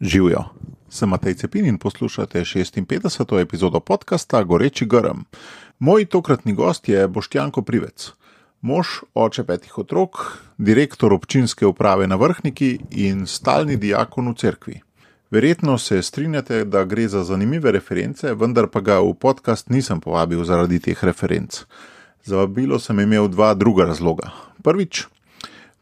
Živijo. 0.00 0.44
Sem 0.88 1.08
Matej 1.08 1.34
Cepin 1.34 1.66
in 1.66 1.78
poslušate 1.78 2.40
56. 2.44 3.40
epizodo 3.40 3.80
podcasta 3.80 4.42
Goreči 4.42 4.86
grm. 4.86 5.18
Moj 5.78 6.04
tokratni 6.04 6.52
gost 6.54 6.88
je 6.88 7.08
Boštjanko 7.08 7.62
Privec, 7.62 8.12
mož, 8.60 8.86
oče 9.14 9.44
petih 9.44 9.78
otrok, 9.78 10.38
direktor 10.58 11.12
občinske 11.12 11.66
uprave 11.66 12.06
na 12.06 12.16
vrhniki 12.16 12.78
in 12.90 13.26
stalni 13.26 13.76
diakon 13.76 14.30
v 14.30 14.34
cerkvi. 14.34 14.80
Verjetno 15.30 15.78
se 15.78 16.02
strinjate, 16.02 16.64
da 16.64 16.84
gre 16.84 17.08
za 17.08 17.24
zanimive 17.24 17.72
reference, 17.72 18.34
vendar 18.34 18.66
pa 18.70 18.80
ga 18.80 19.00
v 19.00 19.14
podcast 19.14 19.70
nisem 19.70 20.00
povabil 20.00 20.44
zaradi 20.44 20.78
teh 20.78 21.04
referenc. 21.04 21.64
Za 22.24 22.36
vabilo 22.36 22.78
sem 22.78 23.00
imel 23.00 23.28
dva 23.28 23.54
druga 23.54 23.84
razloga. 23.84 24.30
Prvič, 24.62 25.06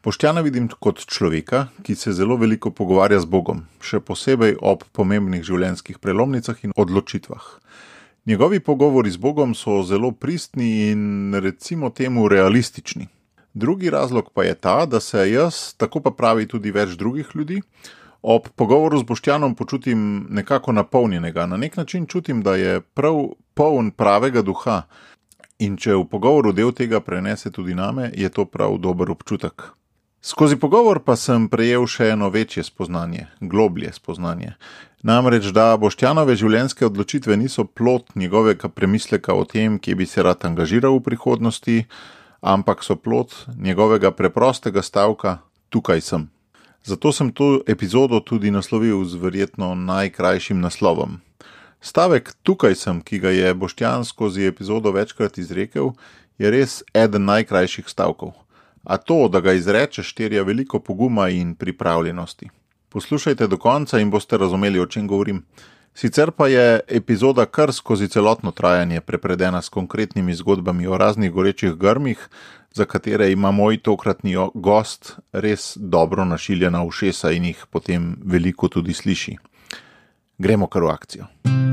Boštjana 0.07 0.39
vidim 0.39 0.69
kot 0.79 1.01
človeka, 1.03 1.65
ki 1.83 1.91
se 1.99 2.13
zelo 2.15 2.37
veliko 2.39 2.69
pogovarja 2.71 3.17
z 3.19 3.27
Bogom, 3.27 3.65
še 3.83 3.99
posebej 3.99 4.53
ob 4.63 4.85
pomembnih 4.95 5.41
življenjskih 5.43 5.97
prelomnicah 5.99 6.61
in 6.63 6.71
odločitvah. 6.79 7.49
Njegovi 8.31 8.61
pogovori 8.63 9.11
z 9.11 9.19
Bogom 9.19 9.51
so 9.51 9.81
zelo 9.83 10.13
pristni 10.15 10.69
in 10.93 11.35
recimo 11.43 11.89
temu 11.91 12.29
realistični. 12.31 13.09
Drugi 13.51 13.91
razlog 13.91 14.31
pa 14.31 14.47
je 14.47 14.55
ta, 14.55 14.77
da 14.85 15.03
se 15.03 15.25
jaz, 15.27 15.73
tako 15.75 15.99
pa 16.05 16.15
pravi 16.15 16.47
tudi 16.47 16.71
več 16.71 16.95
drugih 16.95 17.35
ljudi, 17.35 17.59
ob 18.23 18.47
pogovoru 18.55 19.03
z 19.03 19.09
Boštjanom 19.11 19.59
počutim 19.59 20.27
nekako 20.31 20.71
napolnjenega. 20.71 21.49
Na 21.51 21.59
nek 21.59 21.75
način 21.75 22.07
čutim, 22.07 22.45
da 22.47 22.55
je 22.55 22.79
prav 22.79 23.25
poln 23.59 23.91
pravega 23.91 24.39
duha. 24.39 24.85
In 25.59 25.75
če 25.75 25.97
v 25.97 26.07
pogovoru 26.07 26.55
del 26.55 26.71
tega 26.71 27.03
prenese 27.03 27.51
tudi 27.51 27.75
name, 27.75 28.13
je 28.15 28.29
to 28.31 28.45
prav 28.47 28.79
dober 28.79 29.11
občutek. 29.11 29.73
Skozi 30.27 30.57
pogovor 30.59 30.99
pa 31.07 31.13
sem 31.15 31.45
prejel 31.47 31.85
še 31.87 32.09
eno 32.11 32.27
večje 32.27 32.65
spoznanje, 32.67 33.29
globlje 33.39 33.93
spoznanje. 33.95 34.57
Namreč, 35.07 35.45
da 35.55 35.77
Boštjanove 35.79 36.33
življenjske 36.35 36.83
odločitve 36.83 37.37
niso 37.39 37.63
plot 37.63 38.11
njegovega 38.19 38.67
premisleka 38.67 39.31
o 39.31 39.45
tem, 39.47 39.77
kje 39.79 39.93
bi 39.95 40.03
se 40.03 40.25
rad 40.27 40.43
angažiral 40.43 40.97
v 40.97 41.05
prihodnosti, 41.05 41.75
ampak 42.43 42.83
so 42.83 42.97
plot 42.99 43.37
njegovega 43.55 44.11
preprostega 44.11 44.83
stavka: 44.83 45.37
Tukaj 45.71 46.03
sem. 46.03 46.25
Zato 46.83 47.13
sem 47.15 47.31
to 47.31 47.61
epizodo 47.63 48.19
tudi 48.19 48.51
naslovil 48.51 49.05
z 49.07 49.21
verjetno 49.21 49.69
najkrajšim 49.79 50.59
naslovom. 50.59 51.21
Stavek 51.79 52.33
Tukaj 52.43 52.75
sem, 52.75 52.99
ki 52.99 53.21
ga 53.23 53.31
je 53.31 53.55
Boštjan 53.55 54.03
skozi 54.03 54.43
epizodo 54.51 54.91
večkrat 54.91 55.39
izrekel, 55.39 55.93
je 56.35 56.51
res 56.51 56.81
eden 56.91 57.31
najkrajših 57.31 57.87
stavkov 57.87 58.35
a 58.87 58.97
to, 58.97 59.27
da 59.27 59.39
ga 59.39 59.53
izrečeš, 59.53 60.13
terja 60.13 60.43
veliko 60.43 60.79
poguma 60.79 61.29
in 61.29 61.55
pripravljenosti. 61.55 62.49
Poslušajte 62.89 63.47
do 63.47 63.57
konca 63.57 63.99
in 63.99 64.11
boste 64.11 64.37
razumeli, 64.37 64.79
o 64.79 64.85
čem 64.85 65.07
govorim. 65.07 65.43
Sicer 65.93 66.31
pa 66.31 66.47
je 66.47 66.79
epizoda 66.87 67.45
kar 67.45 67.73
skozi 67.73 68.07
celotno 68.07 68.51
trajanje 68.51 69.01
prepredena 69.01 69.61
s 69.61 69.69
konkretnimi 69.69 70.33
zgodbami 70.33 70.87
o 70.87 70.97
raznih 70.97 71.31
gorečih 71.31 71.73
grmih, 71.73 72.29
za 72.73 72.85
katere 72.85 73.31
ima 73.31 73.51
moj 73.51 73.81
tokratni 73.81 74.35
gost 74.53 75.15
res 75.31 75.77
dobro 75.77 76.25
našiljena 76.25 76.83
ušesa 76.83 77.31
in 77.31 77.45
jih 77.45 77.65
potem 77.69 78.15
veliko 78.23 78.67
tudi 78.67 78.93
sliši. 78.93 79.37
Gremo 80.37 80.67
kar 80.67 80.83
v 80.83 80.89
akcijo. 80.89 81.66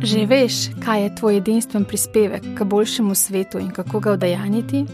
Že 0.00 0.24
veš, 0.24 0.54
kaj 0.80 1.02
je 1.02 1.14
tvoj 1.14 1.36
edinstven 1.36 1.84
prispevek 1.84 2.56
k 2.56 2.64
boljšemu 2.64 3.14
svetu 3.14 3.60
in 3.60 3.68
kako 3.68 4.00
ga 4.00 4.12
udejaniti? 4.16 4.84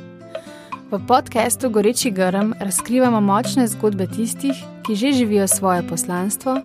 V 0.90 0.98
podkastu 1.06 1.70
Goreči 1.70 2.10
grm 2.10 2.52
razkrivamo 2.58 3.20
močne 3.20 3.68
zgodbe 3.70 4.06
tistih, 4.06 4.58
ki 4.82 4.94
že 4.94 5.12
živijo 5.12 5.46
svoje 5.46 5.86
poslanstvo, 5.88 6.60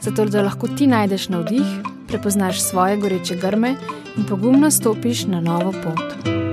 zato 0.00 0.24
da 0.24 0.42
lahko 0.42 0.68
ti 0.68 0.86
najdeš 0.86 1.28
navdih, 1.28 1.66
prepoznaš 2.06 2.62
svoje 2.62 2.96
goreče 2.96 3.36
grme 3.36 3.74
in 4.16 4.24
pogumno 4.24 4.70
stopiš 4.70 5.26
na 5.26 5.40
novo 5.40 5.72
pot. 5.72 6.49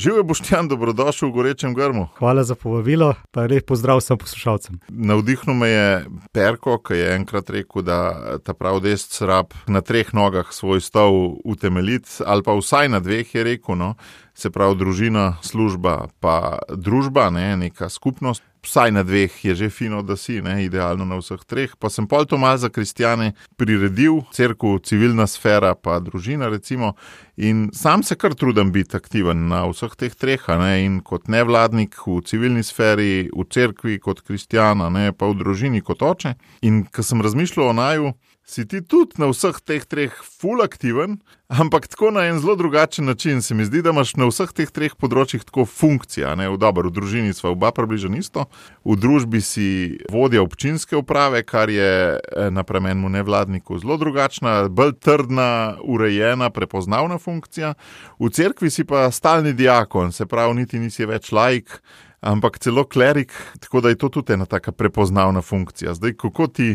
Živijo 0.00 0.22
boštjan, 0.22 0.68
dobrodošel 0.68 1.28
v 1.28 1.32
gorečem 1.32 1.74
grmu. 1.76 2.06
Hvala 2.16 2.40
za 2.44 2.54
povabilo, 2.54 3.10
pa 3.30 3.44
lep 3.44 3.66
pozdrav 3.68 3.98
vsem 4.00 4.16
poslušalcem. 4.18 4.78
Navdihnil 4.88 5.54
me 5.54 5.68
je 5.68 6.06
Perko, 6.32 6.78
ki 6.80 6.96
je 6.96 7.10
enkrat 7.18 7.50
rekel, 7.52 7.84
da 7.84 8.38
ta 8.40 8.54
prav 8.56 8.80
desni 8.80 9.28
rab 9.28 9.52
na 9.68 9.84
treh 9.84 10.08
nogah 10.16 10.48
svoj 10.56 10.80
stol 10.80 11.36
utemeljiti, 11.44 12.24
ali 12.24 12.42
pa 12.42 12.56
vsaj 12.56 12.88
na 12.88 13.02
dveh, 13.04 13.34
je 13.34 13.44
rekel. 13.44 13.76
No. 13.76 13.92
Se 14.40 14.48
pravi, 14.48 14.78
družina, 14.80 15.34
služba, 15.44 16.06
pa 16.24 16.62
družba, 16.72 17.26
ne, 17.28 17.58
neka 17.60 17.90
skupnost 17.92 18.40
vsaj 18.64 18.92
na 18.92 19.02
dveh 19.02 19.44
je 19.44 19.54
že 19.54 19.68
fino, 19.70 20.02
da 20.02 20.16
si, 20.16 20.40
ne, 20.42 20.64
idealno 20.64 21.04
na 21.04 21.18
vseh 21.20 21.40
treh. 21.44 21.72
Pa 21.76 21.90
sem 21.92 22.06
pol 22.08 22.24
to 22.24 22.38
mal 22.40 22.56
za 22.56 22.68
kristijane 22.68 23.32
priredil, 23.56 24.22
crkvu, 24.32 24.78
civilna 24.84 25.26
sfera, 25.26 25.74
pa 25.74 25.98
družina, 26.00 26.48
recimo. 26.48 26.94
In 27.36 27.68
sam 27.72 28.02
se 28.02 28.16
kar 28.16 28.34
trudim 28.34 28.72
biti 28.72 28.96
aktiven 28.96 29.48
na 29.48 29.64
vseh 29.68 29.96
teh 29.96 30.14
treh, 30.14 30.48
ne, 30.60 30.84
in 30.84 31.00
kot 31.00 31.28
nevladnik 31.28 31.96
v 32.06 32.20
civilni 32.24 32.64
sferi, 32.64 33.28
v 33.32 33.44
cerkvi, 33.44 33.98
kot 34.00 34.20
kristijana, 34.20 34.90
ne, 34.90 35.12
pa 35.12 35.28
v 35.28 35.40
družini 35.40 35.80
kot 35.80 36.02
oče. 36.02 36.34
In 36.62 36.84
ko 36.84 37.04
sem 37.04 37.20
razmišljal 37.20 37.72
o 37.72 37.76
naju, 37.76 38.12
si 38.44 38.66
ti 38.66 38.80
tudi 38.82 39.14
na 39.22 39.28
vseh 39.30 39.60
teh 39.62 39.84
treh 39.86 40.10
full 40.10 40.62
aktiven, 40.62 41.20
ampak 41.46 41.86
tako 41.86 42.10
na 42.10 42.26
en 42.26 42.40
zelo 42.42 42.56
drugačen 42.56 43.04
način. 43.06 43.42
Se 43.42 43.54
mi 43.54 43.64
zdi, 43.64 43.82
da 43.82 43.90
imaš 43.94 44.16
na 44.18 44.26
vseh 44.26 44.50
teh 44.52 44.70
treh 44.70 44.96
področjih 44.98 45.44
tako 45.46 45.66
funkcija. 45.70 46.34
V, 46.34 46.58
dobro, 46.58 46.90
v 46.90 46.94
družini 46.94 47.34
smo 47.36 47.54
oba 47.54 47.70
približno 47.74 48.18
isto, 48.18 48.48
v 48.84 48.96
družbi 48.98 49.40
si 49.44 49.68
vodja 50.10 50.42
občinske 50.42 50.98
uprave, 50.98 51.44
kar 51.46 51.70
je 51.70 52.18
eh, 52.18 52.50
napram 52.50 52.90
enemu 52.90 53.12
nevladniku 53.20 53.78
zelo 53.78 54.00
drugačna, 54.02 54.66
bolj 54.68 54.96
trdna, 54.98 55.78
urejena, 55.86 56.50
prepoznavna 56.50 57.20
funkcija. 57.22 57.74
V 58.18 58.34
cerkvi 58.34 58.70
si 58.70 58.84
pa 58.84 59.06
stalni 59.14 59.54
diakon, 59.54 60.12
se 60.12 60.26
pravi, 60.26 60.62
niti 60.62 60.82
nisi 60.82 61.06
več 61.06 61.30
laik. 61.32 61.80
Ampak 62.20 62.58
celo 62.60 62.82
klerik, 62.84 63.32
tako 63.64 63.80
da 63.80 63.88
je 63.88 63.96
to 63.96 64.10
tudi 64.12 64.34
ena 64.34 64.44
tako 64.44 64.74
prepoznavna 64.76 65.40
funkcija. 65.40 65.94
Zdaj, 65.96 66.18
kako 66.20 66.50
ti 66.52 66.74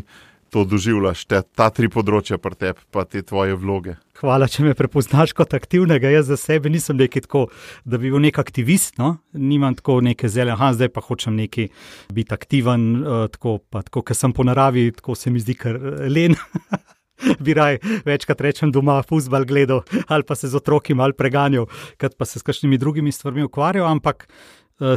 to 0.55 0.63
doživljaš, 0.63 1.25
te, 1.27 1.41
ta 1.59 1.67
tri 1.75 1.89
področja, 1.91 2.37
pa 2.39 2.53
te, 2.55 2.71
pa 2.95 3.03
te 3.03 3.19
tvoje 3.27 3.57
vloge. 3.59 3.97
Hvala, 4.21 4.47
če 4.47 4.63
me 4.63 4.71
prepoznaš 4.77 5.33
kot 5.35 5.51
aktivnega. 5.57 6.07
Jaz 6.13 6.29
za 6.31 6.37
sebe 6.39 6.71
nisem 6.71 6.95
nekaj 6.95 7.25
tako, 7.25 7.41
da 7.83 7.99
bi 7.99 8.07
bil 8.07 8.23
nek 8.23 8.39
aktivist. 8.39 8.95
No? 9.01 9.17
Nimam 9.35 9.75
tako 9.75 9.97
neke 10.05 10.31
zele, 10.31 10.55
ah, 10.55 10.71
zdaj 10.71 10.93
pa 10.95 11.03
hočem 11.03 11.35
neki 11.35 11.67
biti 12.15 12.31
aktiven, 12.31 12.87
uh, 13.01 13.25
tako, 13.33 13.57
tako 13.75 14.05
ker 14.07 14.15
sem 14.15 14.31
po 14.31 14.47
naravi, 14.47 14.87
tako 14.95 15.17
se 15.19 15.33
mi 15.33 15.43
zdi, 15.43 15.57
kar 15.59 15.75
eh, 15.75 16.05
len. 16.07 16.39
Bi 17.43 17.53
raj 17.55 17.77
večkrat 18.07 18.41
rečem 18.43 18.71
doma, 18.75 18.97
fusbal 19.07 19.45
gledal 19.47 19.85
ali 20.11 20.25
pa 20.27 20.35
se 20.35 20.49
z 20.51 20.59
otroki 20.59 20.91
mal 20.91 21.13
preganjal, 21.15 21.69
kot 21.99 22.17
pa 22.19 22.27
se 22.27 22.39
s 22.39 22.43
kakšnimi 22.43 22.79
drugimi 22.79 23.11
stvarmi 23.15 23.45
ukvarjal. 23.47 23.87
Ampak 23.87 24.27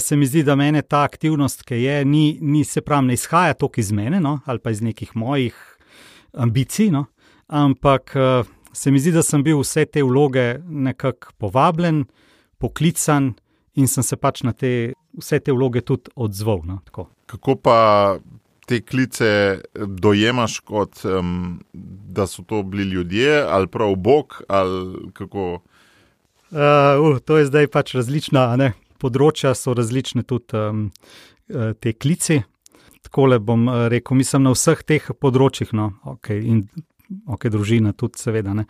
se 0.00 0.16
mi 0.16 0.26
zdi, 0.26 0.42
da 0.42 0.56
meni 0.56 0.82
ta 0.82 1.02
aktivnost, 1.06 1.62
ki 1.62 1.82
je, 1.82 2.04
ni, 2.04 2.38
ni 2.40 2.64
se 2.64 2.80
pravi, 2.80 3.06
ne 3.06 3.14
izhaja 3.14 3.54
toliko 3.54 3.80
iz 3.80 3.92
mene 3.92 4.20
no, 4.20 4.40
ali 4.46 4.58
pa 4.58 4.70
iz 4.70 4.82
nekih 4.82 5.16
mojih 5.16 5.54
ambicij, 6.32 6.90
no, 6.90 7.04
ampak 7.46 8.16
uh, 8.16 8.46
se 8.72 8.90
mi 8.90 9.00
zdi, 9.00 9.12
da 9.14 9.22
sem 9.22 9.42
bil 9.42 9.60
vse 9.62 9.86
te 9.86 10.02
vloge 10.02 10.58
nekako 10.68 11.34
povabljen, 11.38 12.04
poklican 12.58 13.32
in 13.78 13.86
sem 13.86 14.02
se 14.02 14.18
pač 14.18 14.42
na 14.46 14.52
te, 14.52 14.92
vse 15.18 15.40
te 15.40 15.54
vloge 15.54 15.82
tudi 15.86 16.10
odzval. 16.16 16.64
No, 16.66 16.80
Kako 17.28 17.56
pa 17.62 17.78
te 18.68 18.80
klice 18.84 19.30
dojemaš, 19.74 20.58
kot 20.66 21.04
um, 21.08 21.60
da 22.18 22.26
so 22.26 22.42
to 22.42 22.62
bili 22.62 22.90
ljudje 22.90 23.40
ali 23.48 23.66
prav 23.66 23.94
Bog 23.96 24.42
ali 24.48 25.10
kako? 25.14 25.60
Uh, 26.50 26.58
uh, 26.58 27.18
to 27.24 27.38
je 27.38 27.46
zdaj 27.46 27.66
pač 27.72 27.94
različna, 27.94 28.56
ne, 28.56 28.72
področja 29.00 29.54
so 29.54 29.74
različne, 29.78 30.26
tudi 30.28 30.58
um, 30.58 30.86
te 31.80 31.94
klici. 31.96 32.42
Tako 33.08 33.26
le 33.26 33.38
bom 33.38 33.68
eh, 33.68 33.88
rekel, 33.88 34.16
mislim 34.16 34.44
na 34.44 34.52
vseh 34.52 34.82
teh 34.84 35.10
področjih, 35.20 35.72
no, 35.76 35.92
okay, 36.12 36.42
in 36.44 36.66
ok, 37.28 37.48
družina 37.52 37.94
tudi, 37.96 38.20
seveda, 38.20 38.52
ne. 38.58 38.66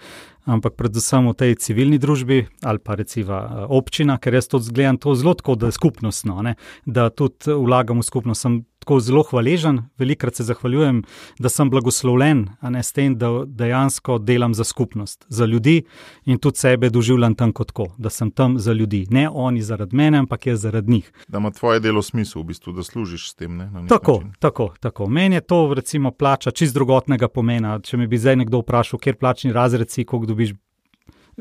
Ampak 0.49 0.75
predvsem 0.81 1.29
v 1.29 1.37
tej 1.37 1.55
civilni 1.61 2.01
družbi 2.01 2.47
ali 2.65 2.81
pa 2.81 2.97
recimo 2.97 3.37
eh, 3.37 3.67
občina, 3.69 4.19
ker 4.19 4.35
jaz 4.35 4.49
to 4.49 4.63
gledam 4.73 4.97
to 4.97 5.15
zelo 5.15 5.37
tako, 5.37 5.55
da 5.55 5.69
je 5.69 5.77
skupnostno, 5.77 6.41
ne, 6.43 6.57
da 6.87 7.11
tudi 7.13 7.53
vlagam 7.53 8.01
v 8.01 8.09
skupnost. 8.09 8.43
Sem 8.49 8.65
tako 8.89 9.01
zelo 9.01 9.23
hvaležen, 9.23 9.83
velikrat 9.99 10.35
se 10.35 10.45
zahvaljujem, 10.45 11.03
da 11.39 11.49
sem 11.49 11.71
blagoslovljen, 11.71 12.47
a 12.61 12.71
ne 12.71 12.83
s 12.83 12.93
tem, 12.93 13.19
da 13.19 13.45
dejansko 13.45 14.19
delam 14.19 14.55
za 14.55 14.65
skupnost, 14.65 15.27
za 15.29 15.45
ljudi 15.45 15.83
in 16.25 16.39
tudi 16.39 16.57
sebe 16.57 16.89
doživljam 16.91 17.35
tam 17.35 17.53
kot 17.53 17.69
tako, 17.69 17.87
da 17.99 18.11
sem 18.11 18.31
tam 18.31 18.59
za 18.59 18.73
ljudi. 18.73 19.07
Ne 19.11 19.29
oni 19.29 19.63
zaradi 19.63 19.97
mene, 19.97 20.19
ampak 20.19 20.47
jaz 20.47 20.61
zaradi 20.61 20.93
njih. 20.93 21.13
Da 21.29 21.39
ima 21.39 21.51
tvoje 21.51 21.81
delo 21.81 22.03
smisel, 22.03 22.43
v 22.43 22.45
bistvu, 22.45 22.73
da 22.73 22.83
služiš 22.83 23.31
s 23.31 23.35
tem. 23.35 23.57
Ne, 23.57 23.69
tako, 23.89 24.23
tako, 24.39 24.71
tako. 24.81 25.07
Meni 25.07 25.37
je 25.37 25.41
to, 25.41 25.75
recimo, 25.75 26.11
plača 26.11 26.51
čist 26.51 26.75
drugotnega 26.75 27.29
pomena. 27.29 27.79
Če 27.85 27.97
me 27.97 28.07
bi 28.07 28.19
zdaj 28.19 28.37
nekdo 28.37 28.63
vprašal, 28.63 29.01
kjer 29.05 29.17
plačni 29.21 29.53
razred 29.53 29.91
si, 29.91 30.05
koliko 30.05 30.33
dobiš. 30.33 30.38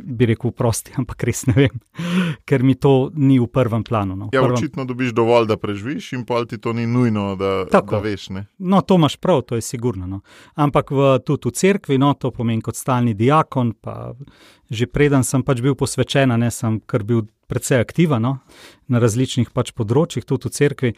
Bi 0.03 0.25
rekel, 0.25 0.51
prosti, 0.51 0.91
ampak 0.99 1.23
res 1.27 1.44
ne 1.49 1.55
vem, 1.57 1.81
ker 2.47 2.63
mi 2.63 2.75
to 2.75 3.09
ni 3.15 3.39
v 3.41 3.47
prvem 3.51 3.83
planu. 3.83 4.15
No. 4.15 4.29
Ja, 4.33 4.44
prvem... 4.44 4.57
očitno 4.57 4.85
dobiš 4.85 5.13
dovolj, 5.17 5.47
da 5.49 5.57
preživiš, 5.57 6.11
in 6.17 6.25
pa 6.25 6.44
ti 6.45 6.59
to 6.61 6.73
ni 6.73 6.88
nujno, 6.88 7.35
da, 7.39 7.65
da 7.71 8.01
veš. 8.03 8.29
Ne? 8.35 8.45
No, 8.57 8.81
to 8.81 8.99
imaš 8.99 9.17
prav, 9.17 9.44
to 9.49 9.57
je 9.57 9.65
sigurno. 9.65 10.07
No. 10.07 10.21
Ampak 10.55 10.91
v, 10.91 11.17
tudi 11.25 11.49
v 11.49 11.57
cerkvi, 11.57 11.97
no, 12.01 12.13
to 12.13 12.31
pomeni 12.31 12.61
kot 12.61 12.77
stalni 12.77 13.15
diakon. 13.17 13.73
Že 14.67 14.89
preden 14.91 15.23
sem 15.23 15.43
pač 15.47 15.63
bil 15.63 15.77
posvečen, 15.79 16.33
ne 16.35 16.51
sem 16.51 16.81
kar 16.83 17.05
bil 17.07 17.25
precej 17.47 17.79
aktiven 17.79 18.25
no, 18.25 18.33
na 18.91 19.00
različnih 19.00 19.53
pač 19.55 19.71
področjih, 19.71 20.27
tudi 20.27 20.51
v 20.51 20.57
cerkvi. 20.57 20.93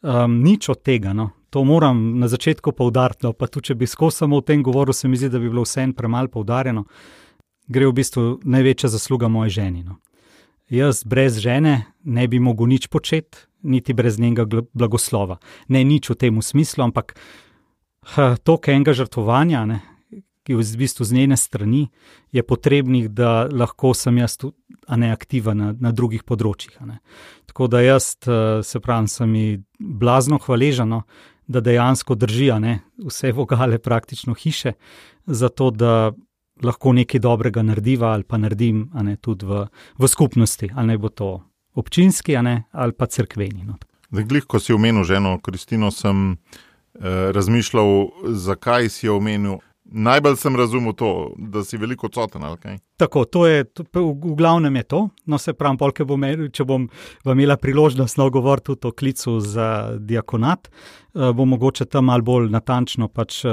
Um, 0.00 0.38
nič 0.40 0.70
od 0.72 0.80
tega, 0.80 1.12
no. 1.12 1.28
to 1.52 1.60
moram 1.60 2.16
na 2.16 2.30
začetku 2.32 2.72
poudariti. 2.72 3.26
No, 3.28 3.34
pa 3.36 3.50
tudi, 3.52 3.68
če 3.68 3.74
bi 3.76 3.84
skozi 3.84 4.24
samo 4.24 4.40
o 4.40 4.44
tem 4.44 4.62
govoril, 4.64 4.96
se 4.96 5.10
mi 5.12 5.20
zdi, 5.20 5.28
da 5.28 5.36
bi 5.36 5.50
bilo 5.52 5.66
vse 5.66 5.84
en 5.84 5.92
premalo 5.92 6.32
poudarjeno 6.32 6.86
gre 7.70 7.86
v 7.86 7.96
bistvu 8.02 8.24
največja 8.42 8.90
zasluga 8.90 9.30
moje 9.30 9.54
ženi. 9.60 9.84
No. 9.86 10.00
Jaz 10.70 11.04
brez 11.06 11.38
žene 11.42 11.86
ne 12.04 12.26
bi 12.28 12.42
mogel 12.42 12.70
nič 12.70 12.90
početi, 12.90 13.46
niti 13.62 13.94
brez 13.94 14.18
njenega 14.18 14.46
blagoslova. 14.72 15.38
Ne 15.68 15.84
nič 15.84 16.10
v 16.10 16.18
tem 16.18 16.42
smislu, 16.42 16.84
ampak 16.84 17.14
to, 18.44 18.56
kaj 18.56 18.74
enega 18.74 18.94
žrtvovanja, 18.96 19.64
ne, 19.68 19.80
ki 20.46 20.54
je 20.54 20.58
v 20.58 20.78
bistvu 20.80 21.04
z 21.04 21.16
njene 21.18 21.36
strani, 21.36 21.88
je 22.32 22.42
potrebnih, 22.42 23.10
da 23.12 23.44
lahko 23.46 23.92
sem 23.94 24.16
jaz 24.18 24.38
tu 24.40 24.54
neaktiven 24.88 25.58
na, 25.58 25.68
na 25.76 25.92
drugih 25.92 26.24
področjih. 26.24 26.78
Tako 27.50 27.68
da 27.70 27.82
jaz, 27.84 28.16
se 28.64 28.80
pravim, 28.80 29.06
sem 29.10 29.34
ji 29.36 29.60
blazno 29.78 30.40
hvaležen, 30.40 31.02
da 31.50 31.60
dejansko 31.60 32.14
držijo 32.14 32.56
vse 33.02 33.32
vogale 33.34 33.78
praktično 33.78 34.34
hiše, 34.38 34.72
zato 35.26 35.70
da 35.70 36.12
lahko 36.62 36.92
nekaj 36.92 37.20
dobrega 37.20 37.62
narediva 37.62 38.12
ali 38.14 38.24
pa 38.24 38.38
naredim 38.38 38.88
ne, 39.02 39.16
tudi 39.16 39.46
v, 39.46 39.64
v 39.98 40.08
skupnosti, 40.08 40.70
ali 40.74 40.92
naj 40.92 40.98
bo 40.98 41.08
to 41.08 41.30
občinski 41.74 42.36
ne, 42.42 42.64
ali 42.72 42.92
pa 42.92 43.06
crkveni. 43.06 43.64
No. 43.64 43.78
Glej, 44.10 44.42
ko 44.46 44.58
si 44.60 44.74
omenil 44.74 45.04
ženo 45.04 45.38
Kristino, 45.38 45.90
sem 45.90 46.32
eh, 46.32 47.32
razmišljal, 47.32 48.08
zakaj 48.34 48.88
si 48.88 49.06
jo 49.06 49.16
omenil. 49.16 49.60
Najbolj 49.90 50.36
sem 50.36 50.56
razumel 50.56 50.92
to, 50.94 51.32
da 51.36 51.64
si 51.66 51.78
veliko 51.78 52.06
odsoten. 52.06 52.44
Tako, 52.96 53.24
to 53.24 53.46
je, 53.46 53.64
to, 53.64 53.82
v 53.94 54.34
glavnem 54.38 54.76
je 54.76 54.82
to. 54.82 55.00
No, 55.26 55.38
se 55.38 55.52
pravi, 55.52 55.78
polke 55.80 56.04
bom, 56.06 56.22
če 56.52 56.64
bom 56.64 56.86
imela 57.26 57.56
priložnost 57.58 58.18
no, 58.20 58.28
govoriti 58.30 58.70
tudi 58.70 58.86
o 58.86 58.92
klicu 58.94 59.40
za 59.40 59.96
diakonat, 59.98 60.70
eh, 61.14 61.32
bom 61.32 61.48
mogoče 61.48 61.84
tam 61.84 62.04
malo 62.10 62.22
bolj 62.22 62.50
natančno 62.50 63.08
pač 63.08 63.44
eh, 63.44 63.50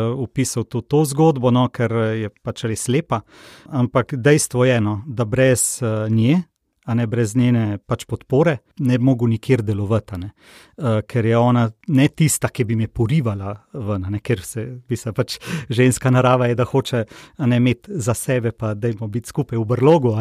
tudi 0.70 0.88
to 0.88 1.06
zgodbo, 1.06 1.52
no, 1.52 1.68
ker 1.70 1.92
je 2.18 2.30
pač 2.44 2.64
res 2.64 2.88
lepa. 2.88 3.22
Ampak 3.70 4.14
dejstvo 4.16 4.66
je, 4.66 4.82
no, 4.82 5.02
da 5.08 5.26
brez 5.26 5.82
nje, 6.10 6.44
a 6.88 6.94
ne 6.94 7.04
brez 7.08 7.36
njene 7.36 7.78
pač 7.84 8.06
podpore, 8.08 8.58
ne 8.80 8.98
bi 8.98 9.04
mogel 9.04 9.28
nikjer 9.34 9.62
delovati, 9.68 10.20
uh, 10.24 11.02
ker 11.08 11.26
je 11.28 11.38
ona 11.38 11.66
ne 11.92 12.08
tista, 12.08 12.48
ki 12.48 12.64
bi 12.64 12.78
me 12.80 12.88
porivala 12.88 13.52
ven, 13.74 14.08
ne, 14.14 14.22
ker 14.24 14.40
se, 14.40 14.64
se 14.96 15.12
pač 15.14 15.36
ženska 15.70 16.12
narava 16.16 16.48
je, 16.48 16.56
da 16.56 16.66
hoče 16.66 17.04
ne 17.44 17.60
imeti 17.60 17.92
za 17.92 18.16
sebe, 18.16 18.54
pa 18.56 18.72
da 18.74 18.88
imamo 18.94 19.12
biti 19.12 19.34
skupaj 19.34 19.60
v 19.60 19.66
brlogu, 19.68 20.16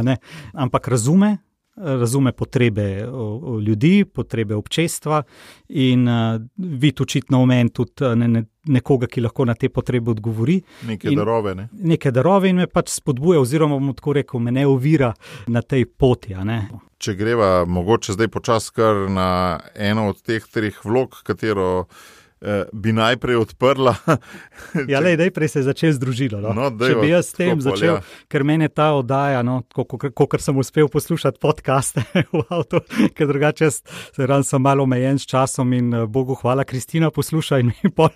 ampak 0.53 0.89
razume, 0.91 1.37
razume 1.77 2.33
potrebe 2.33 3.07
ljudi, 3.67 4.05
potrebe 4.05 4.55
občestva 4.55 5.23
in 5.69 6.09
uh, 6.09 6.41
vidi 6.57 7.03
očitno 7.03 7.43
v 7.43 7.47
meni 7.47 7.71
tudi 7.71 8.11
ne, 8.17 8.29
ne, 8.29 8.45
nekoga, 8.65 9.07
ki 9.07 9.21
lahko 9.21 9.45
na 9.45 9.55
te 9.55 9.69
potrebe 9.69 10.11
odgovori. 10.11 10.61
Neke 10.87 11.13
darove. 11.15 11.55
Ne? 11.55 11.69
Neke 11.73 12.11
darove 12.11 12.51
in 12.51 12.63
me 12.63 12.67
pač 12.67 12.91
spodbuja, 12.97 13.41
oziroma 13.41 13.79
bomo 13.79 13.93
tako 13.97 14.17
rekel, 14.21 14.41
me 14.41 14.55
ne 14.57 14.67
ovira 14.67 15.13
na 15.47 15.63
tej 15.63 15.87
poti. 15.87 16.35
Če 16.99 17.15
greva 17.15 17.65
mogoče 17.69 18.17
zdaj 18.17 18.33
počasi 18.33 18.73
kar 18.77 19.07
na 19.11 19.31
eno 19.75 20.09
od 20.11 20.23
teh 20.23 20.45
treh 20.53 20.85
vlog, 20.85 21.21
katero. 21.27 21.87
Eh, 22.41 22.65
bi 22.73 22.93
najprej 22.93 23.37
odprla. 23.37 23.95
ja, 24.93 25.01
le, 25.01 25.17
najprej 25.17 25.49
se 25.49 25.59
je 25.59 25.63
začel 25.71 25.93
z 25.97 25.99
družino. 25.99 26.41
No. 26.45 26.53
No, 26.53 26.69
Če 26.69 26.99
bi 27.01 27.09
jaz 27.09 27.31
s 27.31 27.37
tem 27.39 27.63
začel, 27.65 27.97
ja. 27.97 28.27
ker 28.29 28.45
meni 28.45 28.69
ta 28.69 28.91
oddaja, 28.93 29.41
no, 29.41 29.63
kot 29.73 30.37
sem 30.45 30.59
uspel 30.61 30.91
poslušati 30.93 31.41
podcaste 31.41 32.05
v 32.37 32.43
avtu, 32.53 32.83
ker 33.17 33.31
drugače 33.33 33.71
se 33.73 34.29
ran 34.29 34.45
sem 34.45 34.61
malo 34.61 34.85
omejen 34.85 35.17
s 35.17 35.25
časom 35.25 35.73
in 35.73 35.89
eh, 35.97 36.05
Bogu 36.05 36.37
hvala, 36.43 36.69
Kristina, 36.69 37.09
poslušaj 37.09 37.65
in 37.65 37.73
mi 37.73 37.93
pol 37.97 38.13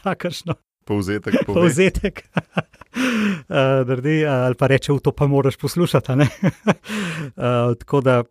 da 0.00 0.16
kakšno. 0.16 0.56
Povzetek. 0.88 1.44
Povzetek. 1.44 2.24
uh, 2.32 3.84
drdi, 3.84 4.22
ali 4.24 4.56
pa 4.56 4.72
reče, 4.72 4.96
v 4.96 5.04
to 5.04 5.12
pa 5.12 5.28
moraš 5.28 5.60
poslušati. 5.60 6.16
uh, 6.16 7.76
tako 7.76 8.00
da 8.00 8.22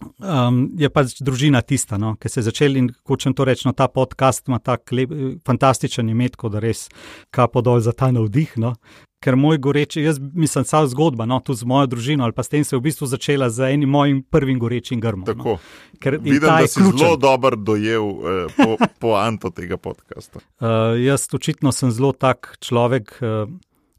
um, 0.00 0.60
je 0.78 0.90
pač 0.92 1.16
družina 1.24 1.62
tista, 1.62 1.98
no, 1.98 2.14
ki 2.20 2.28
se 2.28 2.40
je 2.40 2.48
začela 2.50 2.80
in 2.80 2.90
hočem 3.08 3.34
to 3.34 3.44
reči, 3.44 3.66
no, 3.68 3.74
ta 3.76 3.88
podcast 3.88 4.48
ima 4.48 4.58
tako 4.58 5.06
fantastičen 5.46 6.08
imet, 6.12 6.36
da 6.36 6.62
res 6.62 6.86
kapo 7.30 7.62
dol 7.64 7.80
za 7.80 7.92
ta 7.92 8.10
navdih. 8.12 8.56
No. 8.60 8.76
Ker 9.24 9.34
moj 9.40 9.58
goreči, 9.58 10.02
jaz 10.04 10.18
mislim, 10.20 10.64
je 10.68 10.88
zgodba, 10.92 11.24
no, 11.26 11.40
tudi 11.40 11.62
z 11.62 11.66
mojo 11.66 11.88
družino, 11.88 12.24
ali 12.24 12.36
pa 12.36 12.44
s 12.44 12.52
tem 12.52 12.64
se 12.64 12.76
je 12.76 12.78
v 12.78 12.84
bistvu 12.84 13.08
začela 13.08 13.48
z 13.50 13.72
enim 13.72 13.90
mojim 13.90 14.20
prvim 14.22 14.58
gorečim 14.60 15.00
grmom. 15.00 15.24
No. 15.24 15.32
Tako. 15.32 15.56
No. 15.56 15.98
Ker, 15.98 16.18
Vidim, 16.20 16.44
da 16.44 16.66
si 16.66 16.80
ključen. 16.80 16.98
zelo 16.98 17.16
dobro 17.16 17.56
dojel 17.56 18.04
eh, 18.04 18.52
po, 18.56 18.76
po 19.00 19.14
anto 19.16 19.50
tega 19.50 19.80
podcasta. 19.80 20.44
Uh, 20.60 20.94
jaz 21.00 21.26
očitno 21.32 21.72
sem 21.72 21.90
zelo 21.90 22.12
tak 22.12 22.58
človek 22.60 23.16
uh, 23.24 23.48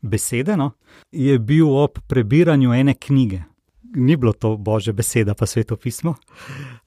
besede. 0.01 0.55
No. 0.57 0.71
Je 1.11 1.39
bil 1.39 1.69
ob 1.73 1.99
prebiranju 2.07 2.73
ene 2.73 2.93
knjige, 2.93 3.41
ni 3.95 4.17
bilo 4.17 4.33
to 4.33 4.55
božja 4.57 4.93
beseda, 4.93 5.35
pa 5.35 5.45
svetopismo, 5.45 6.15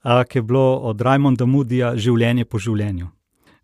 ki 0.03 0.39
je 0.39 0.43
bilo 0.43 0.77
od 0.91 1.01
Rajmonda 1.01 1.47
Mudija 1.47 1.95
Življenje 1.97 2.45
po 2.45 2.59
življenju. 2.59 3.09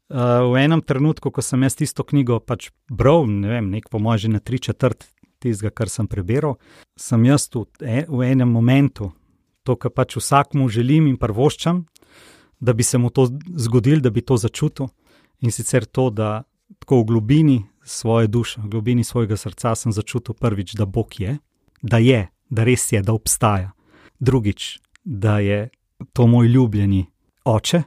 V 0.06 0.54
enem 0.62 0.82
trenutku, 0.86 1.32
ko 1.34 1.42
sem 1.42 1.62
jaz 1.66 1.74
tisto 1.74 2.04
knjigo 2.06 2.38
pač 2.38 2.70
bral, 2.86 3.26
ne 3.26 3.56
vem, 3.56 3.70
nek 3.74 3.88
po 3.90 3.98
mojem, 3.98 4.26
že 4.26 4.28
na 4.36 4.40
tri 4.40 4.60
četrt 4.62 5.08
tistega, 5.42 5.72
kar 5.74 5.90
sem 5.90 6.06
prebral, 6.06 6.56
sem 6.96 7.24
jaz 7.26 7.48
v, 7.52 7.66
e, 7.82 8.04
v 8.08 8.20
enem 8.22 8.48
momentu, 8.48 9.10
to, 9.66 9.74
kar 9.74 9.90
pač 9.90 10.16
vsakmu 10.16 10.68
želim 10.70 11.08
in 11.10 11.18
prvoščam, 11.18 11.84
da 12.62 12.72
bi 12.72 12.86
se 12.86 12.98
mu 12.98 13.10
to 13.10 13.26
zgodil, 13.58 14.00
da 14.00 14.10
bi 14.10 14.22
to 14.22 14.38
začutil. 14.38 14.88
In 15.44 15.52
sicer 15.52 15.84
to, 15.84 16.08
da 16.10 16.46
tako 16.80 17.02
v 17.02 17.08
globini 17.10 17.58
svoje 17.84 18.30
duše, 18.30 18.62
v 18.62 18.70
globini 18.72 19.04
svojega 19.04 19.36
srca 19.36 19.74
sem 19.74 19.92
začutil 19.92 20.34
prvič, 20.38 20.74
da 20.78 20.86
Bog 20.86 21.18
je, 21.20 21.36
da 21.82 21.98
je, 21.98 22.26
da 22.50 22.64
res 22.64 22.92
je, 22.92 23.02
da 23.02 23.12
obstaja. 23.12 23.72
Drugič, 24.18 24.78
da 25.04 25.38
je 25.38 25.68
to 26.12 26.26
moj 26.26 26.48
ljubljeni 26.48 27.06
oče, 27.44 27.82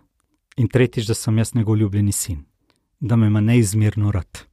in 0.57 0.67
tretjič, 0.67 1.07
da 1.07 1.13
sem 1.13 1.37
jaz 1.37 1.55
njegov 1.55 1.77
ljubljeni 1.77 2.11
sin, 2.11 2.43
da 2.99 3.15
me 3.15 3.27
ima 3.27 3.41
neizmerno 3.41 4.11
rad. 4.11 4.43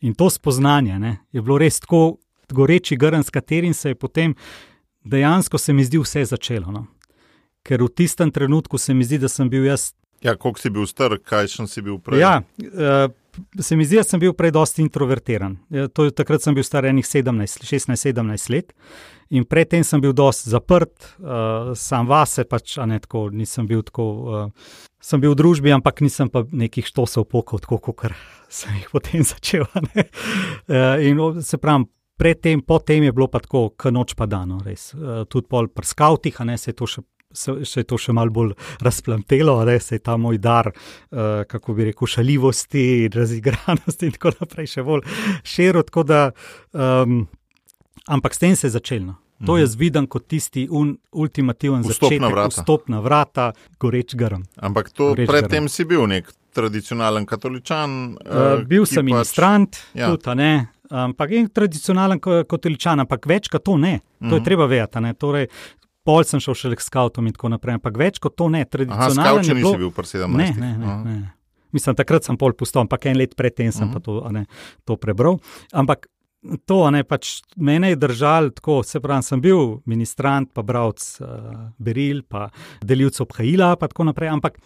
In 0.00 0.14
to 0.14 0.30
spoznanje 0.30 0.98
ne, 0.98 1.16
je 1.32 1.42
bilo 1.42 1.58
res 1.58 1.80
tako 1.80 2.18
goreči 2.50 2.96
grn, 2.96 3.22
s 3.22 3.30
katerim 3.30 3.74
se 3.74 3.88
je 3.88 3.94
potem 3.94 4.34
dejansko 5.04 5.58
se 5.58 5.72
mi 5.72 5.84
zdi 5.84 5.98
vse 5.98 6.24
začelo. 6.24 6.72
No. 6.72 6.86
Ker 7.62 7.82
v 7.82 7.88
tistem 7.88 8.30
trenutku 8.30 8.78
se 8.78 8.94
mi 8.94 9.04
zdi, 9.04 9.18
da 9.18 9.28
sem 9.28 9.50
bil 9.50 9.64
jaz. 9.64 9.92
Ja, 10.22 10.36
koliko 10.36 10.60
si 10.60 10.70
bil 10.70 10.86
star, 10.86 11.16
kaj 11.24 11.48
še 11.48 11.66
si 11.68 11.82
bil 11.84 11.98
prej? 11.98 12.20
Ja, 12.20 12.40
uh, 12.40 13.12
se 13.60 13.76
mi 13.76 13.84
zdi, 13.84 13.96
da 14.00 14.04
sem 14.04 14.20
bil 14.20 14.34
prej 14.36 14.52
dosti 14.54 14.82
introvertiran. 14.84 15.56
Ja, 15.74 15.88
to, 15.88 16.08
takrat 16.14 16.44
sem 16.44 16.56
bil 16.56 16.64
star 16.66 16.84
16-17 16.84 18.50
let 18.54 18.74
in 19.30 19.46
predtem 19.46 19.84
sem 19.86 20.02
bil 20.02 20.14
dosti 20.16 20.50
zaprt, 20.50 21.12
uh, 21.22 21.70
sam 21.78 22.08
vase, 22.10 22.44
pač, 22.44 22.76
ne 22.86 22.98
tako, 23.02 23.28
nisem 23.30 23.68
bil 23.70 23.84
tako. 23.86 24.06
Uh, 24.20 24.86
Sem 25.00 25.16
bil 25.16 25.32
v 25.32 25.36
družbi, 25.40 25.70
ampak 25.72 26.02
nisem 26.04 26.28
pa 26.28 26.42
nekih 26.44 26.84
štosov 26.84 27.24
pokal, 27.32 27.56
tako 27.64 27.78
kot 27.80 28.12
sem 28.52 28.74
jih 28.76 28.90
potem 28.92 29.24
začel. 29.24 29.64
Uh, 29.64 31.00
in 31.00 31.40
se 31.40 31.56
pravi, 31.56 31.88
predtem, 32.20 32.60
potem 32.60 33.06
je 33.08 33.14
bilo 33.16 33.30
pa 33.32 33.40
tako, 33.40 33.70
kot 33.72 33.94
noč 33.96 34.12
pa 34.12 34.28
dano, 34.28 34.60
res. 34.60 34.90
Uh, 34.92 35.24
tudi 35.24 35.48
pol 35.48 35.70
prskavtih, 35.72 36.36
a 36.36 36.44
ne 36.52 36.58
se 36.60 36.74
je 36.74 36.76
to 36.76 36.90
še 36.90 37.06
se 37.32 37.80
je 37.80 37.84
to 37.84 37.98
še 37.98 38.12
malo 38.12 38.30
bolj 38.30 38.54
razplantelo, 38.80 39.56
da 39.64 39.78
se 39.80 39.94
je 39.94 40.04
ta 40.04 40.16
moj 40.16 40.38
dar, 40.38 40.70
uh, 40.72 41.42
kako 41.48 41.74
bi 41.74 41.90
rekel, 41.90 42.06
šaljivosti, 42.06 43.08
razigranosti 43.14 44.10
in 44.10 44.16
tako 44.18 44.34
naprej 44.40 44.66
še 44.76 44.86
bolj 44.86 45.04
širil. 45.42 45.84
Um, 46.72 47.26
ampak 48.06 48.34
s 48.34 48.38
tem 48.38 48.56
se 48.56 48.66
je 48.66 48.76
začelo. 48.78 49.16
To 49.46 49.56
jaz 49.56 49.72
mhm. 49.72 49.80
vidim 49.80 50.06
kot 50.06 50.26
tisti 50.28 50.66
un, 50.70 50.92
ultimativen 51.12 51.82
začetek, 51.82 52.26
vstop 52.52 52.90
na 52.92 53.00
vrata, 53.00 53.52
goreč 53.80 54.14
grm. 54.14 54.44
Ampak 54.60 54.92
to 54.92 55.14
predtem 55.16 55.68
si 55.68 55.86
bil 55.88 56.04
nek 56.10 56.28
tradicionalen 56.52 57.24
katoličan. 57.26 57.96
Uh, 58.20 58.60
bil 58.68 58.84
sem 58.84 59.00
pač, 59.00 59.08
ministrant, 59.08 59.80
ja. 59.96 60.10
tudi 60.10 60.36
ne. 60.36 60.52
Ampak 60.90 61.32
in 61.38 61.46
tradicionalen 61.54 62.20
katoličan, 62.20 63.04
ampak 63.06 63.28
več 63.30 63.48
kot 63.48 63.64
to 63.64 63.78
ne. 63.78 64.00
To 64.00 64.02
je 64.02 64.26
uh 64.26 64.26
mhm. 64.26 64.34
-huh. 64.34 64.44
treba 64.44 64.66
vedeti. 64.66 65.14
Torej, 65.18 65.48
pol 66.06 66.24
sem 66.28 66.42
šel 66.42 66.56
še 66.56 66.72
k 66.78 66.84
skautom 66.84 67.28
in 67.28 67.34
tako 67.36 67.52
naprej, 67.52 67.80
ampak 67.80 67.98
več 68.00 68.20
kot 68.22 68.36
to 68.38 68.48
ne, 68.52 68.64
tradicionalno. 68.64 69.44
Če 69.46 69.58
nisi 69.58 69.82
bil 69.82 69.92
prvi 69.94 70.14
17. 70.16 70.36
Ne, 70.36 70.48
ne, 70.56 70.72
ne, 70.78 70.96
ne. 71.04 71.18
Mislim, 71.76 71.94
takrat 71.98 72.26
sem 72.26 72.38
pol 72.38 72.54
pustil, 72.58 72.82
ampak 72.82 73.06
en 73.06 73.20
let 73.20 73.36
predtem 73.38 73.70
sem 73.74 73.90
pa 73.92 74.02
to, 74.02 74.18
ne, 74.34 74.46
to 74.88 74.96
prebral. 74.98 75.38
Ampak 75.70 76.08
to, 76.66 76.78
ne, 76.90 77.04
pač 77.04 77.40
mene 77.60 77.92
je 77.92 78.00
držal 78.00 78.50
tako, 78.56 78.80
se 78.86 79.00
pravi, 79.02 79.26
sem 79.26 79.42
bil 79.44 79.78
ministrant, 79.90 80.50
pa 80.56 80.64
bravc 80.66 81.04
uh, 81.20 81.28
Beril, 81.78 82.24
pa 82.26 82.48
delilcev 82.82 83.28
Phaila, 83.30 83.74
pa 83.78 83.90
tako 83.92 84.08
naprej. 84.10 84.32
Ampak 84.32 84.58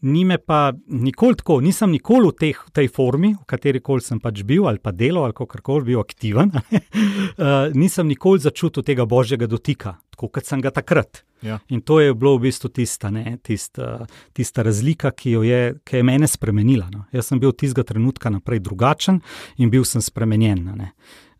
ni 0.00 0.24
me 0.24 0.38
pa 0.38 0.72
nikoli 0.86 1.36
tako, 1.38 1.60
nisem 1.60 1.90
nikoli 1.90 2.30
v, 2.30 2.36
teh, 2.38 2.58
v 2.66 2.74
tej 2.74 2.88
formi, 2.94 3.32
v 3.34 3.46
kateri 3.48 3.80
koli 3.82 4.04
sem 4.04 4.20
pač 4.22 4.44
bil 4.46 4.68
ali 4.70 4.78
pa 4.78 4.92
delal 4.94 5.26
ali 5.26 5.36
kako 5.36 5.62
koli 5.62 5.90
bil 5.90 6.02
aktiven, 6.02 6.52
uh, 6.54 7.70
nisem 7.82 8.06
nikoli 8.08 8.42
začutil 8.42 8.86
tega 8.86 9.08
božjega 9.08 9.48
dotika, 9.50 9.96
tako 10.14 10.30
kot 10.30 10.46
sem 10.46 10.62
ga 10.62 10.70
takrat. 10.74 11.24
Ja. 11.42 11.60
In 11.68 11.80
to 11.86 12.00
je 12.00 12.14
bilo 12.14 12.36
v 12.38 12.48
bistvu 12.48 12.70
tista, 12.74 13.10
ne, 13.14 13.38
tista, 13.42 14.06
tista 14.34 14.62
razlika, 14.66 15.12
ki, 15.14 15.36
je, 15.46 15.60
ki 15.86 16.00
je 16.00 16.06
mene 16.06 16.26
spremenila. 16.26 16.88
No. 16.90 17.04
Jaz 17.14 17.30
sem 17.30 17.38
bil 17.38 17.52
od 17.52 17.58
tistega 17.58 17.86
trenutka 17.86 18.30
naprej 18.30 18.58
drugačen 18.66 19.20
in 19.62 19.70
bil 19.70 19.86
sem 19.86 20.02
spremenjen. 20.02 20.66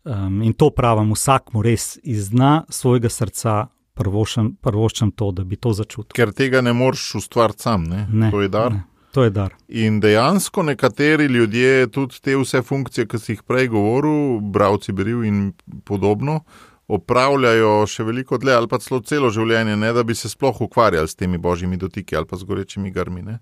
Um, 0.07 0.39
in 0.41 0.55
to 0.55 0.69
pravim 0.71 1.11
vsakmu 1.11 1.63
res 1.65 1.97
iz 2.03 2.31
dna 2.31 2.63
svojega 2.71 3.11
srca. 3.11 3.65
Prvoščam 3.99 5.11
to, 5.11 5.31
da 5.35 5.43
bi 5.43 5.59
to 5.59 5.73
začutil. 5.75 6.13
Ker 6.15 6.31
tega 6.35 6.61
ne 6.65 6.73
moreš 6.73 7.19
ustvariti 7.21 7.67
sam, 7.67 7.83
ne? 7.89 8.05
Ne, 8.11 8.31
to 8.31 8.41
je 8.41 8.49
dar. 8.51 8.73
Ne, 8.73 8.83
to 9.15 9.25
je 9.27 9.33
dar. 9.35 9.55
In 9.67 9.99
dejansko 9.99 10.63
nekateri 10.63 11.27
ljudje, 11.27 11.89
tudi 11.91 12.21
te 12.23 12.37
vse 12.39 12.63
funkcije, 12.65 13.07
ki 13.11 13.19
si 13.19 13.35
jih 13.35 13.43
prej 13.43 13.69
govoril, 13.73 14.39
bravci 14.39 14.95
beril 14.95 15.25
in 15.27 15.49
podobno, 15.85 16.41
opravljajo 16.89 17.73
še 17.89 18.05
veliko 18.07 18.39
dlje 18.41 18.55
ali 18.55 18.69
pa 18.69 18.79
celo 18.81 19.01
celo 19.05 19.29
življenje, 19.33 19.75
ne 19.77 19.91
da 19.93 20.03
bi 20.03 20.15
se 20.17 20.31
sploh 20.31 20.63
ukvarjali 20.65 21.07
s 21.07 21.19
temi 21.19 21.37
božjimi 21.37 21.77
dotiki 21.77 22.17
ali 22.17 22.25
pa 22.25 22.39
z 22.39 22.47
gorečimi 22.49 22.91
grmi. 22.91 23.21
Ne? 23.27 23.39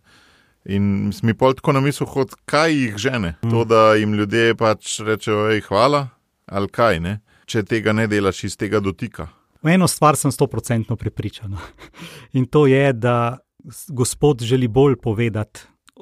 In 0.67 1.13
mi 1.23 1.33
pol 1.37 1.55
tako 1.55 1.77
na 1.77 1.81
misel, 1.83 2.09
kot 2.11 2.35
kaj 2.49 2.75
jih 2.75 2.97
žene. 2.99 3.37
Mm. 3.39 3.53
To, 3.53 3.63
da 3.63 3.95
jim 3.95 4.17
ljudje 4.19 4.57
pač 4.59 4.97
rečejo, 4.99 5.47
hej, 5.53 5.63
hvala, 5.69 6.09
ali 6.45 6.67
kaj, 6.67 6.99
ne? 6.99 7.19
če 7.47 7.63
tega 7.63 7.93
ne 7.95 8.09
delaš 8.11 8.43
iz 8.49 8.57
tega 8.59 8.81
dotika. 8.83 9.29
V 9.63 9.73
eno 9.73 9.87
stvar 9.87 10.15
sem 10.15 10.31
stoprocentno 10.31 10.95
prepričan. 10.95 11.57
In 12.37 12.45
to 12.45 12.67
je, 12.67 12.93
da 12.93 13.37
Gospod 13.89 14.41
želi 14.41 14.67
bolj 14.67 14.95
povedati 14.95 15.59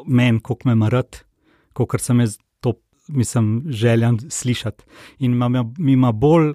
meni, 0.07 0.39
kako 0.39 0.69
me 0.69 0.75
marat, 0.75 1.25
kot 1.73 2.01
sem 2.01 2.19
jaz 2.19 2.37
to, 2.59 2.73
mislim, 3.07 3.63
željen 3.67 4.19
slišati. 4.29 4.83
In 5.19 5.41
mi 5.77 5.93
ima 5.93 6.11
bolj 6.11 6.53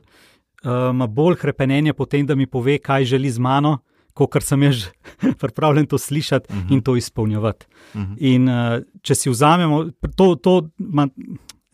ima 0.64 1.04
uh, 1.04 1.10
bolj 1.10 1.36
krepenje 1.36 1.92
po 1.92 2.06
tem, 2.06 2.26
da 2.26 2.34
mi 2.34 2.46
pove, 2.46 2.78
kaj 2.78 3.04
želi 3.04 3.30
z 3.30 3.38
mano, 3.38 3.78
kot 4.14 4.42
sem 4.42 4.62
jaz 4.62 4.84
pripravljen 5.40 5.86
to 5.86 5.98
slišati 5.98 6.52
uh 6.52 6.58
-huh. 6.58 6.72
in 6.72 6.82
to 6.82 6.96
izpolnjevati. 6.96 7.66
Uh 7.94 8.00
-huh. 8.00 8.16
In 8.18 8.48
uh, 8.48 8.82
če 9.02 9.14
si 9.14 9.30
vzamemo, 9.30 9.90
to, 10.16 10.34
to 10.34 10.68
ma, 10.78 11.08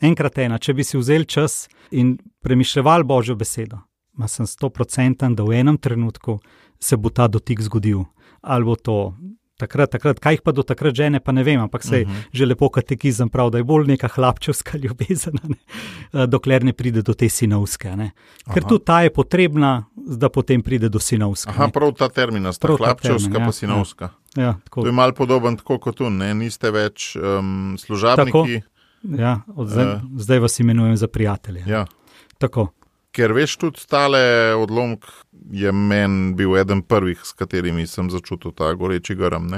enkrat 0.01 0.39
ena, 0.39 0.59
če 0.59 0.75
bi 0.75 0.85
si 0.85 0.99
vzel 0.99 1.25
čas 1.25 1.69
in 1.91 2.19
premišljal 2.41 3.05
Božjo 3.05 3.35
besedo, 3.35 3.79
ma 4.17 4.29
sem 4.29 4.47
sto 4.47 4.71
procenten, 4.71 5.35
da 5.35 5.45
v 5.45 5.61
enem 5.61 5.79
trenutku 5.79 6.39
se 6.81 6.97
bo 6.97 7.11
ta 7.11 7.29
dotik 7.29 7.61
zgodil. 7.61 8.05
Ali 8.43 8.65
bo 8.65 8.77
to 8.77 9.15
takrat, 9.57 9.91
takrat, 9.91 10.21
kaj 10.21 10.37
jih 10.37 10.43
pa 10.45 10.53
do 10.53 10.63
takrat 10.67 10.97
žene, 10.97 11.21
pa 11.25 11.33
ne 11.33 11.45
vem, 11.45 11.61
ampak 11.61 11.85
se 11.85 12.03
uh 12.03 12.09
-huh. 12.09 12.23
že 12.33 12.47
lepo 12.47 12.69
katekizem 12.69 13.29
pravi, 13.29 13.51
da 13.51 13.59
je 13.59 13.65
bolj 13.65 13.87
neka 13.87 14.09
hlapčevska 14.09 14.79
ljubezen, 14.83 15.39
ne? 15.43 16.27
Dokler 16.27 16.65
ne 16.65 16.73
pride 16.73 17.03
do 17.03 17.15
te 17.15 17.29
sinovske. 17.29 17.97
Ne? 17.97 18.11
Ker 18.55 18.65
tudi 18.65 18.85
ta 18.85 19.03
je 19.03 19.11
potrebna, 19.11 19.85
da 19.97 20.29
potem 20.29 20.63
pride 20.63 20.89
do 20.89 20.99
sinovske. 20.99 21.51
Aha, 21.51 21.69
prav 21.69 21.93
ta 21.93 22.09
termina, 22.09 22.53
sta 22.53 22.69
hlapčevska 22.69 23.33
termin, 23.33 23.41
pa 23.41 23.49
ja, 23.49 23.53
sinovska. 23.53 24.11
Ja, 24.37 24.43
ja, 24.43 24.55
to 24.71 24.87
je 24.87 24.93
malo 24.93 25.13
podoben 25.13 25.57
tako 25.57 25.79
kot 25.79 25.97
tu, 25.97 26.11
ne? 26.11 26.35
niste 26.35 26.71
več 26.71 27.17
um, 27.17 27.77
služabniki. 27.79 28.33
Tako, 28.33 28.47
ja, 29.23 29.41
zdaj, 29.65 29.95
uh, 29.95 30.01
zdaj 30.17 30.39
vas 30.39 30.61
imenujem 30.61 30.97
za 30.97 31.09
prijatelje. 31.09 31.65
Ja. 31.67 31.87
Tako. 32.39 32.69
Ker 33.17 33.33
veš, 33.33 33.57
tudi 33.57 33.81
stale 33.81 34.21
odlomk 34.61 35.07
je 35.53 35.73
meni 35.73 36.35
bil 36.37 36.57
eden 36.61 36.83
prvih, 36.83 37.23
s 37.25 37.33
katerimi 37.33 37.87
sem 37.89 38.11
začutil 38.13 38.53
ta 38.53 38.75
goreči 38.77 39.17
grm. 39.17 39.49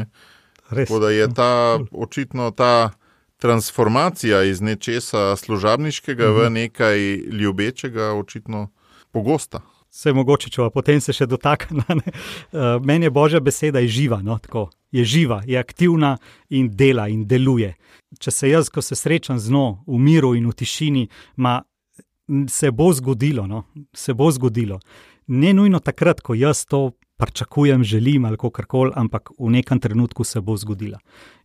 Tako 0.68 0.98
da 1.02 1.10
je 1.10 1.26
ta 1.34 1.78
očitno 1.90 2.50
ta 2.50 2.90
transformacija 3.38 4.42
iz 4.42 4.60
nečesa 4.60 5.36
služabniškega 5.36 6.24
-huh. 6.24 6.38
v 6.38 6.44
mhm. 6.44 6.54
nekaj 6.54 6.98
ljubečega, 7.16 8.12
očitno 8.12 8.68
pogosta. 9.10 9.60
Vse 9.90 10.12
mogoče, 10.12 10.50
če 10.50 10.68
potem 10.74 11.00
se 11.00 11.12
še 11.12 11.26
dotakne. 11.26 11.84
Uh, 11.88 12.76
meni 12.88 13.06
je 13.06 13.10
božja 13.10 13.40
beseda 13.40 13.78
je 13.78 13.88
živa, 13.88 14.20
no, 14.22 14.38
tako, 14.38 14.70
je 14.92 15.04
živa, 15.04 15.42
je 15.46 15.58
aktivna 15.58 16.16
in 16.50 16.68
dela 16.76 17.08
in 17.08 17.24
deluje. 17.26 17.74
Če 18.20 18.30
se 18.30 18.48
jaz, 18.48 18.68
ko 18.68 18.82
se 18.82 18.96
srečam 18.96 19.38
z 19.38 19.50
njo 19.50 19.78
v 19.86 19.98
miru 19.98 20.34
in 20.34 20.46
v 20.48 20.52
tišini, 20.52 21.08
ma, 21.36 21.62
se 22.48 22.70
bo 22.70 22.92
zgodilo. 22.92 23.46
No, 23.46 23.64
se 23.94 24.14
bo 24.14 24.30
zgodilo 24.30 24.80
ne 25.28 25.52
nujno 25.54 25.78
takrat, 25.78 26.20
ko 26.20 26.34
jaz 26.34 26.64
to 26.66 26.90
pričakujem, 27.16 27.84
želim 27.84 28.24
ali 28.24 28.36
kako 28.36 28.62
koli, 28.68 28.92
ampak 28.94 29.30
v 29.38 29.50
nekem 29.50 29.80
trenutku 29.80 30.24
se 30.24 30.40
bo 30.40 30.56
zgodila. 30.56 30.98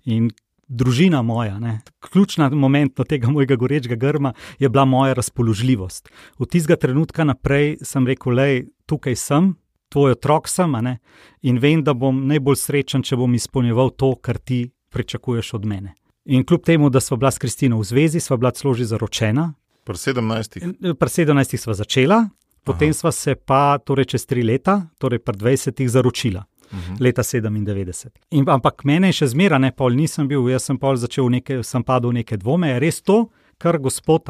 In 0.06 0.30
družina 0.68 1.22
moja, 1.22 1.60
ne, 1.60 1.82
ključna 2.00 2.50
moment 2.50 3.00
tega 3.10 3.30
mojega 3.30 3.56
gorečega 3.56 3.96
grma 3.96 4.34
je 4.60 4.70
bila 4.70 4.86
moja 4.86 5.14
razpoložljivost. 5.14 6.10
Od 6.38 6.50
tistega 6.50 6.76
trenutka 6.76 7.24
naprej 7.24 7.78
sem 7.82 8.08
rekel, 8.08 8.36
da 8.36 8.48
tukaj 8.86 9.16
sem. 9.16 9.56
Tvoj 9.90 10.12
otrok 10.12 10.48
sem 10.48 10.72
ne? 10.72 10.98
in 11.42 11.60
vem, 11.60 11.84
da 11.84 11.94
bom 11.94 12.28
najbolj 12.28 12.56
srečen, 12.56 13.04
če 13.04 13.16
bom 13.16 13.34
izpolnjeval 13.34 13.90
to, 13.90 14.16
kar 14.16 14.38
ti 14.38 14.72
pričakuješ 14.90 15.54
od 15.54 15.66
mene. 15.66 15.94
In 16.26 16.46
kljub 16.46 16.64
temu, 16.66 16.90
da 16.90 17.00
smo 17.00 17.18
bila 17.18 17.32
s 17.32 17.38
Kristino 17.38 17.78
v 17.78 17.84
zvezi, 17.84 18.20
sva 18.20 18.38
bila 18.38 18.52
celo 18.52 18.74
že 18.74 18.86
zaročena. 18.86 19.54
Pri 19.84 19.98
17. 19.98 20.60
Pri 21.00 21.10
17. 21.10 21.58
sva 21.58 21.74
začela, 21.74 22.24
Potem 22.64 22.94
sva 22.94 23.12
se 23.12 23.36
pa, 23.36 23.78
torej 23.84 24.16
čez 24.16 24.26
tri 24.26 24.44
leta, 24.44 24.88
torej 24.98 25.20
pred 25.20 25.38
20-ih, 25.38 25.90
zaročila. 25.90 26.46
Uh 26.72 26.78
mhm. 26.78 26.94
-huh. 26.94 27.02
Leta 27.02 27.24
97. 27.24 28.08
In, 28.32 28.50
ampak 28.50 28.84
mene 28.84 29.08
je 29.08 29.14
še 29.14 29.28
zmeraj, 29.28 29.60
ne 29.60 29.72
pol 29.72 29.94
nisem 29.94 30.28
bil, 30.28 30.50
jaz 30.50 30.64
sem 30.64 30.78
pol 30.78 30.96
začel 30.96 31.30
nekaj, 31.30 31.64
sem 31.64 31.84
padel 31.84 32.10
v 32.10 32.14
neke 32.14 32.38
dvome, 32.38 32.68
je 32.68 32.80
res 32.80 33.02
to, 33.02 33.30
kar 33.58 33.78
gospod 33.78 34.30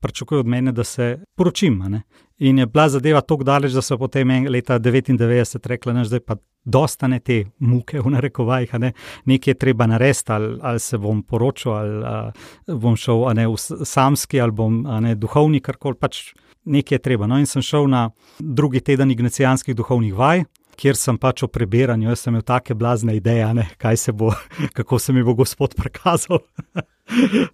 pričakuje 0.00 0.40
od 0.40 0.46
mene, 0.46 0.72
da 0.72 0.84
se 0.84 1.18
poročim. 1.36 2.02
In 2.38 2.58
je 2.58 2.66
bila 2.66 2.88
zadeva 2.88 3.20
tako 3.20 3.44
daleč, 3.44 3.72
da 3.72 3.82
so 3.82 3.98
potem 3.98 4.46
leta 4.48 4.78
99 4.78 5.66
rekli, 5.66 5.92
da 5.92 6.16
je 6.16 6.20
pa 6.20 6.36
dostane 6.64 7.20
te 7.20 7.44
muke, 7.58 8.00
v 8.00 8.10
narekovajih, 8.10 8.74
ne? 8.74 8.92
nekaj 9.24 9.50
je 9.50 9.58
treba 9.58 9.86
narediti, 9.86 10.32
ali, 10.32 10.58
ali 10.62 10.80
se 10.80 10.98
bom 10.98 11.22
poročil, 11.22 11.72
ali 11.72 12.04
a, 12.04 12.32
bom 12.66 12.96
šel 12.96 13.24
ne, 13.34 13.46
v 13.48 13.56
samski, 13.84 14.40
ali 14.40 14.52
bom 14.52 14.82
ne, 15.00 15.14
duhovni, 15.14 15.60
karkoli 15.60 15.96
pač 16.00 16.32
nekaj 16.64 16.96
je 16.96 17.02
treba. 17.02 17.26
No, 17.26 17.38
in 17.38 17.46
sem 17.46 17.62
šel 17.62 17.88
na 17.88 18.10
drugi 18.38 18.80
teden 18.80 19.10
ignacijanskih 19.10 19.76
duhovnih 19.76 20.14
vaj. 20.14 20.44
Ker 20.80 20.96
sem 20.96 21.18
pač 21.20 21.42
o 21.44 21.48
prebiranju, 21.52 22.08
jaz 22.08 22.22
sem 22.24 22.32
imel 22.32 22.44
take 22.46 22.72
blazne 22.74 23.12
ideje, 23.18 23.44
ne, 23.54 23.66
se 23.96 24.12
bo, 24.12 24.30
kako 24.76 24.98
se 24.98 25.12
mi 25.12 25.22
bo 25.22 25.34
Gospod 25.34 25.74
prikazal. 25.76 26.40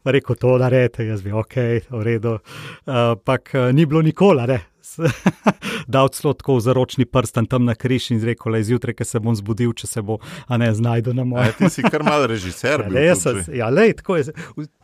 Rekl 0.04 0.34
to, 0.34 0.58
da 0.58 0.68
rečete, 0.68 1.06
jaz 1.06 1.22
bi 1.22 1.32
ok, 1.32 1.56
v 1.90 2.02
redu. 2.02 2.38
Ampak 2.86 3.52
uh, 3.54 3.68
ni 3.74 3.86
bilo 3.86 4.02
nikoli, 4.02 4.46
ne. 4.46 4.60
Dal 5.86 6.08
celo 6.08 6.32
tako 6.32 6.60
za 6.60 6.72
ročni 6.72 7.04
prst 7.04 7.38
tam 7.50 7.64
na 7.64 7.74
križ 7.74 8.10
in 8.10 8.22
rekel, 8.24 8.52
da 8.52 8.58
je 8.58 8.64
zjutraj, 8.70 8.94
ki 8.94 9.04
se 9.04 9.20
bom 9.20 9.34
zbudil, 9.36 9.72
če 9.76 9.86
se 9.86 10.02
bo, 10.02 10.18
a 10.46 10.56
ne 10.56 10.72
znajdu 10.74 11.14
na 11.14 11.24
mojem. 11.24 11.52
Ti 11.58 11.70
si 11.70 11.82
kar 11.82 12.04
mal 12.06 12.26
režiser. 12.26 12.86
Ja, 12.96 13.14
ja, 13.54 13.68
lej, 13.70 13.92
tako 14.00 14.16
je. 14.16 14.32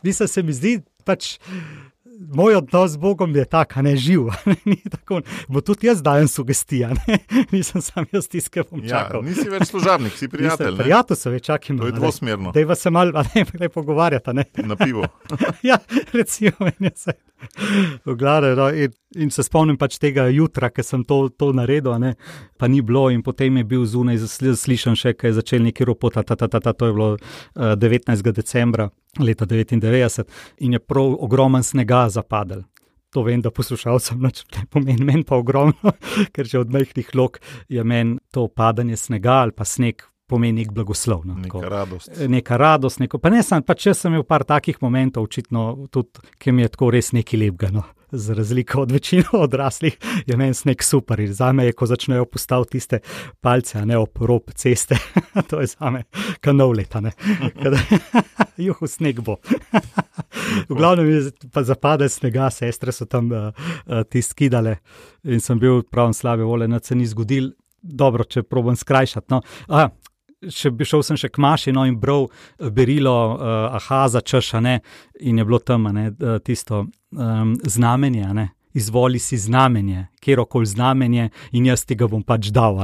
Mislim, 0.03 0.27
se 0.27 0.43
mi 0.43 0.53
zdi 0.53 0.77
pač 1.05 1.37
moj 2.19 2.55
odnos 2.55 2.91
z 2.91 2.97
Bogom 2.97 3.35
je 3.35 3.45
tak, 3.45 3.75
ne 3.75 3.95
živ. 3.97 4.21
tako, 4.91 5.21
bo 5.47 5.61
tudi 5.61 5.87
jaz 5.87 6.01
dajem 6.01 6.27
sugestije, 6.27 6.89
nisem 7.51 7.81
sam 7.81 8.05
jaz 8.11 8.27
tisti, 8.27 8.51
ki 8.51 8.65
bom 8.71 8.83
ja, 8.83 8.89
čakal. 8.89 9.23
Ja, 9.23 9.29
nisi 9.29 9.49
več 9.49 9.67
služabnik, 9.69 10.15
si 10.17 10.27
prijatelj. 10.27 10.77
Prijatelj 10.77 11.17
se 11.17 11.33
več 11.33 11.45
čakam. 11.49 11.79
To 11.79 11.89
je 11.89 11.95
dvosmerno. 11.97 12.53
Da 12.53 12.75
se 12.75 12.89
malo 12.89 13.23
ne, 13.35 13.45
ne 13.59 13.69
pogovarjata. 13.69 14.33
Ne. 14.43 14.45
Na 14.65 14.75
pivo. 14.75 15.05
ja, 15.69 15.77
recimo, 16.13 16.55
meni 16.59 16.89
se. 16.95 17.13
Glede, 18.05 18.55
no, 18.57 18.69
in, 18.73 18.93
in 19.15 19.29
se 19.31 19.43
spomnim 19.45 19.77
pač 19.77 19.99
tega 20.01 20.25
jutra, 20.33 20.71
ki 20.73 20.83
sem 20.83 21.03
to, 21.05 21.27
to 21.29 21.51
naredil, 21.53 21.93
ne, 22.01 22.15
pa 22.57 22.69
ni 22.71 22.81
bilo, 22.81 23.09
in 23.13 23.21
potem 23.21 23.59
je 23.61 23.65
bil 23.67 23.85
zunaj, 23.85 24.23
slišal 24.57 24.97
še, 24.97 25.13
kaj 25.13 25.29
je 25.29 25.37
začel 25.37 25.67
neki 25.67 25.85
ropot, 25.85 26.15
ta, 26.15 26.23
ta, 26.23 26.47
ta, 26.47 26.59
ta, 26.59 26.73
to 26.73 26.89
je 26.89 26.95
bilo 26.97 27.09
uh, 27.13 27.75
19. 27.77 28.31
decembra 28.33 28.89
leta 29.19 29.45
99 29.45 30.23
in 30.57 30.73
je 30.73 30.79
prav 30.79 31.15
ogromen 31.19 31.63
snega 31.63 32.09
zapadel. 32.09 32.63
To 33.13 33.21
vem, 33.23 33.41
da 33.41 33.51
poslušalcem 33.51 34.21
ne 34.21 34.31
pomeni, 34.69 35.05
meni 35.05 35.23
pa 35.23 35.37
ogromno, 35.37 35.93
ker 36.33 36.49
že 36.49 36.59
od 36.59 36.71
majhnih 36.73 37.13
lok 37.15 37.37
je 37.69 37.83
meni 37.83 38.17
to 38.31 38.47
padanje 38.47 38.97
snega 38.97 39.43
ali 39.45 39.51
pa 39.51 39.65
sneg 39.65 40.01
pomeni 40.27 40.63
nek 40.63 40.71
blagoslov. 40.73 41.25
No, 41.25 41.35
Neka 41.39 41.69
radost. 41.69 42.11
Neka 42.27 42.57
radost, 42.57 42.99
neko, 42.99 43.19
pa 43.19 43.31
ne 43.33 43.43
samo, 43.43 43.65
pa 43.67 43.75
če 43.75 43.93
sem 43.97 44.13
imel 44.13 44.25
par 44.27 44.45
takih 44.47 44.79
momentov, 44.81 45.27
očitno 45.27 45.87
tudi, 45.91 46.23
ki 46.39 46.53
mi 46.55 46.65
je 46.65 46.73
tako 46.73 46.89
res 46.95 47.11
nekaj 47.15 47.39
lepega. 47.39 47.73
No. 47.73 47.83
Za 48.13 48.35
razliko 48.37 48.83
od 48.83 48.91
večine 48.93 49.23
odraslih, 49.45 49.97
je 50.27 50.37
meni 50.37 50.53
sneg 50.53 50.83
super. 50.85 51.19
In 51.19 51.33
za 51.33 51.51
me 51.51 51.65
je, 51.65 51.73
ko 51.73 51.87
začnejo 51.89 52.27
postaviti 52.29 52.77
tiste 52.77 52.99
palce, 53.41 53.81
ne 53.85 53.97
ob 53.97 54.21
rob 54.21 54.53
ceste, 54.55 54.97
to 55.49 55.61
je 55.61 55.71
za 55.73 55.89
me 55.89 56.03
kanov 56.41 56.75
leta. 56.77 57.01
Juhu 58.57 58.87
sneg 58.87 59.23
bo. 59.25 59.39
v 60.69 60.77
glavnem 60.77 61.09
je 61.09 61.31
pa 61.51 61.63
zapadel 61.65 62.09
snega, 62.09 62.51
sestre 62.53 62.93
so 62.93 63.09
tam 63.09 63.31
uh, 63.33 63.49
uh, 63.49 64.03
ti 64.05 64.21
skidale 64.21 64.77
in 65.23 65.41
sem 65.41 65.59
bil 65.59 65.81
prav 65.83 66.13
slabe 66.13 66.45
vole, 66.45 66.67
da 66.67 66.79
se 66.83 66.95
ni 66.95 67.09
zgodil. 67.09 67.51
Dobro, 67.83 68.23
če 68.23 68.45
probujem 68.47 68.77
skrajšati. 68.79 69.27
No. 69.33 69.41
A, 69.67 69.89
še 70.51 70.71
bi 70.71 70.87
šel 70.87 71.03
sem 71.05 71.19
še 71.19 71.29
k 71.29 71.41
maši 71.43 71.73
no, 71.75 71.85
in 71.87 71.99
bral 71.99 72.27
berilo 72.59 73.15
uh, 73.33 73.77
Ahaza, 73.77 74.21
češane 74.21 74.79
in 75.21 75.37
je 75.37 75.45
bilo 75.45 75.59
tam 75.59 75.87
ne, 75.93 76.09
tisto 76.43 76.85
um, 76.85 77.55
znamenje. 77.63 78.33
Ne. 78.33 78.49
Izvoli 78.73 79.19
si 79.19 79.37
znamenje, 79.37 80.07
kjerkoli 80.19 80.65
znamenje, 80.65 81.29
in 81.51 81.65
jaz 81.69 81.85
ti 81.85 81.95
ga 81.95 82.07
bom 82.09 82.23
pač 82.25 82.49
dal. 82.49 82.81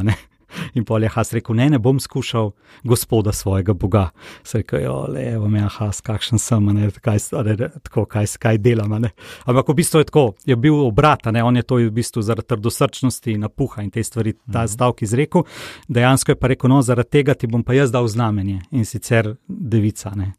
In 0.73 0.85
pol 0.85 1.03
je 1.03 1.09
Has 1.13 1.33
rekel: 1.33 1.55
Ne, 1.55 1.69
ne 1.69 1.79
bom 1.79 1.99
skušal 1.99 2.51
gospoda 2.83 3.31
svojega 3.31 3.73
Boga. 3.73 4.09
Se 4.43 4.57
je 4.57 4.61
rekel: 4.61 5.11
Le, 5.13 5.25
evo 5.33 5.47
me, 5.47 5.65
Has, 5.77 6.01
kakšen 6.01 6.39
sem, 6.39 6.65
ne, 6.65 6.91
kaj, 6.91 7.17
ne, 7.45 7.69
tako, 7.83 8.05
kaj, 8.05 8.27
kaj 8.39 8.57
delam. 8.57 8.95
Ne. 9.01 9.11
Ampak 9.45 9.69
v 9.69 9.77
bistvu 9.81 10.03
je 10.03 10.09
tako, 10.09 10.25
je 10.45 10.55
bil 10.55 10.79
obrat, 10.85 11.25
ne, 11.31 11.43
on 11.43 11.55
je 11.55 11.63
to 11.63 11.75
v 11.75 11.91
bistvu 11.93 12.21
zaradi 12.25 12.47
trdosrčnosti, 12.47 13.37
napuha 13.37 13.83
in 13.83 13.91
te 13.91 14.03
stvari, 14.03 14.33
ta 14.51 14.63
mhm. 14.63 14.73
stavek 14.75 15.03
izrekel. 15.07 15.45
Dejansko 15.87 16.35
je 16.35 16.39
pa 16.39 16.53
rekel: 16.53 16.69
No, 16.69 16.81
zaradi 16.81 17.19
tega 17.19 17.33
ti 17.33 17.47
bom 17.47 17.63
pa 17.63 17.73
jaz 17.73 17.91
dal 17.91 18.07
znamenje 18.07 18.61
in 18.71 18.85
sicer 18.85 19.35
devica. 19.47 20.13
Ne. 20.15 20.33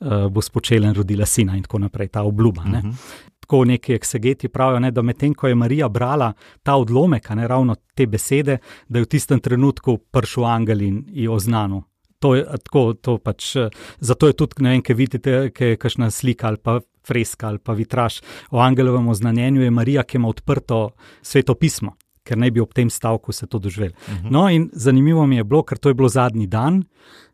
Uh, 0.00 0.26
bo 0.30 0.42
spočela 0.44 0.90
in 0.90 0.94
rodila 0.94 1.26
sina, 1.26 1.56
in 1.56 1.64
tako 1.64 1.78
naprej, 1.86 2.08
ta 2.12 2.22
obljuba. 2.22 2.62
Uh 2.62 2.72
-huh 2.72 3.34
tako 3.46 3.64
neki 3.64 3.94
eksegeti 3.94 4.48
pravijo, 4.48 4.80
ne, 4.82 4.90
da 4.90 5.02
medtem 5.02 5.34
ko 5.34 5.48
je 5.48 5.54
Marija 5.54 5.88
brala 5.88 6.32
ta 6.62 6.74
odlomek, 6.76 7.30
ne 7.30 7.48
ravno 7.48 7.76
te 7.94 8.06
besede, 8.06 8.58
da 8.88 8.98
je 8.98 9.04
v 9.04 9.08
tistem 9.08 9.40
trenutku 9.40 9.98
prišel 10.10 10.44
angel 10.44 10.82
in 10.82 11.04
jo 11.14 11.32
oznanil. 11.38 11.84
To 12.18 12.34
je, 12.34 12.42
tako, 12.64 12.94
to 12.94 13.18
pač, 13.18 13.54
zato 14.00 14.26
je 14.26 14.32
tudi, 14.32 14.64
ne 14.64 14.74
vem, 14.74 14.82
kaj 14.82 14.96
vidite, 14.96 15.36
kaj 15.54 15.68
je 15.68 15.76
kakšna 15.76 16.10
slika 16.10 16.48
ali 16.48 16.58
pa 16.58 16.80
freska 17.06 17.48
ali 17.48 17.58
pa 17.58 17.72
vitraž 17.72 18.18
o 18.50 18.58
angelovem 18.58 19.08
oznanjenju, 19.08 19.62
je 19.62 19.70
Marija, 19.70 20.02
ki 20.02 20.16
ima 20.16 20.28
odprto 20.28 20.90
sveto 21.22 21.54
pismo, 21.54 21.94
ker 22.26 22.38
naj 22.38 22.50
bi 22.50 22.60
ob 22.60 22.74
tem 22.74 22.90
stavku 22.90 23.32
se 23.32 23.46
to 23.46 23.58
doživel. 23.62 23.94
Uh 23.94 24.14
mhm. 24.14 24.26
-huh. 24.26 24.32
No, 24.32 24.48
in 24.50 24.70
zanimivo 24.72 25.26
mi 25.26 25.36
je 25.36 25.44
bilo, 25.44 25.62
ker 25.62 25.78
to 25.78 25.88
je 25.88 25.94
bilo 25.94 26.08
zadnji 26.08 26.46
dan, 26.46 26.84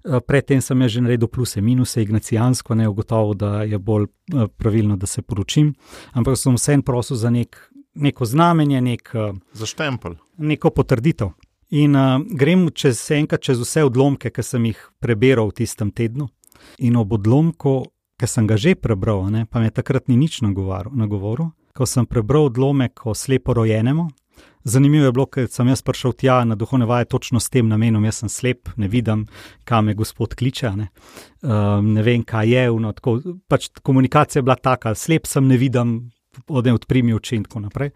Eh, 0.03 0.19
predtem 0.19 0.59
sem 0.59 0.75
že 0.89 0.99
naredil 0.99 1.31
plus 1.31 1.57
in 1.57 1.65
minus, 1.65 1.95
ignacijansko, 1.97 2.75
ne 2.75 2.89
ugotovil, 2.89 3.35
da 3.35 3.63
je 3.63 3.79
bolj 3.79 4.05
eh, 4.35 4.49
pravilno, 4.57 4.97
da 4.97 5.07
se 5.07 5.23
poročim. 5.23 5.75
Ampak 6.13 6.37
sem 6.37 6.55
vsem 6.59 6.83
prosil 6.83 7.17
za 7.17 7.31
nek, 7.31 7.55
neko 7.95 8.25
znamenje, 8.25 8.81
nek, 8.81 9.11
eh, 9.15 9.33
za 9.53 9.67
štempel. 9.67 10.19
Neko 10.39 10.71
potrditev. 10.71 11.31
In 11.73 11.97
uh, 11.97 12.21
grem 12.21 12.67
čez 12.77 12.99
enkrat 13.17 13.41
čez 13.41 13.57
vse 13.57 13.81
odlomke, 13.87 14.29
ki 14.29 14.43
sem 14.45 14.65
jih 14.69 14.81
prebral 15.01 15.49
v 15.49 15.63
tistem 15.63 15.89
tednu. 15.89 16.27
In 16.85 16.99
ob 17.01 17.15
odlomku, 17.17 17.87
ki 18.21 18.29
sem 18.29 18.45
ga 18.45 18.59
že 18.61 18.75
prebral, 18.77 19.31
ne, 19.33 19.47
pa 19.49 19.57
me 19.57 19.71
takrat 19.73 20.05
ni 20.13 20.19
nič 20.21 20.43
nagovoril, 20.45 21.49
ko 21.73 21.87
sem 21.89 22.05
prebral 22.05 22.53
odlomek 22.53 23.07
o 23.09 23.17
slepo 23.17 23.57
rojenemu, 23.57 24.11
Zanimivo 24.65 25.05
je 25.05 25.13
bilo, 25.13 25.27
ker 25.27 25.49
sem 25.51 25.69
jaz 25.69 25.83
prišel 25.83 26.13
tja 26.13 26.41
na 26.45 26.55
duhovne 26.55 26.87
vaje 26.87 27.09
točno 27.11 27.41
s 27.41 27.51
tem 27.51 27.69
namenom. 27.69 28.05
Jaz 28.05 28.23
sem 28.23 28.29
slep, 28.29 28.69
ne 28.77 28.89
vidim, 28.89 29.27
kam 29.65 29.87
me 29.91 29.95
gospod 29.95 30.35
kliče. 30.35 30.73
Ne, 30.77 30.89
um, 31.43 31.93
ne 31.95 32.03
vem, 32.03 32.23
kaj 32.25 32.55
je. 32.55 32.67
No, 32.81 32.93
tako, 32.93 33.19
pač 33.49 33.69
komunikacija 33.83 34.41
je 34.41 34.47
bila 34.47 34.57
taka, 34.57 34.95
slep 34.95 35.27
sem, 35.27 35.49
ne 35.49 35.59
vidim, 35.59 35.97
odem 36.49 36.75
odprimi 36.75 37.15
oči 37.15 37.37
in 37.37 37.45
tako 37.45 37.61
naprej. 37.61 37.91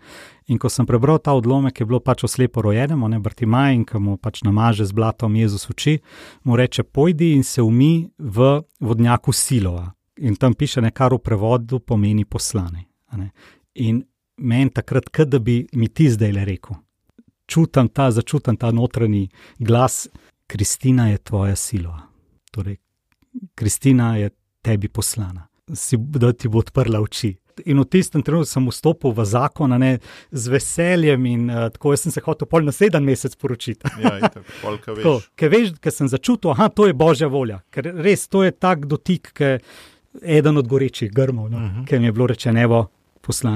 In 0.53 0.59
ko 0.59 0.69
sem 0.69 0.87
prebral 0.87 1.19
ta 1.19 1.33
odlomek, 1.35 1.81
je 1.81 1.87
bilo 1.87 2.01
pač 2.01 2.25
o 2.25 2.31
slepo 2.31 2.63
rojenem, 2.63 3.01
ne 3.11 3.21
Bartimaj 3.21 3.75
in 3.75 3.85
ki 3.85 4.01
mu 4.03 4.17
pač 4.17 4.43
namaže 4.47 4.87
z 4.87 4.93
blatom 4.93 5.37
Jezus 5.37 5.71
oči, 5.71 5.99
mu 6.45 6.57
reče: 6.57 6.83
Pojdi 6.83 7.33
in 7.35 7.45
se 7.45 7.63
umi 7.63 8.09
v 8.19 8.63
vodnjaku 8.81 9.33
Silova. 9.33 9.93
In 10.17 10.37
tam 10.37 10.55
piše, 10.55 10.81
kar 10.91 11.13
v 11.15 11.19
prevodu 11.19 11.81
pomeni 11.81 12.25
poslane. 12.25 12.87
In 13.75 14.03
meni 14.37 14.71
takrat, 14.71 15.11
da 15.27 15.39
bi 15.39 15.67
mi 15.73 15.89
ti 15.89 16.11
zdaj 16.11 16.33
le 16.33 16.45
rekel. 16.45 16.77
Čutim 17.47 17.89
ta, 17.89 18.11
začutim 18.11 18.57
ta 18.57 18.71
notranji 18.71 19.29
glas, 19.59 20.09
Kristina 20.47 21.09
je 21.09 21.19
tvoja 21.19 21.57
sila. 21.57 22.01
Torej, 22.51 22.77
Kristina 23.55 24.17
je 24.17 24.31
tebi 24.63 24.89
poslana, 24.89 25.47
si, 25.75 25.97
da 25.97 26.33
ti 26.33 26.49
bo 26.49 26.59
odprla 26.59 27.01
oči. 27.01 27.37
In 27.65 27.81
v 27.81 27.87
tistem 27.89 28.21
trenutku 28.23 28.51
sem 28.51 28.67
vstopil 28.69 29.15
v 29.17 29.25
zakon, 29.25 29.73
ne, 29.81 29.95
z 30.31 30.53
veseljem, 30.53 31.27
in 31.27 31.47
uh, 31.49 31.69
tako 31.73 31.95
sem 31.97 32.13
se 32.13 32.21
hotel 32.21 32.49
pol 32.51 32.67
na 32.67 32.73
sedem 32.73 33.05
mesec 33.05 33.37
poročiti. 33.37 33.89
Ja, 34.03 34.19
ker 35.37 35.53
veš, 35.53 35.73
ker 35.81 35.95
sem 35.95 36.11
začutil, 36.11 36.53
da 36.59 36.69
to 36.69 36.91
je 36.91 36.93
božja 36.93 37.31
volja, 37.33 37.63
ker 37.73 37.89
res 37.97 38.27
to 38.29 38.45
je 38.45 38.53
tak 38.53 38.85
dotik, 38.91 39.33
ki 39.33 39.45
je 39.45 39.61
eden 40.37 40.61
od 40.61 40.69
gorečih 40.69 41.13
grmov, 41.13 41.49
no, 41.49 41.57
uh 41.57 41.63
mhm. 41.63 41.81
-huh. 41.81 41.87
ker 41.89 42.01
mi 42.01 42.07
je 42.07 42.13
bilo 42.13 42.27
rečeno, 42.27 42.61
poslan 42.61 42.87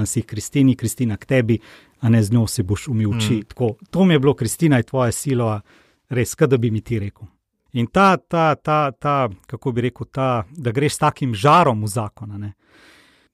si 0.05 0.21
Kristini, 0.21 0.75
Kristina 0.75 1.17
k 1.17 1.25
tebi, 1.25 1.59
a 1.99 2.09
ne 2.09 2.23
z 2.23 2.33
njo 2.33 2.47
si 2.47 2.63
boš 2.63 2.87
umil 2.87 3.09
oči. 3.09 3.33
Mm. 3.33 3.43
Tako, 3.49 3.75
to 3.89 4.05
mi 4.05 4.13
je 4.13 4.19
bilo, 4.19 4.33
Kristina 4.33 4.77
je 4.77 4.83
tvoja 4.83 5.11
sila, 5.11 5.61
res, 6.09 6.35
kaj 6.35 6.47
da 6.47 6.57
bi 6.57 6.71
mi 6.71 6.81
ti 6.81 6.99
rekel. 6.99 7.27
In 7.73 7.87
ta, 7.87 8.17
ta, 8.17 8.55
ta, 8.55 8.91
ta, 8.91 9.29
kako 9.47 9.71
bi 9.71 9.81
rekel, 9.81 10.07
ta, 10.11 10.43
da 10.51 10.71
greš 10.71 10.95
s 10.95 10.97
takim 10.97 11.35
žarom 11.35 11.83
v 11.83 11.87
zakon, 11.87 12.51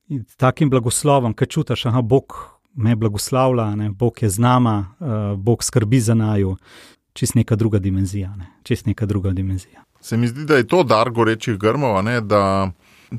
in 0.10 0.23
takim 0.38 0.69
blagoslovom, 0.69 1.34
ki 1.34 1.45
čutiš, 1.45 1.84
da 1.84 2.02
Bog 2.02 2.36
me 2.78 2.95
blagoslavlja, 2.95 3.76
ne? 3.76 3.89
Bog 3.89 4.23
je 4.23 4.30
z 4.30 4.39
nama, 4.39 4.86
uh, 5.00 5.39
Bog 5.39 5.63
skrbi 5.63 6.00
za 6.00 6.13
naju, 6.13 6.56
čist 7.13 7.36
neka 7.36 7.56
druga 7.56 7.80
dimenzija. 7.80 8.36
Ne? 8.36 8.45
Čist 8.63 8.86
neka 8.86 9.06
druga 9.06 9.32
dimenzija. 9.32 9.84
Se 10.02 10.17
mi 10.17 10.28
zdi, 10.28 10.45
da 10.45 10.56
je 10.56 10.67
to 10.67 10.84
dar 10.84 11.10
gorečih 11.10 11.58
grmov, 11.58 12.04
da 12.21 12.71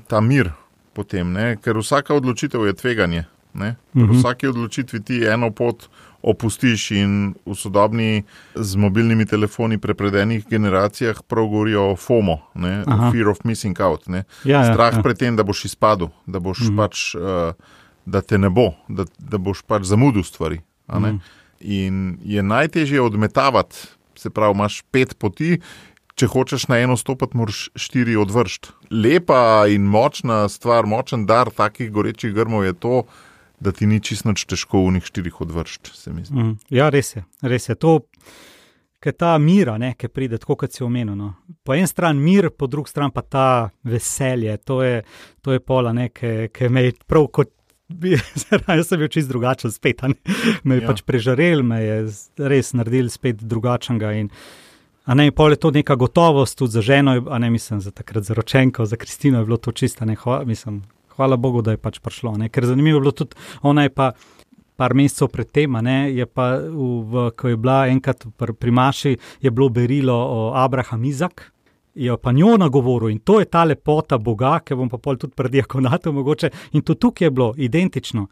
ta 0.06 0.20
mir 0.20 0.50
potem, 0.98 1.30
ne? 1.32 1.54
ker 1.62 1.78
vsaka 1.78 2.16
odločitev 2.18 2.66
je 2.66 2.74
tveganje. 2.74 3.24
V 3.58 3.74
mhm. 3.94 4.18
vsaki 4.18 4.50
odločitvi 4.50 4.98
ti 5.02 5.16
eno 5.26 5.50
pot 5.50 5.88
opustiš, 6.22 6.90
in 6.98 7.12
v 7.46 7.54
sodobni 7.54 8.26
z 8.54 8.76
mobilnimi 8.76 9.26
telefoni 9.26 9.78
prepredenih 9.78 10.46
generacijah 10.50 11.22
prav 11.22 11.46
govorijo 11.46 11.92
o 11.92 11.96
FOMO, 11.96 12.38
fear 13.12 13.30
of 13.30 13.44
missing 13.44 13.78
out. 13.80 14.08
Ja, 14.08 14.24
ja, 14.44 14.64
Strah 14.66 14.98
ja. 14.98 15.02
pred 15.02 15.18
tem, 15.18 15.36
da 15.38 15.46
boš 15.46 15.64
izpadel, 15.70 16.10
da, 16.26 16.42
boš 16.42 16.66
mhm. 16.68 16.76
pač, 16.76 17.14
uh, 17.14 17.54
da 18.06 18.20
te 18.20 18.38
ne 18.38 18.50
bo, 18.50 18.72
da, 18.88 19.06
da 19.18 19.38
boš 19.38 19.62
pač 19.62 19.86
zamudil 19.86 20.26
stvari. 20.26 20.60
Mhm. 20.90 21.22
In 21.60 22.18
je 22.22 22.42
najtežje 22.42 23.00
odmetavati, 23.02 23.76
se 24.18 24.30
pravi, 24.30 24.54
imaš 24.54 24.82
pet 24.90 25.14
poti 25.18 25.60
če 26.18 26.28
hočeš 26.32 26.66
na 26.70 26.80
eno 26.82 26.96
stopiti, 26.98 27.36
moraš 27.38 27.68
štiri 27.78 28.16
odvršiti. 28.18 28.74
Lepa 28.90 29.68
in 29.70 29.86
močna 29.86 30.46
stvar, 30.50 30.88
močen 30.90 31.26
dar 31.28 31.50
takih 31.54 31.92
gorečih 31.94 32.34
grmov 32.34 32.66
je 32.66 32.74
to, 32.74 33.02
da 33.60 33.72
ti 33.74 33.86
ni 33.86 34.00
čisto 34.02 34.32
težko 34.32 34.84
v 34.86 34.98
njih 34.98 35.06
štirih 35.06 35.40
odvršiti. 35.46 35.94
Mm, 36.30 36.54
ja, 36.74 36.90
res 36.94 37.16
je. 37.16 37.24
Res 37.42 37.68
je. 37.70 37.78
To, 37.82 37.98
Ker 38.98 39.14
ta 39.14 39.36
mira, 39.38 39.76
ki 39.94 40.08
pride, 40.10 40.40
tako 40.42 40.56
kot 40.58 40.74
si 40.74 40.82
omenil. 40.82 41.14
No. 41.14 41.28
Po 41.62 41.76
eni 41.76 41.86
strani 41.86 42.18
mir, 42.18 42.48
po 42.50 42.66
drugi 42.66 42.90
strani 42.90 43.14
pa 43.14 43.22
ta 43.22 43.44
veselje, 43.86 44.56
to 44.66 44.80
je, 44.82 45.04
to 45.38 45.54
je 45.54 45.62
pola, 45.62 45.92
ki 46.10 46.70
me 46.70 46.88
je 46.88 46.96
prav 47.06 47.28
kot. 47.30 47.54
Jaz 48.02 48.88
sem 48.90 48.98
bil 48.98 49.08
čist 49.08 49.30
drugačen, 49.30 49.70
spet. 49.70 50.02
Me 50.66 50.76
je 50.76 50.82
ja. 50.82 50.88
pač 50.90 51.04
prežarel, 51.06 51.62
me 51.62 51.78
je 51.78 52.00
res 52.50 52.74
naredil 52.74 53.06
spet 53.08 53.38
drugačnega. 53.46 54.10
In, 54.18 54.32
uh, 54.34 54.67
A 55.08 55.14
ne, 55.16 55.30
pol 55.32 55.56
je 55.56 55.56
to 55.56 55.70
neka 55.72 55.96
gotovost 55.96 56.58
tudi 56.58 56.76
za 56.76 56.82
ženo, 56.84 57.16
a 57.30 57.38
ne 57.38 57.48
mislim 57.50 57.80
za 57.80 57.90
takrat 57.90 58.24
za 58.24 58.34
ročenko, 58.34 58.84
za 58.84 58.96
Kristino 58.96 59.38
je 59.38 59.44
bilo 59.44 59.56
to 59.56 59.72
čisto, 59.72 60.04
ne, 60.04 60.14
hvala, 60.14 60.44
mislim, 60.44 60.82
hvala 61.16 61.36
Bogu, 61.36 61.62
da 61.62 61.70
je 61.70 61.80
pač 61.80 61.98
prišlo. 61.98 62.34
Ne, 62.36 62.48
ker 62.48 62.66
zanimivo 62.66 62.96
je 62.96 63.00
bilo 63.00 63.12
tudi, 63.12 63.36
ona 63.62 63.82
je 63.82 63.90
pa 63.94 64.10
par 64.76 64.94
mesecev 64.94 65.30
pred 65.32 65.48
tem, 65.50 65.78
ne, 65.82 66.12
je 66.12 66.26
pa, 66.26 66.58
v, 66.60 67.30
ko 67.36 67.48
je 67.48 67.56
bila 67.56 67.86
enkrat 67.88 68.26
pri, 68.36 68.52
pri 68.52 68.70
Maši, 68.70 69.14
je 69.40 69.50
bilo 69.50 69.70
berilo 69.72 70.12
o 70.14 70.52
Abraham 70.54 71.04
Izak. 71.04 71.52
Je 71.94 72.14
pa 72.22 72.32
njo 72.32 72.56
nagovoril 72.60 73.10
in 73.10 73.18
to 73.18 73.40
je 73.40 73.48
ta 73.48 73.64
lepota 73.64 74.18
Boga, 74.18 74.60
ki 74.60 74.76
bom 74.76 74.92
pa 74.92 75.00
pol 75.02 75.16
tudi 75.16 75.32
pred 75.34 75.50
diakonatom 75.50 76.14
mogoče. 76.14 76.50
In 76.76 76.84
tudi 76.84 77.00
tukaj 77.00 77.26
je 77.26 77.30
bilo 77.30 77.54
identično 77.56 78.26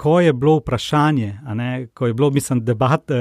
ko 0.00 0.20
je 0.20 0.32
bilo 0.32 0.56
vprašanje, 0.56 1.38
ne, 1.54 1.86
ko 1.94 2.06
je 2.06 2.14
bilo, 2.14 2.30
mislim, 2.30 2.64
debat 2.64 3.10
uh, 3.10 3.16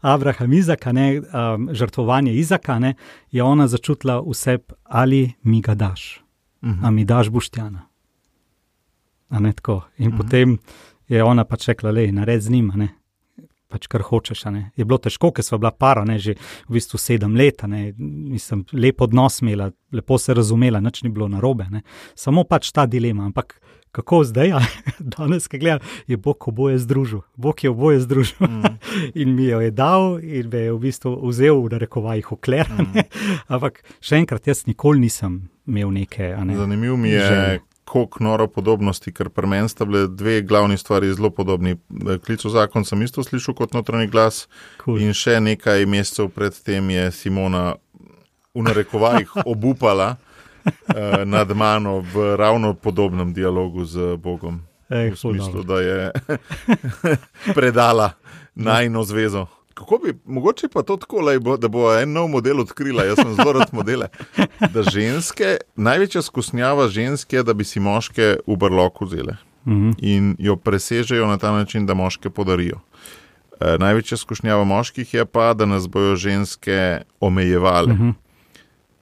Abrahama 0.00 0.54
Izaka, 0.54 0.92
ne, 0.92 1.20
um, 1.20 1.68
žrtvovanje 1.72 2.34
Izaka, 2.34 2.78
ne, 2.78 2.94
je 3.30 3.42
ona 3.42 3.68
začutila 3.68 4.18
vse, 4.26 4.58
ali 4.82 5.32
mi 5.42 5.60
ga 5.60 5.74
daš, 5.74 6.20
uh 6.62 6.68
-huh. 6.68 6.78
ali 6.82 6.94
mi 6.94 7.04
daš 7.04 7.30
boštjana. 7.30 7.86
In 9.30 9.36
uh 9.36 9.42
mhm. 9.42 9.82
-huh. 9.98 10.16
potem 10.16 10.58
je 11.08 11.24
ona 11.24 11.44
pač 11.44 11.68
rekla, 11.68 11.90
le, 11.90 12.12
nared 12.12 12.42
z 12.42 12.50
njima. 12.50 12.74
Ne. 12.76 12.88
pač 13.68 13.86
kar 13.86 14.02
hočeš. 14.02 14.44
Je 14.76 14.84
bilo 14.84 14.98
težko, 14.98 15.32
ker 15.32 15.44
smo 15.44 15.58
bila 15.58 15.70
para, 15.70 16.04
ne, 16.04 16.18
že 16.18 16.34
v 16.68 16.72
bistvu 16.72 16.98
sedem 16.98 17.34
let, 17.36 17.62
ne, 17.62 17.92
nisem 17.98 18.64
lepo 18.72 19.04
odnos 19.04 19.40
imela, 19.42 19.70
lepo 19.92 20.18
se 20.18 20.34
razumela, 20.34 20.80
nič 20.80 21.02
ni 21.02 21.10
bilo 21.10 21.28
narobe. 21.28 21.66
Ne. 21.70 21.82
Samo 22.14 22.44
pač 22.44 22.72
ta 22.72 22.86
dilema. 22.86 23.24
Ampak 23.24 23.60
kako 23.96 24.24
zdaj, 24.24 24.52
danes, 25.16 25.48
ki 25.48 25.58
gledam, 25.58 25.78
je 26.06 26.16
Bog 26.16 26.48
oboje 26.48 26.78
združil, 26.78 27.20
Bog 27.36 27.64
je 27.64 27.70
oboje 27.70 28.00
združil 28.00 28.46
mm. 28.46 28.62
in 29.20 29.34
mi 29.34 29.46
jo 29.46 29.60
je 29.60 29.70
dal 29.70 30.18
in 30.20 30.50
me 30.52 30.58
je 30.58 30.72
v 30.72 30.78
bistvu 30.78 31.16
vzel 31.28 31.62
v 31.64 31.80
rekovajih 31.80 32.32
okler. 32.32 32.68
Mm. 32.68 33.06
Ampak 33.56 33.80
še 34.04 34.20
enkrat, 34.20 34.44
jaz 34.46 34.66
nikoli 34.68 35.00
nisem 35.06 35.46
imel 35.66 35.94
neke. 35.96 36.34
Ne, 36.44 36.58
Zanimivo 36.60 36.96
mi 36.96 37.14
je. 37.14 37.24
Želje 37.24 37.64
koliko 37.86 38.24
noro 38.24 38.48
podobnosti, 38.50 39.12
ker 39.14 39.28
pri 39.30 39.46
meni 39.46 39.68
sta 39.70 39.86
bile 39.86 40.08
dve 40.10 40.40
glavni 40.42 40.74
stvari 40.78 41.12
zelo 41.14 41.30
podobni. 41.30 41.76
Klico 42.24 42.50
zakon 42.50 42.84
sem 42.84 43.02
isto 43.02 43.22
slišal 43.22 43.54
kot 43.54 43.74
notranji 43.78 44.10
glas 44.10 44.48
cool. 44.82 44.98
in 44.98 45.14
še 45.14 45.38
nekaj 45.40 45.86
mesecev 45.86 46.32
predtem 46.34 46.90
je 46.90 47.04
Simona 47.14 47.76
v 48.56 48.64
narekovajih 48.66 49.36
obupala 49.46 50.16
nad 51.34 51.56
mano 51.56 52.00
v 52.00 52.36
ravno 52.36 52.74
podobnem 52.74 53.32
dialogu 53.32 53.84
z 53.84 54.16
Bogom. 54.16 54.60
Ej, 54.88 55.10
v 55.10 55.18
smislu, 55.18 55.62
da 55.62 55.80
je 55.80 56.12
predala 57.58 58.12
najno 58.54 59.02
zvezo. 59.02 59.46
Kako 59.74 59.98
bi, 59.98 60.18
mogoče 60.24 60.68
pa 60.72 60.82
to 60.82 60.96
tako, 60.96 61.20
bo, 61.40 61.56
da 61.56 61.68
bo 61.68 61.90
en 61.98 62.12
nov 62.12 62.28
model 62.28 62.60
odkrila, 62.60 63.04
jaz 63.04 63.18
sem 63.20 63.34
zelo 63.34 63.52
rad 63.52 63.68
modele. 63.72 64.08
Da 64.72 64.82
ženske, 64.82 65.56
največja 65.76 66.22
skusnjava 66.22 66.88
ženske 66.88 67.36
je, 67.36 67.42
da 67.42 67.52
bi 67.52 67.64
si 67.64 67.80
moške 67.80 68.36
v 68.46 68.56
brloku 68.56 69.04
vzele 69.04 69.36
mm 69.66 69.72
-hmm. 69.72 69.94
in 69.98 70.36
jo 70.38 70.56
presežejo 70.56 71.26
na 71.26 71.36
ta 71.36 71.52
način, 71.52 71.86
da 71.86 71.94
moške 71.94 72.30
podarijo. 72.30 72.80
E, 73.60 73.78
največja 73.78 74.16
skušnjava 74.16 74.64
moških 74.64 75.14
je 75.14 75.24
pa, 75.24 75.54
da 75.54 75.66
nas 75.66 75.88
bojo 75.88 76.16
ženske 76.16 77.02
omejevale. 77.20 77.92
Mm 77.92 77.98
-hmm. 77.98 78.14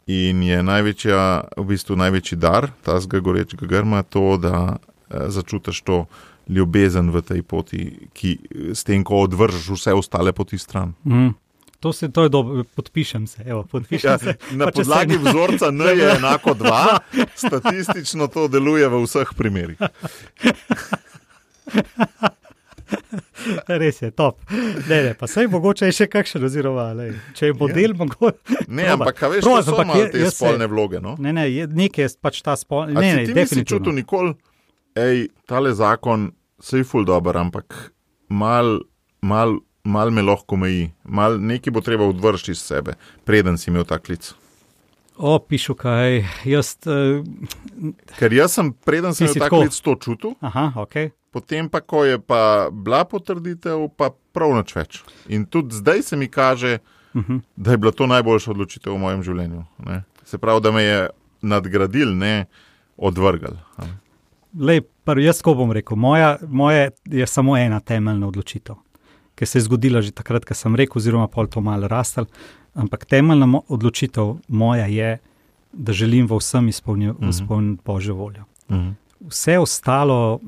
In 0.06 0.42
je 0.42 0.62
največja, 0.62 1.44
v 1.56 1.64
bistvu 1.64 1.96
največji 1.96 2.36
dar, 2.36 2.68
ta 2.84 3.00
zgorečega 3.00 3.66
grma, 3.66 4.02
to, 4.02 4.36
da 4.36 4.76
e, 4.76 5.30
začutiš 5.32 5.80
to 5.80 6.04
ljubezen 6.48 7.08
v 7.08 7.22
tej 7.24 7.42
poti, 7.42 8.08
ki 8.12 8.38
s 8.76 8.84
tem, 8.84 9.04
ko 9.04 9.24
odvržeš 9.24 9.70
vse 9.72 9.96
ostale 9.96 10.36
poti 10.36 10.60
stran. 10.60 10.92
Mm. 11.08 11.32
To, 11.80 11.92
se, 11.92 12.08
to 12.08 12.22
je 12.22 12.28
dobro, 12.28 12.64
podpišem 12.64 13.26
se. 13.26 13.44
Evo, 13.46 13.64
podpišem 13.64 14.10
ja, 14.10 14.18
se. 14.18 14.36
Na 14.60 14.68
pa 14.68 14.72
podlagi 14.72 15.14
se... 15.14 15.20
vzorca 15.20 15.68
N 15.68 15.80
je 15.80 16.14
enako 16.16 16.54
2, 16.54 16.98
statistično 17.36 18.28
to 18.28 18.48
deluje 18.48 18.88
v 18.88 19.04
vseh 19.04 19.28
primerih. 19.36 19.78
Res 23.82 24.00
je, 24.02 24.10
top. 24.14 24.40
Ne, 24.88 25.02
ne, 25.08 25.12
pa 25.18 25.28
sej 25.30 25.50
mogoče 25.52 25.90
je 25.90 25.98
še 26.00 26.08
kakšen, 26.12 26.44
oziroma 26.48 26.88
le, 26.96 27.10
če 27.36 27.52
je 27.52 27.58
model, 27.60 27.92
ja. 27.92 27.98
mogoče. 28.04 28.64
Ne, 28.68 28.88
ampak 28.94 29.20
kaj 29.20 29.36
veš, 29.36 29.44
Proz, 29.46 29.70
ampak 29.74 29.94
je, 30.00 30.08
te 30.14 30.32
spolne 30.34 30.66
se, 30.66 30.72
vloge. 30.72 31.02
No? 31.04 31.14
Ne, 31.22 31.34
ne, 31.36 31.46
nekaj 31.66 32.08
je 32.08 32.10
pač 32.22 32.42
ta 32.46 32.56
spolna. 32.58 32.98
Ne, 32.98 33.14
ne. 33.20 33.28
Ti 33.28 33.38
nisi 33.38 33.66
čutil 33.68 33.96
nikoli 33.96 34.34
hej, 34.94 35.28
tale 35.46 35.74
zakon 35.74 36.32
se 36.60 36.78
je 36.78 36.84
ful 36.84 37.04
dobro, 37.04 37.40
ampak 37.40 37.92
mal, 38.28 38.80
mal, 39.20 39.58
mal 39.84 40.10
me 40.10 40.22
lahko 40.22 40.56
meji, 40.56 40.92
mal 41.04 41.38
nekaj 41.40 41.72
bo 41.72 41.80
treba 41.80 42.06
odvršiti 42.08 42.52
iz 42.52 42.62
sebe, 42.62 42.96
preden 43.24 43.58
si 43.58 43.70
imel 43.70 43.84
ta 43.84 43.98
klic. 43.98 44.32
O, 45.16 45.38
pišu 45.38 45.76
kaj, 45.78 46.24
jaz. 46.44 46.74
Uh, 46.90 47.22
Ker 48.18 48.32
jaz 48.34 48.56
sem, 48.56 48.72
preden 48.86 49.14
sem 49.14 49.28
imel 49.28 49.44
ta 49.44 49.50
klic, 49.52 49.76
to 49.78 49.94
čutil. 50.00 50.34
Aha, 50.42 50.72
ok. 50.82 50.96
Potem 51.34 51.66
pa, 51.68 51.80
ko 51.82 52.04
je 52.06 52.18
pa 52.22 52.70
bila 52.70 53.02
potrditev, 53.04 53.88
pa 53.98 54.12
prav 54.14 54.52
noč 54.54 54.70
več. 54.76 55.00
In 55.26 55.48
tudi 55.50 55.74
zdaj 55.74 56.02
se 56.06 56.16
mi 56.16 56.28
kaže, 56.30 56.78
uh 56.78 57.20
mhm. 57.20 57.32
-huh. 57.32 57.40
da 57.56 57.70
je 57.70 57.78
bila 57.78 57.92
to 57.92 58.06
najboljša 58.06 58.50
odločitev 58.50 58.92
v 58.92 58.98
mojem 58.98 59.22
življenju. 59.22 59.64
Ne? 59.86 60.02
Se 60.24 60.38
pravi, 60.38 60.60
da 60.60 60.70
me 60.70 60.82
je 60.82 61.08
nadgradil, 61.42 62.14
ne 62.16 62.46
odvrgal. 62.96 63.56
Lej, 64.60 64.80
prvi, 65.04 65.24
jaz 65.24 65.42
ko 65.42 65.54
bom 65.54 65.72
rekel, 65.72 65.96
moja, 65.96 66.36
moja 66.48 66.90
je 67.04 67.26
samo 67.26 67.56
ena 67.56 67.80
temeljna 67.80 68.28
odločitev, 68.28 68.76
ki 69.34 69.46
se 69.46 69.58
je 69.58 69.62
zgodila 69.62 70.02
že 70.02 70.12
takrat, 70.12 70.44
ko 70.44 70.54
sem 70.54 70.76
rekel, 70.76 70.98
oziroma 71.02 71.26
pol 71.28 71.46
to 71.46 71.60
malo 71.60 71.88
rastel. 71.88 72.26
Ampak 72.74 73.04
temeljna 73.04 73.46
mo 73.46 73.62
odločitev 73.68 74.36
moja 74.48 74.86
je, 74.86 75.18
da 75.72 75.92
želim 75.92 76.26
v 76.26 76.38
vsem 76.38 76.68
izpolniti 76.68 77.10
uh 77.10 77.28
mhm. 77.28 77.30
-huh. 77.30 77.78
božjo 77.84 78.14
voljo. 78.14 78.44
Uh 78.68 78.76
mhm. 78.76 78.88
-huh. 78.88 78.94
Vse 79.28 79.58
ostalo 79.58 80.40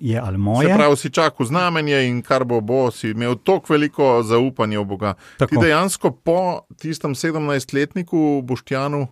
je 0.00 0.18
ali 0.18 0.38
moje. 0.38 0.68
Se 0.68 0.74
pravi, 0.74 0.96
si 0.96 1.10
čakal 1.10 1.46
znamenje 1.46 2.08
in 2.08 2.22
kar 2.22 2.44
bo, 2.44 2.60
bo 2.60 2.90
si 2.90 3.10
imel 3.10 3.36
toliko 3.36 3.72
veliko 3.72 4.22
zaupanja 4.22 4.80
v 4.80 4.84
Boga. 4.84 5.14
Tako. 5.38 5.50
Ti 5.50 5.66
dejansko 5.66 6.10
po 6.10 6.60
tistem 6.80 7.14
17-letniku 7.14 8.40
Boštjanu 8.44 9.06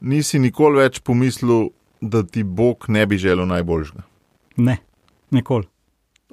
nisi 0.00 0.38
nikoli 0.38 0.84
več 0.84 1.00
pomislil, 1.00 1.70
da 2.00 2.22
ti 2.22 2.44
Bog 2.44 2.88
ne 2.88 3.06
bi 3.06 3.18
želel 3.18 3.46
najboljšega? 3.48 4.02
Ne, 4.56 4.76
nikoli. 5.30 5.68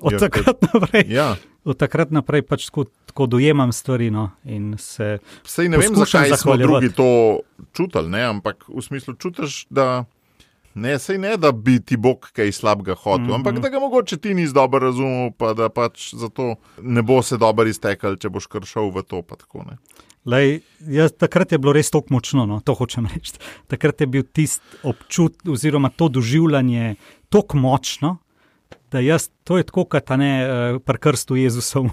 Od 0.01 0.13
ja, 0.13 0.19
takrat 0.19 0.61
naprej. 0.73 1.05
Ja. 1.09 1.35
Od 1.67 1.77
takrat 1.77 2.11
naprej 2.11 2.45
pač 2.47 2.67
tako, 2.69 2.85
tako 3.09 3.25
dojemam 3.27 3.71
stvari. 3.75 4.11
No, 4.11 4.29
se 4.77 5.17
Sej 5.43 5.69
ne 5.69 5.81
vem, 5.81 5.95
zakaj 5.95 6.31
smo 6.39 6.55
drugi 6.57 6.93
to 6.95 7.39
čutili, 7.73 8.09
ne? 8.09 8.23
ampak 8.29 8.67
v 8.67 8.83
smislu 8.83 9.15
čutiš, 9.19 9.65
da. 9.69 10.05
Ne, 10.77 10.99
sej 11.01 11.17
ne, 11.17 11.33
da 11.41 11.51
bi 11.51 11.79
ti 11.81 11.97
Bog 11.97 12.29
kaj 12.37 12.51
slabega 12.51 12.95
hotel, 12.95 13.25
mm 13.25 13.29
-hmm. 13.29 13.35
ampak 13.35 13.59
da 13.59 13.69
ga 13.69 13.79
mogoče 13.79 14.17
ti 14.17 14.33
nisi 14.33 14.53
dobro 14.53 14.79
razumel, 14.79 15.31
pa 15.37 15.53
da 15.53 15.69
pač 15.69 16.13
zato 16.13 16.55
ne 16.81 17.01
bo 17.01 17.21
se 17.21 17.37
dobro 17.37 17.67
iztekel, 17.69 18.15
če 18.15 18.29
boš 18.29 18.45
kar 18.45 18.65
šel 18.65 18.91
v 18.93 19.03
to. 19.03 19.21
Tako, 19.21 19.65
Lej, 20.25 20.59
jaz, 20.79 21.11
takrat 21.17 21.51
je 21.51 21.57
bilo 21.57 21.73
res 21.73 21.89
tako 21.91 22.13
močno, 22.13 22.45
no, 22.45 22.59
to 22.59 22.73
hočem 22.73 23.07
reči. 23.13 23.33
Takrat 23.67 24.01
je 24.01 24.07
bil 24.07 24.23
tisti 24.23 24.77
občutek, 24.83 25.47
oziroma 25.49 25.89
to 25.89 26.09
doživljanje 26.09 26.95
tako 27.29 27.57
močno, 27.57 28.17
da 28.91 28.99
jaz, 28.99 29.29
to 29.43 29.57
je 29.57 29.63
tako, 29.63 29.85
kot 29.85 30.09
ne 30.09 30.31
eh, 30.43 30.79
pri 30.79 30.97
krstu 30.97 31.35
Jezusov, 31.35 31.89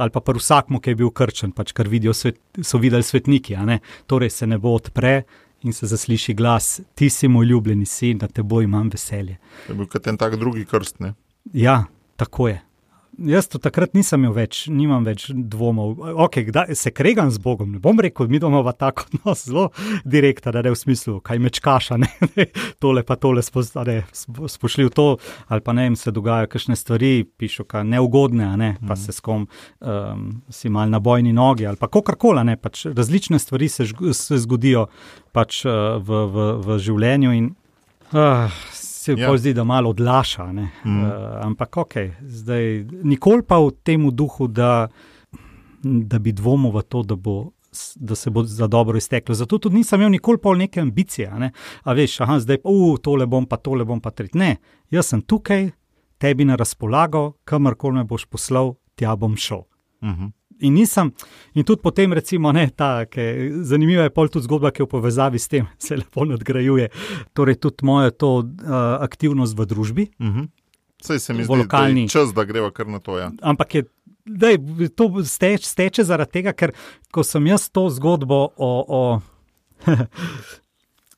ali 0.00 0.10
pa 0.10 0.20
pri 0.20 0.38
vsakmu, 0.38 0.80
ki 0.80 0.90
je 0.90 0.94
bil 0.94 1.10
krčen, 1.10 1.52
pač 1.52 1.72
kar 1.72 1.88
vidijo, 1.88 2.14
svet, 2.14 2.38
so 2.62 2.78
videli 2.78 3.02
svetniki. 3.02 3.58
Torej 4.06 4.30
se 4.30 4.46
ne 4.46 4.58
bo 4.58 4.74
odpre 4.78 5.22
in 5.62 5.72
se 5.72 5.86
zasliši 5.86 6.34
glas: 6.34 6.80
Ti 6.94 7.10
si 7.10 7.28
moj 7.28 7.46
ljubljeni 7.46 7.86
sin, 7.86 8.18
da 8.18 8.28
te 8.28 8.42
bo 8.42 8.62
imam 8.62 8.88
veselje. 8.88 9.38
Je 9.68 9.74
bil 9.74 9.86
kot 9.86 10.06
en 10.06 10.16
tak 10.16 10.36
drugi 10.36 10.64
krst. 10.64 11.00
Ne? 11.00 11.14
Ja, 11.52 11.84
tako 12.16 12.48
je 12.48 12.69
jaz 13.20 13.48
to 13.48 13.58
takrat 13.62 13.94
nisem 13.94 14.24
imel 14.24 14.34
več, 14.36 14.62
nimam 14.72 15.04
več 15.04 15.28
dvomov. 15.30 15.98
Okay, 16.26 16.46
kdaj, 16.48 16.74
se 16.78 16.92
kregam 16.94 17.30
z 17.32 17.40
Bogom, 17.42 17.72
ne 17.74 17.80
bom 17.82 17.98
rekel, 18.00 18.28
mi 18.30 18.40
imamo 18.40 18.72
tako 18.72 19.06
no, 19.18 19.34
zelo 19.38 19.68
direktno, 20.04 20.52
da 20.52 20.62
je 20.64 20.74
v 20.74 20.80
smislu, 20.80 21.16
kaj 21.24 21.40
mečkaša, 21.46 21.98
ne, 22.00 22.10
ne, 22.36 22.46
tole 22.82 23.04
pa 23.06 23.16
tole 23.20 23.44
spošli 23.44 24.88
v 24.88 24.92
to, 24.94 25.08
ali 25.48 25.64
pa 25.64 25.76
ne 25.76 25.88
jim 25.88 25.98
se 26.00 26.14
dogajajo 26.14 26.50
kakšne 26.52 26.78
stvari, 26.78 27.12
pišo 27.24 27.66
kaj 27.68 27.86
neugodne, 27.88 28.52
ne, 28.60 28.72
pa 28.80 28.94
mm. 28.94 29.00
se 29.04 29.16
s 29.16 29.24
kom 29.24 29.46
um, 29.46 30.28
si 30.50 30.72
mal 30.72 30.90
na 30.90 31.00
bojni 31.00 31.32
nogi 31.36 31.66
ali 31.68 31.80
pa 31.80 31.90
kakorkoli, 31.90 32.44
ne, 32.46 32.56
pač 32.60 32.86
različne 32.90 33.38
stvari 33.38 33.68
se, 33.68 33.88
se 34.16 34.38
zgodijo 34.40 34.88
pač 35.36 35.64
uh, 35.66 35.98
v, 36.00 36.24
v, 36.30 36.52
v 36.66 36.78
življenju 36.82 37.34
in 37.36 37.52
uh, 38.12 38.62
se 39.00 39.14
ja. 39.18 39.36
zdi, 39.36 39.54
da 39.54 39.64
malo 39.64 39.90
odlaša. 39.90 40.46
Mm. 40.52 40.64
Uh, 40.84 41.12
ampak 41.42 41.76
ok, 41.76 41.94
zdaj 42.22 42.84
nikoli 43.02 43.42
pa 43.42 43.58
v 43.58 43.70
tem 43.84 44.04
duhu, 44.12 44.48
da, 44.48 44.88
da 45.82 46.18
bi 46.18 46.32
dvomil 46.32 46.74
v 46.74 46.82
to, 46.82 47.02
da, 47.02 47.16
bo, 47.16 47.52
da 47.96 48.14
se 48.14 48.30
bo 48.30 48.44
za 48.44 48.66
dobro 48.66 48.98
izteklo. 48.98 49.34
Zato 49.34 49.58
tudi 49.58 49.80
nisem 49.80 50.00
imel 50.00 50.12
nikoli 50.18 50.38
pol 50.38 50.60
neke 50.60 50.80
ambicije. 50.80 51.30
Ne? 51.38 51.52
A 51.84 51.96
veš, 51.96 52.20
aha, 52.20 52.40
zdaj 52.44 52.60
pa 52.64 52.68
uh, 52.72 52.98
tole 53.00 53.26
bom, 53.26 53.46
pa 53.46 53.56
tole 53.56 53.84
bom 53.88 54.00
pa 54.00 54.12
tretji. 54.12 54.38
Ne, 54.38 54.56
jaz 54.90 55.14
sem 55.14 55.22
tukaj, 55.22 55.70
tebi 56.20 56.44
na 56.44 56.60
razpolago, 56.60 57.32
kamorkoli 57.44 58.02
me 58.02 58.04
boš 58.04 58.28
poslal, 58.28 58.76
tja 59.00 59.16
bom 59.16 59.36
šel. 59.36 59.64
Mm 60.04 60.14
-hmm 60.14 60.39
in 60.60 60.74
nisem. 60.74 61.12
In 61.54 61.64
tudi 61.64 61.82
potem, 61.82 62.12
recimo, 62.12 62.52
ne, 62.52 62.68
ta, 62.76 63.06
ki, 63.06 63.50
zanimiva 63.66 64.06
je 64.08 64.12
tudi 64.14 64.44
zgodba, 64.44 64.70
ki 64.70 64.84
v 64.84 64.90
povezavi 64.90 65.38
s 65.38 65.48
tem 65.48 65.68
se 65.78 65.96
lepo 65.96 66.24
nadgrajuje. 66.24 66.90
Torej, 67.32 67.60
tudi 67.60 67.86
moja 67.86 68.10
to 68.10 68.38
uh, 68.38 69.00
aktivnost 69.00 69.58
v 69.58 69.66
družbi. 69.66 70.08
Uh 70.18 70.26
-huh. 70.26 70.48
Sej 71.02 71.18
se 71.18 71.32
mi 71.34 71.44
zdi, 71.44 71.56
lokalni. 71.56 71.94
da 71.94 72.00
je 72.00 72.08
čas, 72.08 72.34
da 72.34 72.44
greva 72.44 72.70
kar 72.70 72.86
na 72.86 72.98
to. 72.98 73.18
Ja. 73.18 73.32
Ampak 73.42 73.74
je. 73.74 73.84
Dej, 74.24 74.58
to 74.94 75.24
steč, 75.24 75.64
steče 75.64 76.04
zaradi 76.04 76.30
tega, 76.30 76.52
ker 76.52 76.72
ko 77.10 77.24
sem 77.24 77.46
jaz 77.46 77.70
to 77.70 77.88
zgodbo 77.90 78.48
o. 78.56 78.84
o 78.88 79.20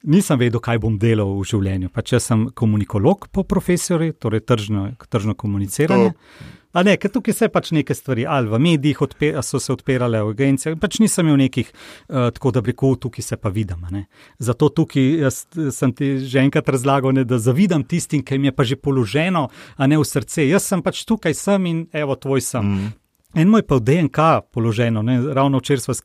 nisem 0.02 0.38
vedel, 0.38 0.60
kaj 0.60 0.78
bom 0.78 0.98
delal 0.98 1.34
v 1.40 1.44
življenju. 1.44 1.90
Pač 1.94 2.12
jaz 2.12 2.30
sem 2.30 2.50
komunikolog 2.54 3.28
po 3.32 3.42
profesorju, 3.42 4.12
torej 4.12 4.40
tržno, 4.40 4.90
tržno 5.10 5.34
komuniciranje. 5.34 6.12
To 6.12 6.61
A 6.72 6.82
ne, 6.86 6.94
ker 6.96 7.10
tukaj 7.12 7.36
se 7.36 7.48
pač 7.52 7.70
neke 7.76 7.94
stvari, 7.94 8.24
ali 8.24 8.48
v 8.48 8.60
medijih 8.62 9.02
odpe, 9.04 9.32
so 9.44 9.60
se 9.60 9.74
odpirale 9.74 10.22
v 10.24 10.32
agencije, 10.32 10.78
pač 10.80 10.98
nisem 11.02 11.28
imel 11.28 11.42
nekih, 11.44 11.68
uh, 11.68 12.30
tako 12.32 12.54
da 12.56 12.62
bi 12.64 12.72
rekel, 12.72 12.96
tukaj 13.02 13.26
se 13.26 13.36
pa 13.36 13.52
vidim. 13.52 13.84
Ne. 13.92 14.06
Zato 14.40 14.70
tukaj 14.72 15.28
sem 15.70 15.92
ti 15.92 16.14
že 16.24 16.40
enkrat 16.40 16.72
razlagal, 16.72 17.12
ne, 17.12 17.26
da 17.28 17.38
zavidam 17.38 17.84
tistim, 17.84 18.24
ki 18.24 18.40
jim 18.40 18.48
je 18.48 18.54
pa 18.56 18.64
že 18.64 18.80
položeno, 18.80 19.48
a 19.76 19.86
ne 19.86 20.00
v 20.00 20.08
srce. 20.08 20.48
Jaz 20.48 20.64
sem 20.64 20.82
pač 20.82 21.04
tukaj 21.04 21.36
sem 21.36 21.68
in 21.68 21.86
evo, 21.92 22.16
tvoj 22.16 22.40
sem. 22.40 22.64
Mm. 22.64 22.90
En 23.32 23.48
moj 23.48 23.64
pa 23.64 23.78
v 23.80 23.84
DNK 23.88 24.18
položeno. 24.52 25.00
Ne? 25.00 25.16
Ravno 25.32 25.60
včeraj 25.60 25.86
smo 25.86 25.94
s, 25.96 26.02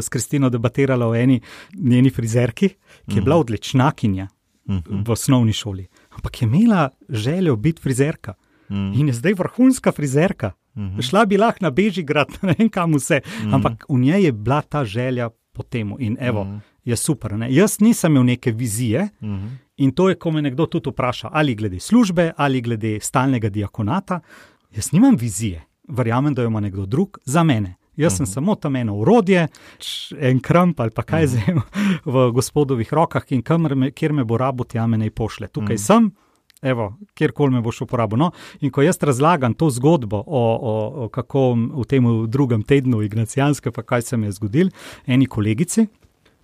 s 0.00 0.08
Kristino 0.08 0.48
debatirali 0.48 1.04
o 1.04 1.12
eni 1.12 1.40
njeni 1.76 2.10
frizerki, 2.10 2.70
ki 3.08 3.20
je 3.20 3.24
bila 3.24 3.36
odličnakinja 3.36 4.28
v 4.64 5.12
osnovni 5.12 5.52
šoli, 5.52 5.84
ampak 6.16 6.40
je 6.40 6.48
imela 6.48 6.88
željo 7.08 7.56
biti 7.56 7.82
frizerka 7.82 8.32
in 8.70 9.06
je 9.06 9.12
zdaj 9.12 9.34
vrhunska 9.34 9.92
frizerka. 9.92 10.52
Šla 11.00 11.24
bi 11.26 11.36
lahko 11.36 11.64
na 11.64 11.70
Bežigrad, 11.70 12.28
ne 12.42 12.54
vem 12.58 12.68
kam 12.68 12.94
vse, 12.94 13.20
ampak 13.52 13.84
v 13.88 13.98
njej 13.98 14.24
je 14.24 14.32
bila 14.32 14.62
ta 14.62 14.84
želja 14.84 15.30
po 15.52 15.62
tem. 15.62 15.94
In 15.98 16.16
evo, 16.20 16.46
je 16.84 16.96
super. 16.96 17.38
Ne? 17.38 17.48
Jaz 17.54 17.80
nisem 17.80 18.12
imel 18.12 18.24
neke 18.24 18.52
vizije. 18.52 19.08
In 19.76 19.92
to 19.92 20.08
je, 20.08 20.14
ko 20.14 20.30
me 20.30 20.42
nekdo 20.42 20.66
tudi 20.66 20.90
vpraša, 20.90 21.28
ali 21.32 21.54
glede 21.54 21.80
službe, 21.80 22.32
ali 22.36 22.60
glede 22.60 22.98
stalnega 23.00 23.48
diakonata. 23.48 24.20
Jaz 24.74 24.92
nimam 24.92 25.16
vizije, 25.16 25.62
verjamem, 25.88 26.34
da 26.34 26.42
jo 26.42 26.48
ima 26.48 26.60
nekdo 26.60 26.86
drug 26.86 27.18
za 27.24 27.42
mene. 27.42 27.76
Jaz 27.96 28.12
uh 28.12 28.14
-huh. 28.14 28.16
sem 28.16 28.26
samo 28.26 28.54
tam 28.54 28.76
eno 28.76 28.96
urodje, 28.96 29.48
en 30.18 30.40
kramp 30.40 30.80
ali 30.80 30.90
pa 30.90 31.02
kaj 31.02 31.24
uh 31.24 31.30
-huh. 31.30 31.32
zdaj 31.32 31.54
v 32.28 32.32
gospodovih 32.32 32.92
rokah 32.92 33.22
in 33.28 33.42
me, 33.74 33.90
kjer 33.90 34.12
me 34.12 34.24
bo 34.24 34.36
rabo, 34.36 34.64
tja 34.64 34.86
me 34.86 34.98
naj 34.98 35.10
pošle. 35.10 35.48
Tukaj 35.48 35.74
uh 35.74 35.80
-huh. 35.80 35.86
sem, 35.86 36.10
evo, 36.62 36.94
kjerkoli 37.14 37.52
me 37.52 37.60
boš 37.60 37.80
uporabil. 37.84 38.18
No? 38.18 38.30
In 38.60 38.70
ko 38.70 38.82
jaz 38.82 38.98
razlagam 39.02 39.54
to 39.54 39.70
zgodbo, 39.70 40.22
o, 40.26 40.42
o, 40.54 41.04
o 41.04 41.08
kako 41.08 41.52
v 41.54 41.84
tem 41.88 42.08
drugem 42.28 42.62
tednu 42.62 43.02
Ignacijanske, 43.02 43.72
pa 43.72 43.82
kaj 43.82 44.02
se 44.02 44.16
mi 44.16 44.26
je 44.26 44.38
zgodilo, 44.38 44.70
eni 45.06 45.26
kolegici, 45.26 45.86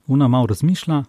una 0.06 0.28
malo 0.28 0.50
razmišlja, 0.50 1.02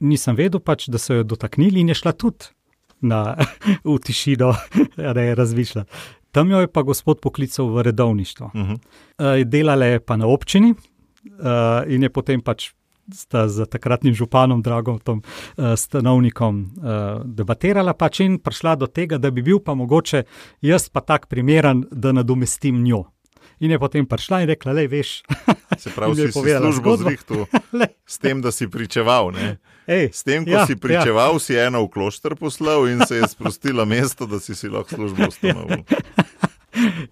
nisem 0.00 0.36
vedel 0.36 0.60
pač, 0.60 0.88
da 0.88 0.98
so 0.98 1.20
jo 1.20 1.24
dotaknili 1.24 1.80
in 1.80 1.92
je 1.92 1.98
šla 2.02 2.12
tudi 2.12 2.52
na, 3.00 3.36
v 3.84 3.98
tišino, 3.98 4.54
da 5.16 5.20
je 5.20 5.34
razmišljala. 5.34 5.86
Tam 6.32 6.50
jo 6.50 6.60
je 6.60 6.68
pa 6.68 6.82
gospod 6.84 7.20
poklical 7.20 7.70
v 7.72 7.82
redovništvo. 7.82 8.50
Uh 8.54 8.60
-huh. 8.60 8.78
uh, 9.18 9.48
delala 9.48 9.86
je 9.86 10.00
pa 10.00 10.16
na 10.16 10.26
občini 10.26 10.70
uh, 10.70 11.92
in 11.92 12.02
je 12.02 12.10
potem 12.10 12.40
pač 12.40 12.72
sta 13.12 13.48
z 13.48 13.66
takratnim 13.70 14.14
županom, 14.14 14.62
dragom 14.62 14.98
tom 14.98 15.22
uh, 15.22 15.74
stanovnikom, 15.76 16.62
uh, 16.62 17.24
debatirala 17.24 17.94
pač 17.94 18.20
in 18.26 18.38
prišla 18.38 18.76
do 18.76 18.86
tega, 18.86 19.18
da 19.18 19.30
bi 19.30 19.42
bil 19.42 19.60
pa 19.60 19.74
mogoče 19.74 20.24
jaz 20.62 20.88
pa 20.88 21.00
tak 21.00 21.26
primeren, 21.26 21.84
da 21.90 22.12
nadomestim 22.12 22.82
njo. 22.82 23.04
In 23.60 23.70
je 23.72 23.78
potem 23.78 24.06
prišla 24.06 24.42
in 24.44 24.48
rekla: 24.52 24.72
Le, 24.72 24.86
veš. 24.88 25.22
Se 25.82 25.90
pravi, 25.90 26.14
si 26.14 26.32
službo 26.32 26.96
zrihtu 26.96 27.46
s 28.06 28.18
tem, 28.18 28.40
da 28.42 28.52
si 28.52 28.68
pričeval. 28.68 29.32
Ej, 29.86 30.10
s 30.12 30.22
tem, 30.22 30.44
ko 30.44 30.50
ja, 30.50 30.66
si 30.66 30.76
pričeval, 30.76 31.36
ja. 31.36 31.42
si 31.42 31.56
eno 31.58 31.84
v 31.84 31.90
klošter 31.92 32.34
poslal 32.34 32.88
in 32.88 33.02
se 33.06 33.20
je 33.20 33.28
sprostila 33.28 33.84
mesto, 33.84 34.26
da 34.26 34.40
si 34.40 34.54
si 34.54 34.68
lahko 34.68 34.94
službo 34.94 35.28
ustanovil. 35.28 35.84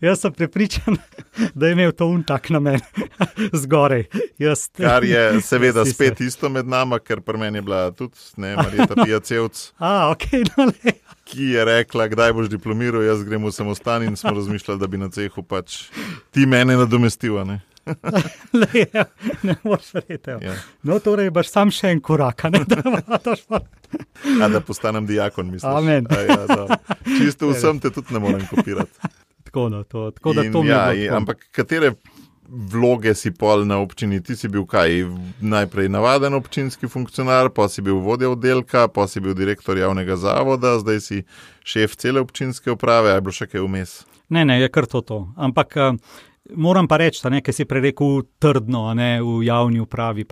Jaz 0.01 0.21
sem 0.21 0.33
prepričan, 0.33 0.97
da 1.55 1.67
je 1.67 1.73
imel 1.73 1.93
to 1.93 2.07
un 2.07 2.23
tak 2.23 2.51
namen, 2.51 2.81
zgoraj. 3.63 4.05
Jaz, 4.39 4.69
Kar 4.77 5.05
je 5.05 5.41
seveda 5.41 5.85
spet 5.85 6.19
se. 6.19 6.25
isto 6.25 6.49
med 6.49 6.67
nami, 6.67 6.99
ker 7.05 7.21
pri 7.21 7.39
meni 7.39 7.59
je 7.59 7.63
bila 7.63 7.91
tudi, 7.91 8.17
ne, 8.37 8.57
Marita 8.57 8.95
Pijacevc. 9.05 9.73
A, 9.79 10.11
ok, 10.11 10.27
no 10.57 10.71
le. 10.71 10.97
Ki 11.25 11.55
je 11.55 11.65
rekla, 11.65 12.09
kdaj 12.09 12.33
boš 12.37 12.51
diplomiral, 12.53 13.03
jaz 13.03 13.23
grem 13.25 13.45
v 13.45 13.53
samostan 13.53 14.03
in 14.05 14.17
smo 14.17 14.35
razmišljali, 14.37 14.81
da 14.81 14.87
bi 14.87 15.01
na 15.01 15.09
cehu 15.09 15.43
pač 15.43 15.87
ti 16.31 16.47
mene 16.47 16.77
nadomestil. 16.77 17.41
Ne? 17.49 17.63
Le, 18.53 18.69
ja, 18.93 19.05
ne 19.43 19.57
moreš 19.65 19.95
verjeti. 19.95 20.31
Ja. 20.45 20.55
No, 20.83 20.99
torej, 21.05 21.31
boš 21.33 21.49
sam 21.53 21.73
še 21.73 21.91
en 21.93 22.01
korak, 22.05 22.47
ne 22.53 22.63
da 22.69 22.81
imaš. 22.81 23.45
A 24.41 24.49
da 24.49 24.61
postanem 24.65 25.07
diakon, 25.07 25.51
mislim. 25.53 25.73
Amen. 25.73 26.09
Ja, 26.09 26.79
Čisto 27.19 27.53
vsem 27.53 27.81
te 27.81 27.93
tudi 27.93 28.17
ne 28.17 28.21
morem 28.25 28.45
kopirati. 28.49 29.13
Tako, 29.55 29.69
no, 29.71 29.85
to, 29.87 30.11
tako 30.11 30.33
da 30.35 30.43
to 30.51 30.65
ja, 30.67 30.85
in, 30.99 31.13
ampak 31.15 31.47
katere 31.55 31.93
vloge 32.49 33.15
si 33.15 33.31
pol 33.31 33.63
na 33.65 33.79
občini? 33.79 34.19
Ti 34.19 34.35
si 34.37 34.51
bil 34.51 34.67
kaj? 34.67 35.05
Najprej 35.41 35.89
navaden 35.95 36.35
občinski 36.35 36.91
funkcionar, 36.91 37.53
pa 37.55 37.69
si 37.71 37.85
bil 37.87 38.03
vodja 38.03 38.33
oddelka, 38.35 38.89
pa 38.91 39.07
si 39.07 39.23
bil 39.23 39.39
direktor 39.39 39.79
javnega 39.79 40.19
zavoda, 40.19 40.77
zdaj 40.83 41.01
si 41.01 41.23
šef 41.63 41.95
cele 41.97 42.21
občinske 42.21 42.75
uprave, 42.75 43.15
ali 43.15 43.23
je 43.23 43.27
bilo 43.29 43.39
še 43.39 43.49
kaj 43.49 43.63
vmes? 43.63 43.97
Ne, 44.35 44.43
ne, 44.45 44.59
je 44.61 44.69
kar 44.75 44.91
to. 44.91 45.07
to. 45.07 45.27
Ampak. 45.37 45.79
Uh, 45.79 46.23
Moram 46.45 46.85
pa 46.85 46.99
reči, 47.01 47.23
da 47.25 47.53
si 47.53 47.65
prerekel 47.65 48.27
trdno, 48.39 48.91
ne 48.95 49.23
v 49.23 49.47
javni 49.47 49.81
upravi. 49.81 50.27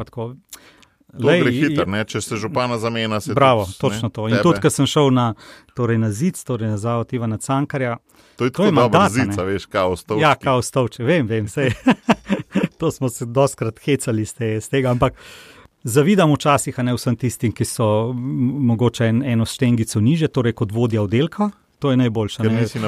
To 1.21 1.31
je 1.31 1.53
hitro, 1.53 2.05
če 2.05 2.21
se 2.21 2.37
župana 2.37 2.79
zamenja. 2.79 3.21
Bravo, 3.35 3.67
tudi, 3.67 3.79
točno 3.79 4.09
ne, 4.09 4.13
to. 4.13 4.29
In 4.29 4.35
tebe. 4.35 4.43
tudi, 4.43 4.61
ko 4.65 4.71
sem 4.71 4.87
šel 4.89 5.11
na, 5.13 5.27
torej 5.77 5.99
na 6.01 6.09
zid, 6.13 6.41
torej 6.45 6.73
na 6.73 6.79
zavod 6.81 7.13
Ivana 7.13 7.37
Cankarja. 7.37 7.99
To 8.37 8.45
je 8.45 8.51
da 8.51 8.87
imaš 8.87 9.13
zica, 9.13 9.43
veš, 9.43 9.67
kao 9.67 9.97
stovče. 9.97 10.23
Ja, 10.23 10.35
kao 10.35 10.63
stovče, 10.63 11.05
vem, 11.05 11.27
vem, 11.27 11.45
vse. 11.47 11.69
to 12.81 12.91
smo 12.91 13.09
se 13.09 13.27
doskrat 13.27 13.79
hecali 13.85 14.25
z 14.25 14.69
tega, 14.71 14.91
ampak 14.91 15.13
zavidam 15.85 16.33
včasih, 16.33 16.79
a 16.79 16.83
ne 16.83 16.95
vsem 16.97 17.17
tistim, 17.17 17.53
ki 17.53 17.65
so 17.65 18.13
mogoče 18.73 19.07
en, 19.13 19.23
eno 19.23 19.45
štengico 19.45 20.01
niže, 20.01 20.33
torej 20.33 20.57
kot 20.57 20.73
vodja 20.73 21.03
oddelka. 21.03 21.51
To 21.83 21.91
je 21.91 21.97
najboljše. 21.97 22.43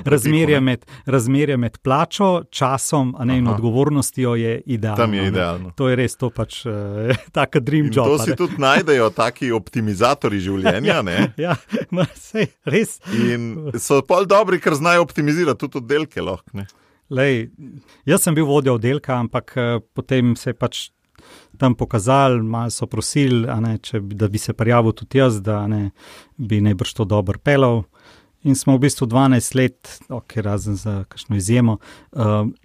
Razmerje, 0.04 0.76
razmerje 1.07 1.57
med 1.57 1.78
plačo, 1.78 2.44
časom 2.50 3.16
ne, 3.24 3.38
in 3.38 3.48
odgovornostjo 3.48 4.35
je 4.35 4.61
idealno. 4.66 4.96
Tam 4.96 5.14
je 5.14 5.26
idealno. 5.26 5.66
Ne. 5.66 5.72
To 5.74 5.88
je 5.88 5.96
res 5.96 6.14
to, 6.16 6.30
pač 6.30 6.61
uh, 6.66 7.16
tako 7.33 7.61
dream 7.61 7.90
job. 7.92 8.07
To 8.07 8.18
si 8.22 8.30
ne. 8.30 8.37
tudi 8.37 8.61
najdejo, 8.62 9.11
taki 9.11 9.50
optimizatori 9.52 10.38
življenja. 10.38 11.02
ja, 11.46 11.57
ja 11.90 12.07
sej, 12.28 12.46
res. 12.70 13.00
In 13.18 13.72
so 13.83 13.98
pol 14.07 14.30
dobri, 14.30 14.62
ker 14.62 14.78
znajo 14.78 15.02
optimizirati 15.09 15.66
tudi 15.66 15.83
oddelke. 15.83 16.22
Lahko, 16.22 16.62
Lej, 17.11 17.48
jaz 18.07 18.22
sem 18.22 18.37
bil 18.38 18.46
vodja 18.46 18.76
oddelka, 18.78 19.18
ampak 19.18 19.57
uh, 19.59 19.80
potem 19.94 20.37
se 20.38 20.52
je 20.54 20.61
pač. 20.61 20.88
Tam 21.57 21.72
pokazali, 21.78 22.42
malo 22.42 22.68
so 22.74 22.85
prosili, 22.90 23.46
ne, 23.62 23.76
če, 23.80 24.00
da 24.18 24.26
bi 24.28 24.38
se 24.38 24.52
prijavil 24.52 24.92
tudi 24.98 25.20
jaz, 25.20 25.38
da 25.40 25.62
ne, 25.70 25.94
bi 26.37 26.59
najbrž 26.61 26.92
to 26.98 27.07
dobro 27.09 27.38
pelal. 27.40 27.85
In 28.44 28.57
smo 28.57 28.76
v 28.76 28.85
bistvu 28.85 29.07
12 29.09 29.57
let, 29.57 29.98
ok, 30.09 30.37
razen 30.37 30.76
za 30.76 31.04
kakšno 31.09 31.37
izjemo, 31.37 31.78
uh, 32.12 32.22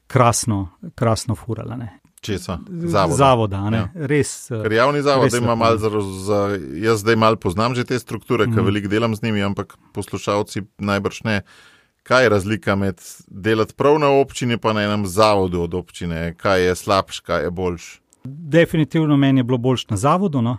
krasno, 0.07 0.69
krasno 0.95 1.35
furali. 1.35 1.87
Česa? 2.21 2.59
Zavoda. 2.67 3.15
Zavoda, 3.15 3.69
ja. 3.73 3.87
Res. 3.95 4.51
Uh, 4.51 4.61
Ker 4.63 4.71
javni 4.71 5.01
zavod 5.01 5.33
ima 5.33 5.55
malo 5.55 5.77
za, 5.77 5.89
za. 6.25 6.59
Jaz 6.75 6.99
zdaj 6.99 7.15
malo 7.15 7.35
poznam 7.35 7.75
že 7.75 7.85
te 7.87 7.99
strukture, 7.99 8.47
mm. 8.47 8.55
ker 8.55 8.63
veliko 8.63 8.91
delam 8.91 9.15
z 9.15 9.23
njimi, 9.23 9.43
ampak 9.43 9.77
poslušalci 9.93 10.61
najbrž 10.77 11.23
ne. 11.23 11.41
Kaj 12.03 12.23
je 12.25 12.29
razlika 12.29 12.75
med 12.75 12.99
delati 13.27 13.73
prav 13.73 13.99
na 13.99 14.09
občini 14.09 14.53
in 14.53 14.75
na 14.75 14.83
enem 14.83 15.07
zavodu 15.07 15.61
od 15.61 15.73
občine? 15.73 16.33
Kaj 16.33 16.63
je 16.63 16.75
slabš, 16.75 17.19
kaj 17.19 17.43
je 17.43 17.51
boljš? 17.51 18.01
Definitivno 18.23 19.17
meni 19.17 19.39
je 19.39 19.43
bilo 19.43 19.57
boljš 19.57 19.87
na 19.89 19.97
zavodu. 19.97 20.41
No. 20.41 20.57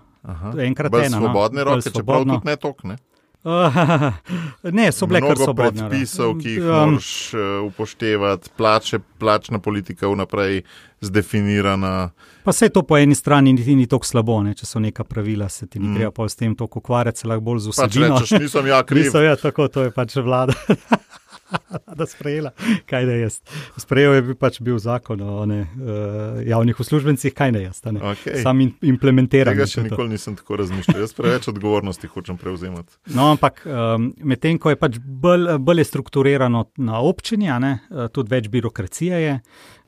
Enkrat 0.59 0.93
je 0.95 1.09
bilo. 1.09 1.21
Svobodne 1.21 1.65
no. 1.65 1.75
roke, 1.75 1.91
čeprav 1.91 2.25
tudi 2.25 2.47
ne 2.47 2.57
tokne. 2.57 2.97
ne, 2.97 3.10
so 4.93 5.07
bile 5.07 5.21
kar 5.21 5.37
so 5.37 5.53
bile. 5.57 5.73
Predpisov, 5.73 6.35
ki 6.43 6.57
jih 6.59 6.65
um, 6.65 6.95
moraš 6.95 7.35
uh, 7.35 7.41
upoštevati, 7.67 8.51
plače, 8.57 8.99
plačna 9.19 9.59
politika 9.59 10.09
vnaprej 10.09 10.63
zdefinirana. 11.01 12.11
Pa 12.45 12.53
vse 12.53 12.69
to 12.69 12.83
po 12.83 12.99
eni 12.99 13.15
strani 13.15 13.53
ni, 13.53 13.77
ni 13.77 13.87
tako 13.87 14.07
slabo, 14.07 14.43
ne? 14.45 14.55
če 14.55 14.67
so 14.69 14.81
neka 14.81 15.05
pravila, 15.05 15.49
se 15.49 15.67
ti 15.67 15.81
ni 15.81 15.89
mm. 15.89 15.97
treba 15.97 16.29
s 16.29 16.37
tem 16.37 16.55
toliko 16.57 16.83
ukvarjati, 16.85 17.21
se 17.21 17.29
lahko 17.29 17.45
bolj 17.49 17.65
z 17.65 17.75
vsebino. 17.75 18.13
Pač 18.13 18.21
rečeš, 18.21 18.45
nisem 18.45 18.71
ja 18.73 18.83
kriv. 18.85 19.05
Nisem 19.09 19.25
ja, 19.25 19.37
tako, 19.41 19.69
to 19.73 19.89
je 19.89 19.95
pač 19.97 20.17
vlada. 20.21 20.57
da 21.99 22.07
sprejela, 22.07 22.51
kaj 22.91 23.07
da 23.07 23.17
jaz. 23.19 23.41
Sprejel 23.81 24.15
je 24.15 24.37
pač 24.39 24.61
bil 24.65 24.79
zakon 24.79 25.23
o 25.23 25.47
ne, 25.49 25.61
uh, 25.63 26.41
javnih 26.47 26.81
uslužbencih, 26.81 27.35
kaj 27.35 27.55
da 27.57 27.65
jaz. 27.65 27.83
Okay. 27.85 28.43
Sam 28.43 28.61
in, 28.65 28.73
implementiram. 28.83 29.55
Tega 29.55 29.69
še 29.71 29.85
nikoli 29.87 30.15
nisem 30.15 30.37
tako 30.39 30.61
razmišljal. 30.63 31.01
Jaz 31.05 31.17
preveč 31.17 31.51
odgovornosti 31.53 32.11
hočem 32.11 32.39
prevzemati. 32.41 32.97
No, 33.15 33.31
ampak 33.35 33.63
um, 33.67 34.11
medtem 34.23 34.61
ko 34.61 34.75
je 34.75 34.81
pač 34.81 35.01
bolj, 35.01 35.57
bolj 35.59 35.85
strukturirano 35.89 36.67
na 36.81 37.03
občini, 37.05 37.51
ne, 37.63 37.77
uh, 37.91 38.09
tudi 38.13 38.35
več 38.37 38.51
birokracije 38.53 39.21
je 39.25 39.37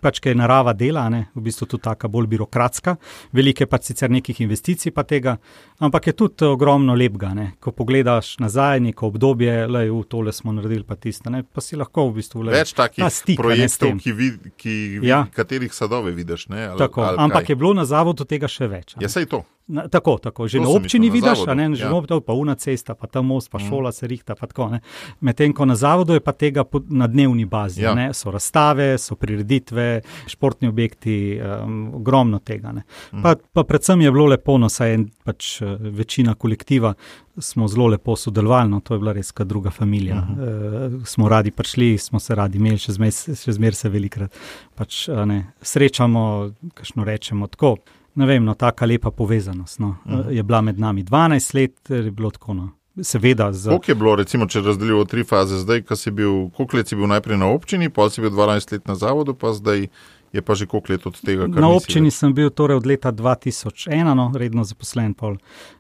pač 0.03 0.19
je 0.25 0.35
narava 0.35 0.75
dela, 0.75 1.07
ne? 1.13 1.27
v 1.35 1.45
bistvu 1.47 1.69
tudi 1.71 1.87
tako 1.87 2.11
bolj 2.13 2.27
birokratska, 2.35 2.97
velike 3.37 3.67
pa 3.71 3.79
sicer 3.83 4.11
nekih 4.11 4.41
investicij 4.45 4.93
pa 4.95 5.05
tega, 5.09 5.37
ampak 5.79 6.11
je 6.11 6.17
tudi 6.19 6.49
ogromno 6.49 6.97
lepega. 6.99 7.33
Ne? 7.39 7.47
Ko 7.63 7.73
pogledaš 7.77 8.35
nazaj 8.43 8.83
neko 8.89 9.13
obdobje, 9.13 9.55
le 9.71 9.87
v 9.91 10.03
tole 10.11 10.35
smo 10.35 10.55
naredili 10.57 10.85
pa 10.89 10.99
tiste, 10.99 11.31
ne? 11.31 11.45
pa 11.47 11.65
si 11.65 11.79
lahko 11.79 12.09
v 12.11 12.19
bistvu 12.19 12.49
le. 12.49 12.57
Več 12.57 12.75
takih 12.77 13.07
stik, 13.13 13.39
projektov, 13.41 13.95
ki 14.03 14.17
vid, 14.19 14.53
ki 14.59 14.77
vid, 14.99 15.09
ja. 15.09 15.25
katerih 15.35 15.75
sadove 15.75 16.15
vidiš. 16.17 16.49
Ne? 16.53 16.67
Ali, 16.73 16.83
tako, 16.83 17.07
ali 17.07 17.23
ampak 17.23 17.47
kaj? 17.47 17.55
je 17.55 17.61
bilo 17.63 17.75
na 17.79 17.87
zavodu 17.89 18.27
tega 18.29 18.51
še 18.51 18.71
več. 18.73 18.97
Ja, 19.01 19.11
sej 19.13 19.31
to. 19.31 19.45
Na, 19.67 19.89
tako, 19.89 20.19
tako, 20.19 20.49
že 20.49 20.59
To 20.59 20.65
na 20.65 20.69
občini 20.71 21.07
mislil, 21.07 21.23
na 21.23 21.33
vidiš, 21.33 21.43
a 21.43 21.45
zavodu, 21.45 21.55
ne, 21.71 21.77
že 21.77 21.85
ja. 21.85 21.91
občina, 21.91 22.21
pa 22.21 22.33
una 22.33 22.55
cesta, 22.55 22.95
pa 22.95 23.07
ta 23.07 23.23
most, 23.23 23.51
pa 23.51 23.59
Mm. 23.59 23.69
šola 23.69 23.93
se 23.93 24.07
rihta, 24.07 24.35
ne. 24.69 24.81
Medtem 25.21 25.53
ko 25.53 25.65
na 25.65 25.75
zavodu 25.75 26.13
je 26.13 26.21
pa 26.21 26.33
tega 26.33 26.65
po- 26.65 26.83
na 26.89 27.07
dnevni 27.07 27.45
bazi. 27.45 27.83
Ja. 27.83 27.95
Ja. 27.95 28.13
So 28.13 28.31
razstave, 28.31 28.99
so 28.99 29.15
prireditve, 29.15 30.01
športni 30.27 30.69
objekti, 30.69 31.41
um, 31.41 31.95
ogromno 31.95 32.39
tega. 32.39 32.73
ne. 32.73 32.83
Mhm. 33.13 33.23
Pa, 33.23 33.35
pa 33.53 33.63
predvsem 33.63 34.01
je 34.01 34.11
bilo 34.13 34.27
lepo, 34.27 34.59
no, 34.59 34.69
saj 34.69 34.91
je 34.91 34.99
pač 35.25 35.63
eh, 35.63 35.77
večina 35.81 36.35
kolektiva 36.35 36.95
smo 37.39 37.69
zelo 37.69 37.87
lepo 37.87 38.17
sodelovali, 38.17 38.69
no, 38.69 38.81
to 38.81 38.95
je 38.95 38.99
bila 38.99 39.13
res 39.13 39.33
kot 39.33 39.47
druga 39.47 39.71
familija. 39.71 40.15
Mhm. 40.15 40.33
Uh 40.33 40.39
-huh. 40.39 40.97
uh, 40.97 41.05
smo 41.07 41.29
radi 41.29 41.51
prišli, 41.51 41.99
smo 41.99 42.19
se 42.21 42.35
radi 42.35 42.59
imeli, 42.59 42.79
še 42.79 42.93
zmeraj 42.93 43.13
zmer 43.53 43.75
se 43.75 43.89
velikrat 43.89 44.33
pač, 44.75 45.09
ne, 45.09 45.53
srečamo, 45.63 46.53
kajšno 46.75 47.05
rečemo 47.05 47.47
tako. 47.47 47.77
Ne 48.15 48.27
vem, 48.27 48.45
no, 48.45 48.55
taka 48.55 48.87
lepa 48.87 49.11
povezanost 49.11 49.79
no, 49.79 49.89
uh 50.05 50.13
Mhm. 50.13 50.21
-huh. 50.21 50.31
je 50.31 50.43
bila 50.43 50.61
med 50.61 50.79
nami 50.79 51.05
12 51.05 51.55
let, 51.55 51.91
je 51.91 52.11
bilo 52.11 52.31
tako. 52.31 52.55
No. 52.55 52.69
Seveda, 53.03 53.53
za, 53.53 53.71
Koliko 53.71 53.91
je 53.91 53.95
bilo, 53.95 54.17
recimo, 54.17 54.47
če 54.47 54.61
razdelimo 54.61 55.01
v 55.01 55.07
tri 55.07 55.25
faze, 55.25 55.57
zdaj, 55.59 55.83
ko 55.83 55.97
si 55.97 56.11
bil, 56.11 56.51
koliko 56.51 56.77
let 56.77 56.89
si 56.89 56.97
bil 56.97 57.07
najprej 57.07 57.39
na 57.39 57.47
občini, 57.47 57.89
pa 57.89 58.11
si 58.11 58.21
bil 58.21 58.31
12 58.31 58.73
let 58.73 58.89
na 58.89 58.95
zavodu, 58.95 59.35
pa 59.35 59.53
zdaj 59.53 59.87
je 60.33 60.43
pa 60.43 60.55
že 60.55 60.67
koliko 60.67 60.93
let 60.93 61.07
od 61.07 61.21
tega, 61.21 61.43
kar 61.43 61.61
na 61.61 61.69
nisi 61.69 61.77
občini 61.77 62.07
več? 62.07 62.15
sem 62.15 62.35
bil 62.35 62.51
torej 62.51 62.77
od 62.77 62.87
leta 62.87 63.13
2001, 63.13 64.15
no, 64.15 64.33
redno 64.35 64.65
zaposlen, 64.65 65.15
pol, 65.15 65.37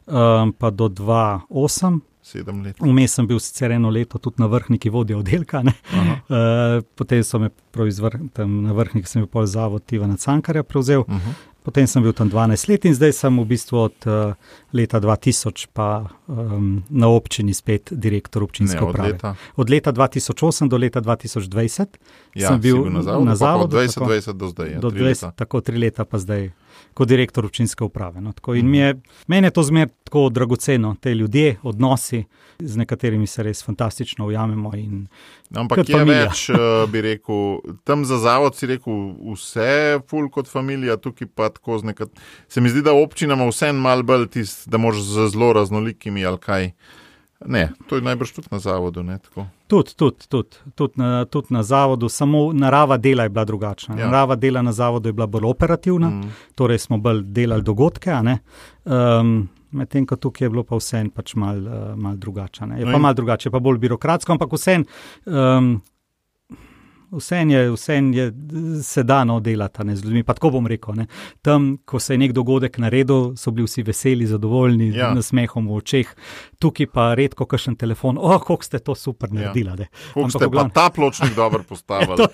um, 0.06 0.52
pa 0.52 0.70
do 0.70 0.88
2008. 0.88 2.00
Sedem 2.22 2.62
let. 2.62 2.76
Vmes 2.80 3.12
sem 3.14 3.26
bil 3.26 3.38
sicer 3.38 3.72
eno 3.72 3.90
leto 3.90 4.18
tudi 4.18 4.36
na 4.38 4.46
vrhniki 4.46 4.90
vodje 4.90 5.16
oddelka. 5.16 5.62
Uh, 5.62 6.82
potem 6.94 7.24
so 7.24 7.38
me 7.38 7.48
proizvr, 7.70 8.18
tam 8.32 8.62
na 8.62 8.72
vrhniki, 8.72 9.08
sem 9.08 9.22
bil 9.22 9.26
pol 9.28 9.46
zavod 9.46 9.82
Ivana 9.92 10.16
Cankarja 10.16 10.62
prevzel. 10.62 11.00
Uh 11.00 11.06
-huh. 11.08 11.34
Potem 11.62 11.86
sem 11.86 12.02
bil 12.02 12.12
tam 12.12 12.26
12 12.26 12.68
let 12.68 12.84
in 12.84 12.94
zdaj 12.94 13.12
sem 13.14 13.30
v 13.32 13.44
bistvu 13.44 13.78
od 13.80 13.94
uh, 14.04 14.34
leta 14.72 14.98
2000 14.98 15.66
pa 15.72 15.88
um, 16.26 16.82
na 16.90 17.06
občini 17.08 17.54
spet 17.54 17.92
direktor 17.92 18.42
občinske 18.42 18.76
Ne, 18.76 18.82
od 18.82 18.90
uprave. 18.90 19.12
leta. 19.12 19.34
Od 19.56 19.70
leta 19.70 19.92
2008 19.92 20.68
do 20.68 20.76
leta 20.76 21.00
2020 21.00 21.86
Ja, 22.34 22.48
sem 22.48 22.60
bil 22.60 22.82
na 22.86 23.02
zavodu, 23.02 23.24
na 23.24 23.36
zavodu, 23.36 23.76
od 23.76 23.82
20, 23.82 23.94
tako. 23.94 24.06
20 24.06 24.32
do 24.32 24.48
zdaj. 24.48 24.68
Ja, 24.68 24.78
do 24.78 24.90
tri 24.90 25.00
20, 25.00 25.06
leta. 25.06 25.30
tako 25.32 25.60
tri 25.60 25.78
leta, 25.78 26.04
pa 26.04 26.18
zdaj 26.18 26.50
kot 26.94 27.08
direktor 27.08 27.44
občinske 27.44 27.84
uprave. 27.84 28.20
No, 28.20 28.32
tako, 28.32 28.54
in 28.54 28.60
Mhm. 28.60 28.70
mi 28.70 28.78
je, 28.78 28.94
meni 29.26 29.46
je 29.46 29.50
to 29.50 29.62
zmer 29.62 29.88
tako 30.04 30.28
dragoceno, 30.28 30.96
te 31.00 31.14
ljudje, 31.14 31.56
odnosi, 31.62 32.24
z 32.58 32.76
nekaterimi 32.76 33.26
se 33.26 33.42
res 33.42 33.64
fantastično 33.64 34.26
ujamemo. 34.26 34.74
In, 34.74 35.06
Ampak 35.54 35.78
je 35.80 35.94
familija. 35.94 36.24
več, 36.24 36.50
eh, 36.50 36.54
bi 36.86 37.00
rekel, 37.00 37.58
tam 37.84 38.04
za 38.04 38.18
zavod 38.18 38.56
si 38.56 38.66
rekel, 38.66 38.92
vse 39.26 39.70
ful 40.06 40.28
kot 40.28 40.46
familija, 40.46 40.96
tukaj 40.96 41.28
pa 41.28 41.48
tako 41.48 41.78
z 41.78 41.84
nekat. 41.84 42.08
Se 42.48 42.60
mi 42.60 42.68
zdi, 42.68 42.82
da 42.82 42.92
občina 42.92 43.34
ima 43.34 43.46
vse 43.46 43.72
malo 43.72 44.02
bolj 44.02 44.28
tist, 44.28 44.68
da 44.68 44.78
moraš 44.78 45.00
z 45.00 45.28
zelo 45.28 45.52
raznolikimi 45.52 46.24
ali 46.24 46.38
kaj. 46.38 46.70
Ne, 47.46 47.72
to 47.86 47.96
je 47.96 48.02
najbrž 48.02 48.32
tudi 48.32 48.48
na 48.50 48.58
zavodu. 48.58 49.02
Ne, 49.02 49.18
tako. 49.18 49.46
Tudi, 49.66 49.94
tudi, 49.94 50.26
tudi, 50.28 50.56
tudi, 50.74 50.92
na, 50.96 51.24
tudi 51.24 51.46
na 51.50 51.62
zavodu, 51.62 52.08
samo 52.08 52.52
narava 52.52 52.96
dela 52.96 53.22
je 53.22 53.28
bila 53.28 53.44
drugačna. 53.44 53.96
Ja. 53.98 54.06
Narava 54.06 54.36
dela 54.36 54.62
na 54.62 54.72
zavodu 54.72 55.08
je 55.08 55.12
bila 55.12 55.26
bolj 55.26 55.44
operativna, 55.44 56.10
mm. 56.10 56.30
Torej 56.54 56.78
smo 56.78 56.98
bolj 56.98 57.22
delali 57.22 57.62
dogodke. 57.62 58.12
Um, 58.84 59.48
Medtem 59.70 60.06
ko 60.06 60.16
tukaj 60.16 60.44
je 60.44 60.50
bilo 60.50 60.62
pa 60.62 60.76
vse 60.76 61.04
pač 61.14 61.34
malo 61.34 61.70
uh, 61.70 61.96
mal 61.96 62.16
drugače. 62.16 62.66
ne. 62.66 62.78
Je 62.78 62.84
No 62.84 62.92
pa 62.92 62.96
in- 62.96 63.02
malo 63.02 63.14
drugače, 63.14 63.48
je 63.48 63.52
pa 63.52 63.58
bolj 63.58 63.78
birokratsko, 63.78 64.32
ampak 64.32 64.52
vse. 64.52 64.82
Um, 65.24 65.80
Vse 67.12 67.36
je, 67.36 67.70
vsem 67.70 68.12
je, 68.12 68.32
se 68.82 69.02
da 69.02 69.24
no 69.24 69.40
delati 69.40 69.84
ne, 69.84 69.96
z 69.96 70.04
ljudmi. 70.04 70.22
Pa 70.24 70.34
tako 70.34 70.50
bom 70.50 70.66
rekel. 70.66 70.94
Ne. 70.94 71.06
Tam, 71.42 71.76
ko 71.84 72.00
se 72.00 72.14
je 72.14 72.18
nek 72.18 72.32
dogodek 72.32 72.78
naredil, 72.78 73.36
so 73.36 73.50
bili 73.50 73.66
vsi 73.66 73.82
veseli, 73.82 74.26
zadovoljni, 74.26 74.88
Ja. 74.88 74.96
ja. 74.98 75.14
nasmehom 75.14 75.68
v 75.68 75.76
očeh. 75.76 76.14
Tukaj 76.58 76.86
pa 76.86 77.14
redko 77.14 77.44
kakšen 77.46 77.76
telefon, 77.76 78.16
oh, 78.18 78.38
kako 78.38 78.62
ste 78.62 78.78
to 78.78 78.94
super 78.94 79.28
naredili. 79.30 79.70
Ja. 79.78 79.86
Kako 80.14 80.30
ste 80.30 80.38
pa 80.38 80.46
glavnem- 80.48 80.72
ta 80.72 80.90
pločnik 80.90 81.34
dobro 81.34 81.62
postavili? 81.62 82.16
to... 82.20 82.28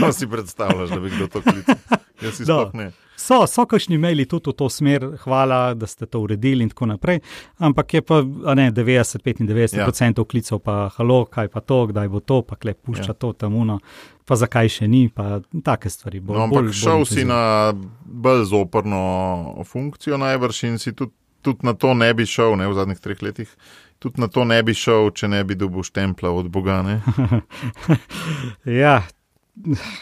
to 0.00 0.12
si 0.12 0.26
predstavljaš, 0.26 0.90
da 0.90 1.00
bi 1.00 1.10
kdo 1.10 1.26
to 1.26 1.42
klical. 1.42 1.74
Jaz 2.20 2.34
si 2.34 2.44
sploh 2.44 2.74
ne. 2.74 2.90
So, 3.16 3.46
so 3.46 3.66
kakšni 3.66 3.94
imeli 3.94 4.26
tudi 4.26 4.50
v 4.50 4.56
to 4.58 4.68
smer, 4.70 5.06
hvala, 5.22 5.74
da 5.74 5.86
ste 5.86 6.06
to 6.06 6.20
uredili 6.20 6.62
in 6.66 6.70
tako 6.70 6.86
naprej. 6.86 7.20
Ampak 7.58 7.94
je 7.94 8.02
pa 8.02 8.22
a 8.44 8.54
ne, 8.54 8.70
90-95% 8.72 10.18
ja. 10.18 10.24
klicev, 10.24 10.58
pa 10.58 10.88
halo, 10.96 11.24
kaj 11.24 11.48
pa 11.48 11.60
to, 11.60 11.86
kdaj 11.86 12.08
bo 12.08 12.20
to, 12.20 12.42
pa 12.42 12.56
klep 12.56 12.82
pušča 12.82 13.14
Ja. 13.14 13.14
to 13.14 13.32
tam 13.32 13.54
uno, 13.54 13.78
pa 14.24 14.36
zakaj 14.36 14.68
še 14.68 14.88
ni, 14.88 15.08
pa 15.08 15.40
take 15.64 15.90
stvari. 15.90 16.20
Bolj, 16.20 16.36
No, 16.38 16.44
ampak 16.48 16.62
bolj, 16.62 16.72
šel 16.72 17.02
bolj 17.04 17.06
si 17.06 17.24
na 17.24 17.72
bolj 18.04 18.44
zoprno 18.50 19.64
funkcijo 19.64 20.18
najbrž 20.18 20.62
in 20.64 20.78
si 20.78 20.92
tudi, 20.92 21.12
tudi 21.42 21.66
na 21.66 21.74
to 21.74 21.94
ne 21.94 22.14
bi 22.14 22.26
šel 22.26 22.56
ne, 22.56 22.68
v 22.68 22.74
zadnjih 22.74 23.00
treh 23.00 23.22
letih. 23.22 23.50
Tudi 23.98 24.20
na 24.20 24.28
to 24.28 24.44
ne 24.44 24.62
bi 24.62 24.74
šel, 24.74 25.10
če 25.14 25.28
ne 25.28 25.44
bi 25.44 25.54
dobil 25.54 25.82
štempla 25.86 26.30
od 26.30 26.48
Boga. 26.50 26.82
Ja, 28.64 29.02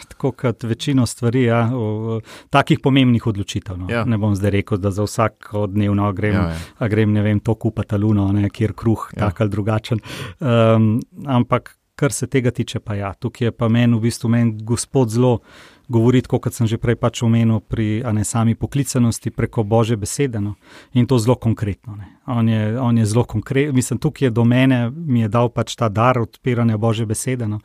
tako 0.07 0.31
kot 0.31 0.63
večino 0.63 1.05
stvari, 1.05 1.43
ja, 1.43 1.69
o, 1.73 1.83
o, 2.15 2.19
takih 2.49 2.79
pomembnih 2.79 3.27
odločitev. 3.27 3.77
No. 3.77 3.87
Ja. 3.89 4.03
Ne 4.05 4.17
bom 4.17 4.35
zdaj 4.35 4.51
rekel, 4.51 4.77
da 4.77 4.91
za 4.91 5.03
vsako 5.03 5.67
dnevno 5.67 6.11
grem, 6.13 6.33
Ja, 6.33 6.49
ja, 6.79 6.87
grem 6.87 7.13
ne 7.13 7.21
vem, 7.21 7.39
to 7.39 7.55
kupati 7.55 7.97
luno, 7.97 8.31
ne, 8.31 8.49
kjer 8.49 8.73
kruh, 8.73 9.09
ja. 9.13 9.27
tak 9.27 9.41
ali 9.41 9.49
drugačen. 9.49 9.99
Um, 10.39 10.99
ampak 11.25 11.77
kar 11.95 12.11
se 12.11 12.27
tega 12.27 12.51
tiče, 12.51 12.79
pa 12.79 12.95
ja, 12.95 13.13
tukaj 13.13 13.47
je 13.47 13.51
pa 13.51 13.69
meni 13.69 13.97
v 13.97 14.07
bistvu 14.07 14.29
men 14.29 14.57
gospod 14.65 15.13
zelo. 15.13 15.39
Govoriti, 15.87 16.27
kot 16.31 16.53
sem 16.55 16.67
že 16.67 16.79
prej 16.79 16.95
pač 16.95 17.23
omenil, 17.23 17.59
pri 17.59 18.03
ne 18.15 18.23
sami 18.23 18.55
poklicanosti 18.55 19.31
preko 19.35 19.63
Božje 19.67 19.97
besede. 19.99 20.39
No. 20.39 20.55
In 20.93 21.07
to 21.07 21.19
zelo 21.19 21.35
konkretno. 21.35 21.95
Ne. 21.99 22.07
On 22.25 22.47
je, 22.47 22.79
on 22.79 22.97
je 22.97 23.05
zelo 23.05 23.23
konkreten, 23.23 23.75
mislim, 23.75 23.99
tukaj 23.99 24.27
je 24.27 24.31
do 24.31 24.45
mene, 24.47 24.87
mi 24.91 25.21
je 25.21 25.27
dal 25.27 25.49
pač 25.51 25.75
ta 25.75 25.89
dar 25.89 26.19
odpiranja 26.19 26.77
Božje 26.77 27.05
besede, 27.05 27.47
no, 27.47 27.59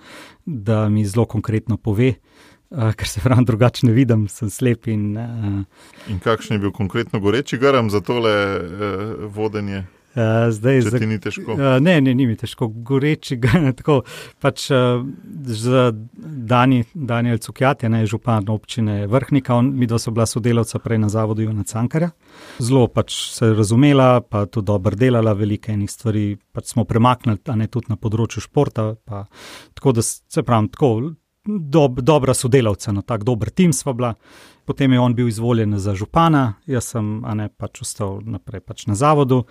da 0.44 0.88
mi 0.88 1.06
zelo 1.06 1.26
konkretno 1.30 1.76
pove, 1.76 2.14
uh, 2.70 2.90
ker 2.98 3.06
se 3.08 3.22
pravi 3.22 3.44
drugače 3.46 3.86
ne 3.86 3.94
vidim, 3.94 4.26
sem 4.28 4.50
slep 4.50 4.88
in 4.90 5.14
uh, 5.16 5.62
In 6.10 6.18
kakšen 6.18 6.58
je 6.58 6.64
bil 6.66 6.74
konkretno 6.74 7.20
goreči 7.20 7.58
garam 7.58 7.90
za 7.90 8.00
tole 8.00 8.34
uh, 8.34 9.14
vodenje, 9.30 9.84
uh, 10.18 10.50
zdaj 10.50 10.82
če 10.82 10.90
za- 10.90 10.98
ti 10.98 11.06
ni 11.06 11.18
težko? 11.18 11.54
Uh, 11.54 11.78
ne, 11.78 12.00
ne, 12.00 12.12
ni 12.12 12.26
mi 12.26 12.34
težko 12.34 12.66
goreči. 12.68 13.36
ga, 13.36 13.48
Tako, 13.78 14.02
pač, 14.38 14.66
uh, 14.70 15.04
z 15.44 15.92
Dani, 16.44 16.82
Daniel 16.92 17.38
Cukjat 17.38 17.82
je 17.82 17.88
ne, 17.88 18.02
župan 18.06 18.48
občine 18.48 19.06
Vrhnika, 19.06 19.54
on, 19.54 19.70
mi 19.72 19.86
dva 19.86 19.98
so 19.98 20.10
bila 20.10 20.26
sodelavca 20.26 20.78
prej 20.78 20.98
na 20.98 21.08
zavodu 21.08 21.42
Ivana 21.42 21.62
Cankarja. 21.62 22.10
Zelo 22.58 22.88
pač 22.88 23.14
se 23.30 23.46
je 23.46 23.54
razumela, 23.54 24.20
pa 24.20 24.46
tudi 24.46 24.66
dobro 24.66 24.96
delala, 24.96 25.32
veliko 25.32 25.72
enih 25.72 25.90
stvari 25.90 26.26
pač 26.52 26.74
smo 26.74 26.84
premaknili, 26.84 27.38
a 27.46 27.54
ne 27.54 27.66
tudi 27.66 27.86
na 27.88 27.96
področju 27.96 28.42
športa. 28.42 28.94
Pa, 29.04 29.24
tako 29.74 29.92
da 29.92 30.02
se 30.02 30.42
pravim, 30.42 30.68
tako 30.68 31.12
dob, 31.48 32.00
dobra 32.00 32.34
sodelavca, 32.34 32.92
no, 32.92 33.02
tako 33.02 33.24
dober 33.24 33.50
tim 33.50 33.72
sva 33.72 33.92
bila. 33.92 34.14
Potem 34.68 34.92
je 34.92 35.00
on 35.00 35.14
bil 35.16 35.28
izvoljen 35.28 35.78
za 35.80 35.94
župana, 35.96 36.58
jaz 36.68 36.90
sem 36.92 37.06
ne 37.34 37.46
pač 37.48 37.80
ostal 37.86 38.18
naprej 38.20 38.60
pač 38.60 38.84
na 38.84 38.92
zavodu, 38.94 39.46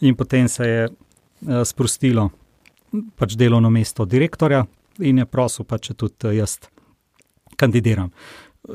in 0.00 0.16
potem 0.16 0.48
se 0.48 0.68
je 0.68 0.86
eh, 0.88 1.64
sprostilo 1.68 2.30
pač 3.20 3.36
delovno 3.36 3.68
mesto 3.70 4.06
direktorja 4.08 4.64
in 5.04 5.20
je 5.20 5.26
prosil, 5.28 5.68
pa 5.68 5.76
če 5.76 5.92
tudi 5.92 6.30
eh, 6.30 6.38
jaz 6.40 6.56
kandidiram. 7.60 8.08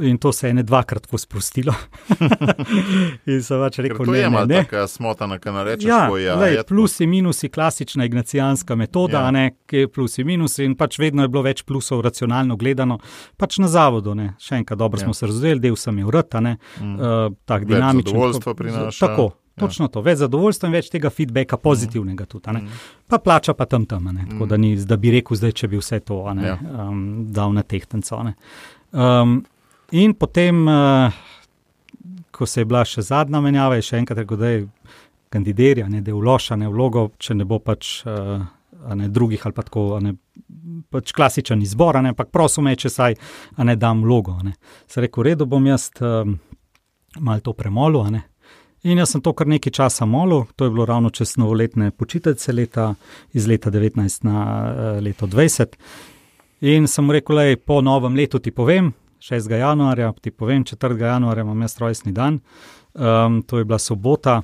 In 0.01 0.17
to 0.17 0.31
se 0.31 0.47
je 0.47 0.53
ne 0.53 0.63
dvakrat 0.63 1.03
tako 1.03 1.17
sprostilo. 1.17 1.71
in 3.25 3.39
sem 3.39 3.57
pač 3.57 3.75
Ker 3.75 3.85
rekel, 3.85 4.01
to 4.01 4.11
ne, 4.11 4.17
je 4.17 4.29
malo 4.29 4.47
tako 4.49 4.81
smotana, 4.85 5.37
kaj 5.37 5.53
narečeš. 5.53 5.85
Ja, 5.85 5.99
ko 6.09 6.17
ja, 6.17 6.35
lej, 6.35 6.51
je 6.51 6.57
tako. 6.57 6.67
plusi, 6.67 7.07
minusi, 7.07 7.49
klasična 7.49 8.05
ignacijanska 8.05 8.75
metoda, 8.75 9.17
Ja. 9.17 9.21
ja. 9.21 9.31
ne, 9.31 9.45
ki 9.65 9.77
je 9.77 9.87
plusi, 9.89 10.23
minusi 10.23 10.65
in 10.65 10.75
pač 10.75 10.99
vedno 10.99 11.23
je 11.23 11.27
bilo 11.29 11.41
več 11.41 11.63
plusov, 11.63 12.01
racionalno 12.01 12.55
gledano, 12.55 12.99
pač 13.37 13.57
na 13.57 13.67
zavodu. 13.67 14.11
Ne. 14.13 14.33
Še 14.37 14.55
enkrat, 14.55 14.77
dobro 14.77 14.99
Ja. 14.99 15.01
ja. 15.01 15.05
smo 15.05 15.13
se 15.13 15.25
razdelili, 15.25 15.59
del 15.61 15.75
sem 15.77 15.97
imel 15.97 16.11
rta, 16.13 16.39
ne, 16.41 16.57
Mm. 16.77 16.93
uh, 16.93 17.33
tak 17.45 17.61
Več 17.61 17.69
dinamičen. 17.69 18.11
zadovoljstva 18.11 18.43
tako- 18.43 18.57
prinaša. 18.57 19.07
Tako, 19.07 19.31
Ja. 19.57 19.59
točno 19.59 19.87
to, 19.87 20.01
več 20.01 20.17
zadovoljstva 20.19 20.67
in 20.67 20.73
več 20.73 20.89
tega 20.89 21.09
feedbacka 21.09 21.57
pozitivnega 21.57 22.25
tudi. 22.25 22.51
Mm. 22.51 22.67
Pa 23.07 23.17
plača 23.17 23.53
pa 23.53 23.65
tam 23.65 23.85
tam, 23.85 24.03
ne. 24.05 24.25
tako 24.29 24.45
Mm. 24.45 24.47
da, 24.47 24.57
ni, 24.57 24.75
da 24.77 24.97
bi 24.97 25.11
rekel, 25.11 25.37
zdaj, 25.37 25.51
če 25.53 25.67
bi 25.67 25.77
vse 25.77 25.99
to 26.01 26.33
ne, 26.33 26.43
Ja. 26.43 26.57
um, 26.83 27.25
dal 27.31 27.53
na 27.53 27.63
ne. 28.23 28.35
Um, 28.91 29.45
in 29.91 30.13
potem, 30.13 30.67
uh, 30.67 31.13
ko 32.31 32.45
se 32.45 32.61
je 32.61 32.65
bila 32.65 32.83
še 32.85 33.01
zadnja 33.01 33.41
menjava, 33.41 33.77
je 33.77 33.87
še 33.89 34.01
enkrat 34.01 34.23
rekel, 34.23 34.37
da 34.37 34.51
je 34.51 34.67
kandidirja, 35.33 35.87
ne, 35.89 36.01
da 36.01 36.11
je 36.11 36.17
vložene 36.17 36.69
vlogo, 36.71 37.09
če 37.19 37.35
ne 37.35 37.47
bo 37.47 37.59
pač 37.59 38.01
uh, 38.05 38.45
ne, 38.95 39.09
drugih 39.09 39.45
ali 39.45 39.53
pa 39.53 39.67
tako. 39.67 39.89
Ne, 40.03 40.15
Pač 40.93 41.11
klasičen 41.11 41.59
izbor, 41.65 41.97
ne, 41.99 42.13
ampak 42.13 42.29
prosim, 42.31 42.67
me, 42.67 42.75
če 42.77 42.89
saj 42.91 43.15
ne 43.65 43.73
dam 43.75 44.03
vlogo. 44.05 44.37
Ne. 44.45 44.53
Se 44.87 45.01
rekel, 45.03 45.25
redo 45.25 45.47
bom 45.49 45.65
jaz 45.67 45.89
um, 45.99 46.37
malo 47.19 47.43
to 47.43 47.53
premolil. 47.57 48.05
ne. 48.13 48.21
In 48.87 49.01
jaz 49.01 49.15
sem 49.15 49.23
to 49.25 49.33
kar 49.33 49.49
nekaj 49.49 49.73
časa 49.73 50.05
molil, 50.05 50.45
to 50.55 50.67
je 50.67 50.71
bilo 50.71 50.85
ravno 50.85 51.09
čez 51.09 51.33
novoletne 51.41 51.89
počitnice, 51.91 52.53
leta, 52.53 52.93
iz 53.33 53.47
leta 53.47 53.71
19 53.73 54.23
na 54.23 54.37
uh, 54.37 55.01
leto 55.03 55.27
20. 55.27 55.75
In 56.71 56.87
sem 56.87 57.11
rekel, 57.11 57.35
da 57.41 57.57
po 57.57 57.81
novem 57.81 58.15
letu 58.15 58.39
ti 58.39 58.53
povem, 58.53 58.93
6. 59.19 59.51
januarja, 59.51 60.13
ti 60.21 60.31
povem, 60.31 60.63
4. 60.63 60.99
januarja 61.01 61.43
imam 61.43 61.61
jaz 61.61 61.77
rojstni 61.79 62.11
dan. 62.11 62.39
um, 62.93 63.41
to 63.41 63.57
je 63.57 63.65
bila 63.65 63.79
sobota. 63.79 64.41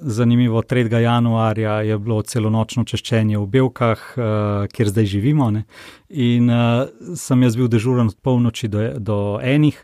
Zanimivo, 0.00 0.62
3. 0.62 1.00
januarja 1.00 1.80
je 1.80 1.98
bilo 1.98 2.22
celonočno 2.22 2.84
češčenje 2.84 3.38
v 3.38 3.46
Belkah, 3.46 4.00
uh, 4.16 4.24
kjer 4.72 4.88
zdaj 4.88 5.04
živimo. 5.06 5.50
Ne? 5.50 5.64
In 6.08 6.50
uh, 6.50 6.88
sem 7.16 7.42
jaz 7.42 7.56
bil 7.56 7.68
dežuren 7.68 8.08
od 8.08 8.16
polnoči 8.22 8.68
do, 8.68 8.88
do 8.98 9.18
enih 9.42 9.76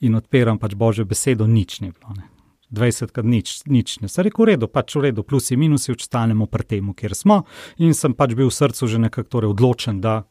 in 0.00 0.14
odpiram 0.14 0.60
pač 0.60 0.76
božjo 0.76 1.04
besedo, 1.08 1.46
nič 1.48 1.80
ni 1.80 1.92
bilo. 1.92 2.12
Ne? 2.16 2.28
20 2.74 3.14
krat 3.14 3.24
nič, 3.24 3.62
nič 3.70 4.00
ne. 4.02 4.08
Se 4.08 4.22
reko, 4.22 4.44
v 4.44 4.54
redu, 4.54 4.68
pač 4.68 4.96
v 4.98 5.08
redu, 5.08 5.22
plusi 5.22 5.54
in 5.54 5.62
minusi, 5.64 5.94
ostanemo 5.94 6.46
pri 6.50 6.66
tem, 6.66 6.92
kjer 6.92 7.14
smo. 7.14 7.44
In 7.78 7.94
sem 7.94 8.12
pač 8.12 8.34
bil 8.34 8.50
v 8.50 8.56
srcu 8.56 8.90
že 8.90 8.98
nekako 8.98 9.30
torej 9.30 9.54
odločen, 9.54 10.02
da 10.02 10.24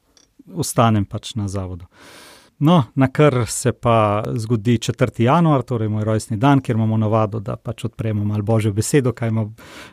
ostanem 0.52 1.08
pač 1.08 1.34
na 1.40 1.48
zavodu. 1.48 1.88
No, 2.60 2.84
na 2.96 3.08
kar 3.08 3.46
se 3.48 3.72
pa 3.72 4.24
zgodi 4.36 4.78
4. 4.78 5.22
januar, 5.24 5.62
torej 5.62 5.90
moj 5.90 6.04
rojstni 6.04 6.38
dan, 6.38 6.62
kjer 6.62 6.76
imamo 6.76 6.98
navado, 6.98 7.40
da 7.40 7.56
pač 7.56 7.86
odpremo 7.86 8.26
malo 8.26 8.44
božjo 8.44 8.74
besedo, 8.74 9.12
kaj 9.12 9.28
ima 9.28 9.46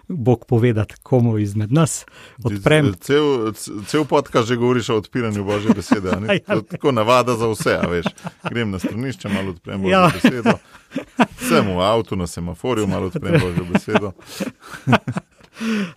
Bog 0.08 0.44
povedati 0.48 0.94
komu 1.02 1.38
izmed 1.38 1.72
nas. 1.72 2.04
Odprem. 2.44 2.92
Cel, 3.00 3.52
cel 3.86 4.04
podcast 4.04 4.48
že 4.48 4.56
govoriš 4.56 4.88
o 4.88 4.96
odpiranju 4.96 5.44
božje 5.44 5.74
besede. 5.74 6.08
ja, 6.28 6.38
to 6.46 6.52
je 6.52 6.62
tako 6.62 6.92
navada 6.92 7.36
za 7.36 7.48
vse, 7.48 7.78
veš. 7.90 8.06
Grem 8.50 8.70
na 8.70 8.78
stranišče, 8.78 9.28
malo 9.28 9.50
odprem 9.50 9.82
božjo 9.82 9.98
ja. 9.98 10.11
besedo. 10.14 10.58
Sem 11.48 11.76
v 11.76 11.80
avtu, 11.80 12.16
na 12.16 12.26
semaforju, 12.26 12.86
malo 12.86 13.06
odprem 13.06 13.40
božjo 13.40 13.64
besedo. 13.72 14.12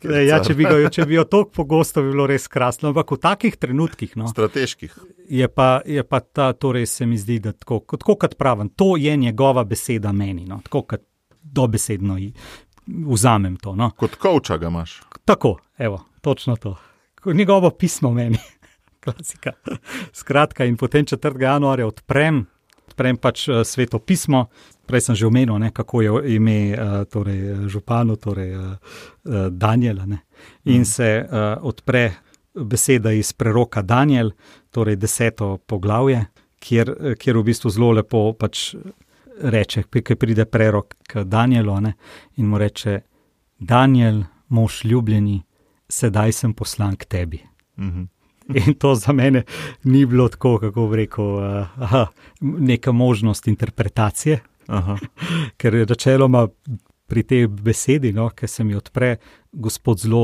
Ne, 0.04 0.24
ja, 0.26 0.40
če, 0.44 0.56
bi 0.58 0.66
ga, 0.68 0.78
če 0.92 1.06
bi 1.08 1.16
jo 1.16 1.24
tako 1.30 1.50
pogosto, 1.62 2.04
bi 2.04 2.12
bilo 2.12 2.28
res 2.30 2.50
krasno. 2.52 2.92
Ampak 2.92 3.16
v 3.16 3.20
takih 3.24 3.58
trenutkih. 3.60 4.18
No, 4.20 4.28
Strateških. 4.32 4.96
Je 5.32 5.48
pa, 5.48 5.82
je 5.88 6.04
pa 6.04 6.20
ta, 6.20 6.52
torej 6.54 6.88
se 6.92 7.08
mi 7.08 7.18
zdi, 7.18 7.40
da 7.44 7.54
tako, 7.56 7.82
tako 7.96 8.18
kot 8.26 8.36
pravim, 8.40 8.74
to 8.76 8.94
je 9.00 9.16
njegova 9.18 9.64
beseda 9.64 10.12
meni. 10.12 10.46
No, 10.50 10.60
tako 10.66 10.84
kot 10.94 11.06
dobesedno 11.44 12.18
vzamem 12.88 13.56
to. 13.58 13.76
No. 13.76 13.92
Kot 13.98 14.16
koča 14.16 14.58
ga 14.58 14.68
imaš. 14.68 15.02
Tako, 15.26 15.58
evo, 15.78 16.04
točno 16.22 16.56
to. 16.56 16.76
Njegovo 17.26 17.70
pismo 17.70 18.12
meni. 18.12 18.38
Klasika. 19.04 19.52
Skratka, 20.14 20.66
in 20.66 20.78
potem 20.78 21.06
4. 21.06 21.42
januarja 21.42 21.88
odprem, 21.88 22.46
odprem 22.88 23.18
pač 23.18 23.48
uh, 23.50 23.64
sveto 23.68 24.00
pismo, 24.00 24.46
Prej 24.88 25.02
sem 25.02 25.16
že 25.16 25.28
omenil, 25.28 25.56
ne, 25.60 25.72
kako 25.72 26.02
je 26.02 26.36
ime 26.36 26.76
uh, 26.76 27.04
torej, 27.08 27.70
županu, 27.72 28.16
torej 28.16 28.52
uh, 28.56 28.76
Daniela. 29.50 30.06
Ne. 30.06 30.26
In 30.66 30.82
mm. 30.82 30.86
se 30.86 31.10
uh, 31.24 31.64
odpre 31.64 32.12
beseda 32.54 33.12
iz 33.12 33.34
preroka 33.34 33.82
Daniel, 33.82 34.32
torej 34.72 34.96
deseto 34.96 35.58
poglavje, 35.58 36.26
kjer, 36.60 37.16
kjer 37.20 37.38
v 37.38 37.44
bistvu 37.44 37.72
zelo 37.72 37.92
lepo 37.92 38.34
pač 38.40 38.74
reče, 39.42 39.88
ki 39.90 40.16
pride 40.20 40.46
prerok 40.46 40.96
k 41.08 41.24
Danielu 41.24 41.80
ne, 41.82 41.94
in 42.38 42.48
mu 42.48 42.58
reče: 42.58 43.00
Daniel, 43.60 44.24
mož 44.50 44.84
ljubljeni, 44.86 45.42
sedaj 45.90 46.32
sem 46.32 46.54
poslan 46.54 46.96
k 46.96 47.06
tebi. 47.06 47.42
Mm 47.78 47.90
-hmm. 47.90 48.08
In 48.68 48.74
to 48.74 48.96
za 48.96 49.14
mene 49.14 49.44
ni 49.84 50.06
bilo 50.06 50.30
tako, 50.30 50.58
kako 50.60 50.88
bi 50.88 50.98
rekel, 50.98 51.26
uh, 51.26 52.08
neka 52.42 52.92
možnost 52.92 53.48
interpretacije. 53.48 54.40
Ker 55.58 55.76
je 55.76 55.86
načeloma 55.90 56.48
pri 57.08 57.24
tej 57.24 57.48
besedi, 57.48 58.14
no, 58.14 58.30
ki 58.30 58.48
se 58.48 58.64
mi 58.64 58.76
odpre, 58.76 59.18
gospod 59.52 60.00
zelo 60.00 60.24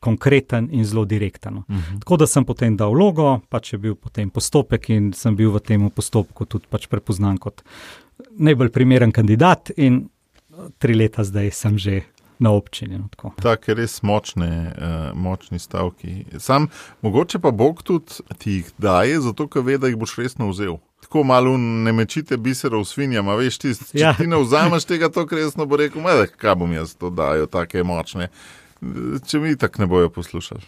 konkreten 0.00 0.68
in 0.72 0.84
zelo 0.84 1.04
direkten. 1.04 1.56
Uh 1.56 1.58
no. 1.58 1.64
-huh. 1.68 1.78
Mhm. 1.78 1.98
Tako 1.98 2.16
da 2.16 2.26
sem 2.26 2.44
potem 2.44 2.76
dal 2.76 2.92
vlogo, 2.92 3.40
pač 3.48 3.72
je 3.72 3.78
bil 3.78 3.94
potem 3.94 4.30
postopek 4.30 4.90
in 4.90 5.12
sem 5.12 5.36
bil 5.36 5.50
v 5.50 5.60
tem 5.60 5.90
postopku 5.90 6.44
tudi 6.44 6.66
pač 6.70 6.86
prepoznan 6.86 7.38
kot 7.38 7.62
najbolj 8.38 8.68
primeren 8.68 9.12
kandidat, 9.12 9.70
in 9.76 10.08
tri 10.78 10.94
leta 10.94 11.24
zdaj 11.24 11.50
sem 11.50 11.78
že. 11.78 12.02
Na 12.38 12.50
občini. 12.50 12.98
No, 12.98 13.08
tako 13.42 13.70
je 13.70 13.74
res 13.74 14.02
močne, 14.02 14.74
uh, 14.76 15.16
močni 15.16 15.58
stavki. 15.58 16.26
Sam, 16.38 16.68
mogoče 17.02 17.38
pa 17.38 17.50
Bog 17.50 17.82
tudi 17.82 18.12
ti 18.38 18.50
jih 18.50 18.72
daje, 18.78 19.20
zato 19.20 19.48
ker 19.48 19.62
ve, 19.62 19.78
da 19.78 19.88
jih 19.88 19.96
boš 19.96 20.18
resno 20.18 20.50
vzel 20.50 20.76
tako 21.06 21.22
malo 21.24 21.56
ne 21.58 21.92
mečite 21.92 22.36
biserov 22.36 22.84
svinjama, 22.84 23.36
veš, 23.38 23.58
ti, 23.62 23.74
če 23.74 24.00
ja. 24.00 24.14
ti 24.18 24.26
ne 24.26 24.40
vzameš 24.42 24.84
tega, 24.90 25.06
to 25.08 25.22
resno 25.30 25.66
bo 25.66 25.78
rekel, 25.78 26.02
me, 26.02 26.26
kaj 26.26 26.56
bom 26.58 26.72
jaz 26.74 26.96
to 26.98 27.12
dajo, 27.14 27.46
take 27.46 27.84
močne. 27.86 28.26
Če 29.26 29.38
mi 29.40 29.54
tako 29.56 29.84
ne 29.84 29.86
bojo 29.86 30.10
poslušali. 30.10 30.66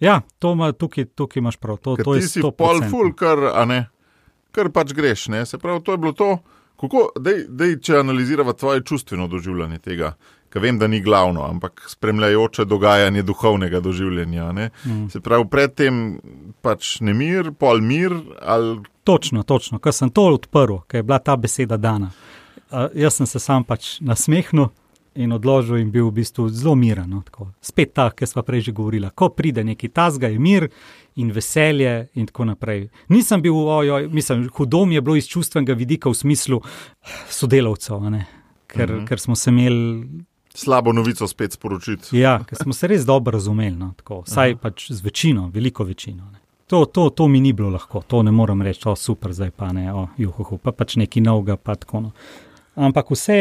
Ja, 0.00 0.20
to 0.38 0.52
ima, 0.54 0.70
tukaj, 0.72 1.08
tukaj 1.18 1.40
imaš 1.42 1.58
prav, 1.58 1.80
to, 1.82 1.96
to 1.98 2.14
je 2.14 2.22
si 2.28 2.44
pol 2.56 2.84
ful, 2.90 3.10
kar, 3.18 3.42
ne, 3.66 3.88
kar 4.54 4.70
pač 4.70 4.94
greš, 4.94 5.26
ne, 5.34 5.42
se 5.46 5.58
pravi, 5.58 5.82
to 5.82 5.96
je 5.96 6.02
bilo 6.04 6.14
to, 6.14 6.30
kako, 6.80 7.08
dej, 7.18 7.48
dej, 7.48 7.80
če 7.82 7.98
analizirava 8.04 8.54
tvoje 8.54 8.84
čustveno 8.86 9.26
doživljanje 9.28 9.80
tega, 9.82 10.14
ker 10.54 10.62
vem, 10.62 10.78
da 10.78 10.86
ni 10.86 11.02
glavno, 11.02 11.42
ampak 11.48 11.82
spremljajoče 11.90 12.64
dogajanje 12.64 13.26
duhovnega 13.26 13.82
doživljanja. 13.82 14.52
Mm. 14.52 15.10
Se 15.10 15.20
pravi, 15.20 15.48
predtem 15.50 16.00
pač 16.62 17.00
nemir, 17.02 17.52
pol 17.58 17.82
mir. 17.82 18.14
Ali... 18.40 18.80
Točno, 19.10 19.42
točno, 19.42 19.78
ker 19.82 19.94
sem 19.94 20.10
to 20.14 20.28
odprl, 20.30 20.76
ker 20.86 21.00
je 21.00 21.02
bila 21.02 21.18
ta 21.18 21.34
beseda 21.36 21.76
dana. 21.76 22.12
Uh, 22.70 22.86
jaz 22.94 23.16
sem 23.18 23.26
se 23.26 23.40
sam 23.42 23.64
pač 23.66 23.96
nasmehnil 24.00 24.68
in 25.18 25.32
odložil 25.34 25.80
in 25.80 25.90
bil 25.90 26.06
v 26.10 26.20
bistvu 26.20 26.46
zelo 26.54 26.76
miren. 26.78 27.10
No, 27.10 27.46
Spet 27.62 27.94
ta, 27.94 28.10
ki 28.14 28.26
smo 28.26 28.44
prej 28.46 28.68
že 28.68 28.72
govorili, 28.72 29.10
ko 29.14 29.28
pride 29.34 29.64
neki 29.66 29.90
tasga, 29.90 30.30
je 30.30 30.38
mir 30.38 30.68
in 31.18 31.32
veselje 31.34 32.08
in 32.14 32.30
tako 32.30 32.46
naprej. 32.52 32.88
Nisem 33.08 33.42
bil, 33.42 33.56
ojoj, 33.56 34.08
mislim, 34.08 34.48
hudom 34.54 34.92
je 34.92 35.00
bilo 35.00 35.16
iz 35.16 35.26
čustvenega 35.26 35.74
vidika 35.74 36.10
v 36.10 36.14
smislu 36.14 36.60
sodelavcev, 37.28 37.98
ker, 38.66 38.88
-hmm. 38.90 39.06
ker 39.08 39.20
smo 39.20 39.36
se 39.36 39.50
imeli 39.50 40.06
slabo 40.54 40.92
novico 40.92 41.26
spet 41.26 41.52
sporočiti. 41.52 42.18
Ja, 42.18 42.44
ker 42.44 42.58
smo 42.62 42.72
se 42.72 42.86
res 42.86 43.04
dobro 43.06 43.32
razumeli, 43.32 43.76
no, 43.76 43.92
tako, 43.96 44.22
vsaj 44.26 44.56
pač 44.56 44.90
z 44.90 45.00
večino, 45.04 45.50
veliko 45.54 45.84
večino. 45.84 46.30
Ne. 46.32 46.39
To, 46.70 46.84
to, 46.86 47.10
to 47.10 47.26
mi 47.28 47.40
ni 47.40 47.50
bilo 47.52 47.70
lahko, 47.70 48.02
to 48.06 48.22
ne 48.22 48.30
morem 48.30 48.62
reči, 48.62 48.84
o 48.88 48.94
super, 48.96 49.32
zdaj 49.34 49.50
pa 49.50 49.72
ne, 49.74 49.88
o 49.90 50.04
juhu, 50.18 50.58
pa 50.62 50.70
pač 50.70 50.94
neki 51.00 51.18
novega. 51.20 51.56
Pa 51.58 51.74
tako, 51.74 52.04
no. 52.04 52.10
Ampak 52.78 53.10
vse 53.10 53.40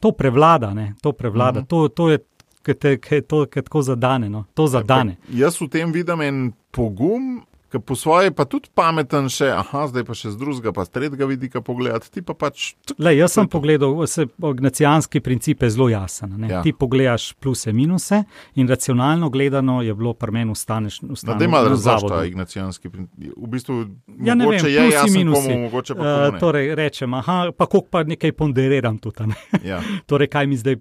to 0.00 0.14
prevlada, 0.16 0.70
ne, 0.74 0.94
to 1.02 1.12
prevlada, 1.12 1.60
uh 1.60 1.64
mhm. 1.64 1.66
-huh. 1.66 1.88
to, 1.88 1.88
to 1.88 2.10
je. 2.10 2.18
Kaj 2.62 3.18
je 3.18 3.22
to, 3.22 3.46
kaj 3.50 3.62
tako 3.62 3.82
zadane? 3.82 4.28
No? 4.28 4.44
To 4.54 4.66
zadane. 4.66 5.16
Jaz 5.28 5.60
v 5.60 5.68
tem 5.68 5.92
vidim 5.92 6.20
en 6.20 6.52
pogum, 6.70 7.42
ki 7.72 7.80
po 7.80 7.96
svoje 7.96 8.30
pa 8.36 8.44
tudi 8.44 8.68
pameten, 8.74 9.28
še, 9.32 9.48
aha, 9.56 9.86
zdaj 9.88 10.04
pa 10.04 10.16
še 10.16 10.32
z 10.34 10.38
drugega, 10.40 10.74
pa 10.76 10.84
z 10.84 10.92
tretjega 10.92 11.28
vidika 11.28 11.62
pogledati. 11.64 12.10
Ti 12.12 12.22
pa 12.26 12.36
pač. 12.36 12.72
Le, 13.00 13.14
jaz 13.16 13.36
sem 13.38 13.48
pogledal, 13.48 13.94
se 14.10 14.26
ignacijanski 14.28 15.22
princip 15.24 15.64
je 15.64 15.70
zelo 15.72 15.88
jasen. 15.88 16.36
Ja. 16.50 16.60
Ti 16.64 16.74
pogledaš 16.76 17.32
pluse, 17.40 17.72
minuse 17.72 18.22
in 18.60 18.68
racionalno 18.68 19.30
gledano 19.32 19.80
je 19.82 19.94
bilo 19.96 20.12
pri 20.14 20.36
meni 20.36 20.52
ustaneš. 20.52 21.00
Da, 21.22 21.34
da 21.34 21.48
ima 21.48 21.62
razlog 21.64 22.10
ta 22.12 22.24
ignacijanski 22.28 22.90
princip. 22.92 23.32
V 23.36 23.48
bistvu, 23.48 23.78
ja, 24.20 24.34
ne 24.34 24.48
vem, 24.50 24.66
je 24.66 24.86
plusi, 24.90 25.16
minusi. 25.16 25.48
Komu, 25.48 25.70
uh, 25.72 26.38
torej, 26.40 26.74
rečem, 26.76 27.14
aha, 27.14 27.38
pa 27.56 27.66
koliko 27.66 27.88
pa 27.88 28.04
nekaj 28.04 28.32
ponderiram 28.36 28.98
tudi. 28.98 29.30
Ne? 29.32 29.38
Ja. 29.64 29.80
torej, 30.10 30.28
kaj 30.32 30.46
mi 30.46 30.60
zdaj 30.60 30.76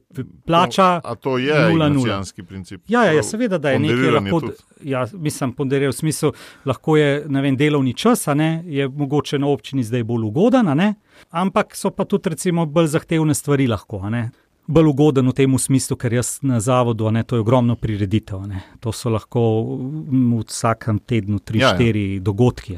plača? 0.45 0.99
To, 0.99 1.07
a 1.07 1.15
to 1.15 1.37
je 1.37 1.55
ignacijanski 1.71 2.43
princip. 2.43 2.83
Ja, 2.87 3.05
ja, 3.07 3.15
ja, 3.15 3.23
seveda, 3.23 3.57
da 3.57 3.71
je 3.71 3.79
nekaj 3.79 4.11
lahko. 4.19 4.41
Ja, 4.83 5.05
mislim, 5.13 5.53
ponderiral 5.53 5.93
v 5.93 5.99
smislu, 5.99 6.31
lahko 6.65 6.80
lahko 6.81 6.97
je 6.97 7.25
vem, 7.27 7.57
delovni 7.57 7.93
čas, 7.93 8.25
ne, 8.25 8.63
je 8.65 8.87
mogoče 8.87 9.39
na 9.39 9.47
občini 9.47 9.83
zdaj 9.83 10.03
bolj 10.03 10.25
ugoden, 10.25 10.65
ne, 10.65 10.95
ampak 11.29 11.75
so 11.75 11.91
pa 11.91 12.05
tudi 12.05 12.29
recimo, 12.29 12.65
bolj 12.65 12.87
zahtevne 12.87 13.33
stvari 13.33 13.67
lahko. 13.67 14.09
Ne. 14.09 14.31
Bolj 14.67 14.87
ugoden 14.89 15.27
v 15.27 15.33
tem 15.33 15.57
smislu, 15.59 15.97
ker 15.97 16.13
jaz 16.13 16.39
na 16.41 16.59
zavodu, 16.59 17.11
ne, 17.11 17.23
to 17.23 17.35
je 17.35 17.41
ogromno 17.41 17.75
prireditev. 17.75 18.47
Ne. 18.47 18.63
To 18.79 18.91
so 18.91 19.09
lahko 19.09 19.77
v 20.09 20.41
vsakem 20.47 20.99
tednu 20.99 21.39
tri, 21.39 21.59
ja, 21.59 21.69
ja. 21.69 21.75
štiri 21.75 22.19
dogodki. 22.19 22.77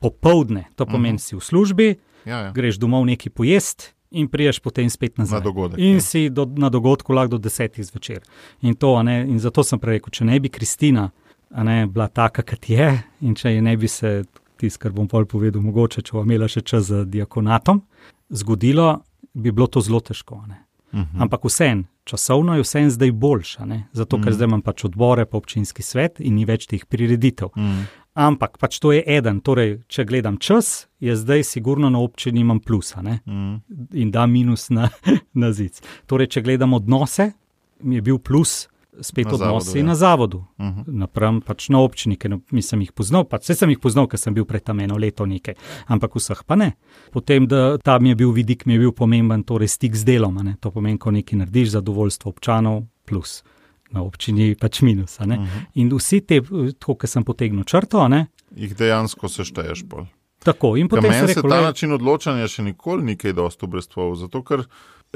Popovdne, 0.00 0.64
to 0.76 0.86
pomeni, 0.86 1.18
-huh. 1.18 1.22
si 1.22 1.36
v 1.36 1.40
službi, 1.40 1.96
ja, 2.24 2.38
ja. 2.38 2.52
greš 2.52 2.78
domov 2.78 3.06
neki 3.06 3.30
pojest. 3.30 3.92
In 4.10 4.28
priješ 4.28 4.60
potem 4.60 4.90
spet 4.90 5.18
nazaj. 5.18 5.38
Na 5.38 5.44
dogodek, 5.44 5.78
in 5.78 5.94
ja. 5.94 6.00
si 6.00 6.30
do, 6.30 6.46
na 6.56 6.68
dogodku 6.68 7.12
lahko 7.12 7.30
do 7.30 7.38
desetih 7.38 7.84
zvečer. 7.84 8.22
In, 8.62 8.74
to, 8.74 9.00
in 9.00 9.38
zato 9.38 9.62
sem 9.62 9.78
rekel, 9.82 10.10
če 10.10 10.24
ne 10.24 10.40
bi 10.40 10.48
Kristina 10.48 11.10
ne, 11.50 11.86
bila 11.86 12.08
taka, 12.08 12.42
kot 12.42 12.70
je. 12.70 13.02
In 13.20 13.34
če 13.34 13.54
je 13.54 13.62
ne 13.62 13.76
bi 13.76 13.88
se, 13.88 14.24
tisto, 14.56 14.82
kar 14.82 14.92
bom 14.92 15.08
povedal, 15.08 15.62
mogoče, 15.62 16.02
če 16.02 16.16
bo 16.16 16.24
imela 16.26 16.48
še 16.48 16.62
čas 16.66 16.88
za 16.90 17.04
diakonatom, 17.04 17.82
zgodilo, 18.30 19.02
bi 19.34 19.52
bilo 19.52 19.66
to 19.66 19.80
zelo 19.80 20.00
težko. 20.00 20.34
Uh 20.34 20.46
mhm. 20.46 20.56
-huh. 20.92 21.22
Ampak 21.22 21.44
vseeno, 21.44 21.84
časovno 22.04 22.54
je 22.54 22.62
vseeno 22.62 22.90
zdaj 22.90 23.12
boljša, 23.12 23.66
zato 23.92 24.16
ker. 24.16 24.24
-huh. 24.24 24.32
zdaj 24.32 24.44
imam 24.44 24.62
pač 24.62 24.84
odbore, 24.84 25.24
pa 25.24 25.36
občinski 25.36 25.82
svet 25.82 26.20
in 26.20 26.34
ni 26.34 26.44
več 26.44 26.66
teh 26.66 26.84
prireditev. 26.84 27.48
-huh. 27.48 27.84
Ampak 28.14 28.58
pač 28.58 28.78
to 28.78 28.92
je 28.92 29.02
eden, 29.06 29.40
torej, 29.40 29.82
če 29.88 30.04
gledam 30.04 30.38
čas, 30.38 30.88
je 31.00 31.16
zdaj 31.16 31.44
sigurno 31.44 31.90
na 31.90 31.98
občini 31.98 32.40
imam 32.40 32.60
plusa 32.60 33.00
uh 33.00 33.06
-huh. 33.06 33.60
in 33.92 34.10
da 34.10 34.26
minus 34.26 34.70
na, 34.70 34.88
na 35.34 35.52
zid. 35.52 35.80
Torej, 36.06 36.26
če 36.26 36.42
gledam 36.42 36.72
odnose, 36.72 37.32
mi 37.80 37.94
je 37.94 38.02
bil 38.02 38.18
plus 38.18 38.68
spet 39.00 39.26
Na 39.26 39.32
odnosi 39.32 39.66
zavodu, 39.66 39.78
ja. 39.78 39.84
na 39.84 39.94
zavodu, 39.94 40.44
Uh 40.58 40.66
-huh. 40.66 40.84
napram 40.86 41.40
pač 41.40 41.68
na 41.68 41.78
občini, 41.78 42.16
ker 42.16 42.30
no, 42.30 42.40
sem 42.60 42.80
jih 42.80 42.92
poznal, 42.92 43.24
pa 43.24 43.36
vse 43.36 43.54
sem 43.54 43.70
jih 43.70 43.78
poznal, 43.78 44.06
ker 44.06 44.18
sem 44.18 44.34
bil 44.34 44.44
pred 44.44 44.64
tam 44.64 44.80
eno 44.80 44.96
leto 44.96 45.26
nekaj, 45.26 45.54
ampak 45.86 46.14
vseh 46.14 46.44
pa 46.46 46.56
ne. 46.56 46.72
Potem, 47.12 47.46
da 47.46 47.78
tam 47.78 48.06
je 48.06 48.14
bil 48.14 48.32
vidik, 48.32 48.66
mi 48.66 48.72
je 48.72 48.78
bil 48.78 48.92
pomemben, 48.92 49.42
torej 49.42 49.68
stik 49.68 49.94
z 49.94 50.04
delom, 50.04 50.34
ne? 50.34 50.56
to 50.60 50.70
pomeni, 50.70 50.98
ko 50.98 51.10
nekaj 51.10 51.38
narediš, 51.38 51.68
zadovoljstvo 51.68 52.28
občanov 52.28 52.82
plus. 53.04 53.44
Na 53.90 54.02
občini 54.02 54.54
pač 54.54 54.82
minus. 54.82 55.18
Uh 55.20 55.26
-huh. 55.26 55.48
In 55.74 55.88
vsi 55.96 56.20
te, 56.20 56.40
tako 56.78 56.94
kot 56.94 57.10
sem 57.10 57.24
potegnil 57.24 57.64
črto, 57.64 58.08
ne, 58.08 58.26
Jih 58.56 58.76
dejansko 58.76 59.28
sešteješ 59.28 59.84
pol. 59.90 60.06
Tako. 60.46 60.76
In 60.80 60.88
potem 60.88 61.10
meni 61.10 61.26
se 61.26 61.34
rekel, 61.34 61.42
ta 61.42 61.48
"Glej, 61.48 61.64
način 61.66 61.92
odločanja 61.96 62.48
še 62.48 62.62
nikoli 62.62 63.04
ni 63.04 63.16
kaj 63.18 63.34
dosti 63.36 63.66
obrestvoval. 63.66 64.14
Zato, 64.22 64.42
ker 64.46 64.64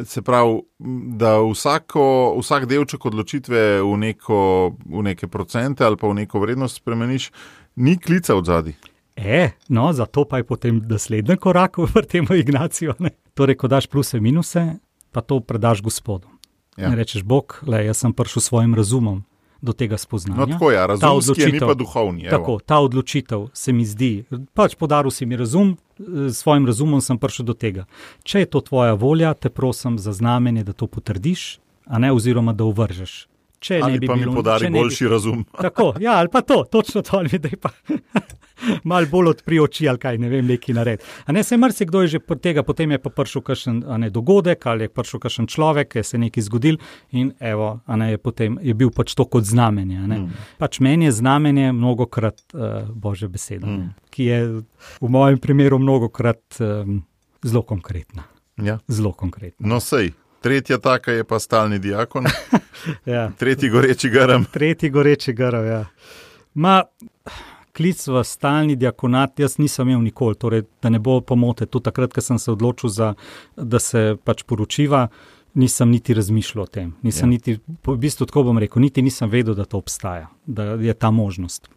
se 0.05 0.22
pravi, 0.22 0.61
da 1.22 1.39
vsako, 1.41 2.05
vsak 2.41 2.66
delček 2.70 3.07
odločitve 3.07 3.83
v, 3.83 3.97
neko, 3.97 4.41
v 4.87 5.03
neke 5.03 5.28
procente 5.28 5.85
ali 5.85 5.97
pa 5.97 6.09
v 6.09 6.22
neko 6.22 6.41
vrednost 6.41 6.83
spremeniš, 6.83 7.31
ni 7.76 7.97
klica 7.99 8.37
od 8.37 8.47
zadaj. 8.47 8.74
E, 9.16 9.51
no, 9.68 9.93
zato 9.93 10.24
pa 10.24 10.41
je 10.41 10.45
potem 10.45 10.83
naslednji 10.89 11.37
korak 11.37 11.78
v 11.78 12.03
tem 12.09 12.26
Ignacijo. 12.31 12.95
Ne? 12.99 13.11
Torej, 13.35 13.57
ko 13.57 13.68
daš 13.68 13.87
pluse 13.87 14.16
in 14.16 14.22
minuse, 14.24 14.78
pa 15.12 15.20
to 15.20 15.41
predaš 15.41 15.83
gospodu. 15.83 16.28
Ja. 16.76 16.89
Ja. 16.89 16.95
Rečeš, 16.95 17.22
Bog, 17.22 17.61
le, 17.66 17.85
jaz 17.85 18.01
sem 18.01 18.12
prišel 18.12 18.41
s 18.41 18.49
svojim 18.49 18.74
razumom 18.74 19.24
do 19.63 19.73
tega 19.73 19.97
spoznanja. 19.97 20.41
No, 20.41 20.47
tako 20.47 20.71
je, 20.71 20.75
ja, 20.77 20.87
razumski 20.87 21.41
je, 21.41 21.47
ni 21.47 21.53
odločitev- 21.53 21.67
pa 21.67 21.75
duhovni. 21.75 22.25
evo. 22.25 22.31
Tako, 22.31 22.59
ta 22.59 22.79
odločitev 22.79 23.49
se 23.53 23.73
mi 23.73 23.85
zdi, 23.85 24.25
pač 24.55 24.75
podaril 24.75 25.11
si 25.11 25.27
mi 25.27 25.37
razum, 25.37 25.77
eh, 25.99 26.03
s 26.29 26.37
svojim 26.37 26.67
razumom 26.67 27.01
sem 27.01 27.19
prišel 27.19 27.45
do 27.45 27.55
tega. 27.55 27.85
Če 28.23 28.39
je 28.39 28.47
to 28.47 28.61
tvoja 28.61 28.93
volja, 28.93 29.35
te 29.35 29.51
prosim 29.51 29.99
za 29.99 30.13
znamenje, 30.13 30.65
da 30.65 30.73
to 30.73 30.87
potrdiš, 30.87 31.59
a 31.87 31.99
ne 31.99 32.13
oziroma 32.13 32.53
da 32.53 32.65
uvržeš. 32.65 33.27
Če 33.61 33.75
ne 33.75 33.83
Ali 33.83 33.99
bi 33.99 34.07
pa 34.07 34.15
mi 34.15 34.23
bilo- 34.23 34.35
podari 34.35 34.61
če 34.61 34.71
ne 34.71 34.73
bi- 34.73 34.79
boljši 34.81 35.09
razum. 35.09 35.45
Tako, 35.61 35.95
ja, 36.01 36.15
ali 36.15 36.29
pa 36.29 36.41
to, 36.43 36.65
točno 36.67 37.03
to, 37.03 37.19
ali 37.19 37.39
da 37.39 37.49
pa 37.59 37.69
malo 38.85 39.07
bolj 39.07 39.29
odpri 39.29 39.59
oči, 39.59 39.85
ali 39.85 39.99
kaj 39.99 40.19
ne 40.19 40.29
vem, 40.29 40.47
neki 40.47 40.73
nared. 40.73 41.01
A 41.25 41.33
ne 41.33 41.43
se 41.43 41.57
marsikdo 41.57 42.01
je 42.01 42.09
že 42.09 42.21
od 42.27 42.41
tega, 42.41 42.63
potem 42.63 42.91
je 42.91 42.99
pa 42.99 43.11
prišel 43.11 43.43
kakšen 43.43 43.85
a 43.87 43.97
ne, 43.97 44.11
dogodek 44.11 44.67
ali 44.67 44.83
je 44.83 44.89
prišel 44.91 45.21
kakšen 45.21 45.47
človek, 45.47 45.89
ki 45.91 46.03
se 46.03 46.17
je 46.17 46.21
nekaj 46.21 46.43
zgodil 46.43 46.77
in 47.13 47.33
evo, 47.39 47.81
a 47.85 47.97
ne, 47.97 48.11
je, 48.11 48.19
potem, 48.19 48.59
je 48.63 48.75
bil 48.75 48.91
pač 48.91 49.13
to 49.13 49.25
kot 49.27 49.45
znamenje. 49.45 49.97
a 49.99 50.07
ne. 50.07 50.19
Mm. 50.19 50.33
Pač 50.59 50.81
meni 50.81 51.05
je 51.05 51.13
znamenje 51.15 51.73
mnogokrat 51.73 52.41
uh, 52.51 52.61
božja 52.91 53.29
beseda, 53.29 53.67
Mm. 53.67 53.77
mm. 53.77 53.95
ki 54.11 54.25
je 54.25 54.39
v 54.99 55.09
mojem 55.09 55.39
primeru 55.39 55.79
mnogokrat 55.79 56.41
um, 56.61 57.03
zelo 57.43 57.63
konkretna. 57.63 58.25
Ja. 58.57 58.79
Zelo 58.89 59.13
konkretna. 59.13 59.65
No, 59.67 59.81
sej. 59.81 60.13
Tretja 60.41 60.78
taka 60.78 61.12
je 61.12 61.24
pa 61.24 61.38
stalni 61.38 61.78
diakon, 61.78 62.24
Ja. 63.07 63.30
tretji 63.38 63.68
goreči 63.68 64.09
garam. 64.09 64.45
Tretji 64.45 64.91
goreči 64.91 65.32
grov. 65.32 65.64
Ja. 65.64 65.84
Ma, 66.55 66.82
klic 67.72 68.07
v 68.09 68.22
stalni 68.24 68.76
diakonat 68.76 69.38
jaz 69.38 69.59
nisem 69.59 69.88
imel 69.88 70.03
nikoli, 70.03 70.34
torej, 70.34 70.62
da 70.82 70.88
ne 70.88 70.99
bo 70.99 71.20
pomote. 71.20 71.66
Tudi 71.66 71.84
takrat, 71.84 72.12
ko 72.12 72.20
sem 72.20 72.38
se 72.38 72.51
odločil, 72.51 72.88
za, 72.91 73.12
da 73.57 73.78
se 73.78 74.16
pač 74.24 74.43
poročiva, 74.43 75.09
nisem 75.55 75.91
niti 75.91 76.14
razmišljal 76.14 76.62
o 76.62 76.66
tem. 76.68 76.95
Nisem 77.03 77.28
Ja. 77.28 77.30
niti, 77.30 77.59
v 77.86 77.97
bistvu 77.99 78.26
tako 78.26 78.43
bom 78.43 78.59
rekel, 78.59 78.80
niti 78.80 79.03
nisem 79.03 79.28
vedel, 79.30 79.55
da 79.55 79.64
to 79.64 79.78
obstaja, 79.78 80.30
da 80.47 80.62
je 80.74 80.95
ta 80.95 81.11
možnost. 81.11 81.68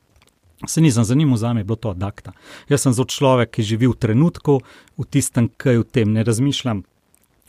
Se 0.63 0.79
nisem 0.81 1.03
zanimal, 1.03 1.35
za 1.37 1.51
me 1.53 1.59
je 1.59 1.63
bilo 1.65 1.75
to 1.75 1.89
adakta. 1.89 2.31
Jaz 2.69 2.81
sem 2.81 2.93
zelo 2.93 3.05
človek, 3.05 3.51
ki 3.51 3.63
živi 3.65 3.87
v 3.87 3.95
trenutku, 3.95 4.61
v 4.95 5.03
tistem, 5.05 5.49
ki 5.49 5.77
v 5.77 5.83
tem 5.83 6.13
ne 6.13 6.23
razmišljam 6.23 6.83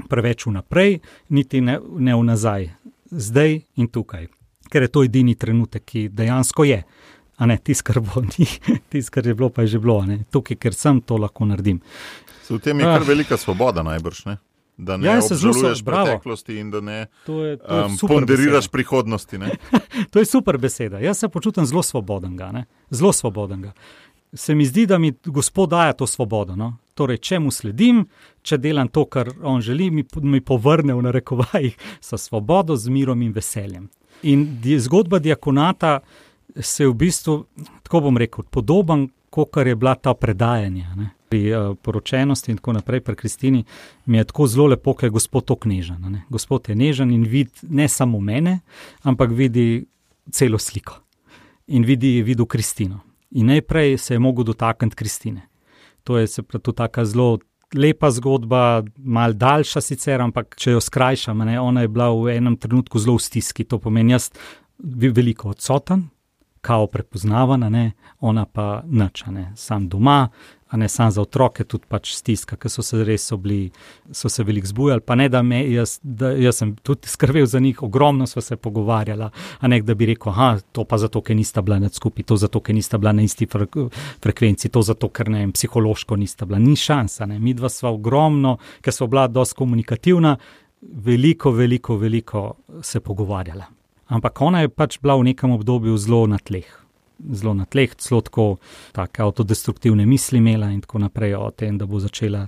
preveč 0.09 0.47
vnaprej, 0.47 0.99
niti 1.29 1.61
ne, 1.61 1.79
ne 1.99 2.15
vnazaj, 2.15 2.71
zdaj 3.07 3.61
in 3.77 3.89
tukaj. 3.89 4.27
Ker 4.67 4.83
je 4.83 4.89
to 4.89 5.05
edini 5.05 5.35
trenutek, 5.35 5.85
ki 5.85 6.09
dejansko 6.09 6.65
je. 6.65 6.83
A 7.37 7.47
ne, 7.47 7.59
tisto, 7.59 7.85
kar 7.85 8.01
bo, 8.01 8.23
ni, 8.33 8.47
tisto, 8.89 9.11
kar 9.11 9.27
je 9.27 9.35
bilo, 9.35 9.51
pa 9.51 9.63
je 9.63 9.69
že 9.69 9.79
bilo. 9.79 10.03
ne. 10.03 10.25
Tukaj, 10.27 10.57
ker 10.57 10.75
sem, 10.75 11.01
to 11.01 11.17
lahko 11.17 11.45
naredim. 11.45 11.81
Se 12.43 12.55
v 12.55 12.59
tem 12.59 12.79
je 12.79 12.85
kar 12.85 13.01
Ah. 13.01 13.05
velika 13.05 13.37
svoboda, 13.37 13.83
najbrž. 13.83 14.25
Ne? 14.27 14.37
Da 14.77 14.97
ne 14.97 15.07
Ja, 15.07 15.19
obžaluješ 15.21 15.79
so- 15.79 15.85
preteklosti 15.85 16.57
in 16.57 16.71
da 16.71 16.81
ne 16.81 17.07
To 17.25 17.45
je, 17.45 17.57
to 17.59 17.63
je 17.69 17.85
um, 17.85 17.95
super 17.95 18.15
ponderiraš 18.17 18.67
beseda. 18.67 18.73
prihodnosti. 18.73 19.37
To 20.11 20.19
je 20.19 20.25
super 20.25 20.59
beseda. 20.59 20.99
Jaz 20.99 21.19
se 21.19 21.29
počutim 21.29 21.63
zelo 21.63 21.79
svobodnega. 21.81 22.53
Ne? 22.53 22.65
Zelo 22.91 23.13
svobodnega. 23.13 23.73
Se 24.33 24.55
mi 24.55 24.67
zdi, 24.67 24.87
da 24.87 24.99
mi 24.99 25.13
Gospod 25.25 25.71
daje 25.71 25.95
to 25.95 26.07
svobodo. 26.07 26.57
No? 26.57 26.75
Torej, 26.95 27.19
če 27.27 27.41
mu 27.43 27.51
sledim, 27.51 28.05
če 28.47 28.59
delam 28.63 28.89
to, 28.89 29.05
kar 29.11 29.33
on 29.43 29.63
želi, 29.65 29.91
mi, 29.91 30.05
mi 30.23 30.41
povrne 30.41 30.95
v 30.95 31.03
narekovajih 31.09 31.75
s 32.07 32.21
svobodo, 32.27 32.77
z 32.77 32.93
mirom 32.95 33.23
in 33.23 33.33
veseljem. 33.35 33.89
In 34.31 34.47
di, 34.63 34.79
zgodba 34.81 35.19
diakonata 35.19 35.99
se 36.61 36.85
je 36.85 36.89
v 36.89 36.95
bistvu, 36.95 37.37
tako 37.83 38.07
bom 38.07 38.19
rekel, 38.19 38.47
podoben, 38.51 39.09
kot 39.35 39.57
je 39.67 39.75
bila 39.75 39.95
ta 39.95 40.15
predajanja. 40.15 40.95
Ne? 40.95 41.11
Pri 41.29 41.41
uh, 41.51 41.75
poročenosti 41.75 42.53
in 42.53 42.61
tako 42.61 42.77
naprej, 42.77 43.01
pri 43.01 43.17
Kristini, 43.17 43.65
mi 44.07 44.19
je 44.19 44.25
tako 44.31 44.47
zelo 44.47 44.67
lepo, 44.71 44.95
ker 44.95 45.09
je 45.09 45.17
Gospod 45.17 45.45
to 45.45 45.57
knežen. 45.57 45.99
Ne? 46.07 46.23
Gospod 46.31 46.69
je 46.69 46.77
nežen 46.79 47.11
in 47.11 47.25
vidi 47.27 47.51
ne 47.63 47.89
samo 47.89 48.21
mene, 48.21 48.61
ampak 49.03 49.35
vidi 49.35 49.85
celo 50.31 50.59
sliko 50.59 51.01
in 51.67 51.85
vidi, 51.85 52.23
vidi 52.23 52.47
Kristino. 52.49 53.01
In 53.31 53.47
najprej 53.47 53.99
se 53.99 54.15
je 54.15 54.19
mogel 54.19 54.45
dotakniti 54.45 54.97
Kristine. 54.97 55.49
To 56.05 56.19
je 56.19 56.27
se 56.27 56.43
pravi 56.43 56.63
tudi 56.63 56.77
tako 56.77 57.05
zelo 57.05 57.39
lepa 57.75 58.11
zgodba, 58.11 58.83
mal 58.99 59.33
daljša 59.33 59.81
sicer, 59.81 60.23
ampak 60.23 60.55
če 60.61 60.77
jo 60.77 60.81
skrajšam, 60.81 61.39
ne, 61.47 61.59
ona 61.61 61.85
je 61.85 61.91
bila 61.91 62.11
v 62.15 62.37
enem 62.37 62.57
trenutku 62.61 63.01
zelo 63.03 63.17
v 63.19 63.25
stiski. 63.25 63.65
To 63.65 63.81
pomeni, 63.83 64.15
jaz 64.15 64.31
veliko 64.79 65.51
odsoten, 65.55 66.07
kao 66.65 66.87
prepoznavana, 66.87 67.69
ne, 67.69 67.93
ona 68.21 68.47
pa 68.47 68.83
nič, 68.87 69.27
ne, 69.33 69.51
sam 69.57 69.89
doma, 69.89 70.29
a 70.75 70.77
ne 70.77 70.89
sam 70.89 71.11
za 71.11 71.23
otroke, 71.23 71.65
tudi 71.65 71.87
pač 71.89 72.17
stiska, 72.19 72.57
ker 72.59 72.71
so 72.71 72.83
se 72.83 72.99
res 73.07 73.29
so 73.31 73.37
bili, 73.39 73.69
so 74.11 74.27
se 74.29 74.43
veliko 74.43 74.67
zbujali, 74.67 75.05
pa 75.07 75.15
ne 75.15 75.29
da 75.31 75.43
me, 75.47 75.61
jaz, 75.71 76.01
da, 76.03 76.33
jaz 76.35 76.59
sem 76.59 76.73
tudi 76.83 77.07
skrbel 77.13 77.47
za 77.47 77.61
njih, 77.63 77.83
ogromno 77.87 78.27
smo 78.27 78.43
se 78.43 78.57
pogovarjali, 78.57 79.29
a 79.61 79.71
ne 79.71 79.79
da 79.87 79.95
bi 79.95 80.09
rekel, 80.11 80.35
ah, 80.35 80.59
to 80.75 80.83
pa 80.85 80.99
zato, 80.99 81.23
ker 81.23 81.39
nista 81.39 81.63
bila 81.63 81.79
nad 81.79 81.95
skupaj, 81.95 82.27
to 82.27 82.41
zato, 82.43 82.59
ker 82.59 82.75
nista 82.75 82.99
bila 82.99 83.15
na 83.15 83.23
isti 83.23 83.47
fre, 83.47 83.69
frekvenci, 84.25 84.73
to 84.75 84.83
zato, 84.83 85.13
ker 85.15 85.31
ne 85.31 85.45
vem, 85.45 85.55
psihološko 85.55 86.19
nista 86.19 86.51
bila, 86.51 86.59
ni 86.59 86.75
šansa, 86.75 87.31
ne, 87.31 87.39
mi 87.39 87.55
dva 87.55 87.71
sva 87.71 87.95
ogromno, 87.95 88.59
ker 88.83 88.99
so 88.99 89.07
bila 89.07 89.29
dosti 89.31 89.63
komunikativna, 89.63 90.37
veliko, 90.83 91.55
veliko, 91.55 92.03
veliko 92.03 92.49
se 92.83 93.01
pogovarjala. 93.01 93.71
Ampak 94.11 94.43
ona 94.43 94.67
je 94.67 94.75
pač 94.75 94.99
bila 94.99 95.15
v 95.23 95.31
nekem 95.31 95.55
obdobju 95.55 95.95
zelo 96.03 96.27
na 96.27 96.43
tleh. 96.43 96.84
Zelo 97.33 97.55
na 97.55 97.65
tleh, 97.65 97.93
zelo 98.03 98.21
tako, 98.27 98.57
avtodestruktivne 98.95 100.07
misli 100.07 100.39
imela 100.39 100.71
in 100.75 100.81
tako 100.81 100.99
naprej, 100.99 101.37
o 101.39 101.51
tem, 101.51 101.79
da 101.79 101.87
bo 101.87 102.01
začela 102.03 102.47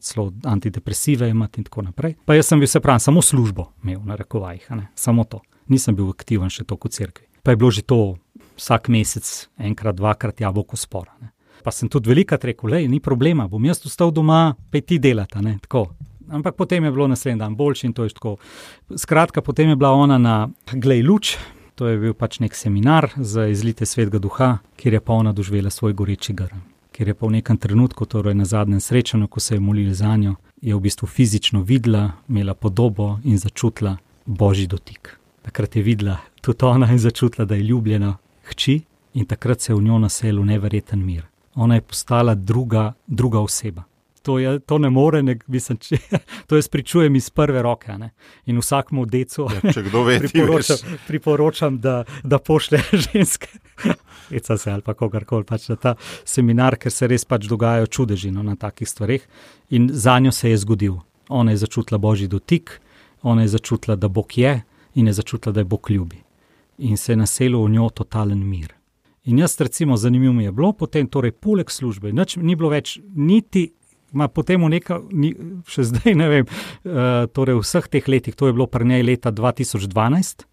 celo 0.00 0.32
antidepresive 0.44 1.28
imati 1.28 1.60
in 1.60 1.64
tako 1.64 1.82
naprej. 1.82 2.16
Pa 2.24 2.34
jaz 2.34 2.46
sem 2.50 2.58
bil, 2.58 2.68
se 2.68 2.80
pravi, 2.80 3.00
samo 3.00 3.22
službo 3.22 3.70
imel 3.84 4.00
na 4.04 4.16
rekovajih, 4.16 4.68
samo 4.94 5.24
to. 5.24 5.40
Nisem 5.70 5.94
bil 5.94 6.10
aktiven 6.10 6.50
še 6.50 6.64
toliko 6.64 6.88
v 6.88 6.96
cerkvi. 6.96 7.26
Pa 7.42 7.54
je 7.54 7.56
bilo 7.60 7.70
že 7.70 7.82
to 7.86 8.16
vsak 8.58 8.90
mesec, 8.92 9.48
enkrat, 9.58 9.96
dvakrat 9.96 10.40
jabolko 10.40 10.76
spora. 10.76 11.14
Ne. 11.22 11.30
Pa 11.64 11.70
sem 11.70 11.88
tudi 11.88 12.10
velikrat 12.10 12.44
rekel, 12.44 12.70
le, 12.72 12.84
ni 12.88 13.00
problema, 13.00 13.46
bom 13.48 13.64
jaz 13.64 13.84
ostal 13.86 14.12
doma, 14.12 14.56
pej 14.72 14.82
ti 14.82 14.98
delati, 14.98 15.40
ne, 15.44 15.58
tako. 15.62 15.90
Ampak 16.30 16.54
potem 16.56 16.84
je 16.84 16.92
bilo 16.94 17.08
naslednji 17.10 17.40
dan 17.40 17.56
boljši 17.58 17.86
in 17.88 17.92
to 17.92 18.04
je 18.06 18.14
tako. 18.14 18.36
Skratka, 18.96 19.42
potem 19.42 19.68
je 19.72 19.76
bila 19.76 19.90
ona 19.90 20.18
na 20.18 20.34
Glej 20.72 21.02
luč, 21.02 21.34
to 21.80 21.88
je 21.88 21.96
bil 21.96 22.12
pač 22.12 22.42
nek 22.44 22.52
seminar 22.52 23.06
za 23.16 23.46
izlite 23.48 23.86
svetega 23.88 24.18
duha, 24.20 24.48
kjer 24.76 24.98
je 24.98 25.00
pa 25.00 25.14
ona 25.16 25.32
doživela 25.32 25.70
svoj 25.72 25.94
goreči 25.96 26.34
grm. 26.36 26.58
Ker 26.92 27.08
je 27.08 27.14
pa 27.16 27.24
v 27.26 27.38
nekem 27.38 27.56
trenutku, 27.56 28.04
torej 28.04 28.34
na 28.36 28.44
zadnjem 28.44 28.82
srečanju, 28.84 29.28
ko 29.32 29.40
se 29.40 29.54
je 29.54 29.60
molila 29.64 29.94
za 29.96 30.12
njo, 30.16 30.34
je 30.60 30.74
v 30.76 30.80
bistvu 30.80 31.08
fizično 31.08 31.62
videla, 31.64 32.10
imela 32.28 32.54
podobo 32.54 33.18
in 33.24 33.38
začutila 33.38 33.96
božji 34.26 34.66
dotik. 34.66 35.16
Takrat 35.42 35.76
je 35.76 35.82
videla 35.82 36.18
tudi 36.40 36.64
ona 36.64 36.92
in 36.92 36.98
začutila, 36.98 37.48
da 37.48 37.54
je 37.54 37.62
ljubljena 37.62 38.16
hči 38.50 38.82
in 39.14 39.24
takrat 39.24 39.60
se 39.60 39.72
je 39.72 39.76
v 39.76 39.82
njo 39.82 39.98
naselil 39.98 40.44
neverjeten 40.44 41.00
mir. 41.00 41.24
Ona 41.54 41.74
je 41.74 41.80
postala 41.80 42.34
druga, 42.34 42.92
druga 43.06 43.40
oseba. 43.40 43.88
To, 44.22 44.38
je, 44.38 44.58
to 44.58 44.78
ne 44.78 44.90
more, 44.90 45.22
ne, 45.22 45.38
mislim, 45.48 45.78
če, 45.80 45.96
to 46.48 46.58
jaz 46.58 46.68
pričujem 46.68 47.16
iz 47.16 47.30
prve 47.30 47.62
roke. 47.62 47.94
Ne? 47.98 48.10
In 48.46 48.58
vsakmu 48.60 49.06
decu 49.06 49.46
Ja, 49.48 49.72
ve, 50.04 50.18
priporočam, 50.20 50.76
priporočam 51.06 51.78
da, 51.80 52.04
da 52.22 52.38
pošlje 52.38 52.82
ženske, 53.06 53.48
Eca 54.30 54.56
se 54.56 54.70
ali 54.70 54.82
pa 54.82 54.94
kogarkoli 54.94 55.44
pač 55.44 55.68
na 55.68 55.76
ta 55.76 55.94
seminar, 56.24 56.76
ker 56.78 56.92
se 56.92 57.08
res 57.10 57.24
pač 57.24 57.48
dogajajo 57.50 57.86
čudeži 57.86 58.30
no, 58.30 58.42
na 58.42 58.56
takih 58.56 58.88
stvareh. 58.88 59.24
In 59.70 59.90
za 59.92 60.18
njo 60.18 60.32
se 60.32 60.50
je 60.50 60.58
zgodil. 60.58 61.00
Ona 61.28 61.50
je 61.50 61.56
začutila 61.56 61.98
božji 61.98 62.28
dotik, 62.28 62.80
ona 63.22 63.42
je 63.42 63.48
začutila, 63.48 63.96
da 63.96 64.08
Bog 64.08 64.38
je 64.38 64.62
in 64.94 65.06
je 65.06 65.12
začutila, 65.12 65.52
da 65.52 65.60
je 65.60 65.64
Bog 65.64 65.90
ljubi. 65.90 66.22
In 66.78 66.96
se 66.96 67.12
je 67.12 67.16
naselil 67.16 67.64
v 67.64 67.70
njo 67.70 67.90
totalen 67.90 68.46
mir. 68.48 68.74
In 69.24 69.38
jaz, 69.38 69.60
recimo, 69.60 69.96
zanimivo 69.96 70.32
mi 70.32 70.44
je 70.44 70.52
bilo, 70.52 70.72
potem, 70.72 71.06
torej, 71.06 71.32
poleg 71.32 71.70
službe, 71.70 72.12
nič 72.12 72.36
ni 72.36 72.56
bilo 72.56 72.70
več 72.72 72.98
niti, 73.14 73.68
ma 74.12 74.28
potem 74.28 74.62
neka, 74.70 75.00
ni, 75.10 75.34
še 75.68 75.86
zdaj 75.90 76.14
ne 76.18 76.28
vem, 76.28 76.46
uh, 76.46 77.26
torej 77.32 77.58
v 77.58 77.64
vseh 77.64 77.90
teh 77.90 78.08
letih, 78.08 78.36
to 78.36 78.50
je 78.50 78.56
bilo 78.56 78.66
pri 78.66 78.86
njej 78.86 79.06
leta 79.06 79.32
2012, 79.32 80.46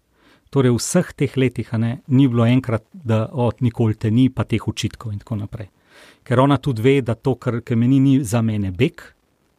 Torej, 0.48 0.72
v 0.72 0.80
vseh 0.80 1.08
teh 1.12 1.32
letih 1.36 1.68
ne, 1.76 2.00
ni 2.08 2.28
bilo 2.28 2.46
enkrat, 2.48 2.84
da 2.92 3.28
od 3.32 3.60
nikoli 3.60 3.94
te 3.94 4.10
ni, 4.10 4.30
pa 4.32 4.48
teh 4.48 4.64
učitkov 4.64 5.12
in 5.12 5.20
tako 5.20 5.36
naprej. 5.36 5.68
Ker 6.24 6.40
ona 6.40 6.56
tudi 6.56 6.82
ve, 6.82 6.94
da 7.04 7.14
to, 7.14 7.34
kar 7.36 7.60
meni 7.76 8.00
ni 8.00 8.14
za 8.24 8.40
mene 8.42 8.72
beg, 8.72 9.02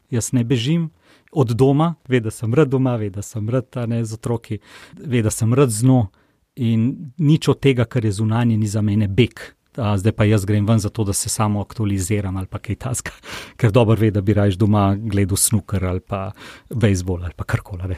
jaz 0.10 0.32
ne 0.34 0.44
bežim 0.44 0.90
od 1.32 1.54
doma, 1.54 1.96
ve, 2.10 2.20
da 2.20 2.32
sem 2.34 2.54
rad 2.54 2.70
doma, 2.70 2.96
ve, 2.98 3.12
da 3.14 3.22
sem 3.22 3.46
rad 3.50 3.78
ne, 3.86 4.02
z 4.06 4.18
otroki, 4.18 4.60
ve, 4.98 5.22
da 5.22 5.30
sem 5.30 5.54
rad 5.54 5.70
z 5.70 5.86
njo 5.86 6.08
in 6.56 7.14
nič 7.18 7.48
od 7.48 7.60
tega, 7.62 7.86
kar 7.86 8.06
je 8.06 8.12
zunanje, 8.12 8.58
ni 8.58 8.68
za 8.68 8.82
mene 8.82 9.08
beg. 9.08 9.38
A, 9.80 9.98
zdaj 9.98 10.12
pa 10.12 10.26
jaz 10.28 10.46
grem 10.46 10.68
ven 10.68 10.80
zato, 10.80 11.04
da 11.04 11.14
se 11.14 11.30
samo 11.30 11.62
aktualiziram 11.62 12.38
ali 12.38 12.48
pa 12.48 12.60
kaj 12.60 12.76
taska, 12.76 13.12
ker 13.60 13.72
dobro 13.72 13.96
ve, 14.00 14.12
da 14.12 14.22
bi 14.22 14.34
raje 14.34 14.58
doma 14.60 14.96
gledal 14.96 15.38
snooker 15.38 15.86
ali 15.86 16.00
pa 16.00 16.32
bejzbol 16.70 17.24
ali 17.24 17.34
pa 17.36 17.44
karkoli. 17.44 17.96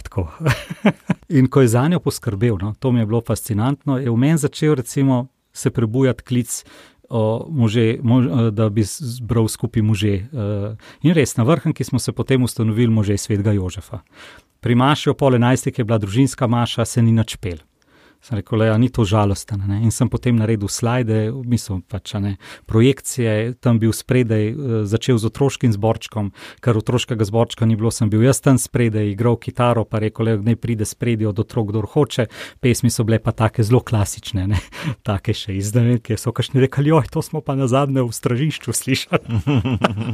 in 1.39 1.47
ko 1.47 1.61
je 1.61 1.67
za 1.67 1.88
njo 1.88 1.99
poskrbel, 1.99 2.57
no, 2.61 2.73
to 2.79 2.91
mi 2.91 2.99
je 2.99 3.05
bilo 3.05 3.21
fascinantno, 3.27 3.97
je 3.97 4.09
v 4.09 4.17
meni 4.17 4.38
začel 4.38 4.75
recimo 4.75 5.27
se 5.53 5.69
prebujati 5.69 6.23
klic. 6.23 6.63
Može, 7.49 7.97
mož, 8.03 8.25
da 8.51 8.69
bi 8.69 8.84
zbral 8.84 9.47
skupaj 9.47 9.84
može. 9.84 10.13
In 11.01 11.13
res, 11.13 11.36
na 11.38 11.43
vrhu 11.43 11.73
smo 11.84 11.99
se 11.99 12.11
potem 12.11 12.43
ustanovili 12.43 12.93
može 12.93 13.17
svetega 13.17 13.51
Jožefa. 13.51 13.99
Pri 14.59 14.75
Maši 14.75 15.09
o 15.09 15.13
pol 15.13 15.36
enajstih 15.36 15.79
je 15.79 15.84
bila 15.84 15.97
družinska 15.97 16.47
Maša, 16.47 16.86
se 16.86 17.01
ni 17.01 17.11
načpel. 17.11 17.57
Sem 18.22 18.38
rekel, 18.38 18.61
da 18.61 18.78
ni 18.78 18.91
to 18.93 19.01
žalosten. 19.01 19.63
Ne? 19.65 19.80
In 19.82 19.89
sem 19.89 20.09
potem 20.09 20.38
naredil 20.38 20.69
slide, 20.69 21.32
mislim, 21.34 21.80
pač, 21.82 22.13
ne, 22.22 22.36
projekcije, 22.69 23.55
tam 23.57 23.80
bil 23.82 23.95
spredaj, 23.97 24.43
eh, 24.49 24.55
začel 24.86 25.17
z 25.17 25.26
otroškim 25.32 25.74
zborčkom, 25.74 26.30
ker 26.61 26.78
otroškega 26.78 27.26
zborčka 27.26 27.65
ni 27.65 27.76
bilo, 27.76 27.89
sem 27.89 28.11
bil 28.13 28.22
jaz 28.22 28.43
tam 28.45 28.61
spredaj, 28.61 29.09
igral 29.09 29.39
kitaro, 29.41 29.86
pa 29.89 30.03
rekel, 30.05 30.38
da 30.38 30.51
ne 30.51 30.55
pride 30.55 30.86
spredaj 30.86 31.32
od 31.34 31.41
otrok, 31.41 31.74
kdo 31.74 31.82
hoče. 31.82 32.28
Pesmi 32.61 32.93
so 32.93 33.03
bile 33.03 33.17
pa 33.17 33.34
take 33.34 33.65
zelo 33.65 33.82
klasične, 33.82 34.45
ne? 34.53 34.61
take 35.07 35.34
še 35.34 35.57
izdane, 35.57 35.97
ki 35.97 36.13
so 36.13 36.30
kašni 36.30 36.61
rekli, 36.61 36.93
oj, 36.93 37.09
to 37.09 37.26
smo 37.26 37.41
pa 37.41 37.57
na 37.57 37.65
zadnje 37.65 38.05
v 38.05 38.13
stražišču 38.13 38.69
slišali. 38.69 39.41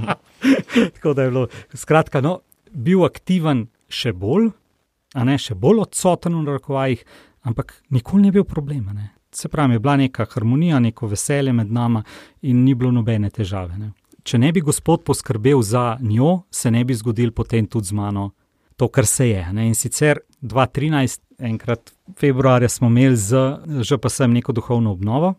Tako 0.96 1.12
da 1.12 1.28
je 1.28 1.36
bilo, 1.36 1.48
skratka, 1.76 2.24
no, 2.24 2.40
bil 2.72 3.04
aktiven 3.04 3.68
še 3.92 4.16
bolj. 4.16 4.54
A 5.16 5.24
ne 5.24 5.38
še 5.40 5.56
bolj 5.56 5.86
odsoten 5.88 6.36
v 6.36 6.58
rokovajih, 6.58 7.04
ampak 7.48 7.74
nikoli 7.90 8.28
ni 8.28 8.32
bil 8.32 8.44
problem. 8.44 8.92
Ne? 8.94 9.14
Se 9.32 9.50
pravi, 9.50 9.78
je 9.78 9.80
bila 9.80 9.96
neka 9.98 10.26
harmonija, 10.30 10.80
neko 10.80 11.08
veselje 11.08 11.54
med 11.54 11.72
nami 11.72 12.04
in 12.42 12.64
ni 12.64 12.76
bilo 12.76 12.92
nobene 12.92 13.30
težave. 13.30 13.78
Ne? 13.78 13.92
Če 14.24 14.40
ne 14.44 14.52
bi 14.52 14.62
Gospod 14.62 15.06
poskrbel 15.08 15.62
za 15.64 15.98
njo, 16.02 16.42
se 16.52 16.72
ne 16.72 16.84
bi 16.84 16.96
zgodil 16.96 17.32
potem 17.32 17.68
tudi 17.68 17.88
z 17.88 17.96
mano 17.96 18.32
to, 18.78 18.88
kar 18.88 19.06
se 19.06 19.30
je. 19.30 19.44
Ne? 19.54 19.68
In 19.68 19.76
sicer 19.76 20.20
2013, 20.42 21.22
enkrat 21.40 21.94
februarja, 22.20 22.70
smo 22.70 22.92
imeli 22.92 23.18
z 23.18 23.84
ŽPS-em 23.88 24.34
neko 24.34 24.54
duhovno 24.54 24.92
obnovo. 24.92 25.34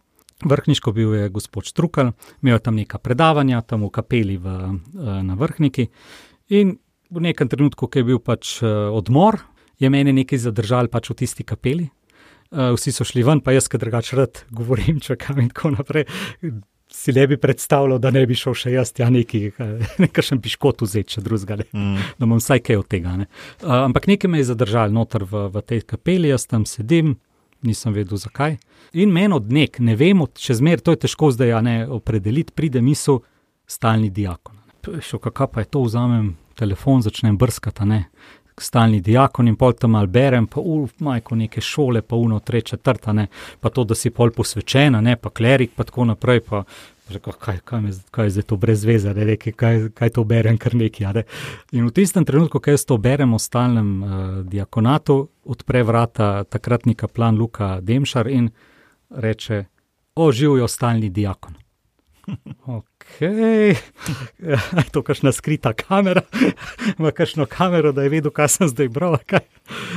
Vrhniško 0.45 0.93
bil 0.95 1.15
je 1.15 1.29
gospod 1.35 1.67
Strukal, 1.67 2.13
imel 2.43 2.57
je 2.57 2.65
tam 2.65 2.77
neka 2.79 2.99
predavanja, 3.03 3.61
tam 3.67 3.83
v 3.87 3.91
kapeli 3.91 4.37
v, 4.39 4.57
na 5.27 5.35
vrhniki. 5.35 5.89
In 6.55 6.77
v 7.11 7.23
nekem 7.25 7.49
trenutku, 7.51 7.89
ki 7.91 8.03
je 8.03 8.07
bil 8.07 8.21
pač 8.23 8.59
odmor, 8.63 9.41
je 9.79 9.91
meni 9.91 10.15
nekaj 10.15 10.47
zadržal 10.47 10.91
pač 10.91 11.11
v 11.11 11.19
tisti 11.23 11.47
kapeli, 11.47 11.89
uh, 12.51 12.73
vsi 12.75 12.93
so 12.93 13.07
šli 13.07 13.25
ven, 13.27 13.43
pa 13.45 13.55
jaz, 13.57 13.69
ki 13.69 13.81
drugače 13.81 14.17
rad 14.19 14.43
govorim, 14.51 15.01
čakam 15.07 15.41
in 15.43 15.53
tako 15.53 15.75
naprej. 15.77 16.09
Si 16.89 17.13
ne 17.13 17.27
bi 17.29 17.37
predstavljal, 17.37 17.99
da 18.01 18.11
ne 18.11 18.23
bi 18.27 18.37
šel 18.39 18.55
še 18.57 18.71
jaz, 18.73 18.95
ja, 18.97 19.11
neki, 19.13 19.51
nekaj 20.01 20.25
še 20.31 20.39
piškot 20.41 20.85
vzeti, 20.87 21.17
če 21.17 21.25
drugega 21.27 21.59
ne. 21.61 21.67
Mm. 21.77 22.07
Da 22.17 22.29
imam 22.29 22.41
vsaj 22.41 22.63
kaj 22.65 22.81
od 22.81 22.89
tega. 22.89 23.13
Uh, 23.21 23.27
ampak 23.85 24.09
nekaj 24.09 24.33
me 24.33 24.41
je 24.41 24.49
zadržalo 24.49 24.97
noter 24.97 25.27
v, 25.29 25.49
v 25.53 25.65
tej 25.69 25.85
kapeli, 25.85 26.33
jaz 26.33 26.49
tam 26.49 26.65
sedim, 26.69 27.19
nisem 27.67 27.93
vedel 27.93 28.21
zakaj. 28.21 28.57
In 28.97 29.13
meni 29.13 29.37
od 29.37 29.53
nek, 29.53 29.83
ne 29.85 29.99
vem, 30.01 30.25
če 30.33 30.57
zmer, 30.63 30.81
to 30.81 30.95
je 30.95 31.05
težko 31.05 31.29
zdaj 31.35 31.59
ne, 31.67 31.83
opredeliti, 31.93 32.57
pride 32.57 32.81
misel 32.81 33.21
stalni 33.69 34.09
diakon. 34.15 34.57
Še 35.05 35.21
kako 35.21 35.51
pa 35.53 35.61
je 35.61 35.69
to, 35.75 35.83
vzamem 35.85 36.33
telefon, 36.57 37.03
začnem 37.05 37.37
brskati, 37.39 37.85
ne 37.85 38.07
stalni 38.63 39.01
diakon 39.05 39.49
in 39.49 39.57
pol 39.57 39.73
tam 39.73 39.95
ali 39.95 40.11
berem, 40.13 40.47
pa 40.47 40.61
uf, 40.61 40.95
majko 41.05 41.37
neke 41.37 41.61
šole, 41.61 42.03
pa 42.03 42.17
uno, 42.17 42.41
treče, 42.41 42.77
četrta, 42.77 43.15
pa 43.61 43.71
to, 43.71 43.85
da 43.85 43.95
si 43.95 44.11
pol 44.11 44.31
posvečena, 44.31 45.01
ne, 45.01 45.17
pa 45.17 45.31
klerik, 45.31 45.75
pa 45.77 45.85
tako 45.85 46.05
naprej. 46.13 46.41
Pa, 46.41 46.65
Rekel, 47.09 47.33
kaj, 47.41 47.59
kaj, 47.65 47.81
me, 47.81 47.91
kaj 48.13 48.27
je 48.27 48.31
zdaj 48.31 48.45
to 48.51 48.57
brez 48.61 48.83
veze, 48.85 49.13
da 49.17 49.25
reke, 49.25 49.53
kaj, 49.57 49.87
kaj 49.97 50.11
to 50.13 50.25
berem, 50.29 50.59
kar 50.61 50.75
nekaj. 50.77 51.13
Ne? 51.17 51.23
In 51.73 51.87
v 51.87 51.93
tistem 51.97 52.27
trenutku, 52.29 52.61
ko 52.61 52.75
jaz 52.75 52.85
to 52.85 52.99
berem 53.01 53.33
o 53.33 53.39
stalnem 53.41 53.89
uh, 54.03 54.11
diakonatu, 54.45 55.17
odpre 55.49 55.83
vrata 55.89 56.45
takratni 56.45 56.93
kaplan 56.95 57.39
Luka 57.41 57.79
Demšar 57.81 58.29
in 58.29 58.51
reče: 59.09 59.63
O, 60.21 60.29
živijo 60.33 60.69
stalni 60.69 61.09
diakon. 61.09 61.57
Ok, 62.77 62.98
je 63.21 63.77
to 64.93 65.03
kakšna 65.03 65.33
skrita 65.33 65.73
kamera, 65.73 66.23
ima 66.99 67.11
kakšno 67.11 67.47
kamero, 67.47 67.93
da 67.93 68.03
je 68.03 68.09
vedel, 68.09 68.31
kaj 68.35 68.49
sem 68.49 68.69
zdaj 68.69 68.89
bral. 68.89 69.19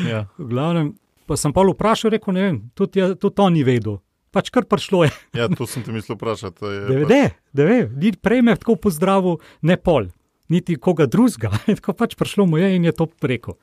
Ja. 0.10 0.26
V 0.38 0.48
glavnem, 0.50 0.94
pa 1.26 1.38
sem 1.38 1.54
pa 1.54 1.66
vprašal, 1.68 2.16
rekel, 2.16 2.34
ne 2.34 2.48
vem, 2.48 2.58
tudi, 2.76 3.04
tudi 3.16 3.36
to 3.36 3.50
ni 3.50 3.64
vedel. 3.68 4.00
Pač 4.32 4.48
kar 4.48 4.64
prišlo 4.64 5.04
je. 5.04 5.12
ja, 5.40 5.50
to 5.52 5.68
sem 5.68 5.84
ti 5.84 5.92
mislil 5.92 6.16
vprašati. 6.16 6.64
Da 6.88 7.00
ve, 7.04 7.22
da 7.52 7.68
ve, 7.68 7.80
ni 7.92 8.16
prej 8.16 8.42
me 8.48 8.56
tako 8.56 8.78
pozdravil, 8.80 9.42
ne 9.62 9.76
pol, 9.78 10.08
niti 10.52 10.80
koga 10.80 11.06
drugega. 11.06 11.52
Tako 11.68 11.96
pač 12.00 12.16
prišlo 12.20 12.48
mu 12.48 12.62
je 12.62 12.76
in 12.78 12.88
je 12.88 12.96
to 12.96 13.10
rekel. 13.22 13.60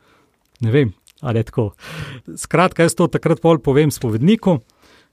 Ne 0.61 0.75
vem, 0.75 0.93
ali 1.23 1.41
je 1.41 1.49
tako. 1.49 1.71
Skratka, 2.37 2.85
jaz 2.85 2.99
to 2.99 3.09
takrat 3.09 3.41
pol 3.41 3.63
povem 3.65 3.93
spovedniku. 3.95 4.59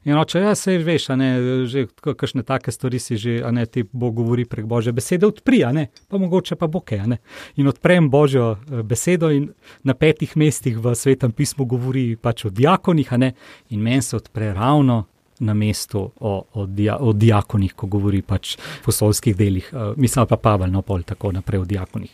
In 0.05 0.17
oče, 0.21 0.39
ja, 0.39 0.51
se 0.55 0.77
veš, 0.77 1.07
ne, 1.17 1.29
že 1.65 1.87
kakšne 1.89 2.43
take 2.45 2.69
stvari 2.71 2.99
si 3.01 3.17
že, 3.17 3.39
a 3.41 3.49
ne 3.51 3.65
ti 3.65 3.81
bo 3.89 4.11
govori 4.13 4.45
prek 4.45 4.67
božje 4.69 4.93
besede, 4.93 5.25
odpri, 5.25 5.63
a 5.65 5.71
ne, 5.73 5.87
pa 6.09 6.19
mogoče 6.21 6.55
pa 6.61 6.67
boke, 6.69 6.99
a 7.01 7.07
ne. 7.09 7.17
In 7.57 7.67
odprem 7.67 8.09
božjo 8.13 8.51
eh, 8.53 8.83
besedo 8.85 9.31
in 9.33 9.49
na 9.83 9.97
petih 9.97 10.37
mestih 10.37 10.77
v 10.77 10.93
svetem 10.93 11.33
pismu 11.33 11.65
govori 11.65 12.05
pač 12.21 12.45
o 12.45 12.53
diakonih, 12.53 13.13
a 13.13 13.17
ne, 13.17 13.31
in 13.73 13.81
meni 13.81 14.05
se 14.05 14.13
odpre 14.19 14.53
ravno 14.53 15.05
na 15.39 15.53
mestu 15.57 16.05
o, 16.19 16.33
o, 16.53 16.65
dia, 16.65 16.99
o 17.01 17.09
diakonih, 17.13 17.73
ko 17.73 17.89
govori 17.89 18.21
pač 18.21 18.55
v 18.59 18.85
posolskih 18.85 19.35
delih, 19.35 19.71
uh, 19.73 19.95
mislim 19.97 20.27
pa 20.29 20.37
Pavel, 20.37 20.69
no 20.71 20.85
pol 20.85 21.01
tako 21.03 21.33
naprej 21.33 21.63
o 21.63 21.65
diakonih. 21.65 22.13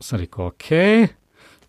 Sem 0.00 0.22
rekel, 0.22 0.54
ok, 0.54 0.70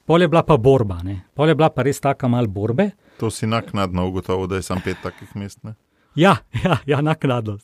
pol 0.05 0.21
je 0.21 0.29
bila 0.29 0.45
pa 0.45 0.57
borba, 0.61 1.01
ne, 1.03 1.23
pol 1.34 1.49
je 1.49 1.57
bila 1.57 1.73
pa 1.73 1.84
res 1.84 1.99
taka 1.99 2.29
mal 2.29 2.47
borbe. 2.47 2.93
To 3.24 3.32
si 3.32 3.47
naknadno 3.47 4.07
ugotovil, 4.07 4.47
da 4.47 4.55
je 4.55 4.61
samo 4.61 4.82
pet 4.84 4.97
takih 5.03 5.36
mest. 5.36 5.63
Ne? 5.63 5.76
Ja, 6.16 6.38
ja, 6.64 6.78
ja 6.86 7.01
naknadno. 7.01 7.57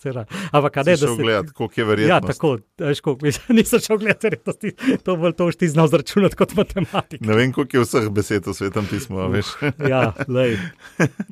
Ampak, 0.52 0.74
kaj 0.74 0.91
je 0.91 0.97
to? 0.97 1.16
Gledati, 1.16 1.54
koliko 1.54 1.82
je 1.82 1.86
verjetno. 1.86 2.16
Ja, 2.16 2.22
tako, 2.22 2.58
težko, 2.76 3.18
nisem 3.58 3.80
šel 3.80 3.97
gledati, 3.97 4.28
verjetnosti. 4.28 4.74
To 5.04 5.16
bo 5.16 5.32
to 5.32 5.45
už 5.45 5.56
ti 5.56 5.68
znal 5.70 5.88
zračunati 5.88 6.36
kot 6.36 6.56
matematik. 6.56 7.22
Ne 7.22 7.36
vem, 7.36 7.54
koliko 7.54 7.78
je 7.78 7.84
vseh 7.84 8.10
besed 8.10 8.47
v 8.47 8.54
svetem 8.54 8.88
pismu, 8.89 9.28
veš. 9.30 9.54
ja, 9.89 10.14
lej. 10.28 10.58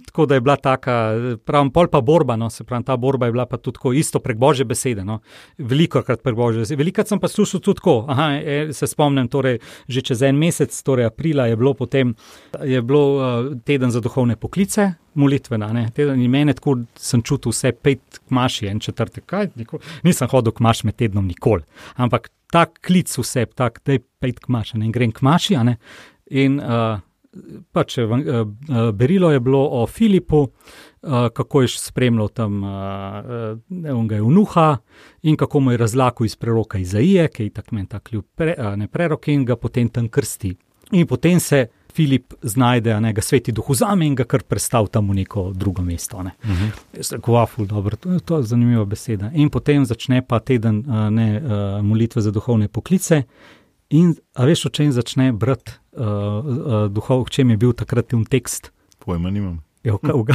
Tako 0.06 0.26
da 0.26 0.38
je 0.38 0.42
bila 0.42 0.56
taka, 0.56 0.98
pravim, 1.46 1.72
pol 1.74 1.90
pa 1.92 2.02
borba, 2.02 2.36
no, 2.36 2.50
se 2.50 2.64
pravi, 2.64 2.86
ta 2.86 2.98
borba 2.98 3.26
je 3.26 3.32
bila 3.32 3.46
pa 3.46 3.58
tudi 3.58 3.80
tako 3.80 3.94
isto 3.94 4.20
prek 4.20 4.38
božje 4.38 4.66
besede, 4.66 5.06
no. 5.06 5.20
Veliko 5.58 6.04
krat 6.06 6.22
prek 6.24 6.36
božje 6.36 6.66
besede. 6.66 6.82
Velikrat 6.84 7.10
sem 7.10 7.20
pa 7.20 7.28
slušal 7.28 7.62
tudi 7.62 7.82
tako, 7.82 7.98
aha, 8.08 8.30
e, 8.38 8.74
se 8.74 8.88
spomnim, 8.88 9.28
torej, 9.28 9.60
že 9.88 10.06
čez 10.06 10.22
en 10.22 10.38
mesec, 10.38 10.74
torej 10.84 11.10
aprila, 11.10 11.48
je 11.50 11.58
bilo 11.58 11.74
potem, 11.74 12.14
je 12.64 12.82
bilo 12.82 13.04
uh, 13.18 13.52
teden 13.66 13.92
za 13.92 14.02
duhovne 14.04 14.38
poklice, 14.38 14.94
molitvena. 15.18 15.72
In 15.98 16.30
meni 16.32 16.56
tako 16.56 16.78
sem 16.96 17.24
čutil 17.26 17.54
vse 17.54 17.74
pet 17.74 18.22
kmaši, 18.28 18.70
en 18.72 18.82
četrtek. 18.84 19.26
Kaj, 19.26 19.52
nisem 20.06 20.30
hodil 20.32 20.56
kmaš 20.56 20.84
med 20.88 20.98
tednom 21.00 21.28
nikoli. 21.28 21.66
Ampak 21.96 22.30
ta 22.52 22.66
klic 22.66 23.12
vse, 23.18 23.46
tak, 23.56 23.82
da 23.86 23.98
je 23.98 24.06
pet 24.22 24.40
kmaš, 24.46 24.76
in 24.78 24.92
grem 24.96 25.12
kmaši. 25.12 25.58
In 26.38 26.60
uh, 26.60 27.00
pač 27.76 27.98
uh, 28.02 28.12
uh, 28.12 28.92
berilo 28.94 29.32
je 29.32 29.40
bilo 29.40 29.64
o 29.82 29.86
Filipu, 29.88 30.42
uh, 30.48 31.28
kako 31.34 31.62
je 31.62 31.74
spremljal 31.78 32.30
tam 32.30 32.64
uh, 32.64 34.22
Unuha 34.24 34.78
in 35.22 35.38
kako 35.38 35.60
mu 35.60 35.72
je 35.72 35.78
razlagal 35.78 36.26
iz 36.26 36.36
preroka 36.36 36.78
Izaije, 36.78 37.28
ki 37.28 37.44
je 37.44 37.50
tako 37.50 37.76
meni 37.76 37.88
tako 37.88 38.22
pre, 38.36 38.56
uh, 38.58 38.76
ne 38.76 38.88
prerok 38.88 39.28
in 39.28 39.46
ga 39.46 39.56
potem 39.56 39.90
tam 39.90 40.10
krsti. 40.10 40.56
In 40.92 41.08
potem 41.08 41.40
se 41.40 41.68
Filip 41.98 42.34
znajde, 42.42 42.94
da 43.02 43.12
ga 43.12 43.24
sveti 43.26 43.52
duh 43.52 43.66
vzame 43.74 44.06
in 44.06 44.16
ga 44.16 44.28
kar 44.30 44.44
predstavi 44.46 44.92
tam 44.94 45.10
v 45.10 45.18
neko 45.24 45.50
drugo 45.58 45.82
mesto. 45.82 46.22
Ne. 46.24 46.32
Uh 46.44 46.50
mhm. 46.50 46.70
-huh. 46.94 47.22
Kvaful, 47.22 47.66
dobro, 47.66 47.98
to, 47.98 48.20
to 48.20 48.38
je 48.38 48.44
zanimiva 48.44 48.86
beseda. 48.86 49.32
In 49.34 49.50
potem 49.50 49.86
začne 49.86 50.22
pa 50.22 50.40
teden 50.40 50.84
ne, 51.12 51.42
molitve 51.82 52.22
za 52.22 52.32
duhovne 52.32 52.68
poklice. 52.68 53.24
In 53.90 54.16
veš, 54.40 54.66
o 54.66 54.70
čem 54.70 54.92
začne 54.92 55.32
brati 55.32 55.72
uh, 55.92 56.04
uh, 56.04 56.92
duhov, 56.92 57.26
v 57.26 57.30
čem 57.30 57.50
je 57.50 57.58
bil 57.58 57.74
takrat 57.74 58.08
ten 58.08 58.26
tekst? 58.26 58.72
Pojma 59.00 59.30
nimam 59.30 59.68
je 59.88 59.94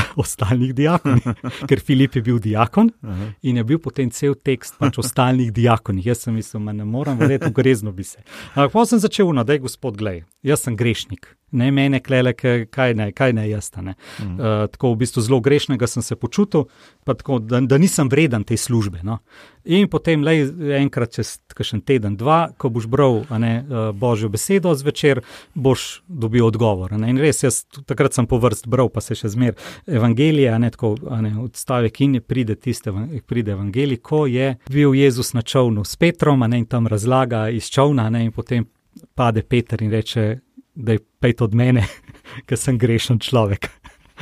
ostalih 0.22 0.74
diakonih, 0.74 1.24
ker 1.68 1.80
Filip 1.80 2.16
je 2.16 2.22
bil 2.22 2.38
diakon 2.38 2.90
Aha. 3.02 3.32
in 3.42 3.56
je 3.56 3.64
bil 3.64 3.78
potem 3.78 4.10
cel 4.10 4.34
tekst 4.34 4.78
pač 4.78 4.98
o 4.98 5.04
ostalih 5.04 5.52
diakonih. 5.52 6.06
Jaz 6.06 6.26
sem 6.26 6.34
mislil, 6.34 6.64
da 6.66 6.72
ne 6.72 6.84
morem 6.84 7.18
verjeti, 7.20 7.52
grezno 7.54 7.92
bi 7.92 8.04
se. 8.04 8.22
Ampak 8.54 8.72
pa 8.72 8.86
sem 8.88 9.02
začel 9.02 9.32
na 9.36 9.44
dej, 9.44 9.62
gospod, 9.66 9.98
gledaj, 10.00 10.24
jaz 10.42 10.64
sem 10.64 10.76
grešnik. 10.76 11.34
Ne 11.52 11.70
mene 11.72 12.00
klele, 12.00 12.32
kaj 12.34 12.94
ne, 12.94 13.10
kaj 13.12 13.32
ne 13.32 13.46
jaz. 13.50 13.70
Ne. 13.76 13.94
Mm. 14.20 14.34
Uh, 14.34 14.66
tako 14.72 14.92
v 14.92 15.02
bistvu 15.04 15.22
zelo 15.22 15.40
grešnega 15.40 15.86
sem 15.86 16.02
se 16.02 16.16
počutil, 16.16 16.66
tako, 17.04 17.38
da, 17.38 17.60
da 17.60 17.78
nisem 17.78 18.08
vreden 18.08 18.44
te 18.44 18.56
službe. 18.56 19.02
No. 19.02 19.18
In 19.64 19.86
potem, 19.88 20.24
le 20.26 20.34
enkrat 20.80 21.14
čez 21.14 21.36
kakšen 21.54 21.84
teden, 21.86 22.16
dva, 22.18 22.48
ko 22.58 22.70
boš 22.72 22.88
bral 22.90 23.22
ne, 23.38 23.52
uh, 23.62 23.90
Božjo 23.94 24.30
besedo 24.32 24.74
zvečer, 24.74 25.22
boš 25.54 26.02
dobil 26.08 26.46
odgovor. 26.46 26.96
Ne. 26.98 27.12
In 27.12 27.20
res, 27.22 27.44
jaz 27.44 27.62
takrat 27.86 28.16
sem 28.16 28.26
po 28.26 28.40
vrst 28.42 28.66
bral, 28.70 28.90
pa 28.92 29.04
se 29.04 29.16
še 29.18 29.30
zmer 29.36 29.56
evangelije, 29.86 30.52
ne 30.58 30.72
tako 30.74 30.94
ne, 31.22 31.36
odstavek 31.44 32.00
in 32.02 32.20
pride 32.26 32.56
tiste, 32.56 32.92
pride 33.26 33.54
evangelij, 33.54 34.02
ko 34.02 34.24
je 34.26 34.56
bil 34.72 34.96
Jezus 34.98 35.34
na 35.36 35.42
čovnu 35.42 35.84
s 35.84 35.96
Petrom, 36.00 36.42
ne 36.48 36.62
in 36.62 36.66
tam 36.66 36.88
razlaga 36.90 37.48
iz 37.52 37.70
čovna, 37.70 38.08
ne, 38.10 38.26
in 38.26 38.32
potem 38.32 38.66
pade 39.14 39.42
Peter 39.42 39.82
in 39.82 39.90
reče, 39.90 40.40
da 40.74 40.96
je 40.96 41.02
pet 41.20 41.40
od 41.44 41.54
mene, 41.54 41.86
ker 42.46 42.58
sem 42.58 42.78
grešen 42.78 43.20
človek. 43.22 43.68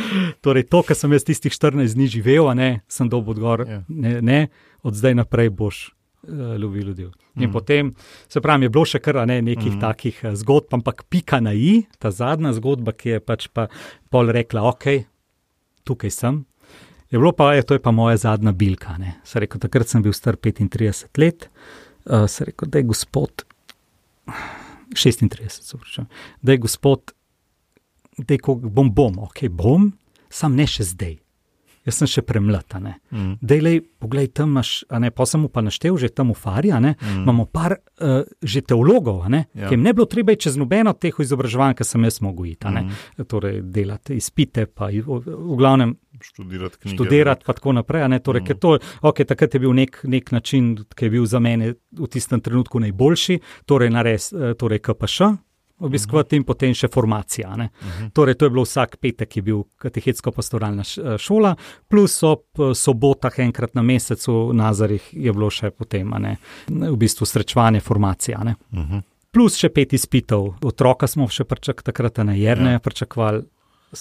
torej, 0.44 0.66
to, 0.70 0.82
kar 0.86 0.96
sem 0.96 1.12
jaz 1.14 1.26
tistih 1.26 1.54
14 1.54 1.96
dni 1.96 2.08
živel, 2.10 2.50
ne, 2.56 2.82
sem 2.90 3.08
dobil 3.10 3.36
odgovor, 3.36 3.64
yeah. 3.66 3.82
Ja. 3.82 3.84
ne, 3.88 4.12
ne, 4.22 4.40
od 4.86 4.96
zdaj 4.96 5.16
naprej 5.22 5.50
boš 5.54 5.80
uh, 5.90 6.56
lovil 6.60 6.92
ljudi. 6.92 7.08
In 7.38 7.48
mm. 7.48 7.52
potem, 7.52 7.94
se 8.28 8.40
pravi, 8.42 8.66
je 8.66 8.72
bilo 8.74 8.84
še 8.88 9.00
kar 9.02 9.22
ne, 9.28 9.40
nekih 9.44 9.76
mm. 9.76 9.80
takih 9.82 10.22
uh, 10.24 10.36
zgodb, 10.38 10.72
ampak 10.80 11.04
pika 11.12 11.40
na 11.44 11.54
i, 11.54 11.82
ta 12.02 12.12
zadnja 12.14 12.52
zgodba, 12.56 12.94
ki 12.96 13.16
je 13.16 13.24
pač 13.24 13.48
pa 13.52 13.68
pol 14.12 14.32
rekla, 14.34 14.64
ok, 14.70 14.88
tukaj 15.88 16.14
sem. 16.14 16.44
Je 17.10 17.18
bilo 17.18 17.32
pa, 17.34 17.52
je, 17.56 17.66
to 17.66 17.74
je 17.74 17.82
pa 17.82 17.90
moja 17.90 18.20
zadnja 18.22 18.52
bilka. 18.54 18.94
Rekel, 19.34 19.62
takrat 19.62 19.90
sem 19.90 20.02
bil 20.02 20.14
star 20.14 20.38
35 20.38 21.10
let, 21.18 21.48
uh, 22.06 22.26
se 22.30 22.50
rekel, 22.50 22.70
da 22.70 22.82
je 22.82 22.90
gospod. 22.92 23.46
36, 24.94 26.04
da 26.42 26.52
je 26.52 26.58
gospod, 26.58 27.12
da 28.18 28.34
je 28.34 28.40
bom, 28.62 28.92
bom, 28.94 29.18
ok, 29.26 29.48
bom, 29.48 29.92
sam 30.30 30.56
ne 30.58 30.66
še 30.66 30.86
zdaj. 30.92 31.18
Jaz 31.88 31.96
sem 31.96 32.08
še 32.10 32.22
premlad. 32.28 32.74
Mm. 32.76 33.38
Dej, 33.40 33.78
poglej, 34.02 34.28
tam 34.36 34.52
imaš, 34.52 34.82
ne, 35.00 35.08
pa 35.14 35.24
sem 35.24 35.46
pa 35.48 35.62
naštel, 35.64 35.96
že 35.96 36.10
tam 36.12 36.34
v 36.34 36.36
Fari, 36.36 36.72
mm. 36.76 37.22
imamo 37.24 37.46
par 37.48 37.78
uh, 37.78 38.20
že 38.44 38.60
teologov, 38.68 39.24
ne, 39.32 39.46
ja. 39.56 39.70
ki 39.70 39.78
jim 39.78 39.86
ne 39.86 39.94
bilo 39.96 40.04
treba 40.10 40.36
čez 40.36 40.58
nobeno 40.60 40.92
teh 40.92 41.16
izobraževanj, 41.24 41.78
ki 41.78 41.86
sem 41.88 42.04
jaz 42.04 42.20
mogel 42.20 42.52
iti, 42.52 42.68
mm. 42.68 43.24
torej 43.24 43.62
delati 43.64 44.20
izpite, 44.20 44.66
pa 44.68 44.92
v, 44.92 45.00
v, 45.00 45.24
v 45.24 45.56
glavnem 45.56 45.96
študirati 46.22 46.78
knjige. 46.78 46.96
Študirati 46.96 47.44
pa 47.46 47.52
tako 47.52 47.72
naprej. 47.72 48.20
Torej, 48.22 48.42
mm. 48.42 48.58
to, 48.60 48.78
okay, 49.02 49.24
takrat 49.24 49.54
je 49.54 49.60
bil 49.60 49.72
nek, 49.74 50.00
nek 50.04 50.32
način, 50.32 50.76
ki 50.94 51.04
je 51.04 51.10
bil 51.10 51.26
za 51.26 51.38
mene 51.38 51.74
v 51.98 52.08
tistem 52.10 52.40
trenutku 52.40 52.80
najboljši, 52.80 53.38
torej, 53.66 53.90
nares, 53.90 54.32
eh, 54.32 54.54
torej 54.54 54.78
KPŠ. 54.78 55.20
Obiskovati 55.80 56.36
in 56.36 56.42
potem 56.44 56.74
še 56.76 56.90
formacija. 56.92 57.48
Uh 57.48 57.56
mhm. 57.56 57.68
-huh. 57.80 58.10
Torej, 58.12 58.34
to 58.34 58.44
je 58.44 58.50
bilo 58.50 58.62
vsak 58.62 58.96
petek, 59.00 59.36
je 59.36 59.42
bil 59.42 59.62
katehetsko-pastoralna 59.76 60.82
eh, 60.82 61.18
šola, 61.18 61.54
plus 61.88 62.22
ob 62.22 62.42
eh, 62.58 62.74
sobotah, 62.74 63.38
enkrat 63.38 63.74
na 63.74 63.82
mesecu, 63.82 64.52
na 64.52 64.64
Nazarih, 64.64 65.08
je 65.12 65.32
bilo 65.32 65.50
še 65.50 65.70
potem, 65.70 66.10
ne, 66.18 66.36
v 66.68 66.96
bistvu 66.96 67.26
srečevanje, 67.26 67.80
formacija. 67.80 68.38
Uh 68.38 68.78
mhm. 68.78 68.92
-huh. 68.92 69.02
Plus 69.30 69.56
še 69.56 69.68
pet 69.68 69.92
izpitev, 69.92 70.54
otroka 70.62 71.06
smo 71.06 71.28
še 71.28 71.44
pričakovali, 71.44 71.84
takrat 71.84 72.18
na 72.18 72.34
Jrne, 72.34 72.72
ja. 72.72 72.78
pričakovali, 72.78 73.42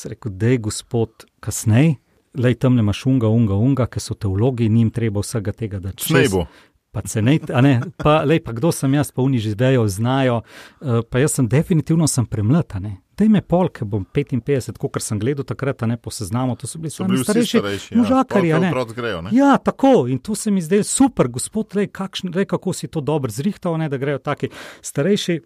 rekel, 0.05 0.31
da 0.31 0.47
je 0.47 0.57
gospod 0.57 1.25
kasneje 1.39 1.95
le 2.33 2.53
tam 2.55 2.75
ne 2.75 2.81
imaš 2.85 3.05
unga, 3.05 3.27
unga, 3.27 3.53
unga, 3.53 3.85
ker 3.87 4.01
so 4.01 4.13
teologi, 4.13 4.69
njim 4.69 4.91
treba 4.91 5.23
vsega 5.23 5.51
tega, 5.51 5.79
da 5.79 5.93
če 5.93 6.13
ne 6.13 6.25
bo. 6.31 6.45
Pa 6.91 7.03
se 7.05 7.21
ne, 7.21 7.35
ne, 7.61 7.81
pa, 8.01 8.23
lej, 8.25 8.39
pa 8.41 8.53
kdo 8.57 8.71
sem 8.73 8.93
jaz, 8.97 9.11
pa 9.13 9.21
oni 9.21 9.37
že 9.37 9.51
zvejo, 9.53 9.83
znajo. 9.87 10.39
Uh, 10.81 11.03
pa 11.05 11.21
jaz 11.21 11.35
sem 11.37 11.47
definitivno 11.47 12.07
sem 12.09 12.25
premlata. 12.25 12.81
Dej 13.19 13.29
me 13.29 13.43
pol, 13.45 13.69
ker 13.69 13.85
bom 13.85 14.07
55, 14.15 14.73
kot 14.79 14.97
sem 15.03 15.19
gledal 15.21 15.45
takrat, 15.45 15.85
ne 15.85 15.99
po 16.01 16.09
seznamu, 16.09 16.55
to 16.57 16.65
so 16.65 16.81
bili 16.81 16.89
so 16.89 17.05
bili 17.05 17.21
starejši. 17.21 17.59
starejši 17.59 17.93
ja. 17.93 17.99
možakari, 17.99 18.49
ja, 18.49 18.59
grejo, 18.95 19.21
ja, 19.35 19.51
tako 19.61 20.07
in 20.09 20.17
to 20.17 20.35
se 20.35 20.51
mi 20.51 20.63
zdelo 20.65 20.87
super, 20.87 21.27
gospod, 21.27 21.75
lej, 21.77 21.91
kakšen, 21.93 22.33
lej, 22.33 22.49
kako 22.49 22.73
si 22.73 22.87
to 22.87 23.05
dobro 23.05 23.29
zrihtal, 23.29 23.77
ne, 23.77 23.89
da 23.89 23.99
grejo 24.01 24.17
taki 24.17 24.49
starejši 24.81 25.41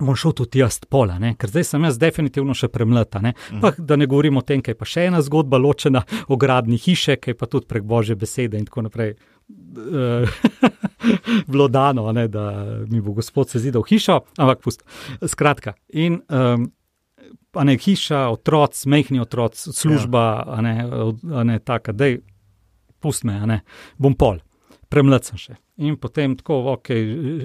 bom 0.00 0.16
šel 0.16 0.32
tudi 0.36 0.60
jaz 0.60 0.78
pola, 0.90 1.18
ne? 1.22 1.34
ker 1.38 1.50
zdaj 1.50 1.64
sem 1.70 1.84
jaz 1.88 1.98
definitivno 2.00 2.54
še 2.56 2.68
premlata. 2.72 3.22
Ne? 3.24 3.34
Mhm. 3.34 3.60
Pa, 3.62 3.72
da 3.78 3.96
ne 3.96 4.08
govorimo 4.10 4.42
o 4.42 4.46
tem, 4.46 4.62
kaj 4.64 4.76
pa 4.78 4.88
še 4.88 5.08
ena 5.10 5.22
zgodba, 5.24 5.60
ločena 5.60 6.04
o 6.28 6.38
gradni 6.40 6.78
hiše, 6.80 7.18
kaj 7.22 7.38
pa 7.38 7.48
tudi 7.50 7.68
prek 7.70 7.86
božje 7.86 8.16
besede 8.18 8.60
in 8.60 8.68
tako 8.68 8.86
naprej. 8.88 9.16
Bilo 11.50 11.68
dano, 11.70 12.08
ne, 12.12 12.26
da 12.28 12.48
mi 12.90 13.00
bo 13.00 13.14
gospod 13.14 13.52
se 13.52 13.62
zidal 13.62 13.84
hišo, 13.86 14.20
ampak 14.42 14.64
pust. 14.64 14.82
Skratka, 15.22 15.76
in 15.94 16.18
um, 16.26 16.66
ne 17.64 17.76
hiša, 17.78 18.26
otroci, 18.34 18.88
mehni 18.90 19.22
otroci, 19.22 19.70
služba, 19.72 20.24
ja. 20.24 20.56
a 20.56 20.64
ne, 20.66 20.74
a 21.30 21.46
ne 21.46 21.60
taka, 21.62 21.94
da 21.94 22.10
je, 22.10 22.18
pust 22.98 23.24
me, 23.28 23.38
a 23.38 23.46
ne, 23.46 23.60
bom 24.02 24.18
pol 24.18 24.42
premlad 24.92 25.26
sem 25.26 25.40
še. 25.40 25.56
In 25.82 25.96
potem 26.00 26.36
tako, 26.38 26.60
ok, 26.76 26.90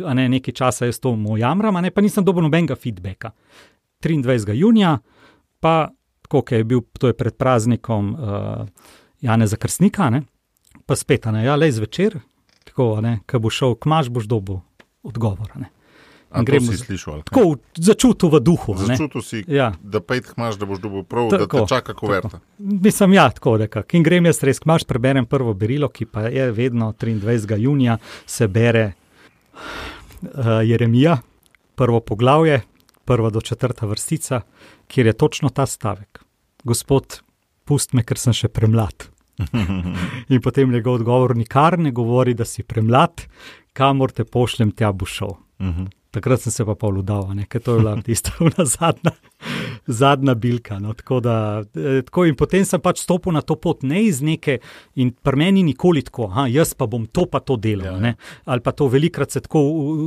a 0.08 0.16
ne 0.18 0.28
nekaj 0.32 0.56
časa 0.56 0.90
jaz 0.90 1.02
to 1.04 1.14
mojamram, 1.20 1.76
a 1.76 1.84
ne 1.84 1.92
pa 1.92 2.04
nisem 2.04 2.26
dobil 2.26 2.46
nobenega 2.46 2.78
feedbacka. 2.80 3.34
23. 4.02 4.56
junija, 4.58 4.98
pa 5.62 5.76
tako, 6.26 6.46
ki 6.48 6.62
je 6.62 6.68
bil, 6.68 6.86
to 6.98 7.12
je 7.12 7.18
pred 7.18 7.36
praznikom 7.38 8.14
uh, 8.16 8.66
Jana 9.22 9.48
Zakrstnika, 9.48 10.10
ne, 10.14 10.24
pa 10.88 10.98
spet, 10.98 11.28
a 11.28 11.36
ne, 11.36 11.44
ja, 11.46 11.58
le 11.60 11.70
zvečer, 11.72 12.18
tako, 12.66 12.96
a 12.98 13.06
ne, 13.06 13.14
ko 13.30 13.42
bo 13.44 13.52
šel, 13.54 13.76
kmaš 13.76 14.10
boš 14.14 14.30
dobil 14.32 14.62
odgovor. 15.04 15.54
Gremo 16.32 16.72
si 16.72 16.78
slišati. 16.78 17.24
Tako 17.28 17.58
začutil 17.76 18.30
v 18.32 18.40
duhu. 18.40 18.76
Začutil 18.80 19.22
si, 19.22 19.44
ja. 19.52 19.74
da 19.84 20.00
pet 20.00 20.32
imaš, 20.38 20.56
da 20.56 20.66
boš 20.66 20.80
dobil 20.80 21.04
prav, 21.04 21.28
tako, 21.30 21.58
da 21.60 21.66
te 21.66 21.70
čaka 21.76 21.94
kuverta. 21.94 22.40
Mislim, 22.58 23.14
ja, 23.14 23.30
tako 23.30 23.58
nekako. 23.60 23.98
In 24.00 24.04
grem 24.04 24.30
jaz 24.32 24.40
res, 24.48 24.64
imaš 24.66 24.88
preberem 24.88 25.28
prvo 25.28 25.54
berilo, 25.54 25.92
ki 25.92 26.08
pa 26.08 26.30
je 26.32 26.48
vedno 26.56 26.94
23. 26.94 27.60
junija, 27.60 27.98
se 28.26 28.48
bere 28.48 28.94
uh, 29.52 30.64
Jeremija, 30.64 31.20
prvo 31.76 32.00
poglavje, 32.00 32.62
prva 33.06 33.30
do 33.30 33.42
četrta 33.42 33.86
vrstica, 33.86 34.42
kjer 34.88 35.12
je 35.12 35.14
točno 35.14 35.50
ta 35.50 35.66
stavek. 35.66 36.24
Gospod, 36.64 37.22
pust 37.66 37.94
me, 37.94 38.08
ker 38.08 38.18
sem 38.18 38.34
še 38.34 38.48
premlad. 38.48 39.10
In 40.32 40.42
potem 40.42 40.72
njegov 40.72 41.02
odgovor 41.02 41.36
nikar 41.36 41.80
ne 41.80 41.92
govori, 41.92 42.34
da 42.34 42.46
si 42.46 42.64
premlad, 42.64 43.26
kamor 43.74 44.12
te 44.16 44.24
pošljem, 44.24 44.72
tja 44.72 44.92
bo 44.96 45.06
šel. 45.06 45.36
Uh 45.60 45.66
mhm. 45.68 45.82
-huh. 45.82 45.98
Takrat 46.12 46.42
sem 46.44 46.52
se 46.52 46.66
pa 46.68 46.76
pol 46.76 46.98
udal, 47.00 47.30
ker 47.48 47.62
to 47.64 47.78
je 47.78 47.80
bila 47.80 47.94
tista 48.04 48.34
zadnja, 48.76 49.14
zadnja 49.88 50.34
bilka. 50.36 50.76
No, 50.80 50.92
tako 50.94 51.22
da, 51.24 51.64
eh, 51.76 52.02
tako 52.04 52.26
in 52.28 52.36
potem 52.36 52.66
sem 52.68 52.82
pač 52.84 53.00
stopil 53.06 53.32
na 53.32 53.40
to 53.42 53.56
pot, 53.56 53.86
ne 53.88 54.02
iz 54.04 54.20
neke, 54.20 54.58
in 55.00 55.14
pri 55.16 55.40
meni 55.40 55.64
nikoli 55.64 56.04
tako, 56.04 56.28
aha, 56.28 56.50
jaz 56.52 56.74
pa 56.76 56.88
bom 56.92 57.06
to 57.08 57.24
pa 57.32 57.40
to 57.40 57.56
delal. 57.56 58.04
Ja. 58.04 58.12
Ali 58.44 58.64
pa 58.66 58.74
to 58.76 58.90
velikrat 58.92 59.32
se 59.32 59.40
tako, 59.46 59.62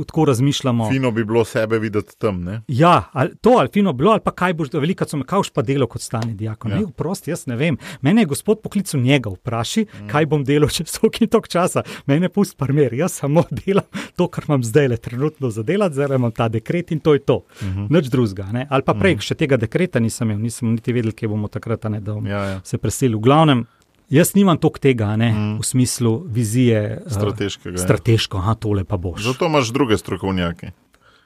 tako 0.05 0.27
razmišljamo. 0.29 0.91
Fino 0.93 1.11
bi 1.11 1.25
bilo 1.25 1.41
sebe 1.45 1.79
videti 1.81 2.13
tam. 2.21 2.43
Ne? 2.45 2.59
Ja, 2.67 3.09
ali 3.13 3.33
to 3.41 3.55
ali 3.57 3.73
fino 3.73 3.93
bilo, 3.93 4.13
ali 4.13 4.21
pa 4.21 4.31
kaj 4.31 4.53
boš, 4.53 4.73
velikrat 4.77 5.09
so 5.09 5.17
me 5.17 5.25
kauš 5.25 5.49
pa 5.49 5.65
delal 5.65 5.89
kot 5.89 6.05
stani 6.05 6.37
diakon. 6.37 6.75
Ja. 6.75 6.83
Ne, 6.83 6.93
prosti, 6.93 7.33
jaz 7.33 7.47
ne 7.49 7.57
vem. 7.57 7.81
Mene 8.05 8.27
je 8.27 8.29
gospod 8.35 8.61
poklical 8.61 9.01
njega, 9.01 9.33
vpraši, 9.33 9.87
mm. 9.89 10.07
kaj 10.13 10.29
bom 10.29 10.45
delal 10.45 10.69
čez 10.69 10.93
toliko 10.99 11.25
in 11.25 11.33
toliko 11.33 11.49
časa. 11.57 11.81
Mene 12.05 12.29
pusti 12.29 12.61
primer, 12.61 12.93
jaz 12.93 13.17
samo 13.25 13.47
delam 13.65 13.89
to, 14.15 14.27
kar 14.27 14.43
imam 14.47 14.63
zdaj 14.63 14.87
le 14.87 14.97
trenutno 14.97 15.49
za 15.49 15.63
delati 15.63 15.95
zdaj 15.95 16.15
imam 16.15 16.31
ta 16.31 16.47
dekret 16.47 16.91
in 16.91 16.99
to 16.99 17.13
je 17.13 17.19
to. 17.19 17.35
Uh 17.35 17.67
mhm. 17.67 17.79
-huh. 17.79 17.91
Nič 17.91 18.07
drugega. 18.07 18.65
Ali 18.69 18.83
pa 18.83 18.93
prej, 18.93 19.11
uh 19.11 19.15
mhm. 19.15 19.21
-huh. 19.21 19.27
še 19.27 19.35
tega 19.35 19.57
dekreta 19.57 19.99
nisem 19.99 20.31
imel, 20.31 20.43
nisem 20.43 20.71
niti 20.71 20.93
vedel, 20.93 21.11
kje 21.11 21.27
bomo 21.27 21.47
takrat 21.47 21.83
ne, 21.83 22.01
ja, 22.25 22.43
ja. 22.43 22.61
se 22.63 22.77
preselili. 22.77 23.17
V 23.17 23.21
glavnem, 23.21 23.65
jaz 24.09 24.35
nimam 24.35 24.57
toliko 24.57 24.79
tega, 24.79 25.15
ne. 25.15 25.31
-huh. 25.31 25.59
v 25.59 25.65
smislu 25.65 26.25
vizije. 26.27 27.01
Strateškega. 27.07 27.75
Uh, 27.75 27.83
strateško, 27.83 28.37
aha, 28.37 28.53
tole 28.53 28.83
pa 28.83 28.97
boš. 28.97 29.23
Zato 29.23 29.45
imaš 29.45 29.67
druge 29.69 29.97
strokovnjake. 29.97 30.71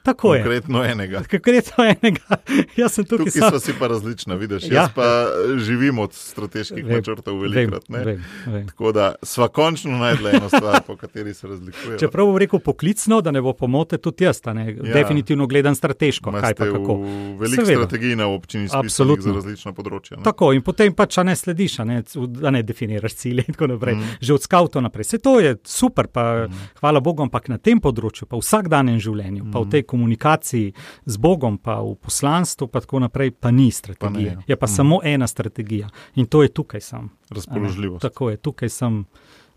Tako 0.02 0.28
Konkretno 0.28 0.82
je. 0.84 0.92
enega. 0.92 1.22
Konkretno 1.30 1.84
enega. 1.84 2.36
Jaz 2.80 2.92
sem 2.92 3.04
tukaj. 3.04 3.26
Tukaj 3.26 3.50
smo 3.50 3.60
si 3.60 3.72
pa 3.78 3.86
različni, 3.86 4.36
vidiš. 4.36 4.62
Ja. 4.62 4.74
Jaz 4.74 4.90
pa 4.94 5.26
živim 5.58 5.98
od 5.98 6.12
strateških 6.12 6.86
načrtov 6.86 7.40
velikrat. 7.40 7.84
Vem, 7.88 8.04
vem, 8.04 8.24
vem. 8.46 8.66
Tako 8.66 8.92
da 8.92 9.14
sva 9.22 9.48
končno 9.48 9.98
najdla 9.98 10.30
eno 10.30 10.48
stvar, 10.48 10.80
po 10.86 10.96
kateri 10.96 11.34
se 11.34 11.48
razlikuje. 11.48 11.98
Čeprav 11.98 12.26
bom 12.26 12.38
rekel 12.38 12.58
poklicno, 12.58 13.20
da 13.20 13.30
ne 13.30 13.42
bo 13.42 13.52
pomote, 13.52 13.98
tudi 13.98 14.24
jaz, 14.24 14.40
ja. 14.46 14.94
definitivno 14.94 15.46
gledam 15.46 15.74
strateško. 15.74 16.32
Kaj 16.32 16.54
pa 16.54 16.64
kako? 16.64 16.98
Veliko 17.38 17.64
strategij 17.64 18.16
na 18.16 18.26
občini 18.26 18.68
spisanih 18.68 19.20
za 19.20 19.32
različna 19.32 19.72
področja. 19.72 20.16
Ne? 20.16 20.24
Tako 20.24 20.52
in 20.56 20.64
potem 20.64 20.94
pač 20.96 21.20
ne 21.24 21.36
slediš, 21.36 21.78
ne, 21.88 22.02
da 22.40 22.50
ne 22.50 22.62
definiraš 22.66 23.14
cilje 23.24 23.44
in 23.48 23.56
tako 23.56 23.72
naprej. 23.74 23.98
Mm. 23.98 24.16
Že 24.20 24.34
od 24.34 24.46
skavtov 24.46 24.82
naprej. 24.82 25.08
Vse 25.08 25.18
to 25.18 25.36
je 25.40 25.56
super, 25.66 26.08
pa 26.08 26.46
mm. 26.46 26.68
hvala 26.80 27.00
Bogu, 27.04 27.24
ampak 27.26 27.50
na 27.52 27.58
tem 27.58 27.80
področju, 27.82 28.28
pa 28.30 28.38
v 28.38 28.44
vsakdanjem 28.44 29.00
življenju, 29.02 29.44
mm. 29.44 29.52
pa 29.52 29.64
v 29.64 29.70
tej 29.74 29.84
komunikaciji 29.90 30.72
z 31.06 31.16
Bogom, 31.18 31.58
pa 31.58 31.80
v 31.80 31.96
poslanstvu, 31.96 32.68
pa 32.68 32.80
tako 32.80 33.00
naprej, 33.00 33.30
pa 33.32 33.50
ni 33.50 33.70
strategije. 33.70 33.98
Pa 34.00 34.10
ne, 34.10 34.38
ja. 34.38 34.42
Je 34.46 34.56
pa 34.56 34.66
mm. 34.66 34.68
samo 34.70 35.00
ena 35.04 35.26
strategija 35.26 35.88
in 36.14 36.26
to 36.26 36.42
je 36.42 36.48
tukaj 36.50 36.80
sam. 36.82 37.10
Razpoložljivo. 37.30 37.98
Tako 37.98 38.30
je, 38.30 38.36
tukaj 38.38 38.68
sem 38.70 39.04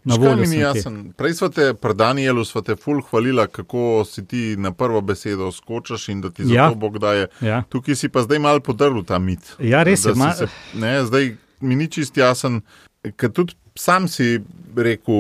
Na 0.06 0.16
voljo 0.16 0.36
mi 0.38 0.50
ti. 0.50 0.58
jasen. 0.58 1.14
Prej 1.14 1.34
smo 1.34 1.48
te, 1.50 1.74
pri 1.76 1.94
Danielu 1.96 2.44
smo 2.44 2.62
te 2.62 2.76
ful 2.76 3.02
hvalila, 3.02 3.46
kako 3.48 3.84
si 4.06 4.26
ti 4.26 4.58
na 4.58 4.72
prvo 4.74 5.02
besedo 5.02 5.48
skočiš 5.50 6.10
in 6.10 6.22
da 6.22 6.30
ti 6.30 6.44
za 6.44 6.54
Ja. 6.54 6.70
to 6.70 6.76
Bog 6.78 7.00
daje. 7.00 7.28
Ja. 7.42 7.64
Tukaj 7.64 7.96
si 7.96 8.10
pa 8.10 8.22
zdaj 8.22 8.40
mal 8.40 8.60
podrl 8.60 9.00
ta 9.02 9.20
mit. 9.20 9.56
Ja, 9.62 9.84
res 9.84 10.04
Da 10.04 10.10
je, 10.10 10.16
ma- 10.18 10.34
Se, 10.34 10.48
ne, 10.76 11.06
zdaj 11.06 11.32
mi 11.62 11.76
ni 11.76 11.88
čist 11.88 12.18
jasen, 12.18 12.62
ker 13.16 13.32
tudi 13.32 13.54
sam 13.76 14.08
si 14.08 14.42
rekel 14.78 15.16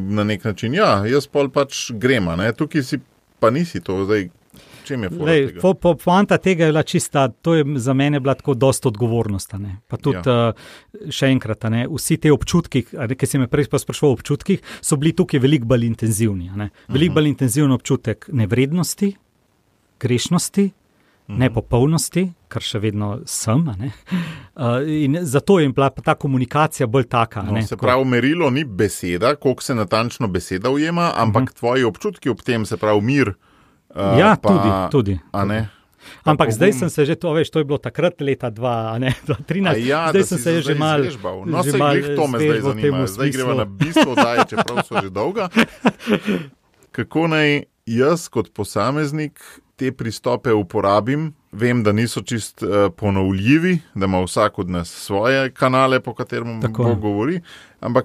na 0.00 0.24
nek 0.24 0.44
način, 0.44 0.74
ja, 0.74 1.02
jaz 1.04 1.26
pol 1.26 1.50
pač 1.50 1.90
grema, 1.92 2.36
ne? 2.36 2.52
tukaj 2.52 2.82
si 2.82 2.98
pa 3.40 3.50
nisi 3.50 3.80
to, 3.80 4.04
zdaj 4.04 4.28
čem 4.88 5.04
je 5.04 5.10
Lej, 5.12 5.42
po, 5.60 5.74
po, 5.74 5.94
poanta 6.00 6.38
tega 6.40 6.66
je 6.66 6.72
bila 6.72 6.82
čista, 6.82 7.28
to 7.28 7.54
je 7.58 7.64
za 7.76 7.94
mene 7.94 8.20
bila 8.20 8.34
tako 8.38 8.54
dosta 8.54 8.88
odgovornost. 8.88 9.54
Pa 9.86 10.00
tudi 10.00 10.22
ja. 10.24 10.48
uh, 10.50 11.12
še 11.12 11.30
enkrat, 11.34 11.68
ne, 11.72 11.84
vsi 11.90 12.18
te 12.22 12.32
občutki, 12.32 12.84
ki 12.88 13.28
si 13.28 13.40
me 13.40 13.50
prej 13.50 13.68
pa 13.72 13.80
sprašval 13.80 14.14
o 14.14 14.18
občutkih, 14.18 14.64
so 14.80 14.98
bili 15.00 15.14
tukaj 15.16 15.42
veliko 15.44 15.68
bolj 15.68 15.88
intenzivni. 15.90 16.48
Veliko 16.48 16.72
uh 16.88 16.96
-huh. 16.96 17.14
bolj 17.14 17.28
intenziven 17.28 17.72
občutek 17.72 18.28
nevrednosti, 18.32 19.14
grešnosti, 20.00 20.64
uh 20.64 21.34
-huh. 21.34 21.38
nepopolnosti, 21.38 22.32
kar 22.48 22.62
še 22.62 22.78
vedno 22.78 23.20
sem. 23.26 23.68
Uh, 23.68 25.24
zato 25.34 25.58
je 25.58 25.68
bila 25.68 25.90
ta 25.90 26.14
komunikacija 26.14 26.86
bolj 26.86 27.04
taka. 27.04 27.42
No, 27.42 27.52
ne, 27.52 27.62
se 27.62 27.76
tako. 27.76 27.86
pravi, 27.86 28.04
merilo 28.04 28.50
ni 28.50 28.64
beseda, 28.64 29.34
koliko 29.36 29.62
se 29.62 29.74
natančno 29.74 30.28
beseda 30.28 30.70
ujema, 30.70 31.12
ampak 31.16 31.42
uh 31.42 31.48
-huh. 31.48 31.58
tvoji 31.58 31.84
občutki 31.84 32.28
ob 32.28 32.42
tem, 32.42 32.66
se 32.66 32.76
pravi, 32.76 33.00
mir. 33.00 33.34
Uh, 33.88 34.18
Ja, 34.18 34.36
pa, 34.36 34.48
tudi, 34.48 34.70
tudi. 34.90 35.14
Ampak 36.24 36.52
zdaj 36.52 36.72
sem 36.72 36.90
se 36.90 37.04
že, 37.04 37.14
to 37.16 37.32
veš, 37.32 37.50
to 37.50 37.58
je 37.58 37.64
bilo 37.64 37.78
takrat 37.78 38.20
leta 38.20 38.50
2013, 38.50 39.68
A 39.68 39.76
Ja, 39.76 40.08
zdaj 40.10 40.22
da 40.22 40.26
sem 40.26 40.38
se 40.38 40.62
že 40.62 40.74
mal. 40.74 41.02
zvežbal. 41.02 41.44
No, 41.46 41.62
se 41.62 41.76
jih 41.76 42.06
to 42.16 42.24
me 42.26 42.38
zdaj 42.38 42.60
zanima. 42.60 43.06
Zdaj 43.06 43.30
gremo 43.30 43.54
na 43.54 43.64
bistvo 43.64 44.12
oddaje, 44.12 44.44
čeprav 44.48 44.76
so 44.84 45.00
že 45.02 45.10
dolga. 45.18 45.48
Kako 46.92 47.28
naj 47.28 47.64
jaz 47.86 48.28
kot 48.28 48.52
posameznik 48.52 49.40
te 49.76 49.92
pristope 49.92 50.52
uporabim? 50.52 51.32
Vem, 51.52 51.80
da 51.82 51.92
niso 51.92 52.20
čist 52.20 52.60
uh, 52.62 52.92
ponovljivi, 52.92 53.78
da 53.94 54.04
ima 54.04 54.20
vsak 54.20 54.58
od 54.58 54.68
nas 54.68 54.88
svoje 54.92 55.50
kanale, 55.50 56.00
po 56.00 56.12
katerem 56.14 56.60
Tako. 56.60 56.84
bo 56.84 56.94
govori, 56.94 57.40
ampak 57.80 58.04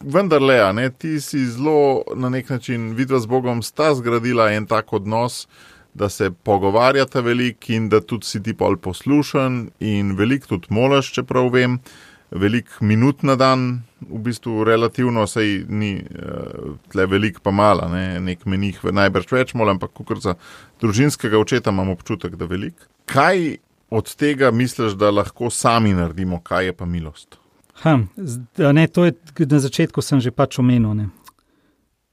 vendarle, 0.00 0.58
a 0.60 0.72
ne, 0.72 0.90
ti 0.90 1.20
si 1.20 1.44
zelo 1.46 2.02
na 2.16 2.28
nek 2.28 2.50
način 2.50 2.92
vidva 2.94 3.20
z 3.20 3.26
Bogom 3.26 3.62
sta 3.62 3.94
zgradila 3.94 4.50
en 4.52 4.66
tak 4.66 4.92
odnos, 4.92 5.46
da 5.94 6.08
se 6.08 6.30
pogovarjata 6.30 7.20
veliko 7.20 7.72
in 7.72 7.88
da 7.88 8.00
tudi 8.00 8.26
si 8.26 8.42
ti 8.42 8.54
pol 8.54 8.76
poslušan 8.76 9.68
in 9.80 10.16
veliko 10.16 10.46
tudi 10.46 10.66
molaš, 10.74 11.12
čeprav 11.14 11.52
vem, 11.54 11.78
veliko 12.30 12.84
minut 12.84 13.22
na 13.22 13.36
dan, 13.36 13.84
v 14.00 14.18
bistvu 14.26 14.64
relativno, 14.64 15.26
sej 15.30 15.62
ni 15.68 15.94
uh, 16.02 16.74
tle 16.92 17.06
veliko 17.06 17.40
pa 17.44 17.54
mala, 17.54 17.86
ne? 17.88 18.20
nek 18.20 18.42
menih 18.44 18.82
najbrž 18.82 19.30
več 19.32 19.54
mola, 19.54 19.76
ampak 19.76 19.94
kukor 19.94 20.20
za 20.20 20.34
družinskega 20.82 21.38
očeta 21.38 21.70
imam 21.70 21.94
občutek, 21.94 22.34
da 22.36 22.50
veliko. 22.50 22.90
Kaj 23.06 23.56
od 23.94 24.10
tega 24.18 24.50
misliš, 24.50 24.98
da 24.98 25.14
lahko 25.14 25.50
sami 25.50 25.94
naredimo, 25.94 26.42
kaj 26.42 26.72
je 26.72 26.76
pa 26.76 26.90
milost? 26.90 27.43
Hm, 27.82 28.02
z- 28.16 28.64
a 28.64 28.72
ne, 28.72 28.86
to 28.86 29.04
je 29.04 29.14
na 29.38 29.58
začetku 29.58 30.02
sem 30.02 30.20
že 30.20 30.30
pač 30.30 30.58
omenil. 30.58 30.94
Ne. 30.94 31.06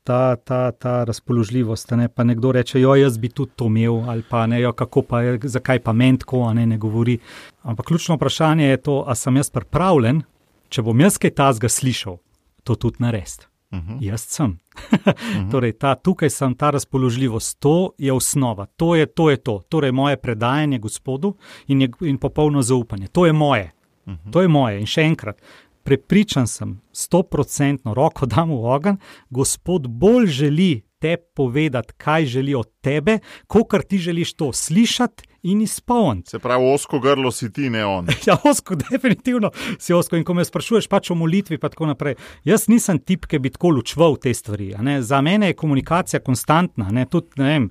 Ta, 0.04 0.36
ta, 0.36 0.72
ta 0.72 1.04
razpoložljivost. 1.06 1.92
Ne, 1.92 2.10
pa 2.10 2.24
nekdo 2.24 2.52
reče, 2.52 2.82
jo, 2.82 2.96
jaz 2.96 3.18
bi 3.22 3.30
tudi 3.30 3.52
to 3.56 3.70
imel, 3.70 4.02
ali 4.10 4.24
pa 4.30 4.48
ne, 4.48 4.62
jo, 4.62 4.74
kako 4.74 5.02
pa, 5.02 5.22
je, 5.22 5.40
zakaj 5.44 5.80
pa 5.80 5.94
meni 5.94 6.18
tako, 6.18 6.48
a 6.50 6.54
ne, 6.54 6.66
ne 6.66 6.78
govori. 6.78 7.20
Ampak 7.62 7.86
ključno 7.86 8.16
vprašanje 8.16 8.66
je 8.66 8.78
to, 8.78 9.04
ali 9.08 9.16
sem 9.16 9.38
jaz 9.38 9.50
pripravljen, 9.54 10.24
če 10.70 10.82
bom 10.82 11.00
jaz 11.00 11.22
kaj 11.22 11.36
tazga 11.38 11.70
slišal, 11.70 12.18
to 12.64 12.76
tudi 12.76 12.98
narediti. 13.00 13.46
Uh 13.72 13.80
-huh. 13.80 13.98
Jaz 14.02 14.22
sem. 14.22 14.60
torej, 15.52 15.72
ta, 15.72 15.96
tukaj 15.96 16.30
sem, 16.30 16.56
ta 16.56 16.70
razpoložljivost, 16.70 17.60
to 17.60 17.92
je 17.98 18.14
osnova, 18.14 18.66
to 18.66 18.96
je 18.96 19.06
to. 19.06 19.30
Je 19.30 19.38
to. 19.38 19.62
Torej, 19.70 19.92
moje 19.92 20.18
predajanje 20.18 20.80
Gospodu 20.80 21.36
in, 21.68 21.82
je, 21.82 21.90
in 22.02 22.18
popolno 22.18 22.62
zaupanje. 22.62 23.08
To 23.08 23.26
je 23.26 23.34
moje. 23.34 23.72
Uh 24.06 24.14
-huh. 24.14 24.32
To 24.32 24.42
je 24.42 24.48
moje. 24.48 24.80
In 24.80 24.86
še 24.86 25.02
enkrat, 25.02 25.42
prepričan 25.84 26.48
sem, 26.48 26.82
stoprocentno 26.92 27.94
roko 27.94 28.26
dam 28.26 28.50
v 28.50 28.66
ogen, 28.66 28.98
Gospod 29.30 29.88
bolj 29.88 30.28
želi 30.28 30.82
te 31.02 31.18
povedati, 31.18 31.94
kaj 31.98 32.30
želi 32.38 32.56
od 32.56 32.70
tebe, 32.82 33.20
kot 33.48 33.74
ti 33.90 33.98
želiš 33.98 34.34
to 34.38 34.54
slišati 34.54 35.32
in 35.44 35.62
izpolniti. 35.62 36.30
Se 36.30 36.40
pravi, 36.40 36.66
osko 36.74 37.00
grlo 37.00 37.32
si 37.32 37.52
ti, 37.54 37.70
ne 37.70 37.86
on. 37.86 38.08
Ja, 38.28 38.38
osko, 38.44 38.76
definitivno 38.76 39.52
si 39.80 39.94
osko. 39.94 40.16
In 40.16 40.24
ko 40.24 40.36
me 40.38 40.46
sprašuješ 40.46 40.88
pač 40.88 41.10
o 41.12 41.18
molitvi, 41.18 41.58
pa 41.58 41.72
tako 41.74 41.90
naprej. 41.90 42.16
Jaz 42.46 42.68
nisem 42.70 43.00
tip, 43.00 43.26
ki 43.26 43.40
bi 43.42 43.50
tako 43.50 43.74
lučval 43.78 44.20
te 44.22 44.34
stvari. 44.34 44.72
Za 45.02 45.22
mene 45.22 45.52
je 45.52 45.58
komunikacija 45.58 46.22
konstantna. 46.22 46.92
Ne. 46.92 47.08
Tudi, 47.10 47.42
ne 47.42 47.50
vem, 47.50 47.68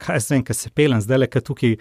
kaj 0.00 0.16
jaz 0.16 0.30
vem, 0.32 0.44
kaj 0.44 0.56
se 0.56 0.72
pelem, 0.74 1.04
zdaj 1.04 1.20
le, 1.20 1.28
ki 1.30 1.44
tukaj 1.44 1.76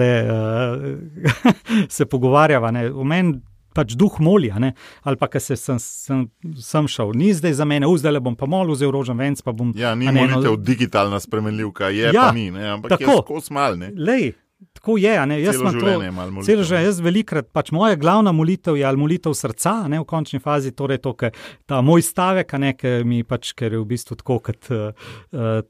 ne, 0.00 0.10
uh, 0.24 1.84
se 1.96 2.08
pogovarjava. 2.08 2.72
Ne. 2.72 2.88
V 2.90 3.04
meni 3.04 3.36
pač 3.74 3.94
duh 3.98 4.18
moli, 4.20 4.50
ali 4.50 5.16
pa 5.20 5.28
ker 5.30 5.42
se 5.42 5.56
sem, 5.56 5.78
sem, 5.78 6.24
sem 6.58 6.88
šel. 6.90 7.14
Ni 7.14 7.32
zdaj 7.34 7.58
za 7.60 7.66
mene, 7.68 7.86
zdaj 7.98 8.16
le 8.16 8.20
bom 8.20 8.36
pa 8.36 8.48
molil, 8.50 8.74
vzel 8.74 8.92
rožen 8.94 9.18
venc, 9.18 9.42
bom. 9.52 9.72
Ja, 9.78 9.94
ni 9.94 10.10
no, 10.10 10.14
molitev 10.18 10.58
digitalna 10.62 11.20
spremenljivka, 11.20 11.90
je 11.94 12.12
Ja, 12.14 12.28
pa 12.28 12.32
ni, 12.36 12.50
ne? 12.50 12.68
ampak 12.76 12.96
tako. 12.96 13.10
je 13.10 13.16
tako 13.22 13.40
smal. 13.40 13.78
Ne? 13.78 13.92
Lej, 13.96 14.32
tako 14.72 14.96
je. 14.96 15.12
Jaz 15.14 15.54
Celo 15.54 15.60
imam 15.62 15.72
to- 15.74 15.80
življenje 15.80 16.04
je 16.04 16.10
malo 16.10 16.30
molitev. 16.30 16.46
Celo 16.54 16.64
življenje, 16.64 16.86
jaz 16.86 17.00
velikrat, 17.00 17.48
pač 17.52 17.70
moja 17.70 17.96
glavna 17.96 18.32
molitev 18.32 18.76
je 18.76 18.84
ali 18.84 18.96
molitev 18.96 19.34
srca, 19.34 19.88
ne 19.88 20.00
v 20.00 20.04
končni 20.04 20.40
fazi, 20.40 20.70
torej 20.72 20.98
to, 20.98 21.12
kar 21.14 21.32
ta 21.66 21.80
moj 21.80 22.02
stavek, 22.02 22.54
a 22.54 22.58
ne, 22.58 22.72
ker 22.74 23.04
mi 23.04 23.22
pač, 23.24 23.52
ker 23.54 23.72
je 23.72 23.78
v 23.80 23.88
bistvu 23.90 24.16
tako 24.16 24.38
kot 24.40 24.70
uh, 24.70 24.92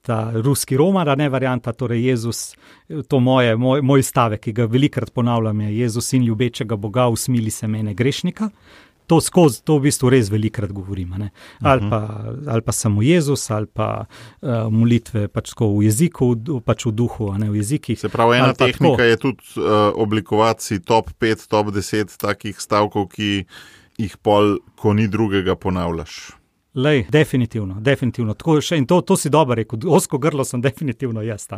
ta 0.03 0.18
ruski 0.34 0.76
romar, 0.76 1.11
ne 1.18 1.28
varianta, 1.28 1.72
torej 1.72 2.05
Jezus, 2.11 2.55
to 3.09 3.20
moje, 3.20 3.57
moj, 3.57 3.82
moj 3.82 4.03
stavek, 4.03 4.41
ki 4.41 4.53
ga 4.53 4.66
velikrat 4.66 5.11
ponavljam, 5.14 5.61
je 5.61 5.78
Jezus 5.78 6.12
in 6.12 6.22
ljubečega 6.24 6.76
Boga, 6.76 7.09
usmili 7.09 7.51
se 7.51 7.66
mene 7.68 7.95
grešnika. 7.95 8.51
To 9.11 9.18
skozi, 9.18 9.64
to 9.66 9.80
v 9.80 9.88
bistvu 9.88 10.12
res 10.14 10.30
velikrat 10.30 10.70
govorim. 10.70 11.11
a 11.12 11.18
ne. 11.18 11.28
Ali 11.58 11.90
pa, 11.90 12.00
ali 12.46 12.62
pa 12.62 12.72
samo 12.72 13.02
Jezus, 13.02 13.50
ali 13.50 13.66
pa 13.66 14.06
uh, 14.06 14.70
molitve 14.70 15.26
pač 15.26 15.50
v 15.58 15.82
jeziku, 15.88 16.38
v- 16.38 16.62
pač 16.62 16.86
v 16.86 16.94
duhu, 16.94 17.32
a 17.34 17.38
ne 17.42 17.50
v 17.50 17.58
jezikih. 17.58 17.98
Se 17.98 18.08
pravi, 18.08 18.38
ena 18.38 18.54
tehnika 18.54 18.94
tako. 18.94 19.02
je 19.02 19.16
tudi 19.16 19.44
uh, 19.58 19.90
oblikovati 19.98 20.62
si 20.62 20.78
top 20.78 21.11
5, 21.18 21.48
top 21.50 21.74
10 21.74 22.14
takih 22.22 22.54
stavkov, 22.54 23.11
ki 23.11 23.46
jih 23.98 24.14
pol, 24.22 24.61
ko 24.78 24.94
ni 24.94 25.08
drugega, 25.11 25.58
ponavljaš. 25.58 26.38
Lej, 26.74 27.06
definitivno, 27.11 27.80
definitivno. 27.82 28.34
Tako, 28.38 28.61
še, 28.62 28.78
in 28.78 28.86
to, 28.86 29.00
to 29.02 29.16
si 29.18 29.30
dobro 29.30 29.58
rekel, 29.58 29.80
osko 29.90 30.20
grlo 30.22 30.46
sem 30.46 30.62
definitivno 30.62 31.22
jaz. 31.26 31.48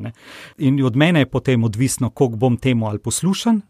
In 0.59 0.80
od 0.80 0.96
mene 0.96 1.26
je 1.26 1.28
potem 1.28 1.64
odvisno, 1.64 2.11
koliko 2.11 2.36
bom 2.36 2.57
temu 2.57 2.88
ali 2.88 2.98
poslušan. 2.98 3.61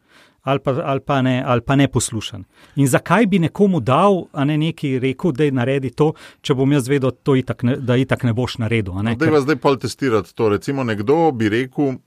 Ali 0.43 0.59
pa, 0.59 0.73
ali, 0.85 1.01
pa 1.01 1.23
ne, 1.23 1.43
ali 1.47 1.61
pa 1.61 1.77
ne 1.77 1.87
poslušan. 1.89 2.45
In 2.77 2.87
zakaj 2.91 3.27
bi 3.31 3.39
nekomu 3.39 3.81
dal, 3.81 4.25
a 4.33 4.45
ne 4.45 4.57
neki 4.59 4.99
rekel, 4.99 5.33
da 5.33 5.45
je 5.47 5.53
naredi 5.55 5.91
to, 5.95 6.13
če 6.43 6.55
bom 6.59 6.73
jaz 6.75 6.89
vedel, 6.91 7.13
itak 7.39 7.63
ne, 7.63 7.77
da 7.79 7.95
itak 7.97 8.25
ne 8.27 8.33
boš 8.35 8.59
naredil. 8.59 8.97
Ne, 9.03 9.15
Zdaj 9.15 9.29
Ker- 9.29 9.37
vas 9.37 9.45
zdaj 9.47 9.57
pol 9.63 9.79
testirati. 9.79 10.35
To, 10.35 10.49
recimo, 10.51 10.83
nekdo 10.85 11.31
bi 11.31 11.49
rekel, 11.49 12.01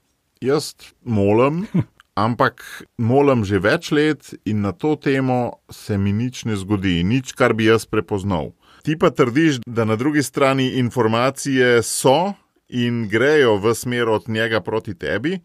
jaz 0.44 0.74
molim, 1.04 1.64
ampak 2.26 2.64
molim 2.98 3.46
že 3.48 3.60
več 3.60 3.92
let 3.92 4.34
in 4.46 4.62
na 4.68 4.72
to 4.72 4.96
temo 4.96 5.60
se 5.72 5.98
mi 5.98 6.12
nič 6.12 6.44
ne 6.46 6.60
zgodi, 6.60 7.04
nič, 7.04 7.32
kar 7.40 7.54
bi 7.56 7.72
jaz 7.72 7.88
prepoznal. 7.88 8.52
Ti 8.84 8.98
pa 9.00 9.10
trdiš, 9.16 9.64
da 9.66 9.86
na 9.88 9.96
drugi 9.96 10.24
strani 10.24 10.76
informacije 10.78 11.80
so 11.84 12.36
in 12.68 13.08
grejo 13.08 13.56
v 13.64 13.74
smer 13.76 14.10
od 14.10 14.28
njega 14.30 14.60
proti 14.62 14.94
tebi, 14.94 15.40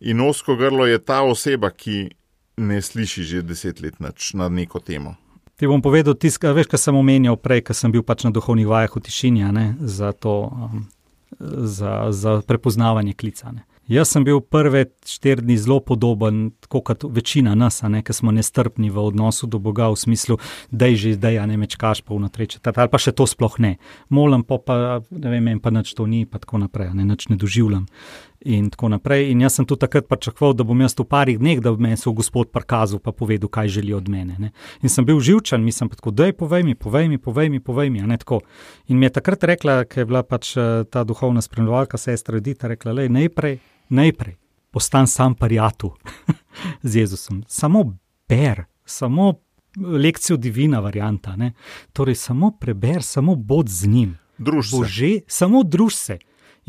in 0.00 0.20
osko 0.20 0.56
grlo 0.56 0.86
je 0.86 0.98
ta 0.98 1.20
oseba, 1.22 1.70
ki 1.70 2.08
ne 2.56 2.82
sliši 2.82 3.22
že 3.22 3.42
deset 3.42 3.80
let 3.80 4.00
nič 4.00 4.34
na 4.34 4.48
neko 4.48 4.80
temo. 4.80 5.16
Ti 5.56 5.68
bom 5.68 5.82
povedal, 5.84 6.16
tisk, 6.18 6.42
a 6.48 6.52
veš, 6.56 6.66
kar 6.66 6.80
sem 6.80 6.96
omenjal 6.96 7.36
prej, 7.38 7.62
ko 7.68 7.76
sem 7.76 7.92
bil 7.92 8.02
pač 8.02 8.24
na 8.26 8.32
duhovnih 8.34 8.66
vajah 8.66 8.96
v 8.96 9.02
tišini, 9.04 9.44
ne, 9.52 9.66
za, 9.78 10.10
to, 10.10 10.48
um, 10.48 10.88
za, 11.38 12.10
za 12.10 12.40
prepoznavanje 12.42 13.14
klica. 13.14 13.52
Ne. 13.52 13.62
Jaz 13.90 14.12
sem 14.14 14.24
bil 14.24 14.38
prve 14.40 14.86
štiri 15.04 15.42
dni 15.42 15.56
zelo 15.58 15.80
podoben, 15.82 16.52
tako 16.64 16.80
kot 16.86 17.04
večina 17.04 17.52
nas, 17.58 17.82
ne, 17.82 18.00
ker 18.06 18.14
smo 18.14 18.30
nestrpni 18.32 18.88
v 18.94 19.02
odnosu 19.02 19.46
do 19.50 19.58
Boga, 19.58 19.90
v 19.90 19.98
smislu, 19.98 20.38
da 20.70 20.86
je 20.86 20.96
že 20.96 21.14
zdaj, 21.18 21.38
a 21.42 21.46
ne 21.50 21.58
mečkaš 21.58 22.00
pa 22.06 22.14
vnotreče, 22.14 22.62
ali 22.62 22.88
pa 22.88 22.98
še 23.02 23.12
to 23.12 23.26
sploh 23.26 23.58
ne. 23.58 23.76
Molim 24.08 24.46
pa, 24.46 24.58
pa 24.62 24.76
ne 25.10 25.34
vem, 25.34 25.58
pa 25.60 25.74
nič 25.74 25.92
to 25.98 26.06
ni, 26.06 26.24
pa 26.30 26.38
tako 26.38 26.62
naprej, 26.62 26.94
ne, 26.94 27.04
nič 27.04 27.26
ne 27.28 27.36
doživljam. 27.36 27.90
In 28.44 28.70
tako 28.70 28.88
naprej. 28.88 29.30
In 29.30 29.40
jaz 29.40 29.54
sem 29.54 29.66
tudi 29.66 29.80
takrat 29.80 30.08
pričakoval, 30.08 30.54
da 30.58 30.64
bom 30.64 30.80
jaz 30.80 30.96
v 30.98 31.04
parih 31.04 31.38
dneh, 31.38 31.60
da 31.60 31.72
bi 31.72 31.82
me 31.82 31.96
se 31.96 32.10
gospod 32.10 32.50
prikazal 32.50 32.98
in 32.98 33.12
povedal, 33.12 33.48
kaj 33.48 33.68
želi 33.68 33.94
od 33.94 34.08
mene. 34.08 34.36
Ne. 34.38 34.52
In 34.82 34.88
sem 34.88 35.04
bil 35.04 35.20
živčen, 35.20 35.64
mislim, 35.64 35.88
pa 35.88 35.96
tako, 35.96 36.10
da 36.10 36.26
je 36.26 36.32
povej 36.32 36.62
mi, 36.62 36.74
povej 36.74 37.08
mi, 37.08 37.18
povej 37.18 37.50
mi, 37.50 37.60
povej 37.60 37.90
mi. 37.90 38.00
ne, 38.00 38.16
tako. 38.18 38.40
In 38.88 38.98
mi 38.98 39.06
je 39.06 39.10
takrat 39.10 39.44
rekla, 39.44 39.84
ker 39.84 40.02
je 40.02 40.06
bila 40.06 40.22
pač 40.22 40.56
eh, 40.56 40.84
ta 40.90 41.04
duhovna 41.04 41.42
spremljalka, 41.42 41.98
sestra 41.98 42.36
Edita, 42.36 42.68
rekla, 42.68 42.92
le 42.92 43.08
najprej, 43.08 43.58
najprej 43.88 44.42
postan 44.72 45.06
sam 45.06 45.34
parijatu 45.34 45.92
z 46.82 46.96
Jezusom. 46.96 47.44
Samo 47.48 47.84
ber, 48.28 48.64
samo 48.84 49.34
lekcijo 49.76 50.36
divina 50.36 50.80
varianta. 50.80 51.36
Ne? 51.36 51.52
Torej, 51.92 52.14
samo 52.14 52.50
preber, 52.60 53.02
samo 53.02 53.34
bod 53.36 53.68
z 53.68 53.86
njim. 53.86 54.18
Druž 54.38 54.70
se. 54.70 54.76
Bože, 54.76 55.18
samo 55.26 55.62
druž 55.62 55.94
se. 55.94 56.18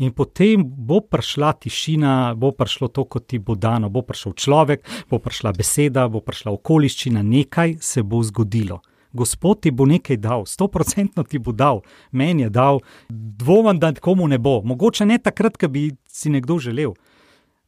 In 0.02 0.10
potem 0.10 0.64
bo 0.66 0.98
prišla 1.00 1.52
tišina, 1.52 2.34
bo 2.34 2.50
prišlo 2.50 2.88
to, 2.90 3.04
kot 3.06 3.28
ti 3.30 3.38
bo 3.38 3.54
dano, 3.54 3.90
bo 3.90 4.02
prišel 4.02 4.34
človek, 4.34 4.82
bo 5.10 5.20
prišla 5.22 5.52
beseda, 5.54 6.08
bo 6.10 6.18
prišla 6.18 6.50
okoliščina, 6.50 7.22
nekaj 7.22 7.78
se 7.80 8.02
bo 8.02 8.22
zgodilo. 8.22 8.80
Gospod 9.14 9.60
ti 9.62 9.70
bo 9.70 9.86
nekaj 9.86 10.18
dal, 10.18 10.42
sto 10.50 10.66
procentno 10.66 11.22
ti 11.22 11.38
bo 11.38 11.54
dal, 11.54 11.84
meni 12.10 12.42
je 12.42 12.50
dal, 12.50 12.80
dvomim, 13.08 13.78
da 13.78 13.92
komu 13.94 14.26
ne 14.28 14.38
bo. 14.38 14.58
Mogoče 14.66 15.06
ne 15.06 15.20
takrat, 15.22 15.56
ko 15.56 15.70
bi 15.70 15.92
si 16.10 16.30
nekdo 16.34 16.58
želel. 16.58 16.96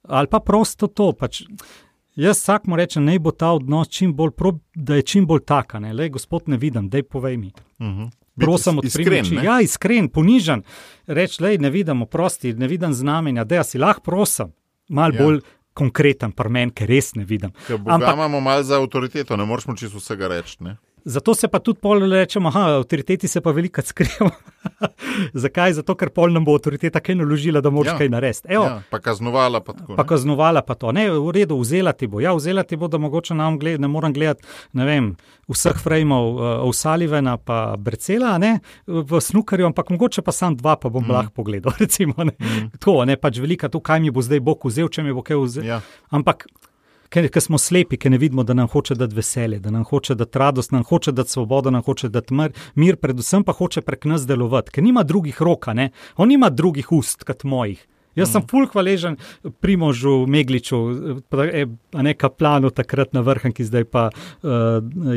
Ali 0.09 0.27
pa 0.27 0.41
prosto 0.41 0.87
to. 0.87 1.13
Pač. 1.13 1.45
Jaz 2.17 2.41
vsakmu 2.41 2.77
rečem, 2.77 3.05
naj 3.05 3.19
bo 3.23 3.31
ta 3.31 3.53
odnos 3.55 3.91
čim 3.93 4.15
bolj, 4.17 4.33
pro, 4.35 4.57
da 4.75 4.99
je 4.99 5.07
čim 5.07 5.27
bolj 5.27 5.45
taka. 5.47 5.79
Ne? 5.79 5.93
Lej, 5.95 6.11
gospod, 6.17 6.49
ne 6.49 6.59
vidim, 6.59 6.89
daj 6.91 7.03
povej 7.03 7.37
mi. 7.37 7.53
Uh 7.79 7.87
-huh. 7.87 8.11
Prosim, 8.37 8.79
odpri 8.79 9.21
oči. 9.21 9.39
Ja, 9.43 9.61
iskren, 9.61 10.09
ponižen. 10.09 10.63
Reč, 11.07 11.41
le, 11.41 11.59
ne 11.59 11.71
vidim, 11.71 12.07
prosti, 12.07 12.53
ne 12.53 12.67
vidim 12.67 12.93
znamenja, 12.93 13.45
da 13.45 13.65
si 13.65 13.79
lahko 13.79 14.01
prosim. 14.03 14.53
Mal 14.89 15.13
Ja. 15.13 15.17
ja. 15.17 15.25
bolj 15.25 15.41
konkreten, 15.73 16.33
par 16.33 16.49
men, 16.49 16.71
ker 16.71 16.89
res 16.89 17.15
ne 17.15 17.25
vidim. 17.25 17.51
Boga 17.69 17.93
Ampak- 17.93 18.15
imamo 18.15 18.41
malo 18.41 18.63
za 18.63 18.77
avtoriteto, 18.77 19.37
ne 19.37 19.45
moreš 19.45 19.67
mu 19.67 19.77
čisto 19.77 19.99
vsega 19.99 20.29
reči. 20.29 20.57
ne. 20.61 20.77
Zato 21.07 21.35
se 21.35 21.49
pa 21.49 21.61
tudi 21.63 21.79
pol 21.81 22.03
rečemo, 22.11 22.51
da 22.51 22.65
avtoriteti 22.81 23.29
se 23.31 23.41
pa 23.41 23.53
veliko 23.55 23.83
skrijejo. 23.83 24.27
Zakaj? 25.45 25.77
Zato, 25.79 25.95
ker 25.95 26.11
pol 26.11 26.33
nam 26.35 26.45
bo 26.45 26.57
avtoriteta 26.59 26.99
kaj 27.01 27.15
naložila, 27.15 27.61
da 27.63 27.71
moraš 27.71 27.93
Ja. 27.95 27.99
kaj 27.99 28.09
narediti. 28.09 28.49
Evo, 28.51 28.65
Ja, 28.65 28.83
pa 28.91 28.99
kaznovala 28.99 29.61
pa 29.63 29.73
tako. 29.73 29.95
Pa 29.95 30.03
ne. 30.03 30.09
kaznovala 30.09 30.63
pa 30.67 30.75
to. 30.75 30.91
Ne, 30.93 31.07
v 31.11 31.31
redu, 31.31 31.59
vzela 31.63 31.93
ti 31.93 32.07
bo. 32.11 32.21
Ja, 32.21 32.35
vzela 32.35 32.63
ti 32.67 32.77
bo, 32.77 32.89
da 32.91 32.99
mogoče 32.99 33.35
nam 33.39 33.59
gled, 33.59 33.81
ne 33.81 33.89
moram 33.89 34.13
gledati 34.13 34.43
ne 34.73 34.85
vem, 34.85 35.11
vseh 35.49 35.79
frajmov 35.79 36.25
uh, 36.35 36.45
O'Sullivana 36.67 37.37
pa 37.39 37.77
Brcela 37.79 38.37
ne, 38.39 38.59
v 38.87 39.21
snukarju, 39.21 39.67
ampak 39.71 39.91
mogoče 39.95 40.23
pa 40.27 40.35
sam 40.35 40.57
dva, 40.57 40.77
pa 40.77 40.91
bom 40.91 41.05
mm. 41.05 41.13
lahko 41.13 41.33
pogledal. 41.43 41.73
Recimo, 41.83 42.15
ne. 42.25 42.35
Mm. 42.39 42.71
Tako, 42.79 43.05
ne 43.07 43.17
pač 43.17 43.39
velika 43.39 43.71
tu, 43.71 43.81
kaj 43.81 44.01
mi 44.03 44.11
bo 44.11 44.25
zdaj 44.25 44.43
Bog 44.43 44.67
vzel, 44.67 44.91
če 44.91 45.07
mi 45.07 45.15
bo 45.15 45.23
kaj 45.23 45.39
vzel. 45.45 45.71
Ja. 45.71 45.81
Ampak. 46.11 46.49
Ker, 47.17 47.31
ker 47.33 47.41
smo 47.41 47.57
slepi, 47.57 47.97
ker 47.97 48.13
ne 48.13 48.19
vidimo, 48.21 48.45
da 48.45 48.53
nam 48.53 48.67
hoče 48.69 48.95
dati 49.01 49.17
veselje, 49.17 49.57
da 49.65 49.71
nam 49.73 49.87
hoče 49.89 50.15
dati 50.15 50.39
radost, 50.39 50.73
nam 50.73 50.83
hoče 50.85 51.13
dati 51.17 51.31
svobodo, 51.33 51.71
nam 51.73 51.81
hoče 51.83 52.11
dati 52.13 52.35
mir, 52.35 52.53
mir 52.75 52.99
predvsem 53.01 53.45
pa 53.45 53.55
hoče 53.57 53.81
prek 53.81 54.05
nas 54.05 54.27
delovati, 54.29 54.75
ker 54.75 54.85
nima 54.85 55.01
drugih 55.03 55.39
roka, 55.41 55.73
ne? 55.73 55.91
on 56.17 56.29
nima 56.29 56.51
drugih 56.53 56.91
ust 56.93 57.25
kot 57.25 57.47
mojih. 57.49 57.87
Jaz 58.17 58.35
sem 58.35 58.45
fulh 58.51 58.69
hvaležen 58.73 59.17
Primožu 59.65 60.27
Megliču, 60.29 60.81
je 61.53 61.65
a 61.97 62.05
ne 62.05 62.13
kaplanu 62.15 62.69
takrat 62.71 63.17
na 63.17 63.23
vrhu, 63.25 63.49
ki 63.53 63.65
zdaj 63.65 63.87
pa 63.89 64.11
uh, 64.11 64.53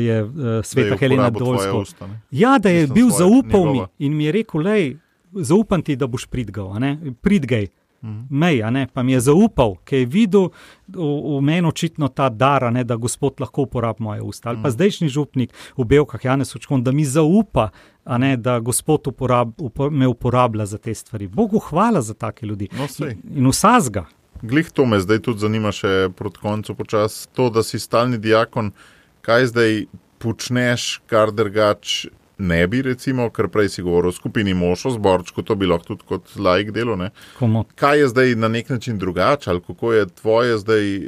je 0.00 0.22
uh, 0.24 0.32
Da 0.32 0.56
je 0.56 0.62
sveta 0.70 0.96
Helena 1.00 1.28
Dolsko. 1.30 1.82
usta, 1.84 2.06
ne. 2.06 2.22
Ja, 2.30 2.56
da 2.58 2.72
je 2.72 2.86
Mislim, 2.86 2.94
bil 2.94 3.10
svoje, 3.10 3.18
zaupal 3.18 3.64
mi 3.66 3.72
njegova. 3.72 3.88
in 3.98 4.16
mi 4.16 4.24
je 4.24 4.32
rekel, 4.32 4.64
lej, 4.64 4.96
zaupam 5.32 5.82
ti, 5.82 5.96
da 5.96 6.06
boš 6.06 6.26
pridgal, 6.32 6.72
pridgaj. 7.20 7.68
Mhm. 8.02 8.26
Mej, 8.30 8.62
ne, 8.70 8.86
pa 8.86 9.02
mi 9.02 9.12
je 9.12 9.20
zaupal, 9.20 9.74
ker 9.84 9.98
je 9.98 10.06
videl 10.06 10.48
v, 10.88 11.04
v 11.30 11.40
meni 11.40 11.68
očitno 11.68 12.08
ta 12.08 12.28
dar, 12.28 12.72
ne, 12.72 12.84
da 12.84 12.96
gospod 12.96 13.40
lahko 13.40 13.62
uporablja 13.62 14.00
moje 14.00 14.22
usta. 14.22 14.48
Ali 14.48 14.56
pa 14.56 14.68
Mhm. 14.68 14.70
zdajšnji 14.70 15.08
župnik 15.08 15.50
v 15.76 15.84
Belkah, 15.84 16.24
Janez 16.24 16.56
Učkon, 16.56 16.82
da 16.82 16.92
mi 16.92 17.04
zaupa, 17.04 17.68
ne, 18.08 18.36
da 18.36 18.58
gospod 18.58 19.06
uporab, 19.06 19.52
upor, 19.58 19.90
me 19.90 20.06
uporablja 20.06 20.66
za 20.66 20.78
te 20.78 20.94
stvari. 20.94 21.28
Bogu 21.28 21.58
hvala 21.60 22.02
za 22.02 22.14
take 22.14 22.46
ljudi. 22.46 22.68
No, 22.72 22.86
sej. 22.88 23.10
in, 23.10 23.36
in 23.36 23.46
vsazga. 23.46 24.04
Glih 24.42 24.70
to 24.70 24.86
me 24.86 25.00
zdaj 25.00 25.18
tudi 25.18 25.38
zanima, 25.38 25.68
še 25.68 26.08
proti 26.16 26.38
koncu 26.38 26.74
počas. 26.74 27.28
To, 27.32 27.50
da 27.50 27.62
si 27.62 27.78
stalni 27.78 28.18
diakon, 28.18 28.72
kaj 29.20 29.46
zdaj 29.46 29.84
počneš, 30.18 31.00
kar 31.06 31.30
drugač 31.30 32.06
ne 32.40 32.66
bi, 32.66 32.82
recimo, 32.82 33.28
ker 33.30 33.48
prej 33.52 33.68
si 33.74 33.82
govoril 33.84 34.10
o 34.10 34.16
skupini 34.16 34.54
mož, 34.54 34.86
o 34.88 34.94
zborčku, 34.94 35.44
to 35.46 35.56
bi 35.58 35.68
lahko 35.68 35.92
tudi 35.92 36.08
kot 36.08 36.32
laik 36.40 36.72
delo. 36.76 36.96
Ne? 36.96 37.10
Komu. 37.38 37.64
Kaj 37.80 37.98
je 37.98 38.08
zdaj 38.14 38.34
na 38.40 38.48
nek 38.48 38.70
način 38.72 38.98
drugače, 38.98 39.50
ali 39.50 39.60
kako 39.66 39.92
je 39.92 40.08
tvoje 40.08 40.58
zdaj 40.58 40.96
e, 40.96 41.02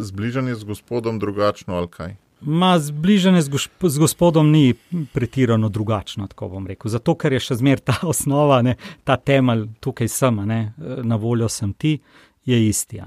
zbližanje 0.00 0.54
z 0.54 0.64
gospodom 0.64 1.18
drugačno, 1.18 1.76
ali 1.76 1.88
kaj? 1.88 2.16
Ma 2.42 2.78
zbližanje 2.78 3.42
z, 3.42 3.48
goš, 3.48 3.68
z 3.82 3.98
gospodom 3.98 4.50
ni 4.50 4.74
pretirano 5.12 5.68
drugačno, 5.68 6.26
tako 6.26 6.48
bom 6.48 6.66
rekel. 6.66 6.90
Zato, 6.90 7.14
ker 7.14 7.32
je 7.32 7.40
še 7.40 7.60
zmeraj 7.62 7.86
ta 7.86 7.98
osnova, 8.12 8.62
ne, 8.66 8.76
ta 9.04 9.16
temelj, 9.16 9.68
tukaj 9.80 10.10
sem, 10.10 10.42
ne, 10.48 10.60
na 11.02 11.16
voljo 11.16 11.48
sem 11.48 11.72
ti, 11.72 12.00
je 12.44 12.58
isti. 12.68 12.98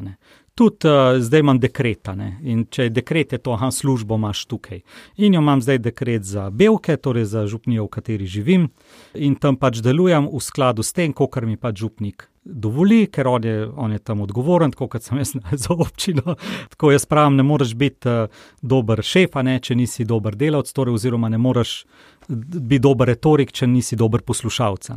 Tudi 0.55 0.87
uh, 0.87 1.19
zdaj 1.19 1.39
imam 1.39 1.59
dekret, 1.59 2.07
a 2.07 2.13
ne, 2.15 2.29
in 2.47 2.61
če 2.71 2.85
je 2.87 2.91
dekret, 2.95 3.33
je 3.35 3.41
to, 3.43 3.51
aha, 3.57 3.67
službo 3.75 4.15
imaš 4.15 4.45
tukaj. 4.47 4.85
In 5.19 5.35
jo 5.35 5.41
imam 5.43 5.59
zdaj 5.61 5.81
dekret 5.83 6.23
za 6.23 6.45
belke, 6.49 6.95
torej 6.95 7.25
za 7.27 7.43
župnijo, 7.47 7.89
v 7.89 7.91
kateri 7.97 8.27
živim, 8.27 8.69
in 9.13 9.35
tam 9.35 9.59
pač 9.59 9.81
delujem 9.83 10.29
v 10.31 10.39
skladu 10.39 10.83
s 10.83 10.95
tem, 10.95 11.11
kar 11.11 11.43
mi 11.43 11.59
pač 11.59 11.83
župnik 11.83 12.29
dovoli, 12.45 13.07
ker 13.07 13.27
on 13.27 13.43
je, 13.43 13.67
on 13.75 13.91
je 13.91 13.99
tam 13.99 14.21
odgovoren, 14.21 14.71
tako 14.71 14.87
kot 14.87 15.03
sem 15.03 15.17
jaz 15.17 15.33
za 15.65 15.73
občino. 15.73 16.35
Tako 16.69 16.91
jaz 16.91 17.05
pravim, 17.05 17.35
ne 17.35 17.43
moreš 17.43 17.73
biti 17.75 18.09
uh, 18.09 18.29
dober 18.61 19.01
šef, 19.03 19.35
ne, 19.43 19.57
če 19.59 19.75
nisi 19.75 20.05
dober 20.05 20.37
delavec, 20.37 20.69
torej, 20.71 20.99
oziroma 20.99 21.29
ne 21.29 21.41
moreš 21.41 21.83
biti 22.29 22.79
dober 22.79 23.07
retorik, 23.07 23.51
če 23.51 23.67
nisi 23.67 23.95
dober 23.95 24.21
poslušalec. 24.21 24.89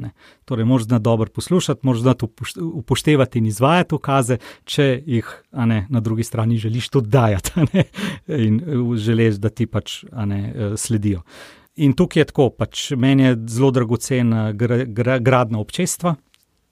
Torej, 0.44 0.64
moraš 0.64 0.86
znati 0.86 1.04
dobro 1.04 1.30
poslušati, 1.34 1.80
moraš 1.82 2.00
znati 2.00 2.26
upoš- 2.26 2.60
upoštevati 2.62 3.38
in 3.38 3.46
izvajati 3.46 3.94
ukaze, 3.94 4.38
če 4.64 5.02
jih 5.06 5.30
ne, 5.52 5.86
na 5.90 6.00
drugi 6.00 6.24
strani 6.24 6.58
želiš 6.58 6.88
tudi 6.88 7.08
dajati 7.08 7.50
in 8.46 8.60
uh, 8.60 8.96
želiš, 8.96 9.40
da 9.42 9.48
ti 9.48 9.66
pač 9.66 10.04
ne, 10.12 10.42
uh, 10.54 10.76
sledijo. 10.76 11.22
In 11.76 11.92
tukaj 11.94 12.20
je 12.20 12.30
tako, 12.32 12.50
pač 12.50 12.90
meni 12.98 13.22
je 13.22 13.36
zelo 13.46 13.70
dragocen 13.70 14.32
gra, 14.58 14.82
gra, 14.84 15.18
gradna 15.22 15.60
občestva, 15.62 16.16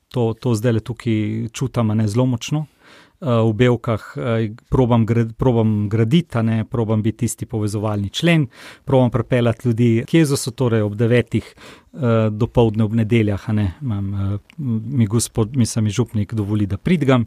to, 0.08 0.32
to 0.40 0.54
zdaj 0.54 0.72
le 0.72 0.80
tukaj 0.80 1.48
čutim, 1.52 1.92
ne 1.94 2.08
zelo 2.08 2.26
močno. 2.26 2.66
Uh, 3.16 3.48
v 3.48 3.52
belkah 3.56 4.02
uh, 4.16 4.24
probam, 4.68 5.06
grad, 5.08 5.30
probam 5.40 5.88
graditi, 5.88 6.42
ne 6.44 6.64
probam 6.68 7.02
biti 7.02 7.24
tisti 7.24 7.46
povezovalni 7.46 8.10
člen, 8.10 8.46
probam 8.84 9.10
pripeljati 9.10 9.68
ljudi 9.68 10.04
k 10.08 10.14
Jezusu, 10.14 10.50
torej 10.50 10.82
ob 10.84 10.94
devetih 11.00 11.48
uh, 11.48 12.28
do 12.30 12.46
povdne 12.46 12.84
ob 12.84 12.92
nedeljah, 12.92 13.48
ne 13.56 13.72
imam, 13.80 14.38
mi 14.58 15.06
gospod, 15.06 15.56
mislim, 15.56 15.84
mi 15.84 15.90
župnik 15.90 16.34
dovoli, 16.34 16.66
da 16.66 16.76
pridgam 16.76 17.24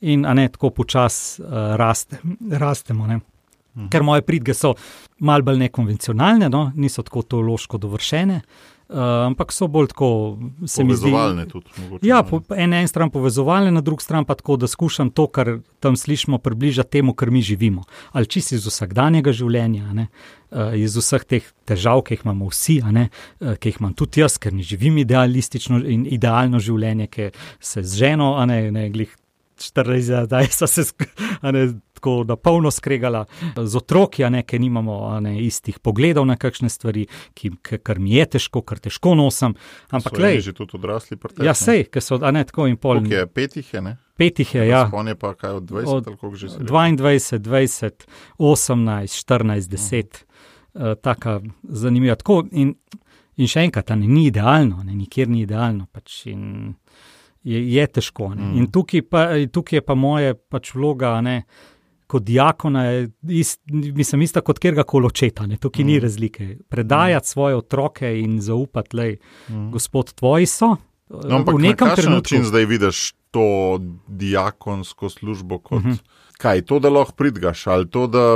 in 0.00 0.22
ne 0.22 0.48
tako 0.48 0.70
počasi 0.70 1.42
raste, 1.76 2.18
rastemo. 2.50 3.06
Ne. 3.06 3.20
Ker 3.90 4.02
moje 4.02 4.22
pridge 4.22 4.54
so 4.54 4.74
malce 5.18 5.42
bolj 5.42 5.58
nekonvencionalne, 5.58 6.48
no? 6.52 6.70
niso 6.76 7.02
tako 7.02 7.22
teološko 7.22 7.78
dovršene, 7.82 8.36
uh, 8.36 8.72
ampak 9.00 9.52
so 9.52 9.66
bolj 9.66 9.88
tako, 9.92 10.38
se 10.66 10.84
mi 10.84 10.96
zdi. 10.96 11.10
Povezovalne 11.10 11.46
tudi. 11.48 11.70
Mogoče, 11.78 12.06
Ja, 12.06 12.22
po 12.22 12.42
en, 12.56 12.72
en 12.72 12.88
stran 12.88 13.10
povezovalne, 13.10 13.70
na 13.70 13.80
drugi 13.80 14.04
stran 14.04 14.24
pa 14.24 14.34
tako, 14.34 14.56
da 14.56 14.68
skušam 14.68 15.10
to, 15.10 15.26
kar 15.26 15.58
tam 15.80 15.96
slišimo, 15.96 16.38
približati 16.38 16.98
temu, 16.98 17.14
kar 17.14 17.30
mi 17.30 17.42
živimo. 17.42 17.84
Ali 18.12 18.26
čisto 18.26 18.54
iz 18.54 18.66
vsakdanjega 18.66 19.32
življenja, 19.32 19.92
ne, 19.96 20.08
uh, 20.50 20.76
iz 20.78 20.96
vseh 20.96 21.24
teh 21.24 21.48
težav, 21.68 22.04
ki 22.06 22.18
jih 22.18 22.26
imamo 22.26 22.50
vsi, 22.52 22.80
ne, 22.92 23.08
uh, 23.40 23.56
ki 23.56 23.72
jih 23.72 23.80
imam 23.80 23.96
tudi 23.96 24.22
jaz, 24.22 24.38
ker 24.38 24.54
ne 24.54 24.66
živim 24.66 25.00
idealistično 25.02 25.82
in 25.82 26.06
idealno 26.10 26.60
življenje, 26.62 27.08
ki 27.12 27.32
se 27.60 27.82
z 27.82 28.04
ženo, 28.04 28.34
a 28.38 28.46
ne, 28.46 28.70
ne 28.74 28.88
glih 28.92 29.16
40, 29.62 30.26
da 30.26 30.42
so 30.50 30.66
se 30.66 30.82
ne, 31.42 31.68
tako 31.94 32.24
na 32.28 32.36
polno 32.36 32.70
skregala 32.70 33.24
z 33.56 33.76
otroki, 33.76 34.24
ne, 34.30 34.42
ker 34.42 34.60
nimamo 34.60 35.20
ne, 35.20 35.36
istih 35.44 35.78
pogledov 35.78 36.26
na 36.26 36.36
kakšne 36.36 36.68
stvari, 36.68 37.06
ki, 37.38 37.52
kar 37.82 38.00
mi 38.02 38.16
je 38.16 38.26
težko, 38.36 38.62
kar 38.66 38.80
težko 38.82 39.14
nosim. 39.18 39.54
Ampak, 39.94 40.18
lej, 40.18 40.40
že 40.48 40.56
tudi 40.56 40.76
odrasli. 40.80 41.16
pri 41.16 41.34
tebi, 41.34 41.46
Ja, 41.46 41.54
sej, 41.54 41.86
ker 41.86 42.02
so, 42.02 42.18
a 42.18 42.30
ne 42.34 42.42
tako 42.44 42.66
in 42.66 42.76
pol. 42.76 43.02
Koliko 43.04 43.22
je 43.22 43.26
petih, 43.26 43.74
je, 43.74 43.82
ne? 43.82 43.96
Petih 44.18 44.54
je, 44.54 44.66
ja. 44.68 44.86
Spon 44.88 45.08
je 45.08 45.14
pa 45.14 45.34
kaj 45.34 45.62
od 45.62 45.70
20, 45.70 45.88
Od 45.88 46.04
koliko 46.20 46.36
že 46.36 46.46
rekel? 46.46 46.66
22, 46.66 47.38
20, 47.38 48.06
18, 48.38 49.16
14, 49.22 49.70
10, 49.70 50.22
uh, 50.74 50.94
tako 51.02 51.40
zanimivo. 51.62 52.14
Tako, 52.18 52.42
in, 52.50 52.74
in 53.36 53.48
še 53.48 53.64
enkrat, 53.68 53.94
ne, 53.94 54.06
ni 54.06 54.26
idealno, 54.26 54.82
ne, 54.82 54.94
nikjer 54.94 55.30
ni 55.30 55.46
idealno. 55.46 55.86
Pač, 55.92 56.26
in 56.34 56.74
je, 57.44 57.72
je 57.74 57.86
težko. 57.86 58.34
Ne. 58.34 58.42
Mm. 58.42 58.58
In 58.58 58.66
tukaj, 58.70 59.02
pa, 59.02 59.26
tukaj 59.52 59.76
je 59.76 59.82
pa 59.82 59.94
moje 59.94 60.34
pač 60.34 60.74
vloga. 60.74 61.20
Ne, 61.20 61.42
Kot 62.06 62.22
diakona 62.28 62.84
je 62.84 63.10
ist, 63.40 63.60
mislim, 63.72 64.22
ista 64.22 64.40
kot 64.40 64.58
kjerkoli 64.58 65.06
očeta, 65.06 65.46
ne, 65.46 65.56
tukaj 65.56 65.80
mm. 65.84 65.86
ni 65.86 65.96
Mm. 65.96 66.02
razlike. 66.02 66.58
Predajati 66.68 67.24
mm. 67.24 67.28
svoje 67.28 67.56
otroke 67.56 68.20
in 68.20 68.40
zaupati, 68.40 68.96
da 68.96 69.02
Mm. 69.48 69.70
gospod 69.70 70.12
tvoji 70.14 70.46
so. 70.46 70.76
No, 71.08 71.36
ampak 71.36 71.54
v 71.54 71.58
na 71.58 71.68
nekem 71.68 71.88
kakšen 71.88 72.02
trenutku. 72.04 72.34
način 72.34 72.44
zdaj 72.44 72.64
vidiš 72.64 73.12
to 73.30 73.78
diakonsko 74.08 75.08
službo 75.08 75.58
kot 75.58 75.80
Mhm. 75.84 75.92
Kaj 76.42 76.62
to, 76.62 76.78
da 76.78 76.90
lahko 76.90 77.14
pridgaš, 77.14 77.66
ali 77.68 77.86
to, 77.88 78.06
da 78.08 78.26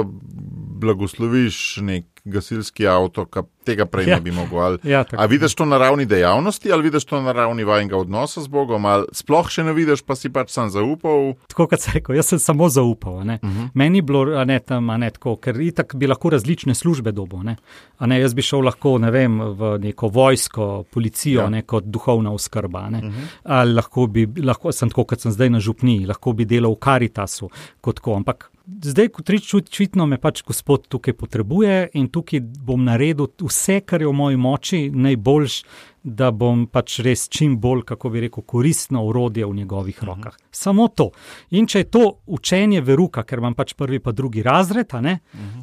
blagosloviš 0.76 1.58
nek 1.82 2.04
gasilski 2.26 2.86
avto, 2.86 3.24
ki 3.24 3.38
tega 3.64 3.84
prej 3.86 4.06
Ja. 4.06 4.14
ne 4.14 4.20
bi 4.20 4.30
mogel. 4.32 4.58
Ali, 4.60 4.78
Ja, 4.84 5.04
tako. 5.04 5.22
a 5.22 5.26
vidiš 5.26 5.54
to 5.54 5.64
na 5.64 5.78
ravni 5.78 6.06
dejavnosti, 6.06 6.72
ali 6.72 6.82
vidiš 6.82 7.04
to 7.04 7.20
na 7.22 7.32
ravni 7.32 7.64
vašega 7.64 7.96
odnosa 7.96 8.40
z 8.40 8.48
Bogom, 8.48 8.84
ali 8.84 9.06
sploh 9.12 9.46
še 9.48 9.62
ne 9.62 9.72
vidiš, 9.72 10.02
pa 10.02 10.14
si 10.14 10.28
pač 10.28 10.50
sam 10.50 10.70
zaupal. 10.70 11.34
Tako 11.46 11.66
kot 11.66 11.80
se 11.80 11.90
rekel, 11.94 12.16
jaz 12.16 12.26
sem 12.26 12.38
samo 12.40 12.68
zaupal. 12.68 13.18
a 13.20 13.24
ne. 13.24 13.38
Uh 13.42 13.48
-huh. 13.48 13.68
Meni 13.74 13.98
je 13.98 14.02
bilo 14.02 14.36
a 14.36 14.44
ne, 14.44 14.58
tam, 14.60 14.86
ne, 14.88 15.10
tako, 15.10 15.36
ker 15.36 15.60
itak 15.60 15.94
bi 15.94 16.06
lahko 16.06 16.30
različne 16.30 16.74
službe 16.74 17.12
dobil. 17.12 17.42
Ne. 17.42 17.56
A 17.98 18.06
Ne, 18.06 18.20
jaz 18.20 18.34
bi 18.34 18.42
šel 18.42 18.60
lahko 18.60 18.98
ne 18.98 19.10
vem, 19.10 19.40
v 19.40 19.78
neko 19.78 20.08
vojsko, 20.08 20.84
policijo, 20.90 21.40
Ja. 21.40 21.48
ne, 21.48 21.62
kot 21.62 21.84
duhovna 21.84 22.30
oskrba. 22.32 22.80
Uh 22.82 22.92
-huh. 22.92 23.12
Ali 23.44 23.72
lahko 23.72 24.06
bi, 24.06 24.26
lahko 24.36 24.72
sem 24.72 24.88
tako, 24.88 25.04
kot 25.04 25.20
sem 25.20 25.32
zdaj 25.32 25.50
na 25.50 25.60
župniji, 25.60 26.06
lahko 26.06 26.32
bi 26.32 26.44
delal 26.44 26.72
v 26.72 26.78
Karitasu. 26.78 27.50
kot 27.80 27.95
tako, 27.96 28.16
Ampak 28.20 28.50
zdaj, 28.82 29.08
kot 29.14 29.30
reči, 29.30 29.56
očitno 29.56 30.06
me 30.06 30.18
pač 30.20 30.42
gospod 30.46 30.88
tukaj 30.90 31.14
potrebuje 31.18 31.76
in 31.98 32.08
tukaj 32.12 32.42
bom 32.42 32.84
naredil 32.84 33.30
vse, 33.40 33.80
kar 33.86 34.02
je 34.02 34.10
v 34.10 34.14
moji 34.16 34.40
moči, 34.40 34.80
najboljš, 34.90 35.60
da 36.06 36.30
bom 36.30 36.66
pač 36.66 37.00
res 37.00 37.24
čim 37.28 37.56
bolj, 37.58 37.82
kako 37.82 38.10
bi 38.10 38.20
rekel, 38.20 38.44
koristno 38.44 39.02
urodje 39.02 39.42
v 39.44 39.54
njegovih 39.54 39.96
Mhm. 39.96 40.06
rokah. 40.06 40.36
Samo 40.52 40.86
to. 40.88 41.10
In 41.50 41.66
če 41.66 41.78
je 41.78 41.84
to 41.86 42.02
učenje 42.26 42.80
veruka, 42.80 43.22
ker 43.22 43.38
imam 43.38 43.54
pač 43.54 43.74
prvi, 43.74 43.98
pa 43.98 44.12
drugi 44.12 44.40
razred, 44.40 44.86
ne, 44.94 45.18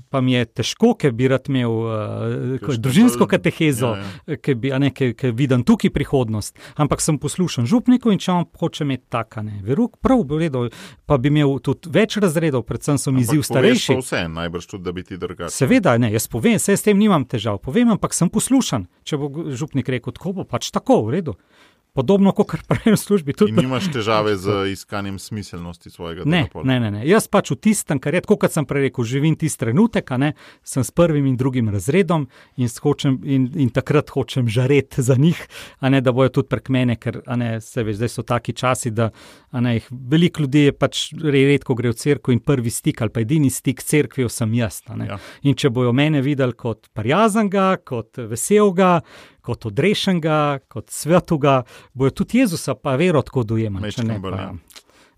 pa 0.10 0.22
mi 0.22 0.34
je 0.34 0.46
težko, 0.48 0.94
ker 0.94 1.12
bi 1.12 1.28
rad 1.28 1.48
imel 1.48 1.72
uh, 1.72 2.60
Mhm. 2.60 2.76
Družinsko 2.78 3.26
katehezo, 3.26 3.88
Ja, 3.88 4.04
ja. 4.28 4.36
ki 4.36 4.56
bi, 4.56 4.70
a 4.70 4.78
ne, 4.78 4.92
ki, 4.92 5.14
ki 5.14 5.32
vidim 5.32 5.64
tukaj 5.64 5.90
prihodnost, 5.90 6.54
ampak 6.76 7.00
sem 7.00 7.18
poslušan 7.18 7.66
župniku 7.66 8.12
in 8.12 8.20
če 8.20 8.32
on 8.34 8.46
hoče 8.54 8.84
imeti 8.84 9.04
taka 9.10 9.42
ne, 9.42 9.62
veruk, 9.64 9.98
prav 9.98 10.24
bi 10.24 10.38
redo, 10.38 10.68
pa 11.06 11.18
bi 11.18 11.30
imel 11.30 11.60
tudi 11.60 11.88
več 11.90 12.18
razredov, 12.18 12.64
predvsem 12.64 12.98
izziv 13.16 13.40
Ampak 13.40 13.48
poveš 13.48 13.48
starejši. 13.48 13.96
Vse, 13.98 14.28
najbrž 14.30 14.66
tudi, 14.68 14.84
da 14.84 14.92
bi 14.92 15.04
ti 15.04 15.18
drugače. 15.18 15.50
Seveda, 15.52 15.98
ne, 15.98 16.12
jaz 16.12 16.28
povem, 16.28 16.60
se 16.60 16.74
s 16.74 16.82
tem 16.82 16.98
nimam 16.98 17.24
težav, 17.24 17.58
povem, 17.58 17.90
ampak 17.90 18.14
sem 18.14 18.30
poslušan. 18.30 18.86
Če 19.04 19.18
bo 19.18 19.30
župnik 19.50 19.88
rekel, 19.88 20.12
tako 20.12 20.33
bo 20.34 20.44
pač 20.46 20.72
tako, 20.72 21.06
v 21.06 21.20
redu. 21.20 21.38
Podobno 21.94 22.32
kot 22.34 22.48
kar 22.50 22.62
pravim 22.66 22.96
v 22.96 22.98
službi. 22.98 23.34
Tudi, 23.38 23.52
In 23.54 23.60
nimaš 23.62 23.86
težave 23.94 24.32
z 24.34 24.50
iskanjem 24.74 25.20
smiselnosti 25.22 25.92
svojega 25.94 26.24
Ne, 26.26 26.48
dela. 26.50 26.64
ne, 26.66 26.80
ne, 26.80 26.90
ne. 26.90 27.02
Jaz 27.06 27.28
pač 27.30 27.52
v 27.54 27.60
tistem, 27.62 28.00
kar 28.02 28.18
je, 28.18 28.24
tako 28.26 28.40
kot 28.42 28.50
sem 28.50 28.66
prej 28.66 28.88
rekel, 28.88 29.06
živim 29.06 29.36
tisti 29.38 29.62
trenutek, 29.62 30.10
ne, 30.18 30.32
sem 30.66 30.82
s 30.82 30.90
prvim 30.90 31.28
in 31.30 31.38
drugim 31.38 31.70
razredom 31.70 32.26
in, 32.58 32.66
hočem, 32.82 33.20
in, 33.22 33.46
in 33.54 33.70
takrat 33.70 34.10
hočem 34.10 34.50
žareti 34.50 35.06
za 35.06 35.14
njih, 35.14 35.38
a 35.86 35.94
ne 35.94 36.02
da 36.02 36.10
bojo 36.10 36.34
tudi 36.34 36.50
prek 36.50 36.74
mene, 36.74 36.96
ker 36.98 37.22
ne, 37.30 37.62
se 37.62 37.86
veš, 37.86 38.02
zdaj 38.02 38.10
so 38.10 38.26
taki 38.26 38.58
časi, 38.58 38.90
da 38.90 39.12
a 39.54 39.62
ne, 39.62 39.76
jih 39.78 39.86
veliko 39.94 40.42
ljudi 40.42 40.66
je 40.66 40.74
pač 40.74 41.14
re- 41.14 41.46
redko 41.46 41.78
gre 41.78 41.94
v 41.94 42.00
cerkev 42.02 42.34
in 42.34 42.42
prvi 42.42 42.74
stik 42.74 43.06
ali 43.06 43.14
pa 43.14 43.22
edini 43.22 43.54
stik 43.54 43.86
cerkvijo 43.86 44.34
sem 44.34 44.50
jaz. 44.58 44.82
Ja. 44.98 45.22
In 45.46 45.54
če 45.54 45.70
bojo 45.70 45.94
mene 45.94 46.26
videli 46.26 46.58
kot 46.58 46.90
prijaznega, 46.90 47.78
kot 47.86 48.18
veselega, 48.18 49.04
kot 49.44 49.68
odrešenega, 49.68 50.38
kot 50.72 50.90
svetuga, 50.90 51.62
bojo 51.94 52.12
tudi 52.16 52.40
Jezusa 52.40 52.76
pa 52.76 52.96
vero 52.96 53.22
tako 53.22 53.44
dojemali. 53.44 53.84
Majčkeno 53.84 54.20
bolj, 54.20 54.40
ja. 54.40 54.54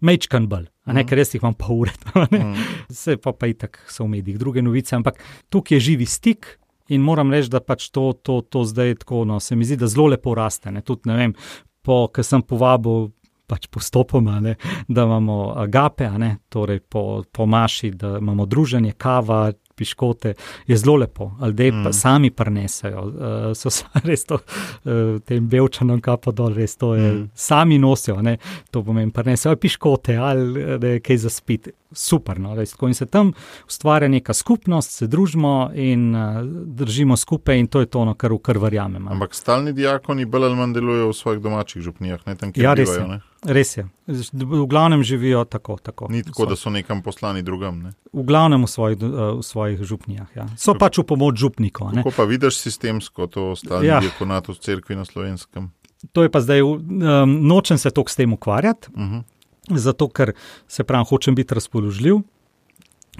Mečkan 0.01 0.47
bolj, 0.47 0.65
a 0.86 0.93
ne, 0.93 1.01
Mhm. 1.01 1.07
ker 1.07 1.17
jaz 1.17 1.34
jih 1.34 1.41
imam 1.41 1.53
pa 1.53 1.69
ure. 1.71 1.93
Mm. 2.32 2.53
vse 2.89 3.15
pa, 3.17 3.32
pa 3.32 3.47
itak 3.47 3.80
so 3.88 4.03
v 4.03 4.09
medijih, 4.09 4.38
druge 4.38 4.61
novice, 4.61 4.95
ampak 4.95 5.21
tukaj 5.49 5.78
je 5.78 5.82
živi 5.82 6.05
stik. 6.05 6.57
In 6.89 7.01
moram 7.01 7.32
reči, 7.32 7.49
da 7.49 7.59
pač 7.59 7.88
to, 7.89 8.13
to, 8.13 8.41
to 8.43 8.61
zdaj 8.63 8.95
tako, 9.01 9.23
no, 9.26 9.39
se 9.39 9.55
mi 9.55 9.65
zdi, 9.65 9.78
da 9.78 9.88
zelo 9.88 10.07
lepo 10.07 10.36
raste. 10.36 10.69
Ne, 10.69 10.82
tudi, 10.82 11.09
ne 11.09 11.15
vem, 11.15 11.32
po, 11.82 12.07
ker 12.07 12.21
sem 12.23 12.43
povabil 12.43 13.07
pač 13.47 13.65
postopoma, 13.67 14.39
ne, 14.39 14.55
da 14.88 15.03
imamo 15.03 15.53
agape, 15.55 16.09
ne, 16.17 16.38
torej 16.49 16.80
po, 16.82 17.23
po 17.26 17.45
maši, 17.45 17.89
da 17.91 18.17
imamo 18.19 18.45
druženje, 18.45 18.93
kava, 18.97 19.51
piškote, 19.76 20.34
je 20.67 20.78
zelo 20.78 20.95
lepo. 20.97 21.32
Ljudje 21.41 21.71
pa 21.73 21.89
Mm. 21.89 21.93
sami 21.93 22.30
prenesajo, 22.32 23.01
uh, 23.01 23.13
so 23.53 23.69
s- 23.69 23.84
res 24.03 24.23
to, 24.23 24.36
uh, 24.36 24.91
tem 25.21 25.45
belčanom 25.45 26.01
kapo 26.01 26.32
dol, 26.32 26.53
res 26.53 26.76
to 26.76 26.95
je, 26.95 27.05
Mm. 27.05 27.17
mm. 27.17 27.30
sami 27.36 27.78
nosijo, 27.78 28.21
ne, 28.21 28.38
to 28.71 28.84
pomeni, 28.84 29.11
prenesajo 29.11 29.51
ali 29.51 29.59
piškote 29.59 30.15
ali 30.17 30.61
eh, 30.63 30.78
ne, 30.80 30.99
kaj 30.99 31.17
za 31.17 31.30
spiti. 31.32 31.71
Super, 31.93 32.36
no, 32.38 32.55
res, 32.55 32.71
tako 32.71 32.88
in 32.88 32.93
se 32.93 33.05
tam 33.05 33.30
ustvarja 33.65 34.07
neka 34.09 34.34
skupnost, 34.34 34.91
se 34.91 35.07
družimo 35.07 35.53
in 35.76 36.09
uh, 36.11 36.41
držimo 36.67 37.15
skupaj, 37.15 37.55
in 37.55 37.67
to 37.67 37.80
je 37.80 37.86
to, 37.88 38.05
no, 38.05 38.13
kar 38.15 38.32
v 38.32 38.39
kar 38.39 38.57
verjamem. 38.57 38.99
a 38.99 39.09
ne. 39.09 39.13
Ampak 39.13 39.34
stalni 39.34 39.71
diakoni 39.71 40.26
bolj 40.26 40.43
ali 40.43 40.55
manj 40.55 40.73
delujejo 40.73 41.07
v 41.07 41.13
svojih 41.13 41.41
domačih 41.41 41.82
župnijah, 41.82 42.19
ne 42.26 42.36
tam, 42.36 42.51
kjer 42.51 42.63
Ja, 42.63 42.76
bivajo. 42.76 42.99
je. 42.99 43.07
ne. 43.07 43.19
Res 43.46 43.78
je. 43.78 43.86
V 44.34 44.66
glavnem 44.68 45.04
živijo 45.04 45.43
tako. 45.46 45.78
tako 45.78 46.08
Ni 46.10 46.24
tako, 46.24 46.46
da 46.46 46.56
so 46.56 46.70
nekam 46.70 47.02
poslani 47.02 47.43
drugam. 47.43 47.82
Ne. 47.84 47.91
V 48.14 48.24
glavnem 48.24 48.64
v 48.64 48.70
svojih, 48.70 48.98
uh, 49.02 49.39
v 49.39 49.43
svojih 49.43 49.84
župnijah. 49.84 50.28
Ja. 50.36 50.46
So 50.58 50.74
pač 50.74 50.98
v 50.98 51.06
pomoč 51.06 51.38
župnikov. 51.38 51.93
Kako 51.93 52.12
pa 52.12 52.24
vidiš 52.26 52.58
sistemsko 52.58 53.28
to 53.28 53.56
stalni 53.56 53.88
Ja. 53.88 54.00
ja. 54.00 54.00
diakonat 54.00 54.48
v 54.48 54.58
cerkvi 54.58 54.96
na 54.96 55.06
slovenskem? 55.06 55.70
To 56.14 56.24
je 56.24 56.30
pa 56.30 56.41
zdaj, 56.41 56.62
um, 56.62 56.78
nočem 57.48 57.78
se 57.78 57.91
toliko 57.91 58.12
s 58.12 58.16
tem 58.16 58.34
ukvarjati, 58.34 58.89
Uh 58.93 59.02
-huh. 59.02 59.24
zato 59.78 60.10
ker 60.10 60.34
se 60.68 60.84
pravi, 60.84 61.06
hočem 61.10 61.36
biti 61.36 61.54
razpoložljiv. 61.54 62.22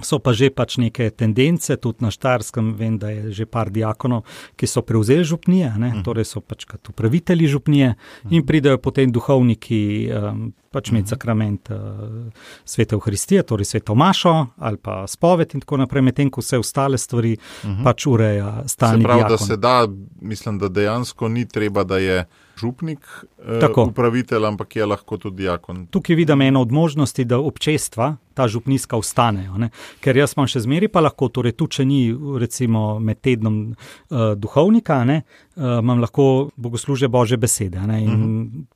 So 0.02 0.18
pa 0.18 0.32
že 0.32 0.50
pač 0.50 0.76
neke 0.76 1.10
tendence, 1.10 1.76
tudi 1.76 2.04
na 2.04 2.10
Štarskem, 2.10 2.74
vem, 2.76 2.98
da 2.98 3.08
je 3.10 3.32
že 3.32 3.46
par 3.46 3.70
diakonov, 3.70 4.24
ki 4.56 4.66
so 4.66 4.82
prevzeli 4.82 5.24
župnije, 5.24 5.72
ne, 5.78 5.88
Mhm. 5.88 6.02
torej 6.04 6.24
so 6.24 6.40
pač 6.40 6.64
kot 6.64 6.88
upravitelji 6.88 7.46
župnije 7.48 7.94
in 8.30 8.44
pridejo 8.46 8.78
potem 8.78 9.12
duhovniki 9.12 10.10
um, 10.12 10.52
pač 10.76 10.90
imeti 10.90 11.08
sakrament 11.08 11.70
uh, 11.70 12.28
svete 12.66 12.94
Euharistije, 12.94 13.42
torej 13.44 13.64
sveto 13.66 13.94
mašo 13.96 14.34
ali 14.58 14.76
pa 14.78 15.06
spoved 15.06 15.54
in 15.54 15.60
tako 15.60 15.76
naprej, 15.78 16.02
medtem 16.02 16.28
ko 16.28 16.40
vse 16.40 16.58
ostale 16.58 16.98
stvari 16.98 17.36
Mhm. 17.64 17.82
pač 17.82 18.06
ureja 18.06 18.62
Se 18.62 18.68
stalni 18.70 19.02
pravi, 19.02 19.22
da 19.22 19.28
diakon. 19.28 19.46
se 19.46 19.56
da, 19.58 19.88
mislim, 20.22 20.58
da 20.58 20.68
dejansko 20.70 21.28
ni 21.28 21.46
treba, 21.46 21.84
da 21.84 21.98
je 21.98 22.24
župnik 22.56 23.00
eh, 23.38 23.60
Tako. 23.60 23.84
upravitelj, 23.86 24.44
ampak 24.46 24.76
je 24.76 24.86
lahko 24.86 25.16
tudi 25.18 25.36
diakon. 25.38 25.86
Tukaj 25.88 26.16
vidim 26.16 26.40
eno 26.42 26.60
od 26.60 26.72
možnosti, 26.72 27.24
da 27.24 27.38
občestva, 27.38 28.06
ta 28.34 28.46
župniska, 28.46 28.96
ostanejo. 28.96 29.56
Ne? 29.56 29.68
Ker 30.00 30.16
jaz 30.16 30.32
imam 30.32 30.46
še 30.46 30.60
zmeri, 30.60 30.88
pa 30.88 31.00
lahko, 31.00 31.28
torej 31.30 31.52
tu, 31.52 31.66
če 31.68 31.84
ni 31.84 32.00
recimo 32.36 32.98
med 32.98 33.20
tednom 33.20 33.58
uh, 33.68 34.16
duhovnika, 34.34 35.04
ne, 35.04 35.22
uh, 35.54 35.78
imam 35.78 36.00
lahko 36.00 36.26
bogosluže 36.56 37.08
Bože 37.08 37.36
besede. 37.38 37.80
Ne? 37.82 38.00
In 38.00 38.10
Mhm. 38.10 38.66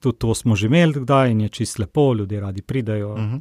Tudi 0.00 0.18
to 0.18 0.34
smo 0.34 0.56
že 0.56 0.66
imeli, 0.66 1.00
kdaj 1.00 1.30
in 1.30 1.40
je 1.40 1.48
čist 1.48 1.78
lepo, 1.78 2.14
ljudje 2.14 2.40
radi 2.40 2.62
pridajo. 2.62 3.12
Uh 3.12 3.18
-huh. 3.18 3.40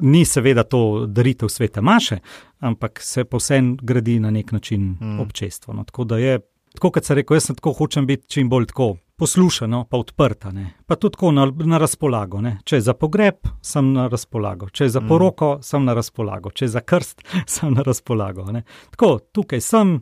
Ni 0.00 0.24
seveda 0.24 0.62
to 0.62 1.06
daritev 1.06 1.48
svete 1.48 1.80
maše, 1.80 2.18
ampak 2.58 3.00
se 3.02 3.24
pa 3.24 3.36
vsem 3.36 3.76
gradi 3.82 4.20
na 4.20 4.30
nek 4.30 4.52
način 4.52 4.80
Mm. 5.00 5.06
mm. 5.06 5.20
občestvo. 5.20 5.74
No, 5.74 5.84
tako 5.84 6.04
da 6.04 6.18
je, 6.18 6.40
tako 6.74 6.90
kot 6.90 7.04
se 7.04 7.14
reče, 7.14 7.34
jaz 7.34 7.44
sem 7.44 7.56
tako 7.56 7.72
hočem 7.72 8.06
biti 8.06 8.28
čim 8.28 8.48
bolj 8.48 8.66
tako 8.66 8.96
poslušano, 9.16 9.84
pa 9.90 9.96
odprta. 9.96 10.50
Ne. 10.52 10.74
Pa 10.86 10.96
tudi 10.96 11.12
tako 11.12 11.32
na, 11.32 11.52
na 11.64 11.78
razpolago. 11.78 12.40
Ne. 12.40 12.58
Če 12.64 12.76
je 12.76 12.80
za 12.80 12.92
pogreb, 12.94 13.34
sem 13.62 13.92
na 13.92 14.06
razpolago, 14.08 14.68
če 14.68 14.84
je 14.84 14.88
za 14.88 15.00
Mm. 15.00 15.08
poroko, 15.08 15.58
sem 15.62 15.84
na 15.84 15.94
razpolago, 15.94 16.50
če 16.50 16.64
je 16.64 16.68
za 16.68 16.80
krst, 16.80 17.22
sem 17.46 17.74
na 17.74 17.82
razpolago. 17.82 18.44
Ne. 18.52 18.62
Tako, 18.90 19.18
tukaj 19.32 19.60
sem. 19.60 20.00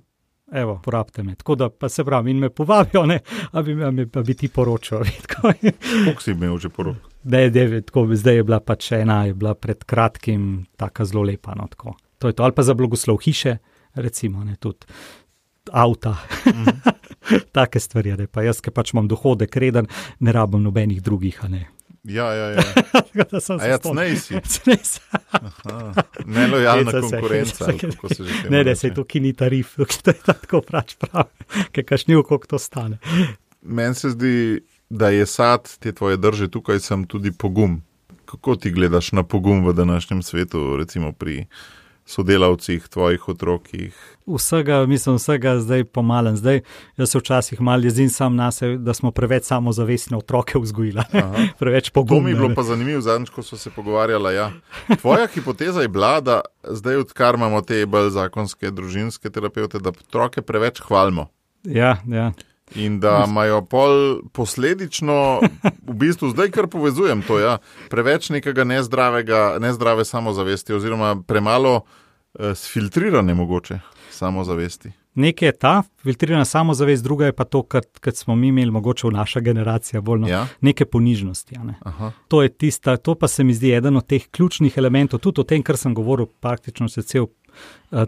Evo, 0.52 0.78
porabite 0.78 1.22
me. 1.22 1.34
Tako 1.34 1.54
da 1.54 1.68
pa 1.70 1.88
se 1.88 2.04
pravi, 2.04 2.30
in 2.30 2.38
me 2.38 2.50
povabijo, 2.50 3.06
ne, 3.06 3.18
a 3.50 3.62
bi, 3.62 3.74
a 3.82 3.90
bi, 3.90 4.06
a 4.14 4.22
bi 4.22 4.34
ti 4.34 4.48
poročal. 4.48 5.02
Koliko 6.04 6.22
si 6.22 6.30
imel 6.30 6.58
že 6.58 6.68
porok? 6.68 6.96
Da 7.22 7.38
je 7.38 7.50
devet, 7.50 7.86
tako, 7.86 8.06
zdaj 8.12 8.34
je 8.34 8.44
bila 8.44 8.60
pač 8.60 8.92
ena, 8.92 9.24
je 9.24 9.34
bila 9.34 9.54
pred 9.54 9.84
kratkim 9.84 10.66
tako 10.76 11.04
zelo 11.04 11.22
lepa. 11.22 11.54
No, 11.54 11.66
tako. 11.66 11.96
to 12.18 12.28
je 12.28 12.32
to. 12.32 12.42
Ali 12.42 12.52
pa 12.52 12.62
za 12.62 12.74
blagoslov 12.74 13.18
hiše, 13.18 13.56
recimo, 13.94 14.44
ne, 14.44 14.56
tudi 14.56 14.86
avta, 15.72 16.14
Mhm. 16.46 16.78
take 17.52 17.80
stvari. 17.80 18.14
Ne, 18.14 18.26
pa 18.26 18.42
jaz, 18.42 18.60
ki 18.62 18.70
pač 18.70 18.92
imam 18.94 19.08
dohodek 19.08 19.56
reden, 19.56 19.86
ne 20.20 20.32
rabim 20.32 20.62
nobenih 20.62 21.02
drugih. 21.02 21.40
Ne. 21.50 21.66
Ja, 22.06 22.32
ja, 22.32 22.46
ja. 22.50 22.62
Tako 22.92 23.24
da 23.30 23.40
sem 23.40 23.56
A 23.56 23.60
se 23.60 23.68
ja, 23.68 23.78
spomnil. 23.78 24.04
cnej 24.04 24.16
si. 24.16 24.40
Cnej 24.42 24.78
si. 24.78 25.00
Aha. 25.30 25.92
Nelojalna 26.24 26.90
se, 26.92 27.00
konkurenca. 27.00 27.64
se. 27.64 27.78
kako 27.78 28.08
se 28.08 28.24
že 28.24 28.32
Ne, 28.44 28.50
ne, 28.50 28.62
reče. 28.62 28.76
se 28.76 28.94
tukaj 28.94 29.20
ni 29.20 29.32
tarif, 29.32 29.74
tukaj 29.76 29.96
to 30.04 30.10
je 30.10 30.22
tako 30.24 30.62
pač 30.62 30.94
prav, 30.96 31.26
ker 31.72 31.84
kašnjiv, 31.84 32.22
koliko 32.22 32.46
to 32.46 32.58
stane. 32.58 32.98
Meni 33.62 33.94
se 33.94 34.10
zdi, 34.10 34.60
da 34.88 35.08
je 35.08 35.26
sad 35.26 35.78
te 35.78 35.92
tvoje 35.92 36.16
drže 36.16 36.48
tukaj, 36.48 36.80
sem 36.80 37.04
tudi 37.04 37.32
pogum. 37.32 37.82
Kako 38.24 38.56
ti 38.56 38.70
gledaš 38.70 39.12
na 39.12 39.22
pogum 39.22 39.66
v 39.66 39.72
današnjem 39.72 40.22
svetu, 40.22 40.76
recimo 40.76 41.12
pri 41.12 41.46
sodelavcih, 42.06 42.88
tvojih 42.88 43.28
otrokih? 43.28 44.16
Vsega, 44.26 44.86
mislim, 44.86 45.16
vsega 45.16 45.58
zdaj 45.58 45.84
pomalen. 45.84 46.36
Zdaj, 46.36 46.60
jaz 46.96 47.10
se 47.10 47.18
včasih 47.18 47.60
malo 47.60 47.82
jezim 47.82 48.10
sam 48.10 48.36
na 48.36 48.50
sebe, 48.52 48.76
da 48.76 48.94
smo 48.94 49.10
preveč 49.10 49.44
samozavestne 49.44 50.16
otroke 50.16 50.58
vzgojili, 50.62 51.02
preveč 51.58 51.90
To 51.90 52.20
mi 52.20 52.30
je 52.30 52.34
bilo 52.34 52.54
pa 52.54 52.62
zanimivo, 52.62 53.00
zadnjič, 53.00 53.30
ko 53.30 53.42
so 53.42 53.56
se 53.56 53.70
pogovarjala. 53.70 54.32
Ja. 54.32 54.52
Tvoja 55.00 55.26
hipoteza 55.26 55.82
je 55.82 55.88
bila, 55.88 56.20
da 56.20 56.40
zdaj, 56.64 56.96
odkar 56.96 57.34
imamo 57.34 57.60
te 57.62 57.86
bolj 57.86 58.10
zakonske 58.10 58.70
družinske 58.70 59.30
terapeute, 59.30 59.78
da 59.78 59.90
otroke 59.90 60.42
preveč 60.42 60.80
hvalimo. 60.80 61.28
Ja, 61.64 61.96
ja. 62.08 62.32
In 62.74 63.00
da 63.00 63.24
imajo 63.28 63.60
pol 63.64 64.20
posledično, 64.32 65.40
v 65.86 65.94
bistvu 65.94 66.32
zdaj 66.34 66.50
kar 66.50 66.66
povezujem 66.66 67.22
to, 67.22 67.38
ja, 67.38 67.58
preveč 67.90 68.30
nekega 68.34 68.64
nezdravega, 68.64 69.58
nezdrave 69.62 70.04
samozavesti, 70.04 70.74
oziroma 70.74 71.14
premalo 71.26 71.80
eh, 71.80 72.54
sfiltrirane 72.54 73.34
mogoče 73.34 73.80
samozavesti. 74.10 74.90
Nekaj 75.16 75.48
je 75.48 75.52
ta 75.52 75.82
filtrirana 76.02 76.44
samozavest, 76.44 77.04
druga 77.04 77.26
je 77.26 77.32
pa 77.32 77.44
to, 77.44 77.62
kar 77.62 77.82
smo 78.12 78.36
mi 78.36 78.48
imeli, 78.48 78.70
mogoče 78.70 79.06
v 79.06 79.10
naša 79.10 79.40
generacija, 79.40 80.00
bolj 80.00 80.20
no, 80.20 80.28
Ja? 80.28 80.46
neke 80.60 80.84
ponižnosti. 80.84 81.58
Ne. 81.64 81.74
Aha. 81.80 82.12
To 82.28 82.42
je 82.42 82.48
tista, 82.48 82.96
to 82.96 83.14
pa 83.14 83.28
se 83.28 83.44
mi 83.44 83.54
zdi 83.54 83.72
eden 83.72 83.96
od 83.96 84.06
teh 84.06 84.28
ključnih 84.30 84.76
elementov, 84.76 85.20
tudi 85.20 85.40
o 85.40 85.44
tem, 85.44 85.62
kar 85.62 85.76
sem 85.76 85.94
govoril, 85.94 86.26
praktično 86.40 86.88
se 86.88 87.02
cel 87.02 87.26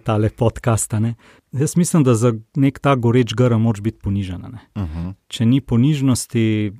tale 0.05 0.31
podcast. 0.31 0.95
a 0.95 1.01
ne. 1.01 1.15
Jaz 1.53 1.77
mislim, 1.77 2.05
da 2.05 2.15
za 2.15 2.33
nek 2.57 2.79
ta 2.79 2.95
goreč 2.95 3.35
grm 3.35 3.61
moraš 3.61 3.81
biti 3.81 3.99
ponižen. 4.03 4.45
a 4.45 4.49
ne. 4.49 4.59
Uh 4.75 4.83
-huh. 4.83 5.15
Če 5.29 5.47
ni 5.47 5.61
ponižnosti, 5.61 6.73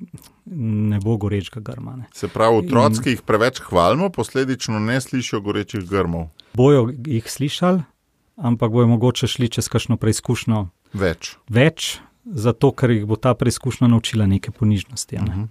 ne 0.55 0.99
bo 0.99 1.17
gorečega 1.17 1.59
grma. 1.59 1.95
Ne. 1.95 2.05
Se 2.13 2.27
pravi, 2.27 2.57
otroci, 2.57 3.01
ki 3.03 3.09
jih 3.09 3.21
preveč 3.21 3.59
hvalimo, 3.59 4.09
posledično 4.09 4.79
ne 4.79 5.01
slišijo 5.01 5.41
gorečih 5.41 5.89
grmov. 5.89 6.27
Bojo 6.53 6.89
jih 7.05 7.31
slišali, 7.31 7.81
ampak 8.35 8.71
bojo 8.71 8.87
mogoče 8.87 9.27
šli 9.27 9.49
čez 9.49 9.67
kakšno 9.69 9.97
preizkušnjo 9.97 10.67
Več. 10.93 11.37
več, 11.49 11.99
zato 12.25 12.71
ker 12.71 12.89
jih 12.89 13.05
bo 13.05 13.15
ta 13.15 13.33
preizkušnja 13.33 13.87
naučila 13.87 14.25
neke 14.25 14.51
ponižnosti. 14.51 15.15
Ne. 15.15 15.35
Mhm. 15.35 15.43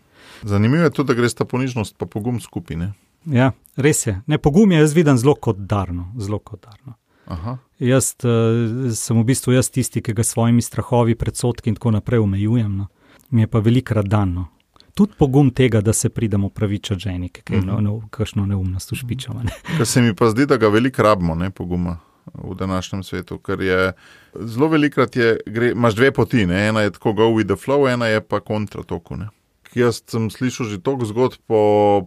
Zanimivo 0.42 0.84
je 0.84 0.90
tudi, 0.90 1.06
da 1.06 1.14
gre 1.14 1.28
sta 1.28 1.44
ponižnost 1.44 1.98
pa 1.98 2.06
pogum 2.06 2.40
skupine. 2.40 2.92
Ja, 3.24 3.52
res 3.76 4.06
je. 4.06 4.20
Ne, 4.26 4.38
pogum 4.38 4.72
je 4.72 4.78
jaz 4.78 4.92
vidim 4.94 5.18
zelo 5.18 5.34
kot 5.34 5.56
darno. 5.56 6.12
Zelo 6.18 6.38
kot 6.38 6.62
darno. 6.62 6.94
Aha. 7.28 7.58
Jaz 7.78 8.14
uh, 8.24 8.88
sem 8.96 9.16
v 9.20 9.24
bistvu 9.28 9.52
jaz 9.52 9.68
tisti, 9.70 10.00
ki 10.02 10.14
ga 10.16 10.24
s 10.24 10.32
svojimi 10.32 10.62
strahovi, 10.64 11.14
predsotki 11.14 11.68
in 11.68 11.76
tako 11.76 11.92
naprej 11.98 12.22
omejujem. 12.24 12.76
No. 12.76 12.86
Mi 13.30 13.44
je 13.44 13.50
pa 13.52 13.60
velikrat 13.60 14.08
dano. 14.08 14.48
Tudi 14.96 15.12
pogum 15.18 15.50
tega, 15.54 15.80
da 15.84 15.92
se 15.92 16.08
pridemo 16.08 16.48
pravičati 16.48 17.00
ženi, 17.00 17.28
ki 17.28 17.52
je 17.52 17.60
Mhm. 17.60 17.66
no, 17.68 17.80
no, 17.80 18.08
kakšno 18.10 18.46
neumnost 18.46 18.92
ušpičava. 18.92 19.42
Ne. 19.42 19.52
Ker 19.76 19.86
se 19.86 20.02
mi 20.02 20.14
pa 20.14 20.30
zdi, 20.30 20.46
da 20.46 20.56
ga 20.56 20.68
veliko 20.68 21.02
rabimo, 21.02 21.34
ne 21.34 21.50
poguma 21.50 21.98
v 22.34 22.54
današnjem 22.54 23.02
svetu. 23.02 23.38
Ker 23.38 23.60
je 23.60 23.92
zelo 24.40 24.68
velikrat, 24.68 25.16
je, 25.16 25.36
gre, 25.46 25.70
imaš 25.70 25.94
dve 25.94 26.12
poti, 26.12 26.46
ne? 26.46 26.68
ena 26.68 26.80
je 26.80 26.90
tako 26.90 27.12
go 27.12 27.28
with 27.30 27.46
the 27.46 27.56
flow, 27.56 27.86
ena 27.92 28.06
je 28.06 28.20
pa 28.20 28.40
kontra 28.40 28.82
toku. 28.82 29.16
Ne? 29.16 29.28
Jaz 29.74 30.02
sem 30.06 30.30
slišal 30.30 30.66
že 30.66 30.80
toliko 30.80 31.04
zgodb 31.04 31.38
po 31.46 31.60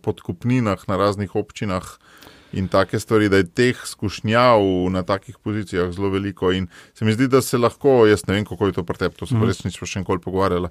podkupninah 0.03 0.81
na 0.88 0.98
raznih 0.98 1.35
občinah. 1.35 1.85
In 2.53 2.68
take 2.68 2.99
stvari, 2.99 3.30
da 3.30 3.38
je 3.38 3.48
teh 3.48 3.78
skušnjav 3.86 4.60
na 4.91 5.03
takih 5.03 5.38
pozicijah 5.44 5.91
zelo 5.91 6.10
veliko. 6.10 6.52
In 6.52 6.68
se 6.94 7.06
mi 7.06 7.14
zdi, 7.14 7.28
da 7.28 7.41
se 7.41 7.57
lahko, 7.57 8.06
jaz 8.07 8.26
ne 8.28 8.34
vem, 8.34 8.45
kako 8.45 8.68
je 8.68 8.73
to 8.73 8.84
pri 8.84 8.98
tebi, 8.98 9.15
to 9.15 9.26
Mhm. 9.26 9.38
mm. 9.40 9.48
res 9.48 9.64
nismo 9.64 9.88
še 9.88 9.99
enkoli 9.99 10.19
pogovarjali, 10.19 10.68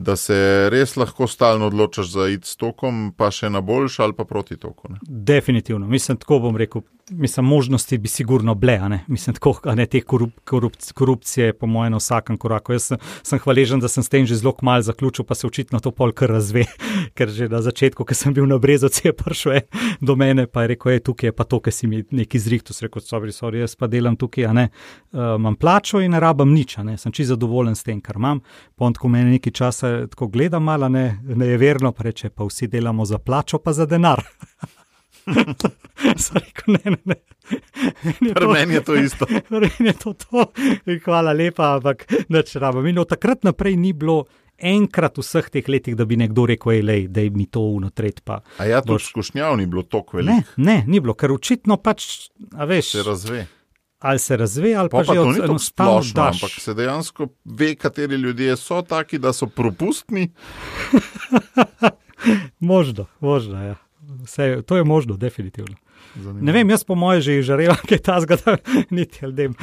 da 0.00 0.16
se 0.16 0.68
res 0.72 0.96
lahko 0.96 1.26
stalno 1.26 1.66
odločaš 1.66 2.08
za 2.10 2.28
id 2.32 2.44
s 2.48 2.56
tokom, 2.56 3.10
pa 3.16 3.28
še 3.30 3.50
na 3.52 3.60
boljš 3.60 3.98
ali 4.00 4.16
pa 4.16 4.24
proti 4.24 4.56
toku. 4.56 4.88
Ne? 4.92 4.98
Definitivno, 5.02 5.86
mislim, 5.86 6.16
tako 6.16 6.38
bom 6.46 6.56
rekel. 6.56 6.82
Mislim, 7.10 7.46
možnosti 7.46 7.98
bi 7.98 8.08
sigurno 8.08 8.54
bile, 8.54 9.00
mislim, 9.08 9.34
tako, 9.34 9.74
ne 9.74 9.86
te 9.90 10.00
korup, 10.00 10.30
korup, 10.46 10.76
korupcije, 10.94 11.52
po 11.58 11.66
mojem, 11.66 11.90
na 11.92 11.98
vsakem 11.98 12.36
koraku. 12.38 12.76
Jaz 12.76 12.84
sem, 12.92 13.00
sem 13.26 13.40
hvaležen, 13.42 13.80
da 13.82 13.88
sem 13.90 14.04
s 14.06 14.08
tem 14.08 14.26
že 14.26 14.38
zelo 14.38 14.54
malo 14.62 14.82
zaključil, 14.86 15.24
pa 15.26 15.34
se 15.34 15.46
očitno 15.46 15.80
to 15.82 15.90
pol 15.90 16.12
kar 16.14 16.30
razve, 16.30 16.64
ker 17.18 17.28
že 17.34 17.48
na 17.50 17.62
začetku, 17.66 18.06
ko 18.06 18.14
sem 18.14 18.34
bil 18.34 18.46
na 18.46 18.60
Brezovci, 18.62 19.08
je 19.08 19.12
prišel 19.12 19.58
en 19.58 19.98
do 20.00 20.16
mene, 20.16 20.46
pa 20.46 20.62
je 20.62 20.72
rekel, 20.76 20.92
je 20.92 21.04
tukaj 21.10 21.32
je 21.32 21.34
pa 21.34 21.44
to, 21.44 21.58
ki 21.60 21.74
si 21.74 21.90
mi 21.90 22.04
neki 22.10 22.38
zrihtu, 22.38 22.76
sem 22.76 22.86
rekel, 22.86 23.02
sorry, 23.02 23.34
sorry, 23.34 23.64
jaz 23.64 23.74
pa 23.74 23.90
delam 23.90 24.14
tukaj, 24.16 24.46
a 24.46 24.54
ne, 24.54 24.68
uh, 24.70 25.34
imam 25.34 25.58
plačo 25.58 26.00
in 26.00 26.14
ne 26.14 26.22
rabam 26.22 26.54
nič, 26.54 26.78
ne, 26.86 26.94
sem 26.94 27.12
čisto 27.12 27.34
zadovoljen 27.34 27.74
s 27.74 27.82
tem, 27.82 27.98
kar 28.00 28.22
imam. 28.22 28.44
Pa 28.78 28.86
on 28.86 28.94
tako 28.94 29.10
meni 29.10 29.34
nekaj 29.34 29.52
časa 29.52 29.89
tako 30.06 30.28
gleda, 30.28 30.58
malo 30.60 30.88
ne, 30.88 31.04
ne 31.24 31.46
je 31.46 31.56
verno, 31.58 31.92
pa 31.92 32.02
reče, 32.02 32.30
pa 32.30 32.44
vsi 32.44 32.68
delamo 32.68 33.04
za 33.04 33.18
plačo, 33.18 33.58
pa 33.58 33.72
za 33.72 33.86
denar. 33.86 34.22
Sem 36.16 36.36
rekel, 36.36 36.74
ne, 36.74 36.80
ne, 36.86 36.96
ne. 37.06 37.16
Meni 38.02 38.28
je 38.28 38.34
to- 38.34 38.50
meni 38.50 38.74
je 38.74 38.82
to 38.82 38.94
isto. 38.96 39.26
Meni 39.50 39.70
je 39.80 39.92
to 39.94 40.12
to. 40.14 40.46
Hvala 41.04 41.32
lepa, 41.32 41.74
ampak 41.74 42.04
neč 42.28 42.56
rabim. 42.56 42.86
In 42.86 42.98
od 42.98 43.08
takrat 43.08 43.44
naprej 43.44 43.76
ni 43.76 43.92
bilo 43.92 44.24
enkrat 44.58 45.16
v 45.16 45.22
vseh 45.22 45.50
teh 45.50 45.64
letih, 45.66 45.96
da 45.96 46.04
bi 46.04 46.16
nekdo 46.16 46.46
rekel, 46.46 46.72
"Ej, 46.72 46.82
lej, 46.82 47.02
da 47.08 47.20
mi 47.30 47.46
to 47.46 47.60
unotret. 47.70 48.20
A 48.26 48.40
ja, 48.60 48.80
tudi 48.80 48.94
Boš- 48.94 49.08
skušnjav 49.08 49.56
ni 49.56 49.66
bilo 49.66 49.82
tako 49.82 50.16
Ne, 50.16 50.22
veliko, 50.24 50.48
ne, 50.58 50.84
ni 50.86 51.00
bilo, 51.00 51.14
ker 51.14 51.32
očitno 51.32 51.76
pač, 51.76 52.28
a 52.52 52.64
veš, 52.64 52.90
se 52.90 53.02
razve. 53.02 53.46
Ali 54.00 54.18
se 54.18 54.36
razve, 54.36 54.74
ali 54.74 54.88
Pa, 54.88 54.98
pa, 54.98 55.04
pa 55.04 55.14
že 55.14 55.20
od- 55.20 55.26
enostavno 55.40 55.58
splošno, 55.58 56.12
daš. 56.14 56.36
ampak 56.36 56.50
se 56.52 56.74
dejansko 56.74 57.26
ve, 57.46 57.74
kateri 57.74 58.16
ljudje 58.16 58.56
so 58.56 58.82
taki, 58.82 59.18
da 59.18 59.32
so 59.32 59.46
propustni. 59.46 60.28
Možno, 62.60 63.06
možno, 63.20 63.62
ja. 63.62 63.74
Vse, 64.24 64.62
to 64.62 64.76
je 64.76 64.84
možno, 64.84 65.16
definitivno. 65.16 65.76
Zanimivo. 66.16 66.42
Ne 66.42 66.52
vem, 66.52 66.70
jaz 66.70 66.84
po 66.84 66.94
mojem 66.94 67.22
že 67.22 67.42
žarevam, 67.42 67.78
kaj 67.88 67.98
ta 67.98 68.20
zgada, 68.20 68.56
niti 68.90 69.18
ljudem 69.22 69.54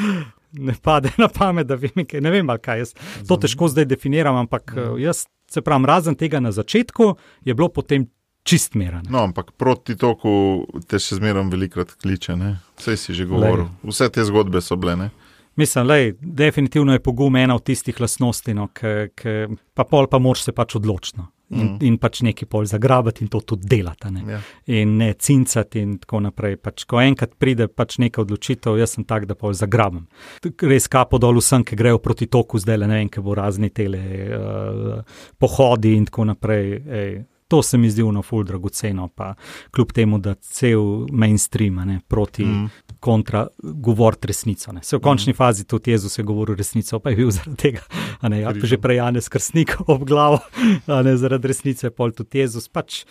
ne 0.53 0.73
pade 0.81 1.11
na 1.18 1.27
pamet, 1.27 1.68
da 1.68 1.76
vem, 1.76 2.05
kaj, 2.07 2.22
ne 2.22 2.31
vem, 2.31 2.47
kaj 2.57 2.80
jaz. 2.80 2.93
To 3.27 3.38
težko 3.38 3.68
zdaj 3.68 3.85
definiram, 3.85 4.35
ampak 4.38 4.73
eh, 4.73 4.99
jaz 4.99 5.27
se 5.47 5.61
pravim, 5.61 5.85
razen 5.85 6.15
tega 6.15 6.39
na 6.39 6.51
začetku 6.51 7.15
je 7.45 7.53
bilo 7.53 7.69
potem 7.69 8.07
čist 8.47 8.77
meren. 8.79 9.05
No, 9.11 9.25
ampak 9.27 9.51
proti 9.59 9.97
toku 9.99 10.65
te 10.87 10.99
še 11.01 11.19
zmeraj 11.19 11.49
velikrat 11.51 11.95
kliče. 12.01 12.37
Ne? 12.39 12.57
Vse 12.79 12.97
si 12.99 13.15
že 13.17 13.27
govoril. 13.27 13.67
Vse 13.83 14.09
te 14.13 14.25
zgodbe 14.27 14.63
so 14.63 14.79
bile. 14.79 14.95
Ne? 14.95 15.09
Mislim, 15.57 15.87
da 15.89 15.95
definitivno 16.21 16.93
je 16.93 17.01
pogum 17.03 17.35
ena 17.35 17.55
od 17.55 17.63
tistih 17.65 17.97
lastnosti, 18.01 18.53
no, 18.53 18.67
ke, 18.73 19.09
ke, 19.17 19.47
pa 19.73 19.87
pol 19.89 20.05
pa 20.07 20.19
moraš 20.21 20.43
se 20.45 20.53
pač 20.53 20.75
odločiti. 20.77 21.17
No. 21.17 21.31
In, 21.49 21.63
mm. 21.63 21.77
in 21.87 21.95
pač 21.97 22.19
nekaj 22.27 22.47
pol 22.51 22.65
zagrabiti 22.67 23.23
in 23.23 23.29
to 23.31 23.39
tudi 23.39 23.69
delati. 23.71 24.09
Ne. 24.11 24.23
Ja. 24.27 24.39
In 24.75 24.97
ne 24.99 25.13
cincati 25.13 25.79
in 25.79 25.95
tako 26.01 26.19
naprej. 26.25 26.57
Pač, 26.59 26.83
ko 26.85 26.99
enkrat 26.99 27.37
pride 27.39 27.69
pač 27.71 27.95
neka 28.03 28.21
odločitev, 28.25 28.75
jaz 28.77 28.97
sem 28.97 29.07
tak, 29.07 29.25
da 29.29 29.35
pol 29.39 29.55
zagrabim. 29.55 30.05
Res 30.43 30.89
kapo 30.91 31.17
dol 31.23 31.39
vsem, 31.39 31.63
ki 31.63 31.79
grejo 31.79 32.03
proti 32.03 32.27
toku, 32.27 32.59
zdaj 32.59 32.81
le 32.83 32.91
ne 32.91 32.99
vem, 32.99 33.09
ki 33.09 33.23
bo 33.23 33.37
razni 33.39 33.71
tele 33.71 34.03
uh, 34.27 35.23
pohodi 35.39 35.95
in 35.95 36.05
tako 36.11 36.27
naprej. 36.33 36.69
Ej, 36.99 37.17
To 37.47 37.61
se 37.63 37.77
mi 37.77 37.89
zdi 37.89 38.01
ono 38.03 38.21
ful 38.21 38.43
dragoceno, 38.43 39.07
pa 39.07 39.33
kljub 39.71 39.91
temu, 39.91 40.17
da 40.19 40.33
cel 40.33 41.07
mainstream 41.11 41.75
ne, 41.85 41.99
proti 42.07 42.45
mm. 42.45 42.69
kontra 42.99 43.47
govoriti 43.63 44.27
resnico. 44.27 44.71
Ne. 44.71 44.83
Se 44.83 44.97
v 44.97 45.01
končni 45.01 45.33
mm. 45.33 45.37
fazi 45.37 45.65
tudi 45.65 45.91
Jezus 45.91 46.17
je 46.17 46.23
govoril 46.23 46.55
resnico, 46.55 46.99
pa 46.99 47.09
je 47.09 47.15
bil 47.15 47.31
zaradi 47.37 47.55
tega, 47.55 47.81
ne, 48.21 48.41
ja, 48.41 48.53
že 48.63 48.77
prej 48.77 48.99
Janez 48.99 49.29
Krsnik 49.29 49.77
ob 49.87 50.03
glavo, 50.07 50.39
ne 50.87 51.17
zaradi 51.17 51.47
resnice, 51.47 51.89
pol 51.89 52.11
tudi 52.11 52.43
Jezus. 52.43 52.67
Pač, 52.67 53.05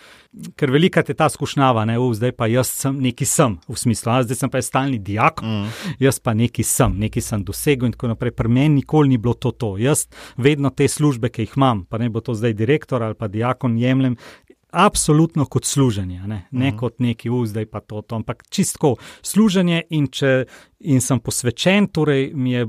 ker 0.55 0.71
velika 0.71 1.03
je 1.07 1.17
ta 1.17 1.29
skušnjava, 1.29 1.85
ne, 1.89 1.97
u, 1.99 2.13
zdaj 2.13 2.35
pa 2.37 2.47
jaz 2.51 2.69
sem 2.83 3.01
neki 3.01 3.25
sem, 3.25 3.57
v 3.67 3.79
smislu, 3.79 4.11
a, 4.13 4.21
zdaj 4.27 4.43
sem 4.43 4.53
pa 4.53 4.61
stalni 4.61 4.99
dijak, 4.99 5.41
Mm. 5.47 5.69
jaz 5.99 6.19
pa 6.19 6.33
neki 6.33 6.63
sem, 6.63 6.93
neki 6.99 7.21
sem 7.21 7.43
dosegel 7.45 7.87
in 7.87 7.93
tako 7.95 8.11
naprej. 8.11 8.31
Pri 8.35 8.49
meni 8.49 8.81
nikoli 8.81 9.09
ni 9.09 9.17
bilo 9.17 9.33
to 9.33 9.51
to. 9.51 9.77
Jaz 9.77 10.07
vedno 10.37 10.69
te 10.69 10.87
službe, 10.87 11.29
ki 11.29 11.45
jih 11.45 11.53
imam, 11.57 11.85
pa 11.85 11.97
ne 11.97 12.09
bo 12.09 12.21
to 12.21 12.33
zdaj 12.33 12.53
direktor 12.53 13.03
ali 13.03 13.15
pa 13.15 13.27
diakon, 13.27 13.77
jemljem. 13.77 14.17
Absolutno 14.77 15.45
kot 15.45 15.65
služenje, 15.65 16.21
ne, 16.27 16.47
ne. 16.51 16.71
-huh. 16.71 16.75
kot 16.77 16.99
neki 16.99 17.29
uf, 17.29 17.47
zdaj 17.47 17.65
pa 17.65 17.79
to, 17.79 18.01
to 18.01 18.15
ampak 18.15 18.43
čistko 18.49 18.95
služenje. 19.21 19.81
In, 19.89 20.07
če, 20.07 20.45
in 20.79 21.01
sem 21.01 21.19
posvečen, 21.19 21.87
torej 21.87 22.31
mi 22.33 22.51
je, 22.51 22.67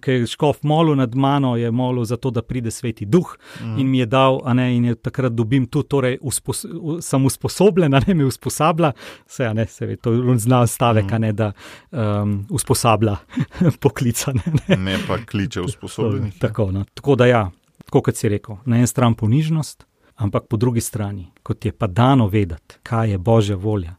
ker 0.00 0.14
je 0.14 0.26
škof 0.26 0.62
molil 0.62 0.94
nad 0.96 1.14
mano, 1.14 1.56
je 1.56 1.70
molil 1.70 2.04
za 2.04 2.16
to, 2.16 2.30
da 2.30 2.42
pride 2.42 2.70
sveti 2.70 3.06
duh. 3.06 3.36
-huh. 3.60 3.80
in 3.80 3.90
mi 3.90 3.98
je 3.98 4.06
dal, 4.06 4.40
a 4.44 4.54
ne, 4.54 4.76
in 4.76 4.84
je 4.84 4.94
takrat 4.94 5.32
dobim 5.32 5.66
tudi, 5.66 5.88
torej 5.88 6.18
uspos, 6.20 6.66
sem 7.00 7.26
usposobljen, 7.26 7.94
a 7.94 8.00
ne 8.06 8.14
me 8.14 8.24
usposablja, 8.24 8.92
se, 9.26 9.46
a 9.46 9.52
ne, 9.52 9.66
se 9.66 9.86
ve, 9.86 9.96
to 9.96 10.12
je 10.12 10.38
znan 10.38 10.68
stavek, 10.68 11.04
-huh. 11.04 11.14
a 11.14 11.18
ne, 11.18 11.32
da 11.32 11.52
um, 11.90 12.46
usposablja 12.50 13.16
poklica. 13.80 14.32
Ne, 14.32 14.42
ne. 14.68 14.76
Ne 14.76 14.98
pa 15.08 15.18
kliče 15.18 15.60
usposobljenih. 15.60 16.38
Tako, 16.38 16.70
no. 16.72 16.84
tako 16.94 17.14
da 17.14 17.26
ja, 17.26 17.50
tako 17.84 18.02
kot 18.02 18.16
si 18.16 18.28
rekel, 18.28 18.56
na 18.64 18.76
eni 18.76 18.86
strani 18.86 19.16
ponižnost, 19.16 19.87
ampak 20.18 20.48
po 20.50 20.56
drugi 20.56 20.80
strani, 20.80 21.28
kot 21.42 21.64
je 21.64 21.72
pa 21.72 21.86
dano 21.86 22.26
vedeti, 22.28 22.78
kaj 22.82 23.10
je 23.10 23.18
božja 23.18 23.56
volja, 23.56 23.94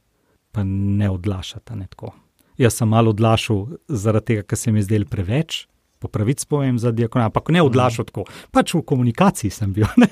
pa 0.52 0.64
ne 0.64 1.10
odlašati. 1.10 1.76
Ne, 1.76 1.88
tako. 1.88 2.14
Jaz 2.60 2.76
sem 2.76 2.90
malo 2.90 3.14
odlašal 3.16 3.66
zaradi 3.88 4.26
tega, 4.34 4.44
ker 4.44 4.58
se 4.58 4.72
mi 4.72 4.80
je 4.80 4.90
zdel 4.90 5.06
preveč. 5.08 5.66
Po 6.00 6.08
pravici 6.08 6.48
povem 6.48 6.78
za 6.80 6.92
diakona, 6.96 7.26
ampak 7.28 7.50
ne 7.52 7.62
odlašal 7.64 8.06
tako. 8.08 8.24
Pač 8.52 8.74
v 8.74 8.84
komunikaciji 8.88 9.52
sem 9.52 9.74
bil. 9.74 9.88
Ne? 10.00 10.08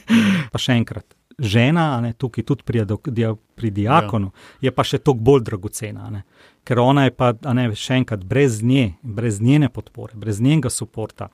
Pa 0.52 0.60
še 0.60 0.76
enkrat, 0.76 1.16
žena, 1.40 2.02
ne, 2.02 2.14
tukaj 2.14 2.44
tudi 2.44 2.64
pri, 2.68 2.84
dia- 3.12 3.36
pri 3.56 3.72
diakonu, 3.72 4.32
je 4.62 4.72
pa 4.72 4.84
še 4.84 5.00
toliko 5.00 5.24
bolj 5.24 5.44
dragocena. 5.48 6.10
Ne? 6.12 6.24
Ker 6.68 6.80
ona 6.84 7.06
je 7.08 7.16
pa, 7.16 7.34
ne, 7.54 7.70
še 7.76 8.02
enkrat, 8.02 8.24
brez 8.28 8.62
nje, 8.64 8.98
brez 9.04 9.40
njene 9.42 9.70
podpore, 9.70 10.16
brez 10.16 10.42
njenega 10.44 10.72
podpora, 10.72 11.30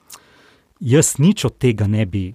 jaz 0.79 1.17
nič 1.17 1.45
od 1.45 1.57
tega 1.57 1.87
ne 1.87 2.05
bi 2.05 2.33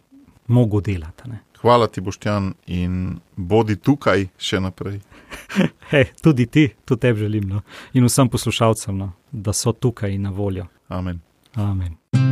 mogel 0.48 0.82
delati. 0.82 1.30
Ne? 1.30 1.42
Hvala 1.60 1.86
ti, 1.86 2.00
Boštjan, 2.00 2.52
in 2.66 3.18
bodi 3.36 3.76
tukaj 3.76 4.28
še 4.38 4.60
naprej. 4.62 5.00
Hej, 5.92 6.12
tudi 6.22 6.46
ti, 6.46 6.68
tudi 6.84 7.00
tebi 7.00 7.26
želim. 7.26 7.48
No? 7.48 7.62
In 7.92 8.06
vsem 8.06 8.30
poslušalcem, 8.30 8.98
no? 8.98 9.12
da 9.32 9.52
so 9.52 9.72
tukaj 9.72 10.18
na 10.18 10.30
voljo. 10.30 10.66
Amen. 10.88 11.20
Amen. 11.54 12.27